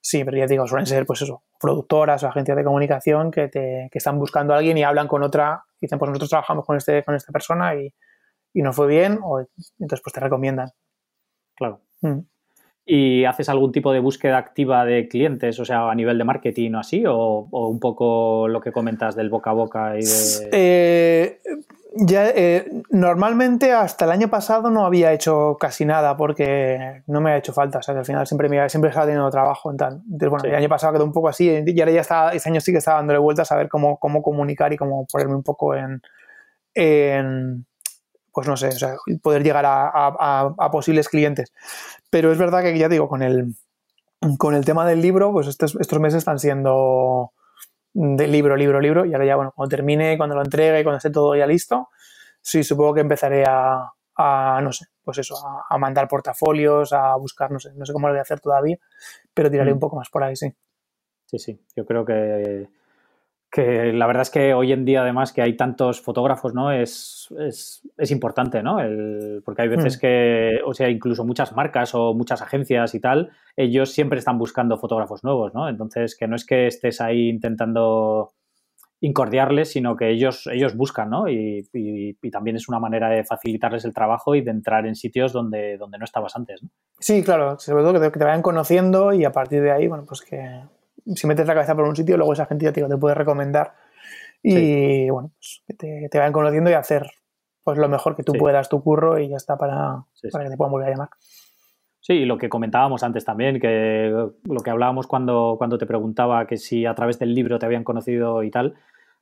sí. 0.00 0.22
pero 0.22 0.36
ya 0.36 0.46
digo, 0.46 0.64
suelen 0.68 0.86
ser 0.86 1.04
pues 1.06 1.22
eso, 1.22 1.42
productoras 1.58 2.22
o 2.22 2.28
agencias 2.28 2.56
de 2.56 2.62
comunicación 2.62 3.32
que, 3.32 3.48
te, 3.48 3.88
que 3.90 3.98
están 3.98 4.20
buscando 4.20 4.54
a 4.54 4.58
alguien 4.58 4.78
y 4.78 4.84
hablan 4.84 5.08
con 5.08 5.24
otra, 5.24 5.64
y 5.80 5.86
dicen, 5.86 5.98
pues 5.98 6.10
nosotros 6.10 6.30
trabajamos 6.30 6.64
con, 6.64 6.76
este, 6.76 7.02
con 7.02 7.16
esta 7.16 7.32
persona 7.32 7.74
y, 7.74 7.92
y 8.52 8.62
no 8.62 8.72
fue 8.72 8.86
bien, 8.86 9.18
o 9.24 9.40
entonces 9.80 10.02
pues 10.04 10.12
te 10.12 10.20
recomiendan. 10.20 10.70
Claro. 11.56 11.80
Mm. 12.00 12.20
¿Y 12.86 13.24
haces 13.24 13.48
algún 13.48 13.72
tipo 13.72 13.92
de 13.92 13.98
búsqueda 13.98 14.38
activa 14.38 14.84
de 14.84 15.08
clientes, 15.08 15.58
o 15.58 15.64
sea, 15.64 15.90
a 15.90 15.94
nivel 15.96 16.16
de 16.16 16.22
marketing 16.22 16.74
o 16.74 16.78
así? 16.78 17.02
¿O, 17.08 17.48
un 17.50 17.80
poco 17.80 18.46
lo 18.46 18.60
que 18.60 18.70
comentas 18.70 19.16
del 19.16 19.30
boca 19.30 19.50
a 19.50 19.54
boca 19.54 19.98
y 19.98 20.04
de...? 20.04 20.48
Eh, 20.52 21.40
ya, 21.96 22.28
eh, 22.30 22.82
normalmente 22.90 23.72
hasta 23.72 24.04
el 24.04 24.10
año 24.10 24.28
pasado 24.28 24.68
no 24.68 24.84
había 24.84 25.12
hecho 25.12 25.56
casi 25.60 25.84
nada 25.84 26.16
porque 26.16 27.02
no 27.06 27.20
me 27.20 27.30
ha 27.32 27.36
hecho 27.36 27.52
falta. 27.52 27.78
O 27.78 27.82
sea, 27.82 27.94
que 27.94 28.00
al 28.00 28.04
final 28.04 28.26
siempre, 28.26 28.48
me, 28.48 28.68
siempre 28.68 28.88
estaba 28.88 29.06
teniendo 29.06 29.30
trabajo 29.30 29.70
en 29.70 29.76
tal. 29.76 30.02
Entonces, 30.04 30.28
bueno, 30.28 30.44
el 30.44 30.54
año 30.56 30.68
pasado 30.68 30.92
quedó 30.92 31.04
un 31.04 31.12
poco 31.12 31.28
así 31.28 31.62
y 31.64 31.80
ahora 31.80 31.92
ya 31.92 32.00
está, 32.00 32.32
este 32.32 32.48
año 32.48 32.60
sí 32.60 32.72
que 32.72 32.78
estaba 32.78 32.96
dándole 32.96 33.20
vueltas 33.20 33.52
a 33.52 33.56
ver 33.56 33.68
cómo, 33.68 33.98
cómo 33.98 34.22
comunicar 34.22 34.72
y 34.72 34.76
cómo 34.76 35.06
ponerme 35.06 35.36
un 35.36 35.44
poco 35.44 35.76
en, 35.76 36.02
en 36.74 37.66
pues 38.32 38.48
no 38.48 38.56
sé, 38.56 38.68
o 38.68 38.72
sea, 38.72 38.96
poder 39.22 39.44
llegar 39.44 39.64
a, 39.66 40.68
posibles 40.72 41.08
clientes. 41.08 41.52
Pero 42.10 42.32
es 42.32 42.38
verdad 42.38 42.62
que 42.62 42.76
ya 42.76 42.88
digo, 42.88 43.08
con 43.08 43.22
el, 43.22 43.54
con 44.38 44.56
el 44.56 44.64
tema 44.64 44.84
del 44.84 45.00
libro, 45.00 45.32
pues 45.32 45.46
estos, 45.46 45.76
estos 45.80 46.00
meses 46.00 46.18
están 46.18 46.40
siendo 46.40 47.33
de 47.94 48.26
libro, 48.26 48.56
libro, 48.56 48.80
libro, 48.80 49.04
y 49.06 49.14
ahora 49.14 49.24
ya, 49.24 49.36
bueno, 49.36 49.52
cuando 49.54 49.74
termine, 49.74 50.16
cuando 50.18 50.34
lo 50.34 50.42
entregue, 50.42 50.82
cuando 50.82 50.98
esté 50.98 51.10
todo 51.10 51.34
ya 51.36 51.46
listo, 51.46 51.88
sí, 52.40 52.64
supongo 52.64 52.94
que 52.94 53.00
empezaré 53.00 53.44
a, 53.46 53.90
no 54.62 54.72
sé, 54.72 54.86
pues 55.02 55.18
eso, 55.18 55.36
a, 55.68 55.78
mandar 55.78 56.08
portafolios, 56.08 56.92
a 56.92 57.14
buscar, 57.16 57.50
no 57.50 57.60
sé, 57.60 57.72
no 57.74 57.86
sé 57.86 57.92
cómo 57.92 58.08
lo 58.08 58.14
voy 58.14 58.18
a 58.18 58.22
hacer 58.22 58.40
todavía, 58.40 58.78
pero 59.32 59.50
tiraré 59.50 59.70
mm. 59.70 59.74
un 59.74 59.80
poco 59.80 59.96
más 59.96 60.10
por 60.10 60.24
ahí, 60.24 60.36
sí. 60.36 60.52
Sí, 61.26 61.38
sí, 61.38 61.60
yo 61.74 61.86
creo 61.86 62.04
que 62.04 62.68
que 63.54 63.92
la 63.92 64.08
verdad 64.08 64.22
es 64.22 64.30
que 64.30 64.52
hoy 64.52 64.72
en 64.72 64.84
día 64.84 65.02
además 65.02 65.32
que 65.32 65.40
hay 65.40 65.56
tantos 65.56 66.00
fotógrafos, 66.00 66.54
¿no? 66.54 66.72
Es, 66.72 67.32
es, 67.38 68.10
importante, 68.10 68.64
¿no? 68.64 68.78
porque 69.44 69.62
hay 69.62 69.68
veces 69.68 69.96
hmm. 69.96 70.00
que, 70.00 70.58
o 70.66 70.74
sea, 70.74 70.90
incluso 70.90 71.24
muchas 71.24 71.52
marcas 71.52 71.94
o 71.94 72.14
muchas 72.14 72.42
agencias 72.42 72.96
y 72.96 73.00
tal, 73.00 73.30
ellos 73.56 73.92
siempre 73.92 74.18
están 74.18 74.38
buscando 74.38 74.76
fotógrafos 74.76 75.22
nuevos, 75.22 75.54
¿no? 75.54 75.68
Entonces, 75.68 76.16
que 76.16 76.26
no 76.26 76.34
es 76.34 76.44
que 76.44 76.66
estés 76.66 77.00
ahí 77.00 77.28
intentando 77.28 78.32
incordiarles, 79.00 79.70
sino 79.70 79.94
que 79.94 80.10
ellos, 80.10 80.48
ellos 80.52 80.74
buscan, 80.76 81.10
¿no? 81.10 81.28
Y, 81.28 81.62
también 82.32 82.56
es 82.56 82.68
una 82.68 82.80
manera 82.80 83.08
de 83.08 83.22
facilitarles 83.22 83.84
el 83.84 83.94
trabajo 83.94 84.34
y 84.34 84.40
de 84.40 84.50
entrar 84.50 84.84
en 84.84 84.96
sitios 84.96 85.32
donde, 85.32 85.76
donde 85.78 85.98
no 85.98 86.04
estabas 86.04 86.34
antes, 86.34 86.60
¿no? 86.60 86.70
Sí, 86.98 87.22
claro, 87.22 87.56
sobre 87.60 87.84
todo 87.84 87.92
que 87.92 88.00
te, 88.00 88.10
que 88.10 88.18
te 88.18 88.24
vayan 88.24 88.42
conociendo 88.42 89.12
y 89.12 89.24
a 89.24 89.30
partir 89.30 89.62
de 89.62 89.70
ahí, 89.70 89.86
bueno, 89.86 90.04
pues 90.04 90.22
que 90.22 90.64
si 91.14 91.26
metes 91.26 91.46
la 91.46 91.54
cabeza 91.54 91.74
por 91.74 91.86
un 91.86 91.96
sitio, 91.96 92.16
luego 92.16 92.32
esa 92.32 92.46
gente 92.46 92.64
ya 92.64 92.72
te, 92.72 92.96
puede 92.96 93.14
recomendar 93.14 93.74
y 94.42 95.08
bueno, 95.10 95.30
pues, 95.36 95.62
que 95.66 95.74
te, 95.74 96.08
te, 96.10 96.18
vayan 96.18 96.32
conociendo 96.32 96.70
y 96.70 96.74
hacer 96.74 97.10
pues 97.62 97.78
lo 97.78 97.88
mejor 97.88 98.14
que 98.14 98.22
tú 98.22 98.34
puedas 98.34 98.68
tu 98.68 98.82
curro 98.82 99.18
y 99.18 99.28
ya 99.28 99.36
está 99.36 99.56
para, 99.56 100.04
para 100.30 100.44
que 100.44 100.50
te 100.50 100.56
puedan 100.56 100.72
volver 100.72 100.88
a 100.88 100.90
llamar. 100.92 101.08
Sí, 102.00 102.12
y 102.12 102.24
lo 102.26 102.36
que 102.36 102.50
comentábamos 102.50 103.02
antes 103.02 103.24
también, 103.24 103.58
que 103.58 104.10
lo 104.10 104.60
que 104.62 104.70
hablábamos 104.70 105.06
cuando, 105.06 105.54
cuando 105.56 105.78
te 105.78 105.86
preguntaba 105.86 106.46
que 106.46 106.58
si 106.58 106.84
a 106.84 106.94
través 106.94 107.18
del 107.18 107.34
libro 107.34 107.58
te 107.58 107.64
habían 107.64 107.82
conocido 107.82 108.42
y 108.42 108.50
tal, 108.50 108.74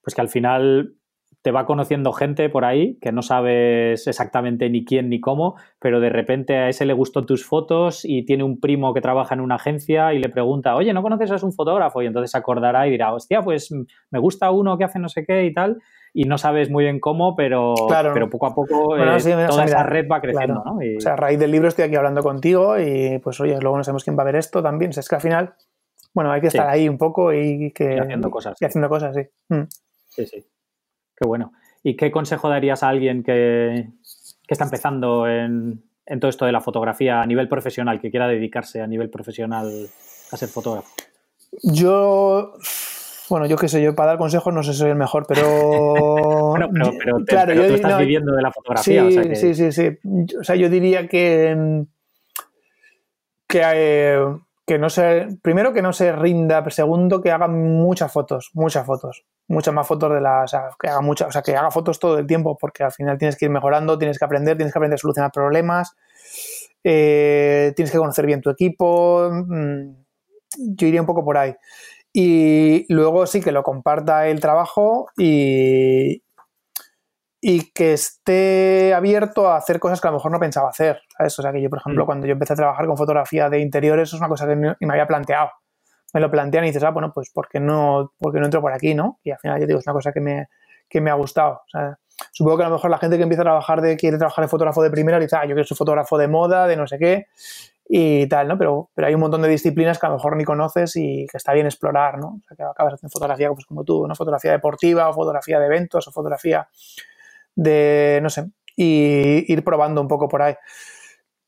pues 0.03 0.17
que 0.17 0.21
al 0.21 0.29
final 0.29 0.97
te 1.43 1.51
va 1.51 1.67
conociendo 1.67 2.13
gente 2.13 2.49
por 2.49 2.65
ahí 2.65 2.99
que 3.01 3.11
no 3.11 3.23
sabes 3.23 4.07
exactamente 4.07 4.71
ni 4.71 4.85
quién 4.85 5.11
ni 5.11 5.21
cómo, 5.21 5.57
pero 5.81 6.01
de 6.01 6.09
repente 6.09 6.57
a 6.57 6.69
ese 6.69 6.87
le 6.87 6.93
gustó 6.93 7.27
tus 7.27 7.45
fotos 7.45 8.05
y 8.05 8.25
tiene 8.25 8.45
un 8.45 8.61
primo 8.61 8.95
que 8.95 9.01
trabaja 9.01 9.35
en 9.35 9.41
una 9.41 9.57
agencia 9.57 10.15
y 10.15 10.21
le 10.21 10.29
pregunta, 10.29 10.77
oye, 10.77 10.93
¿no 10.93 11.03
conoces 11.03 11.31
a 11.31 11.45
un 11.45 11.53
fotógrafo? 11.53 12.01
Y 12.01 12.07
entonces 12.07 12.31
se 12.31 12.39
acordará 12.39 12.87
y 12.87 12.93
dirá, 12.93 13.13
hostia, 13.13 13.43
pues 13.43 13.75
me 14.11 14.19
gusta 14.21 14.53
uno 14.53 14.79
que 14.79 14.85
hace 14.85 15.01
no 15.01 15.09
sé 15.09 15.25
qué 15.27 15.45
y 15.45 15.53
tal. 15.53 15.83
y 16.15 16.25
no 16.25 16.39
sabes 16.39 16.71
muy 16.71 16.85
bien 16.85 17.01
cómo, 17.01 17.35
pero, 17.35 17.75
pero 17.89 18.31
poco 18.31 18.47
a 18.47 18.55
poco 18.55 18.97
eh, 18.97 19.19
toda 19.49 19.65
esa 19.65 19.83
red 19.83 20.07
va 20.11 20.21
creciendo. 20.21 20.63
¿no? 20.65 20.77
O 20.77 21.01
sea, 21.01 21.15
a 21.15 21.17
raíz 21.17 21.41
del 21.41 21.51
libro 21.51 21.69
estoy 21.69 21.87
aquí 21.87 21.97
hablando 21.97 22.23
contigo 22.23 22.79
y 22.79 23.19
pues 23.19 23.41
oye, 23.41 23.59
luego 23.61 23.79
no 23.79 23.83
sabemos 23.83 24.05
quién 24.05 24.17
va 24.17 24.23
a 24.23 24.27
ver 24.27 24.37
esto 24.37 24.63
también. 24.63 24.93
es 24.93 25.09
que 25.09 25.15
al 25.17 25.21
final, 25.21 25.55
bueno, 26.15 26.31
hay 26.31 26.41
que 26.41 26.49
estar 26.49 26.69
ahí 26.69 26.89
un 26.89 26.99
poco 26.99 27.33
y 27.33 27.73
que... 27.73 27.99
haciendo 27.99 28.31
cosas. 28.31 28.61
Y 28.61 28.65
haciendo 28.65 28.89
cosas, 28.89 29.17
sí. 29.17 29.23
Mm. 29.49 29.63
Sí, 30.09 30.27
sí. 30.27 30.45
Qué 31.17 31.27
bueno. 31.27 31.53
¿Y 31.83 31.97
qué 31.97 32.11
consejo 32.11 32.49
darías 32.49 32.83
a 32.83 32.89
alguien 32.89 33.23
que, 33.23 33.89
que 34.47 34.55
está 34.55 34.65
empezando 34.65 35.29
en, 35.29 35.83
en 36.07 36.21
todo 36.21 36.29
esto 36.29 36.47
de 36.47 36.53
la 36.53 36.61
fotografía 36.61 37.21
a 37.21 37.27
nivel 37.27 37.49
profesional, 37.49 38.01
que 38.01 38.11
quiera 38.11 38.29
dedicarse 38.29 38.81
a 38.81 38.87
nivel 38.87 39.11
profesional 39.11 39.89
a 40.31 40.37
ser 40.37 40.49
fotógrafo? 40.49 40.89
Yo, 41.63 42.55
bueno, 43.29 43.47
yo 43.47 43.57
qué 43.57 43.69
sé, 43.69 43.83
yo 43.83 43.95
para 43.95 44.11
dar 44.11 44.19
consejos 44.19 44.53
no 44.53 44.63
sé 44.63 44.73
si 44.73 44.81
soy 44.81 44.91
el 44.91 44.97
mejor, 44.97 45.27
pero. 45.27 45.45
bueno, 46.51 46.71
pero, 46.99 47.19
claro, 47.27 47.55
yo, 47.55 47.67
tú 47.67 47.75
estás 47.75 47.99
viviendo 47.99 48.35
de 48.35 48.43
la 48.43 48.53
fotografía. 48.53 49.09
Sí, 49.11 49.35
sí, 49.35 49.55
sí, 49.55 49.73
sí. 49.73 49.99
O 50.39 50.45
sea, 50.45 50.57
yo 50.57 50.69
diría 50.69 51.07
que. 51.09 51.85
que, 53.47 53.63
eh, 53.63 54.25
que 54.67 54.79
no 54.79 54.89
se. 54.89 55.29
Primero, 55.43 55.73
que 55.73 55.83
no 55.83 55.93
se 55.93 56.13
rinda. 56.13 56.69
Segundo, 56.71 57.21
que 57.21 57.31
haga 57.31 57.49
muchas 57.49 58.13
fotos, 58.13 58.51
muchas 58.55 58.87
fotos. 58.87 59.25
Muchas 59.53 59.75
más 59.75 59.87
fotos 59.87 60.11
de 60.15 60.21
las. 60.21 60.45
O 60.45 60.49
sea, 60.49 60.71
que 60.81 60.89
haga 60.89 61.03
muchas, 61.03 61.29
o 61.29 61.31
sea, 61.31 61.43
que 61.43 61.55
haga 61.55 61.71
fotos 61.71 61.99
todo 61.99 62.19
el 62.19 62.27
tiempo, 62.27 62.57
porque 62.59 62.85
al 62.85 62.91
final 62.91 63.19
tienes 63.19 63.37
que 63.37 63.45
ir 63.45 63.51
mejorando, 63.51 63.99
tienes 63.99 64.19
que 64.19 64.25
aprender, 64.25 64.57
tienes 64.57 64.73
que 64.73 64.79
aprender 64.79 64.95
a 64.95 64.99
solucionar 64.99 65.31
problemas. 65.31 65.95
Eh, 66.83 67.75
tienes 67.77 67.93
que 67.93 67.99
conocer 67.99 68.25
bien 68.25 68.41
tu 68.41 68.49
equipo. 68.49 69.29
Mm, 69.31 69.95
yo 70.57 70.87
iría 70.87 71.03
un 71.03 71.07
poco 71.07 71.23
por 71.23 71.37
ahí. 71.37 71.55
Y 72.15 72.87
luego 72.89 73.27
sí 73.27 73.43
que 73.43 73.53
lo 73.53 73.63
comparta 73.63 74.27
el 74.27 74.41
trabajo 74.41 75.09
y, 75.19 76.23
y 77.43 77.73
que 77.73 77.93
esté 77.93 78.95
abierto 78.95 79.49
a 79.49 79.57
hacer 79.59 79.79
cosas 79.79 80.01
que 80.01 80.09
a 80.09 80.13
lo 80.13 80.17
mejor 80.17 80.33
no 80.33 80.41
pensaba 80.41 80.71
hacer. 80.71 81.03
¿sabes? 81.19 81.39
O 81.39 81.43
sea, 81.43 81.53
que 81.53 81.61
yo, 81.61 81.69
por 81.69 81.81
ejemplo, 81.81 82.05
mm. 82.05 82.07
cuando 82.07 82.27
yo 82.27 82.33
empecé 82.33 82.55
a 82.55 82.57
trabajar 82.57 82.87
con 82.87 82.97
fotografía 82.97 83.51
de 83.51 83.61
interiores, 83.61 84.09
eso 84.09 84.17
es 84.17 84.21
una 84.23 84.31
cosa 84.31 84.47
que 84.47 84.57
me 84.57 84.93
había 84.93 85.07
planteado. 85.07 85.51
Me 86.13 86.21
lo 86.21 86.31
plantean 86.31 86.65
y 86.65 86.69
dices, 86.69 86.83
ah, 86.83 86.91
bueno, 86.91 87.13
pues 87.13 87.31
¿por 87.31 87.49
qué 87.49 87.61
no, 87.61 88.13
por 88.19 88.35
no 88.35 88.45
entro 88.45 88.61
por 88.61 88.73
aquí, 88.73 88.95
no? 88.95 89.19
Y 89.23 89.31
al 89.31 89.39
final, 89.39 89.61
yo 89.61 89.67
digo, 89.67 89.79
es 89.79 89.87
una 89.87 89.95
cosa 89.95 90.13
que 90.13 90.21
me, 90.21 90.49
que 90.89 91.01
me 91.01 91.11
ha 91.11 91.15
gustado. 91.15 91.63
supongo 92.33 92.59
que 92.59 92.65
a 92.65 92.69
lo 92.69 92.75
mejor 92.75 92.91
la 92.91 92.99
gente 92.99 93.17
que 93.17 93.23
empieza 93.23 93.43
a 93.43 93.45
trabajar 93.45 93.81
de, 93.81 93.97
quiere 93.97 94.19
trabajar 94.19 94.45
de 94.45 94.49
fotógrafo 94.49 94.83
de 94.83 94.91
primera, 94.91 95.19
dice, 95.19 95.37
ah, 95.37 95.43
yo 95.45 95.55
quiero 95.55 95.65
ser 95.65 95.77
fotógrafo 95.77 96.19
de 96.19 96.29
moda, 96.29 96.67
de 96.67 96.77
no 96.77 96.87
sé 96.87 96.99
qué, 96.99 97.27
y 97.89 98.27
tal, 98.27 98.49
¿no? 98.49 98.59
Pero, 98.59 98.91
pero 98.95 99.09
hay 99.09 99.15
un 99.15 99.21
montón 99.21 99.43
de 99.43 99.49
disciplinas 99.49 99.99
que 99.99 100.07
a 100.07 100.11
lo 100.11 100.17
mejor 100.17 100.37
ni 100.37 100.45
conoces 100.45 100.97
y 100.97 101.27
que 101.31 101.37
está 101.37 101.53
bien 101.53 101.67
explorar, 101.67 102.19
¿no? 102.19 102.29
O 102.29 102.41
sea, 102.47 102.57
que 102.57 102.63
acabas 102.63 102.95
haciendo 102.95 103.13
fotografía 103.13 103.51
pues, 103.51 103.67
como 103.67 103.85
tú, 103.85 104.07
¿no? 104.07 104.15
Fotografía 104.15 104.53
deportiva 104.53 105.09
o 105.09 105.15
fotografía 105.15 105.59
de 105.59 105.67
eventos 105.67 106.09
o 106.09 106.13
fotografía 106.13 106.69
de, 107.55 108.21
no 108.23 108.31
sé, 108.31 108.51
y 108.77 109.51
ir 109.53 109.65
probando 109.65 110.01
un 110.01 110.09
poco 110.09 110.29
por 110.29 110.43
ahí. 110.43 110.55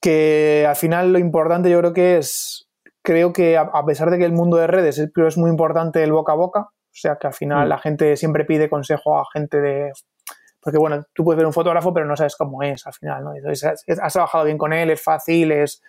Que 0.00 0.66
al 0.68 0.76
final 0.76 1.12
lo 1.12 1.18
importante 1.18 1.70
yo 1.70 1.78
creo 1.78 1.92
que 1.92 2.18
es, 2.18 2.63
creo 3.04 3.32
que 3.32 3.56
a, 3.58 3.84
pesar 3.86 4.10
de 4.10 4.18
que 4.18 4.24
el 4.24 4.32
mundo 4.32 4.56
de 4.56 4.66
redes 4.66 5.10
creo 5.14 5.28
es 5.28 5.36
muy 5.36 5.50
importante 5.50 6.02
el 6.02 6.10
boca 6.10 6.32
a 6.32 6.36
boca, 6.36 6.60
o 6.60 6.96
sea 6.96 7.16
que 7.16 7.26
al 7.26 7.34
final 7.34 7.66
mm. 7.66 7.68
la 7.68 7.78
gente 7.78 8.16
siempre 8.16 8.44
pide 8.44 8.70
consejo 8.70 9.18
a 9.18 9.24
gente 9.32 9.60
de 9.60 9.92
porque 10.60 10.78
bueno, 10.78 11.04
tú 11.12 11.24
puedes 11.24 11.36
ver 11.36 11.46
un 11.46 11.52
fotógrafo, 11.52 11.92
pero 11.92 12.06
no 12.06 12.16
sabes 12.16 12.36
cómo 12.36 12.62
es 12.62 12.86
al 12.86 12.94
final, 12.94 13.22
¿no? 13.22 13.34
Entonces, 13.34 13.84
has 14.00 14.12
trabajado 14.14 14.46
bien 14.46 14.56
con 14.56 14.72
él, 14.72 14.88
es 14.88 15.02
fácil, 15.02 15.52
es, 15.52 15.82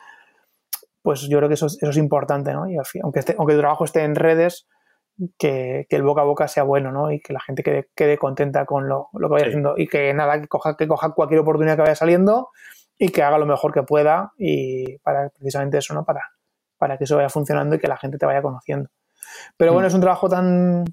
pues 1.01 1.21
yo 1.29 1.37
creo 1.37 1.47
que 1.47 1.53
eso, 1.53 1.67
es 1.67 1.97
importante, 1.97 2.51
¿no? 2.51 2.69
Y 2.69 2.75
aunque, 2.75 3.21
aunque 3.37 3.53
tu 3.53 3.59
trabajo 3.59 3.85
esté 3.85 4.03
en 4.03 4.15
redes, 4.15 4.67
que, 5.37 5.87
el 5.89 6.03
boca 6.03 6.23
a 6.23 6.25
boca 6.25 6.49
sea 6.49 6.63
bueno, 6.63 6.91
¿no? 6.91 7.09
Y 7.09 7.21
que 7.21 7.31
la 7.31 7.39
gente 7.39 7.63
quede, 7.63 7.87
quede 7.95 8.17
contenta 8.17 8.65
con 8.65 8.89
lo, 8.89 9.07
que 9.13 9.27
vaya 9.29 9.45
haciendo 9.45 9.75
y 9.77 9.87
que 9.87 10.13
nada, 10.13 10.41
que 10.41 10.49
coja, 10.49 10.75
que 10.75 10.89
coja 10.89 11.11
cualquier 11.11 11.39
oportunidad 11.39 11.77
que 11.77 11.83
vaya 11.83 11.95
saliendo 11.95 12.49
y 12.97 13.09
que 13.13 13.23
haga 13.23 13.37
lo 13.37 13.45
mejor 13.45 13.71
que 13.71 13.83
pueda 13.83 14.33
y 14.37 14.97
para 14.97 15.29
precisamente 15.29 15.77
eso, 15.77 15.93
¿no? 15.93 16.03
Para, 16.03 16.21
para 16.77 16.97
que 16.97 17.05
eso 17.05 17.15
vaya 17.15 17.29
funcionando 17.29 17.75
y 17.75 17.79
que 17.79 17.87
la 17.87 17.97
gente 17.97 18.17
te 18.17 18.25
vaya 18.25 18.41
conociendo. 18.41 18.89
Pero 19.57 19.73
bueno, 19.73 19.85
mm. 19.85 19.89
es 19.89 19.93
un 19.93 20.01
trabajo 20.01 20.29
tan, 20.29 20.85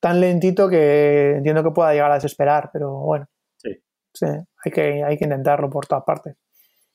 tan 0.00 0.20
lentito 0.20 0.68
que 0.68 1.36
entiendo 1.36 1.62
que 1.62 1.70
pueda 1.70 1.92
llegar 1.92 2.10
a 2.10 2.16
desesperar, 2.16 2.70
pero 2.72 2.90
bueno, 2.92 3.26
sí. 3.56 3.80
sí 4.12 4.26
hay, 4.26 4.72
que, 4.72 5.04
hay 5.04 5.16
que 5.16 5.24
intentarlo 5.24 5.70
por 5.70 5.86
todas 5.86 6.04
partes. 6.04 6.36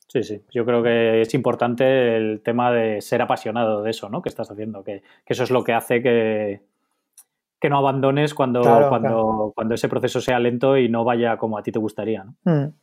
Sí, 0.08 0.24
sí. 0.24 0.42
Yo 0.52 0.66
creo 0.66 0.82
que 0.82 1.22
es 1.22 1.34
importante 1.34 2.16
el 2.16 2.42
tema 2.42 2.72
de 2.72 3.02
ser 3.02 3.22
apasionado 3.22 3.84
de 3.84 3.92
eso, 3.92 4.10
¿no? 4.10 4.22
Que 4.22 4.30
estás 4.30 4.50
haciendo, 4.50 4.84
que, 4.84 5.04
eso 5.26 5.44
es 5.44 5.52
lo 5.52 5.64
que 5.64 5.74
hace 5.74 6.02
que, 6.02 6.62
que 7.60 7.70
no 7.70 7.78
abandones 7.78 8.34
cuando, 8.34 8.62
cuando, 8.90 9.52
cuando 9.54 9.76
ese 9.76 9.90
proceso 9.90 10.22
sea 10.22 10.40
lento 10.40 10.78
y 10.78 10.88
no 10.88 11.04
vaya 11.04 11.38
como 11.38 11.58
a 11.58 11.64
ti 11.64 11.72
te 11.72 11.80
gustaría, 11.80 12.24
¿no? 12.24 12.36
Mm. 12.44 12.74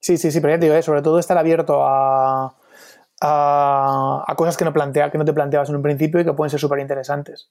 Sí, 0.00 0.16
sí, 0.16 0.30
sí, 0.30 0.40
pero 0.40 0.54
ya 0.54 0.58
te 0.58 0.64
digo, 0.66 0.76
¿eh? 0.76 0.82
sobre 0.82 1.02
todo 1.02 1.18
estar 1.18 1.36
abierto 1.36 1.84
a, 1.84 2.56
a, 3.20 4.34
cosas 4.36 4.56
que 4.56 4.64
no, 4.64 4.72
plantea, 4.72 5.10
que 5.10 5.18
no 5.18 5.24
te 5.24 5.32
planteabas 5.32 5.68
en 5.68 5.76
un 5.76 5.82
principio 5.82 6.20
y 6.20 6.24
que 6.24 6.32
pueden 6.32 6.50
ser 6.50 6.60
súper 6.60 6.78
interesantes. 6.78 7.50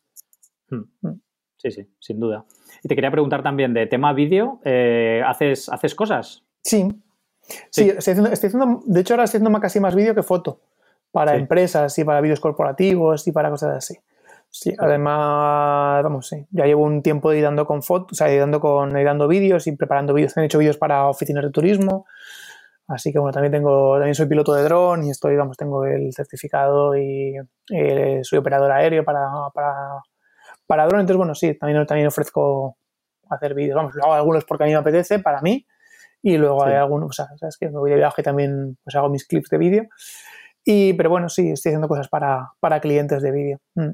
Hmm. 0.70 0.84
Mm. 1.02 1.22
Sí, 1.58 1.72
sí, 1.72 1.94
sin 2.00 2.20
duda. 2.20 2.46
Y 2.84 2.88
te 2.88 2.96
quería 2.96 3.12
preguntar 3.12 3.44
también 3.44 3.74
de 3.74 3.86
tema 3.88 4.14
vídeo, 4.14 4.62
eh, 4.64 5.22
¿haces, 5.26 5.68
¿haces 5.70 5.94
cosas? 5.94 6.44
Sí, 6.64 6.88
Sí, 7.72 7.90
estoy, 7.90 8.14
haciendo, 8.32 8.82
de 8.86 9.02
hecho 9.02 9.14
ahora 9.14 9.24
estoy 9.24 9.40
haciendo 9.40 9.60
casi 9.60 9.80
más 9.80 9.96
vídeo 9.96 10.14
que 10.14 10.24
foto, 10.24 10.62
para 11.12 11.36
empresas 11.36 11.98
y 11.98 12.04
para 12.04 12.22
vídeos 12.22 12.40
corporativos 12.40 13.28
y 13.28 13.32
para 13.32 13.50
cosas 13.50 13.78
así. 13.78 13.98
Sí, 14.52 14.74
además, 14.78 16.04
vamos, 16.04 16.28
sí, 16.28 16.48
ya 16.52 16.66
llevo 16.66 16.84
un 16.84 17.04
tiempo 17.04 17.32
editando 17.32 17.66
con 17.66 17.84
fotos, 17.84 18.14
o 18.14 18.16
sea, 18.16 18.30
editando 18.30 18.60
con 18.60 18.96
editando 18.96 19.28
vídeos 19.28 19.68
y 19.68 19.76
preparando 19.76 20.14
vídeos. 20.14 20.36
He 20.38 20.46
hecho 20.46 20.58
vídeos 20.58 20.78
para 20.78 21.08
oficinas 21.08 21.44
de 21.44 21.52
turismo. 21.52 22.06
Así 22.90 23.14
que 23.14 23.20
bueno, 23.20 23.32
también 23.32 23.52
tengo, 23.52 23.96
también 23.96 24.16
soy 24.16 24.26
piloto 24.26 24.54
de 24.54 24.64
dron 24.64 25.04
y 25.06 25.12
estoy, 25.12 25.36
vamos, 25.36 25.56
tengo 25.56 25.86
el 25.86 26.12
certificado 26.12 26.98
y 26.98 27.36
eh, 27.72 28.20
soy 28.24 28.40
operador 28.40 28.72
aéreo 28.72 29.06
para, 29.06 29.30
para, 29.54 30.02
para 30.66 30.88
dron. 30.88 31.02
Entonces, 31.02 31.18
bueno, 31.18 31.36
sí, 31.36 31.54
también, 31.54 31.86
también 31.86 32.08
ofrezco 32.08 32.78
hacer 33.30 33.54
vídeos. 33.54 33.76
Vamos, 33.76 33.94
lo 33.94 34.04
hago 34.06 34.14
algunos 34.14 34.44
porque 34.44 34.64
a 34.64 34.68
mí 34.68 34.74
me 34.74 34.80
apetece, 34.80 35.20
para 35.20 35.40
mí, 35.42 35.68
y 36.24 36.38
luego 36.38 36.66
hay 36.66 36.74
algunos, 36.74 37.10
o 37.10 37.14
sea, 37.14 37.28
sabes 37.38 37.58
que 37.58 37.68
me 37.68 37.78
voy 37.78 37.92
de 37.92 37.98
viaje 37.98 38.24
también, 38.24 38.78
pues 38.84 38.96
hago 38.96 39.10
mis 39.10 39.28
clips 39.28 39.50
de 39.50 39.58
vídeo. 39.60 39.84
Y, 40.66 40.94
pero 40.94 41.12
bueno, 41.12 41.30
sí, 41.30 41.52
estoy 41.52 41.70
haciendo 41.70 41.88
cosas 41.88 42.10
para, 42.10 42.54
para 42.60 42.80
clientes 42.80 43.22
de 43.22 43.32
vídeo. 43.32 43.60
Mm. 43.76 43.92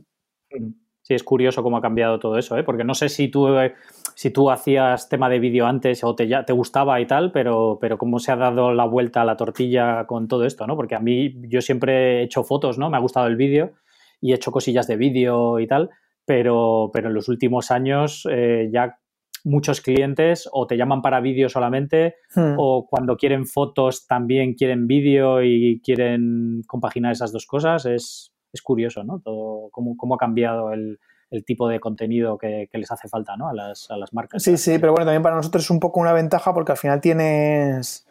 Sí, 0.49 0.84
es 1.13 1.23
curioso 1.23 1.61
cómo 1.61 1.77
ha 1.77 1.81
cambiado 1.81 2.17
todo 2.19 2.37
eso, 2.37 2.57
¿eh? 2.57 2.63
porque 2.63 2.83
no 2.83 2.95
sé 2.95 3.09
si 3.09 3.27
tú, 3.27 3.47
eh, 3.59 3.75
si 4.15 4.31
tú 4.31 4.49
hacías 4.49 5.07
tema 5.07 5.29
de 5.29 5.39
vídeo 5.39 5.67
antes 5.67 6.03
o 6.03 6.15
te, 6.15 6.27
te 6.27 6.53
gustaba 6.53 6.99
y 6.99 7.05
tal, 7.05 7.31
pero, 7.31 7.77
pero 7.79 7.97
cómo 7.97 8.17
se 8.17 8.31
ha 8.31 8.35
dado 8.35 8.73
la 8.73 8.85
vuelta 8.85 9.21
a 9.21 9.25
la 9.25 9.37
tortilla 9.37 10.05
con 10.07 10.27
todo 10.27 10.45
esto, 10.45 10.65
¿no? 10.65 10.75
Porque 10.75 10.95
a 10.95 10.99
mí 10.99 11.35
yo 11.47 11.61
siempre 11.61 12.21
he 12.21 12.23
hecho 12.23 12.43
fotos, 12.43 12.79
¿no? 12.79 12.89
Me 12.89 12.97
ha 12.97 13.01
gustado 13.01 13.27
el 13.27 13.35
vídeo 13.35 13.73
y 14.19 14.31
he 14.31 14.35
hecho 14.35 14.51
cosillas 14.51 14.87
de 14.87 14.97
vídeo 14.97 15.59
y 15.59 15.67
tal, 15.67 15.91
pero, 16.25 16.89
pero 16.91 17.09
en 17.09 17.13
los 17.13 17.29
últimos 17.29 17.69
años 17.69 18.27
eh, 18.31 18.69
ya 18.73 18.97
muchos 19.43 19.81
clientes 19.81 20.49
o 20.51 20.65
te 20.65 20.75
llaman 20.75 21.03
para 21.03 21.21
vídeo 21.21 21.49
solamente 21.49 22.15
hmm. 22.35 22.55
o 22.57 22.87
cuando 22.89 23.15
quieren 23.15 23.45
fotos 23.45 24.07
también 24.07 24.55
quieren 24.55 24.87
vídeo 24.87 25.43
y 25.43 25.81
quieren 25.83 26.63
compaginar 26.65 27.11
esas 27.11 27.31
dos 27.31 27.45
cosas. 27.45 27.85
Es, 27.85 28.34
curioso, 28.61 29.03
¿no? 29.03 29.19
Todo, 29.19 29.69
cómo, 29.71 29.95
cómo 29.97 30.15
ha 30.15 30.17
cambiado 30.17 30.71
el, 30.73 30.99
tipo 31.45 31.67
de 31.67 31.81
contenido 31.81 32.37
que, 32.37 32.69
les 32.71 32.91
hace 32.91 33.09
falta 33.09 33.35
¿no? 33.35 33.49
a, 33.49 33.53
las, 33.53 33.91
a 33.91 33.97
las 33.97 34.13
marcas. 34.13 34.41
Sí, 34.41 34.55
sí, 34.55 34.79
pero 34.79 34.93
bueno, 34.93 35.05
también 35.05 35.21
para 35.21 35.35
nosotros 35.35 35.65
es 35.65 35.69
un 35.69 35.81
poco 35.81 35.99
una 35.99 36.13
ventaja 36.13 36.53
porque 36.53 36.71
al 36.71 36.77
final 36.77 37.01
tienes, 37.01 38.07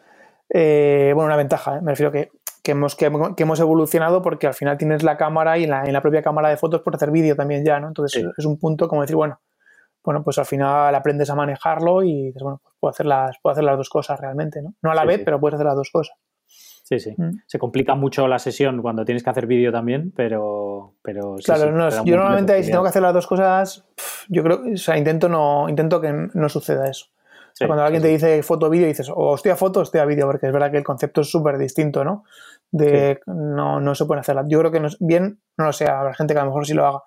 eh, 0.49 1.11
bueno, 1.15 1.25
una 1.25 1.35
ventaja, 1.35 1.77
¿eh? 1.77 1.81
me 1.81 1.91
refiero 1.91 2.11
que, 2.11 2.29
que, 2.61 2.71
hemos, 2.71 2.95
que, 2.95 3.05
hemos 3.07 3.59
evolucionado 3.59 4.21
porque 4.21 4.45
al 4.45 4.53
final 4.53 4.77
tienes 4.77 5.01
la 5.01 5.17
cámara 5.17 5.57
y 5.57 5.63
en 5.63 5.71
la, 5.71 5.85
en 5.85 5.93
la 5.93 6.01
propia 6.01 6.21
cámara 6.21 6.49
de 6.49 6.57
fotos 6.57 6.81
por 6.81 6.93
hacer 6.95 7.09
vídeo 7.09 7.35
también 7.35 7.65
ya, 7.65 7.79
¿no? 7.79 7.87
Entonces 7.87 8.23
es 8.37 8.45
un 8.45 8.59
punto 8.59 8.87
como 8.87 9.01
decir, 9.01 9.15
bueno, 9.15 9.39
bueno, 10.05 10.23
pues 10.23 10.37
al 10.37 10.45
final 10.45 10.93
aprendes 10.93 11.29
a 11.31 11.35
manejarlo 11.35 12.03
y 12.03 12.27
dices, 12.27 12.43
bueno, 12.43 12.61
pues 12.61 12.75
puedo 12.79 12.89
hacer 12.91 13.05
las, 13.07 13.37
puedo 13.41 13.53
hacer 13.53 13.63
las 13.63 13.77
dos 13.77 13.89
cosas 13.89 14.19
realmente, 14.19 14.61
¿no? 14.61 14.75
No 14.81 14.91
a 14.91 14.95
la 14.95 15.03
vez, 15.03 15.21
pero 15.25 15.39
puedes 15.39 15.55
hacer 15.55 15.65
las 15.65 15.75
dos 15.75 15.89
cosas. 15.91 16.15
Sí, 16.85 16.99
sí. 16.99 17.15
Mm. 17.17 17.39
Se 17.47 17.57
complica 17.57 17.95
mucho 17.95 18.27
la 18.27 18.37
sesión 18.37 18.83
cuando 18.83 19.05
tienes 19.05 19.23
que 19.23 19.29
hacer 19.31 19.47
vídeo 19.47 19.71
también, 19.71 20.13
pero, 20.15 20.93
pero 21.01 21.35
Claro, 21.43 21.65
yo 22.05 22.15
normalmente 22.15 22.61
si 22.61 22.69
tengo 22.69 22.83
que 22.83 22.89
hacer 22.89 23.01
las 23.01 23.13
dos 23.13 23.25
cosas, 23.25 23.83
yo 24.29 24.43
creo, 24.43 24.61
o 24.71 24.77
sea, 24.77 24.95
intento 24.95 25.27
no, 25.27 25.67
intento 25.67 25.99
que 25.99 26.13
no 26.31 26.47
suceda 26.47 26.87
eso. 26.87 27.07
cuando 27.57 27.83
alguien 27.83 28.03
te 28.03 28.09
dice 28.09 28.43
foto 28.43 28.69
vídeo 28.69 28.85
dices, 28.85 29.11
o 29.11 29.33
estoy 29.33 29.51
a 29.51 29.55
foto 29.55 29.79
o 29.79 29.83
estoy 29.83 29.99
a 29.99 30.05
vídeo, 30.05 30.27
porque 30.27 30.45
es 30.45 30.53
verdad 30.53 30.69
que 30.69 30.77
el 30.77 30.83
concepto 30.83 31.21
es 31.21 31.31
súper 31.31 31.57
distinto, 31.57 32.03
¿no? 32.03 32.23
De 32.69 33.19
no, 33.25 33.79
no 33.79 33.95
se 33.95 34.05
puede 34.05 34.21
hacer. 34.21 34.37
Yo 34.47 34.59
creo 34.59 34.71
que 34.71 34.79
no, 34.79 34.89
bien, 34.99 35.39
no 35.57 35.65
lo 35.65 35.73
sé, 35.73 35.87
habrá 35.87 36.13
gente 36.13 36.35
que 36.35 36.39
a 36.39 36.43
lo 36.43 36.51
mejor 36.51 36.67
sí 36.67 36.75
lo 36.75 36.85
haga, 36.85 37.01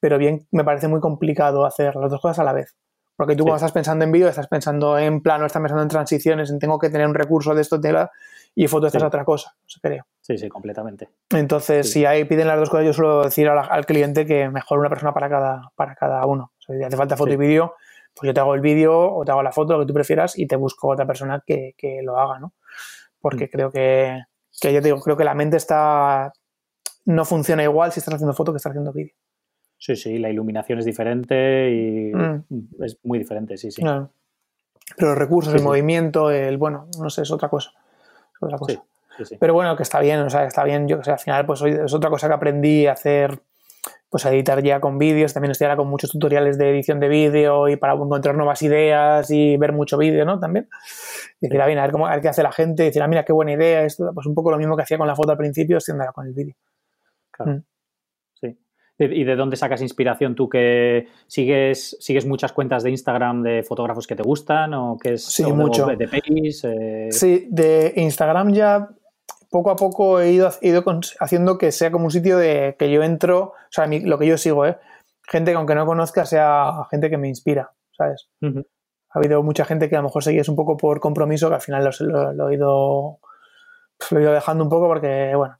pero 0.00 0.18
bien 0.18 0.48
me 0.50 0.64
parece 0.64 0.88
muy 0.88 0.98
complicado 0.98 1.64
hacer 1.64 1.94
las 1.94 2.10
dos 2.10 2.20
cosas 2.20 2.40
a 2.40 2.44
la 2.44 2.54
vez. 2.54 2.74
Porque 3.14 3.36
tú 3.36 3.44
cuando 3.44 3.56
estás 3.56 3.70
pensando 3.70 4.04
en 4.04 4.10
vídeo, 4.10 4.26
estás 4.26 4.48
pensando 4.48 4.98
en 4.98 5.22
plano, 5.22 5.46
estás 5.46 5.62
pensando 5.62 5.82
en 5.84 5.88
transiciones, 5.88 6.50
en 6.50 6.58
tengo 6.58 6.80
que 6.80 6.90
tener 6.90 7.06
un 7.06 7.14
recurso 7.14 7.54
de 7.54 7.60
esto, 7.60 7.78
de 7.78 8.08
y 8.54 8.68
foto 8.68 8.86
estás 8.86 9.02
otra 9.02 9.24
cosa, 9.24 9.54
creo. 9.80 10.04
Sí, 10.20 10.36
sí, 10.36 10.48
completamente. 10.48 11.08
Entonces, 11.30 11.90
si 11.90 12.04
ahí 12.04 12.24
piden 12.24 12.46
las 12.46 12.58
dos 12.58 12.68
cosas, 12.68 12.86
yo 12.86 12.92
suelo 12.92 13.24
decir 13.24 13.48
al, 13.48 13.86
cliente 13.86 14.26
que 14.26 14.48
mejor 14.50 14.78
una 14.78 14.88
persona 14.88 15.14
para 15.14 15.28
cada, 15.28 15.72
para 15.74 15.94
cada 15.94 16.24
uno. 16.26 16.52
O 16.58 16.60
sea, 16.60 16.76
si 16.76 16.82
hace 16.82 16.96
falta 16.96 17.16
foto 17.16 17.32
y 17.32 17.36
vídeo, 17.36 17.74
pues 18.14 18.26
yo 18.26 18.34
te 18.34 18.40
hago 18.40 18.54
el 18.54 18.60
vídeo 18.60 19.14
o 19.14 19.24
te 19.24 19.30
hago 19.30 19.42
la 19.42 19.52
foto, 19.52 19.74
lo 19.74 19.80
que 19.80 19.86
tú 19.86 19.94
prefieras, 19.94 20.38
y 20.38 20.46
te 20.46 20.56
busco 20.56 20.88
otra 20.88 21.06
persona 21.06 21.42
que, 21.46 21.74
lo 22.02 22.18
haga, 22.18 22.38
¿no? 22.38 22.52
Porque 23.20 23.46
mm. 23.46 23.48
creo 23.48 23.72
que, 23.72 24.20
que, 24.60 24.72
yo 24.72 24.80
te 24.82 24.88
digo, 24.88 25.00
creo 25.00 25.16
que 25.16 25.24
la 25.24 25.34
mente 25.34 25.56
está, 25.56 26.32
no 27.06 27.24
funciona 27.24 27.62
igual 27.62 27.90
si 27.92 28.00
estás 28.00 28.14
haciendo 28.14 28.34
foto 28.34 28.52
que 28.52 28.58
estás 28.58 28.70
haciendo 28.70 28.92
vídeo. 28.92 29.14
Sí, 29.78 29.96
sí, 29.96 30.18
la 30.18 30.30
iluminación 30.30 30.78
es 30.78 30.84
diferente 30.84 31.70
y 31.70 32.12
mm. 32.14 32.82
es 32.84 32.98
muy 33.02 33.18
diferente, 33.18 33.56
sí, 33.56 33.70
sí. 33.70 33.82
Pero 33.82 35.08
los 35.08 35.18
recursos, 35.18 35.54
el 35.54 35.62
movimiento, 35.62 36.30
el, 36.30 36.58
bueno, 36.58 36.86
no 37.00 37.08
sé, 37.08 37.22
es 37.22 37.30
otra 37.30 37.48
cosa. 37.48 37.72
Es 38.42 38.54
otra 38.54 38.58
cosa. 38.58 38.84
Pero 39.38 39.54
bueno, 39.54 39.76
que 39.76 39.82
está 39.82 40.00
bien, 40.00 40.20
o 40.20 40.30
sea, 40.30 40.44
está 40.46 40.64
bien, 40.64 40.88
yo 40.88 40.98
que 40.98 41.04
sé, 41.04 41.12
al 41.12 41.18
final 41.18 41.46
pues 41.46 41.62
es 41.62 41.92
otra 41.92 42.10
cosa 42.10 42.28
que 42.28 42.34
aprendí 42.34 42.86
a 42.86 42.92
hacer, 42.92 43.40
pues 44.08 44.24
a 44.26 44.32
editar 44.32 44.62
ya 44.62 44.80
con 44.80 44.98
vídeos, 44.98 45.34
también 45.34 45.52
estoy 45.52 45.66
ahora 45.66 45.76
con 45.76 45.88
muchos 45.88 46.10
tutoriales 46.10 46.58
de 46.58 46.70
edición 46.70 46.98
de 46.98 47.08
vídeo 47.08 47.68
y 47.68 47.76
para 47.76 47.92
encontrar 47.94 48.34
nuevas 48.34 48.62
ideas 48.62 49.30
y 49.30 49.56
ver 49.58 49.72
mucho 49.72 49.98
vídeo, 49.98 50.24
¿no? 50.24 50.40
También. 50.40 50.68
Y 51.40 51.46
decir, 51.46 51.60
a 51.60 51.66
ver, 51.66 51.78
a 51.78 51.82
ver, 51.82 51.92
cómo, 51.92 52.06
a 52.06 52.10
ver 52.10 52.20
qué 52.20 52.28
hace 52.28 52.42
la 52.42 52.52
gente, 52.52 52.84
decir, 52.84 53.02
ah, 53.02 53.08
mira, 53.08 53.24
qué 53.24 53.32
buena 53.32 53.52
idea, 53.52 53.84
esto, 53.84 54.10
pues 54.14 54.26
un 54.26 54.34
poco 54.34 54.50
lo 54.50 54.58
mismo 54.58 54.76
que 54.76 54.82
hacía 54.82 54.98
con 54.98 55.06
la 55.06 55.14
foto 55.14 55.32
al 55.32 55.38
principio, 55.38 55.78
ahora 55.90 56.12
con 56.12 56.26
el 56.26 56.32
vídeo. 56.32 56.54
Claro. 57.30 57.52
Mm. 57.52 57.64
¿Y 58.98 59.24
de 59.24 59.36
dónde 59.36 59.56
sacas 59.56 59.82
inspiración 59.82 60.34
tú 60.34 60.48
que 60.48 61.08
sigues, 61.26 61.96
sigues 61.98 62.26
muchas 62.26 62.52
cuentas 62.52 62.82
de 62.82 62.90
Instagram 62.90 63.42
de 63.42 63.62
fotógrafos 63.62 64.06
que 64.06 64.14
te 64.14 64.22
gustan 64.22 64.74
o 64.74 64.96
que 64.96 65.14
es 65.14 65.24
sí, 65.24 65.44
mucho. 65.52 65.86
de, 65.86 66.06
pelis? 66.06 66.62
Eh? 66.64 67.08
Sí, 67.10 67.48
de 67.50 67.94
Instagram 67.96 68.52
ya 68.52 68.88
poco 69.50 69.70
a 69.70 69.76
poco 69.76 70.20
he 70.20 70.32
ido, 70.32 70.50
ido 70.60 70.84
haciendo 71.20 71.58
que 71.58 71.72
sea 71.72 71.90
como 71.90 72.04
un 72.04 72.10
sitio 72.10 72.38
de 72.38 72.76
que 72.78 72.90
yo 72.90 73.02
entro, 73.02 73.40
o 73.40 73.54
sea, 73.70 73.86
lo 73.86 74.18
que 74.18 74.26
yo 74.26 74.38
sigo, 74.38 74.66
¿eh? 74.66 74.78
gente 75.28 75.50
que 75.50 75.56
aunque 75.56 75.74
no 75.74 75.86
conozca 75.86 76.26
sea 76.26 76.86
gente 76.90 77.10
que 77.10 77.18
me 77.18 77.28
inspira, 77.28 77.72
¿sabes? 77.96 78.28
Ha 78.42 79.18
habido 79.18 79.42
mucha 79.42 79.64
gente 79.64 79.88
que 79.88 79.96
a 79.96 80.00
lo 80.00 80.04
mejor 80.04 80.22
seguís 80.22 80.48
un 80.48 80.56
poco 80.56 80.76
por 80.76 81.00
compromiso, 81.00 81.48
que 81.48 81.54
al 81.56 81.60
final 81.60 81.90
lo, 82.00 82.48
he 82.48 82.54
ido 82.54 83.18
lo 84.10 84.18
he 84.18 84.22
ido 84.22 84.32
dejando 84.32 84.64
un 84.64 84.70
poco 84.70 84.88
porque, 84.88 85.32
bueno, 85.34 85.58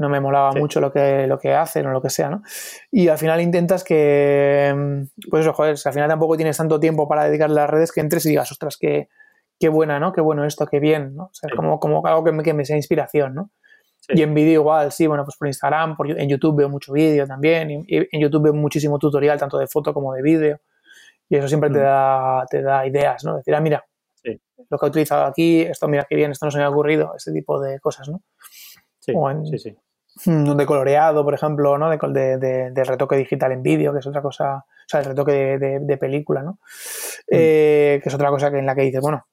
no 0.00 0.08
me 0.08 0.18
molaba 0.18 0.52
mucho 0.52 0.80
lo 0.80 0.90
que, 0.90 1.26
lo 1.26 1.38
que 1.38 1.54
hacen 1.54 1.86
o 1.86 1.92
lo 1.92 2.00
que 2.00 2.08
sea, 2.08 2.30
¿no? 2.30 2.42
Y 2.90 3.08
al 3.08 3.18
final 3.18 3.40
intentas 3.40 3.84
que, 3.84 5.06
pues 5.30 5.42
eso, 5.42 5.52
joder, 5.52 5.76
al 5.84 5.92
final 5.92 6.08
tampoco 6.08 6.36
tienes 6.36 6.56
tanto 6.56 6.80
tiempo 6.80 7.06
para 7.06 7.24
dedicarle 7.24 7.60
a 7.60 7.64
las 7.64 7.70
redes 7.70 7.92
que 7.92 8.00
entres 8.00 8.24
y 8.24 8.30
digas, 8.30 8.50
ostras, 8.50 8.78
que 8.78 9.08
qué 9.58 9.68
buena, 9.68 10.00
¿no? 10.00 10.12
Qué 10.12 10.22
bueno 10.22 10.46
esto, 10.46 10.66
qué 10.66 10.80
bien, 10.80 11.14
¿no? 11.14 11.24
O 11.24 11.30
sea, 11.34 11.50
como, 11.54 11.78
como 11.78 12.04
algo 12.06 12.24
que 12.24 12.32
me, 12.32 12.42
que 12.42 12.54
me 12.54 12.64
sea 12.64 12.76
inspiración, 12.76 13.34
¿no? 13.34 13.50
Y 14.08 14.22
en 14.22 14.32
vídeo 14.32 14.54
igual, 14.54 14.90
sí, 14.90 15.06
bueno, 15.06 15.22
pues 15.24 15.36
por 15.36 15.46
Instagram, 15.46 15.96
por, 15.96 16.10
en 16.10 16.28
YouTube 16.28 16.56
veo 16.56 16.70
mucho 16.70 16.94
vídeo 16.94 17.26
también, 17.26 17.70
y, 17.70 17.84
en 17.88 18.20
YouTube 18.20 18.44
veo 18.44 18.54
muchísimo 18.54 18.98
tutorial, 18.98 19.38
tanto 19.38 19.58
de 19.58 19.66
foto 19.66 19.92
como 19.92 20.14
de 20.14 20.22
vídeo, 20.22 20.60
y 21.28 21.36
eso 21.36 21.46
siempre 21.46 21.68
te, 21.68 21.78
mm. 21.78 21.82
da, 21.82 22.44
te 22.50 22.62
da 22.62 22.86
ideas, 22.86 23.22
¿no? 23.22 23.36
Decir, 23.36 23.54
ah, 23.54 23.60
mira, 23.60 23.84
lo 24.70 24.78
que 24.78 24.86
he 24.86 24.88
utilizado 24.88 25.24
aquí, 25.24 25.60
esto 25.60 25.88
mira 25.88 26.06
qué 26.08 26.16
bien, 26.16 26.30
esto 26.30 26.46
no 26.46 26.50
se 26.50 26.58
me 26.58 26.64
ha 26.64 26.70
ocurrido, 26.70 27.12
ese 27.14 27.32
tipo 27.32 27.60
de 27.60 27.78
cosas, 27.80 28.08
¿no? 28.08 28.22
Sí, 28.98 29.12
sí, 29.50 29.58
sí. 29.58 29.76
Mm, 30.26 30.56
de 30.56 30.66
coloreado, 30.66 31.24
por 31.24 31.34
ejemplo, 31.34 31.78
¿no? 31.78 31.90
De, 31.90 32.38
de, 32.38 32.84
retoque 32.84 33.16
digital 33.16 33.52
en 33.52 33.62
vídeo, 33.62 33.92
que 33.92 34.00
es 34.00 34.06
otra 34.06 34.22
cosa, 34.22 34.56
o 34.58 34.88
sea, 34.88 35.00
el 35.00 35.06
retoque 35.06 35.58
de, 35.58 35.96
película, 35.96 36.42
¿no? 36.42 36.52
Mm. 36.52 36.56
Eh, 37.32 38.00
que 38.02 38.08
es 38.08 38.14
otra 38.14 38.30
cosa 38.30 38.50
que 38.50 38.58
en 38.58 38.66
la 38.66 38.74
que 38.74 38.82
dices, 38.82 39.00
bueno, 39.00 39.26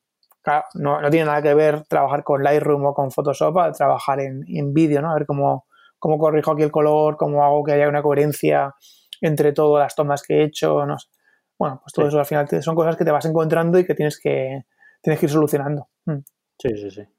no, 0.76 1.10
tiene 1.10 1.26
nada 1.26 1.42
que 1.42 1.54
ver 1.54 1.84
trabajar 1.88 2.24
con 2.24 2.44
Lightroom 2.44 2.86
o 2.86 2.94
con 2.94 3.12
Photoshop 3.12 3.58
a 3.58 3.72
trabajar 3.72 4.20
en, 4.22 4.74
vídeo, 4.74 5.02
¿no? 5.02 5.12
A 5.12 5.16
ver 5.16 5.26
cómo, 5.26 5.66
cómo 6.00 6.18
corrijo 6.18 6.52
aquí 6.52 6.64
el 6.64 6.72
color, 6.72 7.18
cómo 7.18 7.44
hago 7.44 7.64
que 7.64 7.74
haya 7.74 7.90
una 7.90 8.02
coherencia 8.02 8.74
entre 9.22 9.52
todas 9.52 9.84
las 9.84 9.96
tomas 9.96 10.24
que 10.24 10.36
he 10.36 10.44
hecho, 10.44 10.86
no 10.86 10.98
sé. 10.98 11.10
Bueno, 11.60 11.80
pues 11.84 11.92
todo 11.92 12.08
eso 12.08 12.20
al 12.20 12.26
final 12.26 12.48
son 12.62 12.76
cosas 12.76 12.96
que 12.96 13.04
te 13.04 13.12
vas 13.12 13.26
encontrando 13.26 13.80
y 13.80 13.86
que 13.86 13.96
tienes 13.96 14.20
que, 14.20 14.64
tienes 15.02 15.20
que 15.20 15.26
ir 15.26 15.32
solucionando. 15.32 15.90
Mm. 16.06 16.20
Sí, 16.60 16.70
sí, 16.78 16.92
sí. 16.92 17.17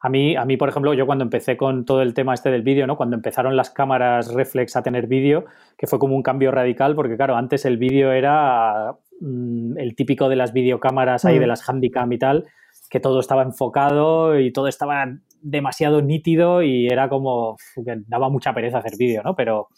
A 0.00 0.08
mí, 0.08 0.36
a 0.36 0.44
mí, 0.44 0.56
por 0.56 0.68
ejemplo, 0.68 0.94
yo 0.94 1.06
cuando 1.06 1.24
empecé 1.24 1.56
con 1.56 1.84
todo 1.84 2.02
el 2.02 2.14
tema 2.14 2.34
este 2.34 2.50
del 2.50 2.62
vídeo, 2.62 2.86
¿no? 2.86 2.96
Cuando 2.96 3.16
empezaron 3.16 3.56
las 3.56 3.70
cámaras 3.70 4.32
reflex 4.32 4.76
a 4.76 4.82
tener 4.82 5.06
vídeo, 5.08 5.46
que 5.76 5.86
fue 5.86 5.98
como 5.98 6.14
un 6.14 6.22
cambio 6.22 6.50
radical, 6.50 6.94
porque 6.94 7.16
claro, 7.16 7.36
antes 7.36 7.64
el 7.64 7.78
vídeo 7.78 8.12
era 8.12 8.94
mm, 9.20 9.76
el 9.78 9.96
típico 9.96 10.28
de 10.28 10.36
las 10.36 10.52
videocámaras 10.52 11.24
ahí, 11.24 11.38
de 11.38 11.46
mm. 11.46 11.48
las 11.48 11.68
handicam 11.68 12.12
y 12.12 12.18
tal, 12.18 12.46
que 12.90 13.00
todo 13.00 13.18
estaba 13.20 13.42
enfocado 13.42 14.38
y 14.38 14.52
todo 14.52 14.68
estaba 14.68 15.06
demasiado 15.42 16.02
nítido 16.02 16.62
y 16.62 16.86
era 16.86 17.08
como 17.08 17.56
que 17.74 18.02
daba 18.06 18.28
mucha 18.28 18.52
pereza 18.52 18.78
hacer 18.78 18.96
vídeo, 18.96 19.22
¿no? 19.24 19.34
Pero, 19.34 19.68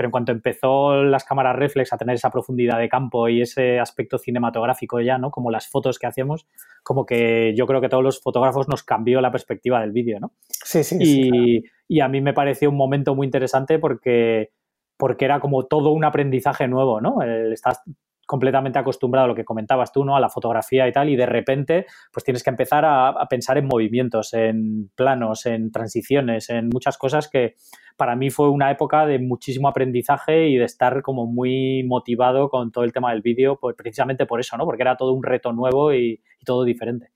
pero 0.00 0.06
en 0.06 0.12
cuanto 0.12 0.32
empezó 0.32 1.04
las 1.04 1.24
cámaras 1.24 1.56
reflex 1.56 1.92
a 1.92 1.98
tener 1.98 2.14
esa 2.14 2.30
profundidad 2.30 2.78
de 2.78 2.88
campo 2.88 3.28
y 3.28 3.42
ese 3.42 3.78
aspecto 3.78 4.16
cinematográfico 4.16 4.98
ya, 5.02 5.18
¿no? 5.18 5.30
Como 5.30 5.50
las 5.50 5.68
fotos 5.68 5.98
que 5.98 6.06
hacíamos, 6.06 6.46
como 6.82 7.04
que 7.04 7.52
yo 7.54 7.66
creo 7.66 7.82
que 7.82 7.90
todos 7.90 8.02
los 8.02 8.18
fotógrafos 8.18 8.66
nos 8.66 8.82
cambió 8.82 9.20
la 9.20 9.30
perspectiva 9.30 9.78
del 9.82 9.92
vídeo, 9.92 10.18
¿no? 10.18 10.32
Sí, 10.48 10.84
sí. 10.84 10.96
Y, 10.98 11.04
sí, 11.04 11.64
y 11.86 12.00
a 12.00 12.08
mí 12.08 12.22
me 12.22 12.32
pareció 12.32 12.70
un 12.70 12.78
momento 12.78 13.14
muy 13.14 13.26
interesante 13.26 13.78
porque 13.78 14.52
porque 14.96 15.26
era 15.26 15.38
como 15.38 15.66
todo 15.66 15.90
un 15.90 16.06
aprendizaje 16.06 16.66
nuevo, 16.66 17.02
¿no? 17.02 17.20
estás 17.22 17.82
completamente 18.30 18.78
acostumbrado 18.78 19.24
a 19.24 19.28
lo 19.28 19.34
que 19.34 19.44
comentabas 19.44 19.90
tú, 19.90 20.04
¿no? 20.04 20.14
A 20.14 20.20
la 20.20 20.28
fotografía 20.28 20.86
y 20.86 20.92
tal, 20.92 21.08
y 21.08 21.16
de 21.16 21.26
repente, 21.26 21.86
pues 22.12 22.22
tienes 22.22 22.44
que 22.44 22.50
empezar 22.50 22.84
a, 22.86 23.26
pensar 23.28 23.58
en 23.58 23.66
movimientos, 23.66 24.34
en 24.34 24.88
planos, 24.94 25.46
en 25.46 25.72
transiciones, 25.72 26.48
en 26.48 26.68
muchas 26.68 26.96
cosas 26.96 27.28
que 27.28 27.56
para 27.96 28.14
mí 28.14 28.30
fue 28.30 28.48
una 28.48 28.70
época 28.70 29.04
de 29.04 29.18
muchísimo 29.18 29.66
aprendizaje 29.66 30.48
y 30.48 30.58
de 30.58 30.64
estar 30.64 31.02
como 31.02 31.26
muy 31.26 31.82
motivado 31.82 32.48
con 32.50 32.70
todo 32.70 32.84
el 32.84 32.92
tema 32.92 33.10
del 33.10 33.20
vídeo, 33.20 33.58
pues 33.60 33.74
precisamente 33.74 34.26
por 34.26 34.38
eso, 34.38 34.56
¿no? 34.56 34.64
Porque 34.64 34.84
era 34.84 34.96
todo 34.96 35.12
un 35.12 35.24
reto 35.24 35.52
nuevo 35.52 35.92
y, 35.92 36.22
todo 36.46 36.62
diferente. 36.62 37.10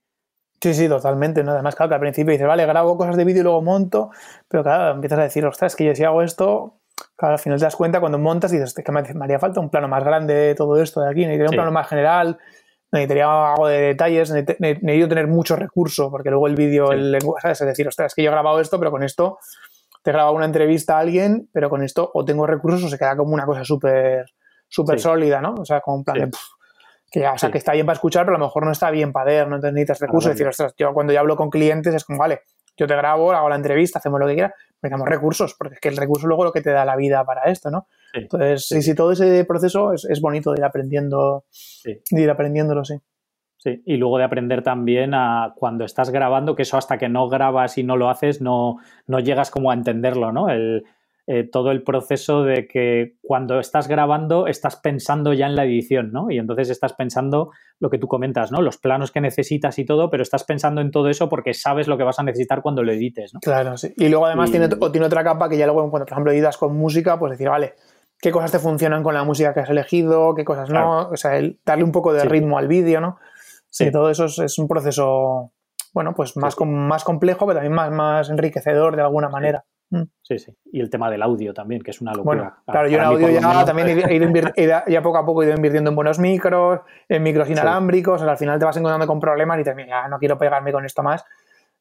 Sí, 0.61 0.73
sí, 0.73 0.89
totalmente. 0.89 1.45
¿no? 1.45 1.51
Además, 1.51 1.77
claro, 1.77 1.91
que 1.91 1.95
al 1.95 2.01
principio 2.01 2.33
dices, 2.33 2.45
vale, 2.45 2.65
grabo 2.65 2.97
cosas 2.97 3.15
de 3.15 3.23
vídeo 3.23 3.39
y 3.39 3.43
luego 3.43 3.61
monto, 3.61 4.09
pero 4.49 4.63
claro, 4.63 4.95
empiezas 4.95 5.19
a 5.19 5.23
decir, 5.23 5.45
ostras, 5.45 5.77
que 5.77 5.85
yo 5.85 5.95
si 5.95 6.03
hago 6.03 6.21
esto, 6.21 6.81
Claro, 7.15 7.33
al 7.33 7.39
final 7.39 7.59
te 7.59 7.65
das 7.65 7.75
cuenta 7.75 7.99
cuando 7.99 8.17
montas 8.17 8.51
y 8.53 8.57
dices, 8.57 8.73
que 8.73 8.91
me, 8.91 8.99
haría 8.99 9.39
falta 9.39 9.59
un 9.59 9.69
plano 9.69 9.87
más 9.87 10.03
grande 10.03 10.33
de 10.33 10.55
todo 10.55 10.81
esto 10.81 11.01
de 11.01 11.09
aquí, 11.09 11.21
necesitaría 11.21 11.49
un 11.49 11.55
plano 11.55 11.71
más 11.71 11.87
general, 11.87 12.37
necesitaría 12.91 13.51
algo 13.51 13.67
de 13.67 13.79
detalles, 13.79 14.31
necesito 14.31 15.09
tener 15.09 15.27
mucho 15.27 15.55
recurso, 15.55 16.09
porque 16.09 16.29
luego 16.29 16.47
el 16.47 16.55
vídeo, 16.55 16.91
el 16.91 17.11
lenguaje, 17.11 17.51
es 17.51 17.59
decir, 17.59 17.87
ostras, 17.87 18.07
es 18.07 18.15
que 18.15 18.23
yo 18.23 18.29
he 18.29 18.33
grabado 18.33 18.59
esto, 18.59 18.79
pero 18.79 18.91
con 18.91 19.03
esto 19.03 19.39
te 20.03 20.11
he 20.11 20.13
grabado 20.13 20.35
una 20.35 20.45
entrevista 20.45 20.97
a 20.97 20.99
alguien, 20.99 21.49
pero 21.51 21.69
con 21.69 21.83
esto 21.83 22.11
o 22.13 22.23
tengo 22.23 22.45
recursos 22.45 22.83
o 22.83 22.89
se 22.89 22.97
queda 22.97 23.15
como 23.15 23.33
una 23.33 23.45
cosa 23.45 23.63
súper 23.63 24.25
súper 24.67 24.99
sólida, 24.99 25.41
¿no? 25.41 25.55
O 25.55 25.65
sea, 25.65 25.81
como 25.81 25.97
un 25.97 26.03
plan 26.03 26.19
de, 26.19 26.31
que 27.11 27.21
ya, 27.21 27.33
o 27.33 27.37
sea, 27.37 27.51
que 27.51 27.57
está 27.57 27.73
bien 27.73 27.85
para 27.85 27.95
escuchar, 27.95 28.25
pero 28.25 28.35
a 28.35 28.39
lo 28.39 28.45
mejor 28.45 28.65
no 28.65 28.71
está 28.71 28.91
bien 28.91 29.13
para 29.13 29.25
ver, 29.25 29.47
no 29.47 29.57
necesitas 29.57 29.99
recursos. 29.99 30.31
Es 30.31 30.37
decir, 30.37 30.47
ostras, 30.47 30.73
yo 30.77 30.93
cuando 30.93 31.13
yo 31.13 31.19
hablo 31.19 31.35
con 31.35 31.49
clientes 31.49 31.93
es 31.93 32.03
como, 32.03 32.19
vale, 32.19 32.41
yo 32.77 32.87
te 32.87 32.95
grabo, 32.95 33.31
hago 33.31 33.47
la 33.47 33.55
entrevista, 33.55 33.99
hacemos 33.99 34.19
lo 34.19 34.27
que 34.27 34.33
quieras, 34.33 34.53
necesitamos 34.89 35.09
recursos, 35.09 35.55
porque 35.57 35.75
es 35.75 35.79
que 35.79 35.89
el 35.89 35.97
recurso 35.97 36.27
luego 36.27 36.43
lo 36.43 36.51
que 36.51 36.61
te 36.61 36.71
da 36.71 36.85
la 36.85 36.95
vida 36.95 37.23
para 37.25 37.43
esto, 37.43 37.69
¿no? 37.69 37.87
Entonces, 38.13 38.67
sí, 38.67 38.81
sí, 38.81 38.95
todo 38.95 39.11
ese 39.11 39.43
proceso 39.45 39.93
es, 39.93 40.21
bonito 40.21 40.51
de 40.51 40.59
ir 40.59 40.65
aprendiendo, 40.65 41.45
de 41.83 42.21
ir 42.21 42.29
aprendiéndolo, 42.29 42.85
sí. 42.85 42.95
Sí, 43.57 43.81
y 43.85 43.97
luego 43.97 44.19
de 44.19 44.25
aprender 44.25 44.61
también 44.61 45.13
a 45.15 45.53
cuando 45.55 45.85
estás 45.85 46.11
grabando, 46.11 46.55
que 46.55 46.61
eso 46.61 46.77
hasta 46.77 46.97
que 46.99 47.09
no 47.09 47.27
grabas 47.29 47.77
y 47.77 47.83
no 47.83 47.97
lo 47.97 48.09
haces, 48.09 48.39
no, 48.39 48.77
no 49.07 49.19
llegas 49.19 49.49
como 49.49 49.71
a 49.71 49.73
entenderlo, 49.73 50.31
¿no? 50.31 50.49
El, 50.49 50.83
eh, 51.27 51.49
todo 51.51 51.71
el 51.71 51.81
proceso 51.81 52.43
de 52.43 52.67
que 52.67 53.15
cuando 53.23 53.59
estás 53.59 53.87
grabando 53.87 54.45
estás 54.45 54.75
pensando 54.75 55.33
ya 55.33 55.47
en 55.47 55.55
la 55.55 55.65
edición, 55.65 56.11
¿no? 56.11 56.29
Y 56.29 56.37
entonces 56.37 56.69
estás 56.69 56.93
pensando 56.93 57.49
lo 57.79 57.89
que 57.89 57.97
tú 57.97 58.07
comentas, 58.07 58.51
¿no? 58.51 58.61
Los 58.61 58.77
planos 58.77 59.11
que 59.11 59.21
necesitas 59.21 59.79
y 59.79 59.85
todo, 59.85 60.11
pero 60.11 60.21
estás 60.21 60.43
pensando 60.43 60.81
en 60.81 60.91
todo 60.91 61.09
eso 61.09 61.27
porque 61.27 61.55
sabes 61.55 61.87
lo 61.87 61.97
que 61.97 62.03
vas 62.03 62.19
a 62.19 62.23
necesitar 62.23 62.61
cuando 62.61 62.83
lo 62.83 62.91
edites, 62.91 63.33
¿no? 63.33 63.39
Claro, 63.39 63.75
sí. 63.75 63.91
Y 63.97 64.07
luego 64.09 64.27
además 64.27 64.51
tiene, 64.51 64.69
tiene 64.69 65.07
otra 65.07 65.23
capa 65.23 65.49
que 65.49 65.57
ya 65.57 65.65
luego, 65.65 65.89
cuando 65.89 66.05
por 66.05 66.13
ejemplo 66.13 66.31
editas 66.31 66.57
con 66.57 66.77
música, 66.77 67.17
pues 67.17 67.31
decir, 67.31 67.49
vale, 67.49 67.73
qué 68.21 68.29
cosas 68.31 68.51
te 68.51 68.59
funcionan 68.59 69.01
con 69.01 69.15
la 69.15 69.23
música 69.23 69.51
que 69.51 69.61
has 69.61 69.69
elegido, 69.71 70.35
qué 70.35 70.45
cosas 70.45 70.69
no, 70.69 71.09
o 71.09 71.17
sea, 71.17 71.41
darle 71.65 71.83
un 71.83 71.91
poco 71.91 72.13
de 72.13 72.23
ritmo 72.25 72.59
al 72.59 72.67
vídeo, 72.67 73.01
¿no? 73.01 73.17
Sí, 73.67 73.91
todo 73.91 74.11
eso 74.11 74.25
es, 74.25 74.59
un 74.59 74.67
proceso, 74.67 75.51
bueno, 75.91 76.13
pues 76.15 76.37
más, 76.37 76.55
más 76.61 77.03
complejo, 77.03 77.47
pero 77.47 77.55
también 77.55 77.73
más, 77.73 77.91
más 77.91 78.29
enriquecedor 78.29 78.95
de 78.95 79.01
alguna 79.01 79.27
manera. 79.27 79.65
Mm. 79.89 80.03
Sí, 80.21 80.39
sí. 80.39 80.51
Y 80.71 80.79
el 80.79 80.89
tema 80.89 81.09
del 81.09 81.21
audio 81.21 81.53
también, 81.53 81.81
que 81.81 81.91
es 81.91 82.01
una 82.01 82.13
locura. 82.13 82.35
Bueno, 82.35 82.55
claro, 82.65 82.87
yo 82.87 82.97
en 82.97 83.03
audio 83.03 83.29
ya 83.29 83.65
también 83.65 83.89
he 83.89 84.15
ido, 84.15 84.83
ya 84.87 85.01
poco 85.01 85.17
a 85.17 85.25
poco 85.25 85.43
he 85.43 85.45
ido 85.45 85.55
invirtiendo 85.55 85.89
en 85.89 85.95
buenos 85.95 86.19
micros, 86.19 86.81
en 87.07 87.23
micros 87.23 87.49
inalámbricos, 87.49 88.21
al 88.21 88.37
final 88.37 88.59
te 88.59 88.65
vas 88.65 88.77
encontrando 88.77 89.07
con 89.07 89.19
problemas 89.19 89.59
y 89.59 89.63
te 89.63 89.75
ya 89.87 90.07
no 90.07 90.17
quiero 90.17 90.37
pegarme 90.37 90.71
con 90.71 90.85
esto 90.85 91.03
más. 91.03 91.23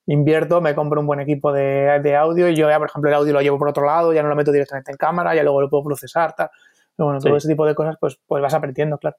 Invierto, 0.06 0.60
me 0.60 0.74
compro 0.74 1.00
un 1.00 1.06
buen 1.06 1.20
equipo 1.20 1.50
de, 1.50 2.16
audio 2.16 2.48
y 2.48 2.54
yo 2.54 2.68
ya, 2.68 2.78
por 2.78 2.88
ejemplo, 2.88 3.08
el 3.08 3.16
audio 3.16 3.32
lo 3.32 3.40
llevo 3.40 3.58
por 3.58 3.68
otro 3.68 3.86
lado, 3.86 4.12
ya 4.12 4.22
no 4.22 4.28
lo 4.28 4.36
meto 4.36 4.52
directamente 4.52 4.90
en 4.90 4.98
cámara, 4.98 5.34
ya 5.34 5.42
luego 5.42 5.62
lo 5.62 5.70
puedo 5.70 5.84
procesar, 5.84 6.34
tal. 6.34 6.50
Pero 6.94 7.06
bueno, 7.06 7.20
todo 7.20 7.36
ese 7.36 7.48
tipo 7.48 7.66
de 7.66 7.74
cosas, 7.74 7.96
pues, 7.98 8.20
pues 8.26 8.42
vas 8.42 8.52
aprendiendo, 8.52 8.98
claro. 8.98 9.16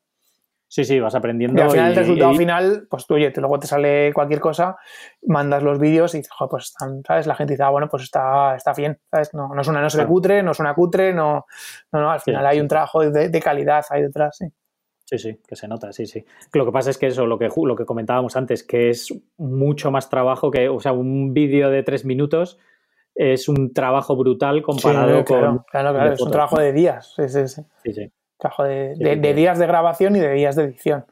Sí, 0.67 0.83
sí, 0.83 0.99
vas 0.99 1.15
aprendiendo. 1.15 1.59
Y 1.59 1.63
al 1.63 1.71
final, 1.71 1.91
el 1.91 1.95
resultado 1.95 2.33
final, 2.33 2.87
pues 2.89 3.05
tú, 3.05 3.13
oye, 3.13 3.31
luego 3.35 3.59
te 3.59 3.67
sale 3.67 4.11
cualquier 4.13 4.39
cosa, 4.39 4.75
mandas 5.23 5.63
los 5.63 5.79
vídeos 5.79 6.13
y 6.15 6.17
dices, 6.17 6.31
pues 6.49 6.73
¿sabes? 7.05 7.27
La 7.27 7.35
gente 7.35 7.53
dice, 7.53 7.63
ah, 7.63 7.69
bueno, 7.69 7.87
pues 7.87 8.03
está, 8.03 8.55
está 8.55 8.73
bien, 8.73 8.99
¿sabes? 9.09 9.33
No, 9.33 9.49
no, 9.49 9.61
es 9.61 9.67
una, 9.67 9.81
no 9.81 9.89
se 9.89 10.05
cutre, 10.05 10.41
no 10.43 10.51
es 10.51 10.59
una 10.59 10.73
cutre, 10.73 11.13
no, 11.13 11.45
no, 11.91 12.01
no 12.01 12.11
al 12.11 12.19
final 12.19 12.45
hay 12.45 12.59
un 12.59 12.67
trabajo 12.67 13.01
de, 13.01 13.39
calidad 13.39 13.85
ahí 13.89 14.01
detrás, 14.01 14.37
sí. 14.37 14.47
Sí, 15.05 15.19
sí, 15.19 15.39
que 15.47 15.55
se 15.55 15.67
nota, 15.67 15.93
sí, 15.93 16.07
sí. 16.07 16.25
Lo 16.53 16.65
que 16.65 16.71
pasa 16.71 16.89
es 16.89 16.97
que 16.97 17.07
eso, 17.07 17.27
lo 17.27 17.37
que, 17.37 17.47
lo 17.55 17.75
que 17.75 17.85
comentábamos 17.85 18.35
antes, 18.35 18.63
que 18.63 18.89
es 18.89 19.13
mucho 19.37 19.91
más 19.91 20.09
trabajo 20.09 20.49
que, 20.49 20.67
o 20.67 20.79
sea, 20.79 20.93
un 20.93 21.31
vídeo 21.31 21.69
de 21.69 21.83
tres 21.83 22.05
minutos 22.05 22.57
es 23.13 23.47
un 23.47 23.71
trabajo 23.71 24.15
brutal 24.15 24.63
comparado 24.63 25.23
con... 25.23 25.63
Claro, 25.69 25.93
claro, 25.93 26.13
es 26.13 26.19
un 26.19 26.31
trabajo 26.31 26.59
de 26.59 26.73
días. 26.73 27.13
Sí, 27.15 27.29
sí, 27.29 27.47
sí. 27.47 27.61
Sí, 27.83 27.93
sí. 27.93 28.11
Trabajo 28.37 28.63
de, 28.63 28.95
de, 28.95 29.33
días 29.33 29.57
de 29.57 29.67
grabación 29.67 30.15
y 30.15 30.19
de 30.19 30.31
días 30.33 30.55
de 30.55 30.63
edición. 30.63 31.05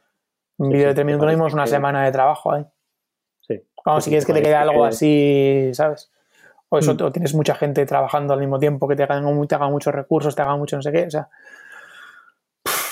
Un 0.57 0.69
vídeo 0.69 0.87
de 0.87 0.93
tres 0.93 1.05
minutos 1.05 1.31
es 1.31 1.53
una 1.53 1.67
semana 1.67 2.03
de 2.03 2.11
trabajo 2.11 2.51
ahí. 2.51 2.65
Sí. 3.41 3.61
Vamos, 3.85 4.03
si 4.03 4.09
quieres 4.09 4.25
que 4.25 4.33
te 4.33 4.41
quede 4.41 4.55
algo 4.55 4.85
así, 4.85 5.71
¿sabes? 5.73 6.11
O 6.69 6.77
eso, 6.77 6.93
mm. 6.93 7.11
tienes 7.11 7.33
mucha 7.33 7.55
gente 7.55 7.85
trabajando 7.85 8.33
al 8.33 8.39
mismo 8.39 8.59
tiempo 8.59 8.87
que 8.87 8.95
te 8.95 9.03
hagan, 9.03 9.47
te 9.47 9.55
hagan 9.55 9.71
muchos 9.71 9.93
recursos, 9.93 10.35
te 10.35 10.41
hagan 10.41 10.59
mucho 10.59 10.75
no 10.75 10.81
sé 10.81 10.91
qué, 10.91 11.05
o 11.05 11.09
sea 11.09 11.29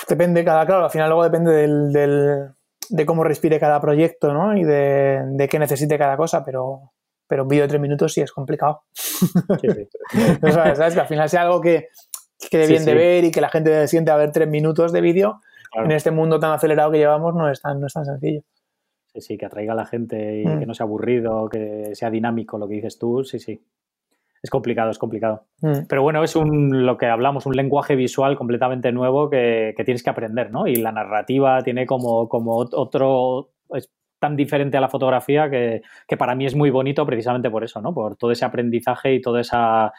depende 0.08 0.44
cada, 0.44 0.66
claro, 0.66 0.84
al 0.84 0.90
final 0.90 1.08
luego 1.08 1.24
depende 1.24 1.52
del, 1.52 2.54
de 2.88 3.06
cómo 3.06 3.24
respire 3.24 3.58
cada 3.58 3.80
proyecto, 3.80 4.32
¿no? 4.32 4.56
Y 4.56 4.64
de, 4.64 5.22
de 5.24 5.48
qué 5.48 5.58
necesite 5.58 5.98
cada 5.98 6.16
cosa, 6.16 6.44
pero, 6.44 6.92
pero 7.26 7.44
un 7.44 7.48
vídeo 7.48 7.62
de 7.62 7.68
tres 7.68 7.80
minutos 7.80 8.12
sí 8.12 8.20
es 8.20 8.32
complicado. 8.32 8.82
Sí, 8.92 9.68
¿Sabes? 10.52 10.94
Que 10.94 11.00
al 11.00 11.06
final 11.06 11.28
sea 11.28 11.42
algo 11.42 11.60
que 11.60 11.88
quede 12.50 12.66
bien 12.66 12.84
de 12.84 12.94
ver 12.94 13.24
y 13.24 13.30
que 13.30 13.40
la 13.40 13.48
gente 13.48 13.70
se 13.70 13.88
siente 13.88 14.10
a 14.10 14.16
ver 14.16 14.32
tres 14.32 14.48
minutos 14.48 14.92
de 14.92 15.00
vídeo 15.00 15.40
en 15.74 15.90
este 15.92 16.10
mundo 16.10 16.38
tan 16.38 16.52
acelerado 16.52 16.90
que 16.90 16.98
llevamos 16.98 17.34
no 17.34 17.48
es 17.50 17.60
tan, 17.60 17.80
no 17.80 17.86
es 17.86 17.92
tan 17.92 18.04
sencillo. 18.04 18.42
Sí, 19.06 19.20
sí, 19.20 19.38
que 19.38 19.46
atraiga 19.46 19.72
a 19.72 19.76
la 19.76 19.86
gente 19.86 20.40
y 20.40 20.46
mm. 20.46 20.58
que 20.60 20.66
no 20.66 20.74
sea 20.74 20.84
aburrido, 20.84 21.48
que 21.48 21.94
sea 21.94 22.10
dinámico 22.10 22.58
lo 22.58 22.66
que 22.66 22.74
dices 22.74 22.98
tú, 22.98 23.24
sí, 23.24 23.38
sí 23.38 23.62
es 24.42 24.50
complicado, 24.50 24.90
es 24.90 24.98
complicado. 24.98 25.44
Mm. 25.60 25.86
Pero 25.88 26.02
bueno, 26.02 26.24
es 26.24 26.34
un, 26.34 26.84
lo 26.84 26.98
que 26.98 27.06
hablamos, 27.06 27.46
un 27.46 27.54
lenguaje 27.54 27.94
visual 27.94 28.36
completamente 28.36 28.90
nuevo 28.90 29.30
que, 29.30 29.74
tienes 29.84 30.02
que 30.02 30.10
aprender, 30.10 30.50
¿no? 30.50 30.66
Y 30.66 30.76
la 30.76 30.90
narrativa 30.90 31.62
tiene 31.62 31.86
como, 31.86 32.28
como 32.28 32.56
otro, 32.56 33.50
es 33.74 33.90
tan 34.18 34.36
diferente 34.36 34.76
a 34.76 34.80
la 34.80 34.88
fotografía 34.88 35.48
que, 35.48 35.82
para 36.18 36.34
mí 36.34 36.46
es 36.46 36.56
muy 36.56 36.70
bonito 36.70 37.06
precisamente 37.06 37.50
por 37.50 37.62
eso, 37.62 37.80
¿no? 37.80 37.94
Por 37.94 38.16
todo 38.16 38.32
ese 38.32 38.44
aprendizaje 38.44 39.14
y 39.14 39.20
toda 39.20 39.40
esa 39.40 39.92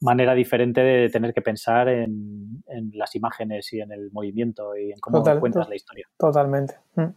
manera 0.00 0.34
diferente 0.34 0.80
de 0.80 1.08
tener 1.08 1.32
que 1.32 1.42
pensar 1.42 1.88
en, 1.88 2.62
las 2.92 3.14
imágenes 3.14 3.72
y 3.72 3.80
en 3.80 3.92
el 3.92 4.10
movimiento 4.12 4.76
y 4.76 4.92
en 4.92 4.98
cómo 5.00 5.22
cuentas 5.40 5.68
la 5.68 5.74
historia. 5.74 6.08
Totalmente. 6.18 6.74
Mm. 6.96 7.10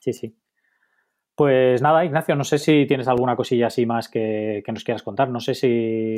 Sí, 0.00 0.12
sí. 0.12 0.36
Pues 1.36 1.82
nada, 1.82 2.04
Ignacio, 2.04 2.34
no 2.34 2.44
sé 2.44 2.58
si 2.58 2.86
tienes 2.86 3.08
alguna 3.08 3.36
cosilla 3.36 3.66
así 3.66 3.84
más 3.84 4.08
que, 4.08 4.64
nos 4.68 4.84
quieras 4.84 5.02
contar. 5.02 5.28
No 5.28 5.38
sé 5.38 5.54
si 5.54 6.16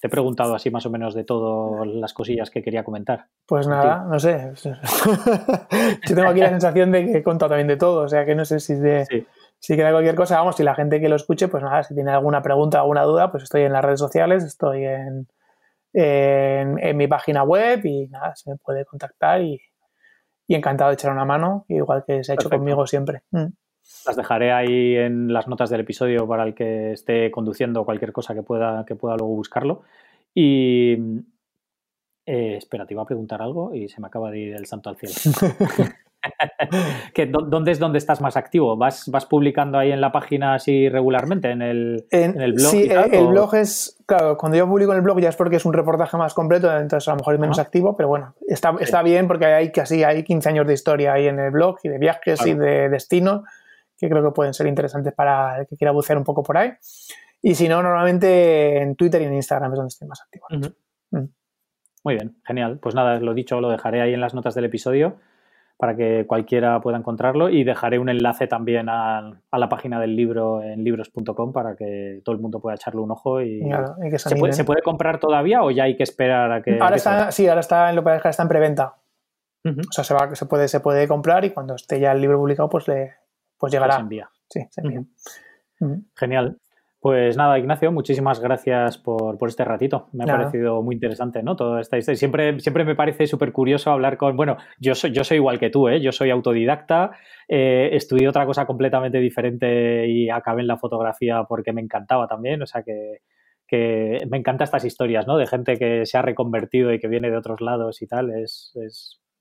te 0.00 0.06
he 0.06 0.08
preguntado 0.08 0.54
así 0.54 0.70
más 0.70 0.86
o 0.86 0.90
menos 0.90 1.12
de 1.14 1.24
todas 1.24 1.86
las 1.88 2.14
cosillas 2.14 2.48
que 2.48 2.62
quería 2.62 2.84
comentar. 2.84 3.26
Pues 3.46 3.66
nada, 3.66 4.04
no 4.08 4.20
sé. 4.20 4.52
Yo 6.08 6.14
tengo 6.14 6.28
aquí 6.28 6.40
la 6.40 6.50
sensación 6.50 6.92
de 6.92 7.06
que 7.06 7.18
he 7.18 7.22
contado 7.24 7.50
también 7.50 7.66
de 7.66 7.76
todo, 7.76 8.02
o 8.02 8.08
sea 8.08 8.24
que 8.24 8.36
no 8.36 8.44
sé 8.44 8.60
si, 8.60 8.74
de, 8.74 9.26
si 9.58 9.76
queda 9.76 9.90
cualquier 9.90 10.14
cosa. 10.14 10.38
Vamos, 10.38 10.56
si 10.56 10.62
la 10.62 10.74
gente 10.74 11.00
que 11.00 11.08
lo 11.08 11.16
escuche, 11.16 11.48
pues 11.48 11.62
nada, 11.62 11.82
si 11.82 11.94
tiene 11.94 12.10
alguna 12.10 12.42
pregunta, 12.42 12.80
alguna 12.80 13.02
duda, 13.02 13.30
pues 13.30 13.44
estoy 13.44 13.62
en 13.62 13.72
las 13.72 13.84
redes 13.84 14.00
sociales, 14.00 14.44
estoy 14.44 14.84
en, 14.84 15.28
en, 15.92 16.96
mi 16.96 17.06
página 17.08 17.42
web 17.42 17.84
y 17.84 18.06
nada, 18.08 18.36
se 18.36 18.50
me 18.50 18.56
puede 18.56 18.84
contactar 18.84 19.42
y, 19.42 19.60
encantado 20.48 20.90
de 20.90 20.94
echar 20.94 21.12
una 21.12 21.24
mano, 21.24 21.66
igual 21.68 22.04
que 22.06 22.24
se 22.24 22.32
ha 22.32 22.34
hecho 22.34 22.48
conmigo 22.48 22.86
siempre. 22.86 23.22
Mm. 23.32 23.46
Las 24.06 24.16
dejaré 24.16 24.52
ahí 24.52 24.96
en 24.96 25.32
las 25.32 25.48
notas 25.48 25.70
del 25.70 25.80
episodio 25.80 26.26
para 26.26 26.44
el 26.44 26.54
que 26.54 26.92
esté 26.92 27.30
conduciendo 27.30 27.84
cualquier 27.84 28.12
cosa 28.12 28.34
que 28.34 28.42
pueda, 28.42 28.84
que 28.86 28.94
pueda 28.94 29.16
luego 29.16 29.34
buscarlo. 29.34 29.82
Y 30.34 30.92
eh, 32.26 32.56
espera, 32.56 32.86
te 32.86 32.94
iba 32.94 33.02
a 33.02 33.06
preguntar 33.06 33.40
algo 33.40 33.74
y 33.74 33.88
se 33.88 34.00
me 34.00 34.06
acaba 34.06 34.30
de 34.30 34.38
ir 34.38 34.54
el 34.54 34.66
santo 34.66 34.90
al 34.90 34.96
cielo. 34.96 35.14
¿Dónde 37.48 37.72
es 37.72 37.78
donde 37.78 37.98
estás 37.98 38.20
más 38.20 38.36
activo? 38.36 38.76
¿Vas, 38.76 39.08
¿Vas 39.08 39.26
publicando 39.26 39.78
ahí 39.78 39.92
en 39.92 40.00
la 40.00 40.12
página 40.12 40.54
así 40.54 40.88
regularmente, 40.88 41.50
en 41.50 41.62
el, 41.62 42.04
blog? 42.10 42.70
Sí, 42.70 42.88
el, 42.90 43.26
blog 43.26 43.54
es, 43.54 43.98
claro, 44.06 44.36
cuando 44.36 44.58
yo 44.58 44.66
publico 44.66 44.92
en 44.92 44.98
el 44.98 45.02
blog 45.02 45.20
ya 45.20 45.28
es 45.28 45.36
porque 45.36 45.56
es 45.56 45.64
un 45.64 45.72
reportaje 45.72 46.16
más 46.16 46.34
completo, 46.34 46.74
entonces 46.76 47.06
a 47.08 47.12
lo 47.12 47.18
mejor 47.18 47.34
es 47.34 47.40
menos 47.40 47.58
activo, 47.58 47.96
pero 47.96 48.08
bueno, 48.08 48.34
está, 48.46 48.74
está 48.80 49.02
bien 49.02 49.26
porque 49.26 49.46
hay 49.46 49.72
casi 49.72 50.04
hay 50.04 50.22
15 50.22 50.48
años 50.48 50.66
de 50.66 50.74
historia 50.74 51.14
ahí 51.14 51.26
en 51.26 51.38
el 51.38 51.50
blog 51.50 51.78
y 51.82 51.88
de 51.88 51.98
viajes 51.98 52.44
y 52.46 52.54
de 52.54 52.88
destino 52.88 53.44
que 53.98 54.08
creo 54.08 54.22
que 54.22 54.30
pueden 54.30 54.54
ser 54.54 54.66
interesantes 54.66 55.12
para 55.12 55.60
el 55.60 55.66
que 55.66 55.76
quiera 55.76 55.92
bucear 55.92 56.16
un 56.18 56.24
poco 56.24 56.42
por 56.42 56.56
ahí. 56.56 56.72
Y 57.42 57.54
si 57.54 57.68
no, 57.68 57.82
normalmente 57.82 58.80
en 58.80 58.96
Twitter 58.96 59.22
y 59.22 59.24
en 59.24 59.34
Instagram 59.34 59.72
es 59.72 59.76
donde 59.76 59.88
estoy 59.88 60.08
más 60.08 60.22
activo. 60.22 60.46
Mm. 61.10 61.24
Muy 62.04 62.14
bien, 62.14 62.36
genial. 62.44 62.78
Pues 62.78 62.94
nada, 62.94 63.18
lo 63.18 63.34
dicho, 63.34 63.60
lo 63.60 63.70
dejaré 63.70 64.00
ahí 64.00 64.14
en 64.14 64.20
las 64.20 64.34
notas 64.34 64.54
del 64.54 64.64
episodio 64.64 65.18
para 65.78 65.96
que 65.96 66.26
cualquiera 66.26 66.80
pueda 66.80 66.98
encontrarlo 66.98 67.48
y 67.48 67.64
dejaré 67.64 67.98
un 67.98 68.10
enlace 68.10 68.46
también 68.46 68.88
a, 68.90 69.40
la 69.50 69.68
página 69.68 70.00
del 70.00 70.16
libro 70.16 70.62
en 70.62 70.84
libros.com 70.84 71.52
para 71.52 71.76
que 71.76 72.20
todo 72.24 72.34
el 72.34 72.42
mundo 72.42 72.60
pueda 72.60 72.74
echarle 72.74 73.00
un 73.00 73.12
ojo 73.12 73.40
y, 73.40 73.62
¿Se, 74.16 74.36
puede, 74.36 74.82
comprar 74.82 75.20
todavía 75.20 75.62
o 75.62 75.70
ya 75.70 75.84
hay 75.84 75.96
que 75.96 76.02
esperar 76.02 76.50
a 76.52 76.62
que 76.62 76.78
ahora 76.80 76.96
está 76.96 77.30
sí 77.30 77.46
ahora 77.48 77.60
está 77.60 77.88
en 77.90 77.96
lo 77.96 78.04
que 78.04 78.16
está 78.28 78.42
en 78.42 78.48
preventa 78.48 78.96
o 79.64 79.92
sea 79.92 80.02
se 80.02 80.14
va 80.14 80.34
se 80.34 80.46
puede 80.46 80.66
se 80.66 80.80
puede 80.80 81.06
comprar 81.06 81.44
y 81.44 81.50
cuando 81.50 81.74
esté 81.74 82.00
ya 82.00 82.12
el 82.12 82.20
libro 82.20 82.38
publicado 82.38 82.68
pues 82.68 82.88
le, 82.88 83.12
pues 83.58 83.72
llegará. 83.72 83.94
Se 83.96 84.00
envía. 84.00 84.30
Sí, 84.48 84.66
se 84.70 84.80
envía. 84.80 85.04
Genial. 86.14 86.58
Pues 87.00 87.36
nada, 87.36 87.56
Ignacio, 87.60 87.92
muchísimas 87.92 88.40
gracias 88.40 88.98
por, 88.98 89.38
este 89.46 89.64
ratito. 89.64 90.08
Me 90.12 90.24
ha 90.24 90.26
parecido 90.26 90.82
muy 90.82 90.96
interesante, 90.96 91.44
¿no? 91.44 91.54
Todo 91.54 91.78
esta 91.78 92.00
Siempre, 92.00 92.58
siempre 92.58 92.84
me 92.84 92.96
parece 92.96 93.28
súper 93.28 93.52
curioso 93.52 93.92
hablar 93.92 94.16
con. 94.16 94.36
Bueno, 94.36 94.56
yo 94.80 94.96
soy, 94.96 95.12
yo 95.12 95.22
soy 95.22 95.36
igual 95.36 95.60
que 95.60 95.70
tú, 95.70 95.88
¿eh? 95.88 96.00
Yo 96.00 96.10
soy 96.10 96.30
autodidacta, 96.30 97.12
eh, 97.46 97.90
estudié 97.92 98.28
otra 98.28 98.46
cosa 98.46 98.66
completamente 98.66 99.20
diferente 99.20 100.08
y 100.08 100.28
acabé 100.28 100.62
en 100.62 100.66
la 100.66 100.76
fotografía 100.76 101.44
porque 101.44 101.72
me 101.72 101.80
encantaba 101.80 102.26
también. 102.26 102.62
O 102.62 102.66
sea 102.66 102.82
que, 102.82 103.20
me 104.28 104.38
encantan 104.38 104.64
estas 104.64 104.84
historias, 104.84 105.24
¿no? 105.28 105.36
De 105.36 105.46
gente 105.46 105.76
que 105.76 106.04
se 106.04 106.18
ha 106.18 106.22
reconvertido 106.22 106.92
y 106.92 106.98
que 106.98 107.06
viene 107.06 107.30
de 107.30 107.36
otros 107.36 107.60
lados 107.60 108.02
y 108.02 108.08
tal. 108.08 108.30
Es, 108.30 108.72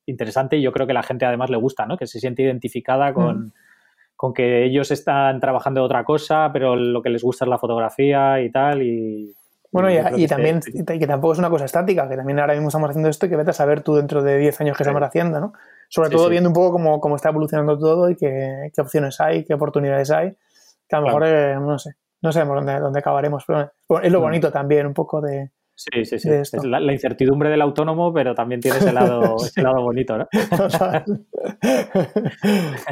interesante 0.05 0.57
y 0.57 0.61
yo 0.61 0.71
creo 0.71 0.85
que 0.85 0.93
la 0.93 1.03
gente 1.03 1.25
además 1.25 1.49
le 1.49 1.57
gusta, 1.57 1.87
¿no? 1.87 1.97
Que 1.97 2.05
se 2.05 2.19
siente 2.19 2.43
identificada 2.43 3.13
con 3.13 3.53
con 4.17 4.33
que 4.33 4.65
ellos 4.65 4.89
están 4.89 5.39
trabajando 5.39 5.79
de 5.79 5.85
otra 5.85 6.03
cosa, 6.03 6.49
pero 6.51 6.75
lo 6.75 7.01
que 7.03 7.09
les 7.09 7.23
gusta 7.23 7.45
es 7.45 7.49
la 7.49 7.59
fotografía 7.59 8.41
y 8.41 8.49
tal. 8.51 8.81
Y, 8.81 9.33
bueno, 9.71 9.89
y, 10.17 10.27
también 10.27 10.59
que 10.59 11.07
tampoco 11.07 11.33
es 11.33 11.39
una 11.39 11.51
cosa 11.51 11.65
estática, 11.65 12.09
que 12.09 12.17
también 12.17 12.39
ahora 12.39 12.53
mismo 12.53 12.69
estamos 12.69 12.89
haciendo 12.89 13.09
esto 13.09 13.27
y 13.27 13.29
que 13.29 13.35
vete 13.35 13.51
a 13.51 13.53
saber 13.53 13.81
tú 13.81 13.95
dentro 13.95 14.23
de 14.23 14.39
10 14.39 14.61
años 14.61 14.75
qué 14.75 14.83
estamos 14.83 15.03
haciendo, 15.03 15.39
¿no? 15.39 15.53
Sobre 15.87 16.09
todo 16.09 16.29
viendo 16.29 16.49
un 16.49 16.55
poco 16.55 16.71
cómo, 16.71 16.99
cómo, 16.99 17.15
está 17.15 17.29
evolucionando 17.29 17.77
todo 17.77 18.09
y 18.09 18.15
qué, 18.15 18.71
qué, 18.73 18.81
opciones 18.81 19.21
hay, 19.21 19.45
qué 19.45 19.53
oportunidades 19.53 20.09
hay, 20.09 20.35
que 20.89 20.95
a 20.95 20.99
lo 20.99 21.05
mejor, 21.05 21.23
eh, 21.27 21.55
no 21.55 21.77
sé, 21.77 21.91
no 22.21 22.31
sabemos 22.31 22.55
dónde, 22.55 22.79
dónde 22.79 22.99
acabaremos, 22.99 23.43
pero 23.45 23.71
es 24.01 24.11
lo 24.11 24.19
mm. 24.19 24.23
bonito 24.23 24.51
también 24.51 24.87
un 24.87 24.95
poco 24.95 25.21
de, 25.21 25.51
Sí, 25.77 26.05
sí, 26.05 26.17
sí. 26.17 26.27
Es 26.31 26.53
la, 26.63 26.91
incertidumbre 26.91 27.51
del 27.51 27.61
autónomo, 27.61 28.11
pero 28.11 28.33
también 28.33 28.59
tiene 28.59 28.79
ese 28.79 28.91
lado, 28.91 29.35
ese 29.45 29.61
lado 29.61 29.83
bonito, 29.83 30.17
¿no? 30.17 30.27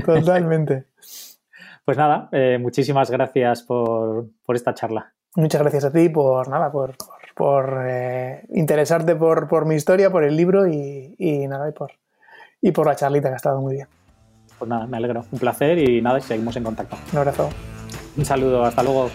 Totalmente. 0.05 0.85
Pues 1.83 1.97
nada, 1.97 2.29
eh, 2.31 2.59
muchísimas 2.61 3.09
gracias 3.09 3.63
por, 3.63 4.27
esta 4.49 4.75
charla. 4.75 5.13
Muchas 5.35 5.61
gracias 5.61 5.85
a 5.85 5.91
ti 5.91 6.09
por 6.09 6.47
nada, 6.47 6.71
por, 6.71 6.95
por, 7.35 7.85
eh, 7.87 8.45
interesarte 8.49 9.15
por, 9.15 9.47
por, 9.47 9.65
mi 9.65 9.73
historia, 9.73 10.11
por 10.11 10.23
el 10.23 10.37
libro 10.37 10.67
y, 10.67 11.15
y, 11.17 11.47
nada, 11.47 11.67
y 11.67 11.71
por, 11.71 11.91
y 12.61 12.71
por 12.71 12.85
la 12.85 12.95
charlita 12.95 13.29
que 13.29 13.33
ha 13.33 13.37
estado 13.37 13.61
muy 13.61 13.73
bien. 13.73 13.87
Pues 14.59 14.69
nada, 14.69 14.85
me 14.85 14.97
alegro. 14.97 15.25
Un 15.31 15.39
placer 15.39 15.79
y 15.79 16.03
nada, 16.03 16.19
seguimos 16.21 16.55
en 16.55 16.63
contacto. 16.63 16.97
Un 17.11 17.17
abrazo. 17.17 17.49
Un 18.15 18.25
saludo, 18.25 18.63
hasta 18.63 18.83
luego. 18.83 19.09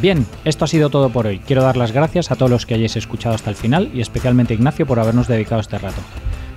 Bien, 0.00 0.26
esto 0.44 0.64
ha 0.64 0.68
sido 0.68 0.90
todo 0.90 1.10
por 1.10 1.26
hoy. 1.26 1.38
Quiero 1.38 1.62
dar 1.62 1.76
las 1.76 1.92
gracias 1.92 2.30
a 2.30 2.36
todos 2.36 2.50
los 2.50 2.66
que 2.66 2.74
hayáis 2.74 2.96
escuchado 2.96 3.34
hasta 3.34 3.50
el 3.50 3.56
final 3.56 3.90
y 3.94 4.00
especialmente 4.00 4.52
a 4.52 4.56
Ignacio 4.56 4.86
por 4.86 4.98
habernos 4.98 5.28
dedicado 5.28 5.60
este 5.60 5.78
rato. 5.78 6.00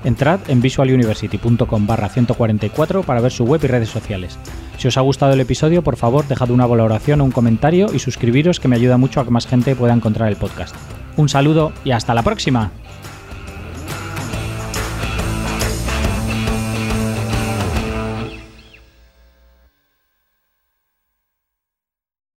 Entrad 0.04 0.40
en 0.48 0.62
visualuniversity.com 0.62 1.88
barra 1.88 2.10
144 2.10 3.04
para 3.04 3.22
ver 3.22 3.32
su 3.32 3.46
web 3.46 3.62
y 3.64 3.68
redes 3.68 3.90
sociales. 3.90 4.38
Si 4.78 4.88
os 4.88 4.98
ha 4.98 5.02
gustado 5.02 5.34
el 5.34 5.40
episodio, 5.40 5.84
por 5.84 5.98
favor 5.98 6.28
dejad 6.28 6.52
una 6.52 6.66
valoración 6.68 7.22
o 7.22 7.26
un 7.26 7.32
comentario 7.32 7.88
y 7.94 8.00
suscribiros 8.00 8.60
que 8.60 8.68
me 8.68 8.76
ayuda 8.76 8.98
mucho 8.98 9.20
a 9.20 9.26
que 9.26 9.32
más 9.32 9.48
gente 9.48 9.76
pueda 9.76 9.94
encontrar 9.94 10.30
el 10.30 10.36
podcast. 10.36 10.76
Un 11.16 11.30
saludo 11.30 11.74
y 11.84 11.92
hasta 11.92 12.14
la 12.14 12.24
próxima. 12.24 12.72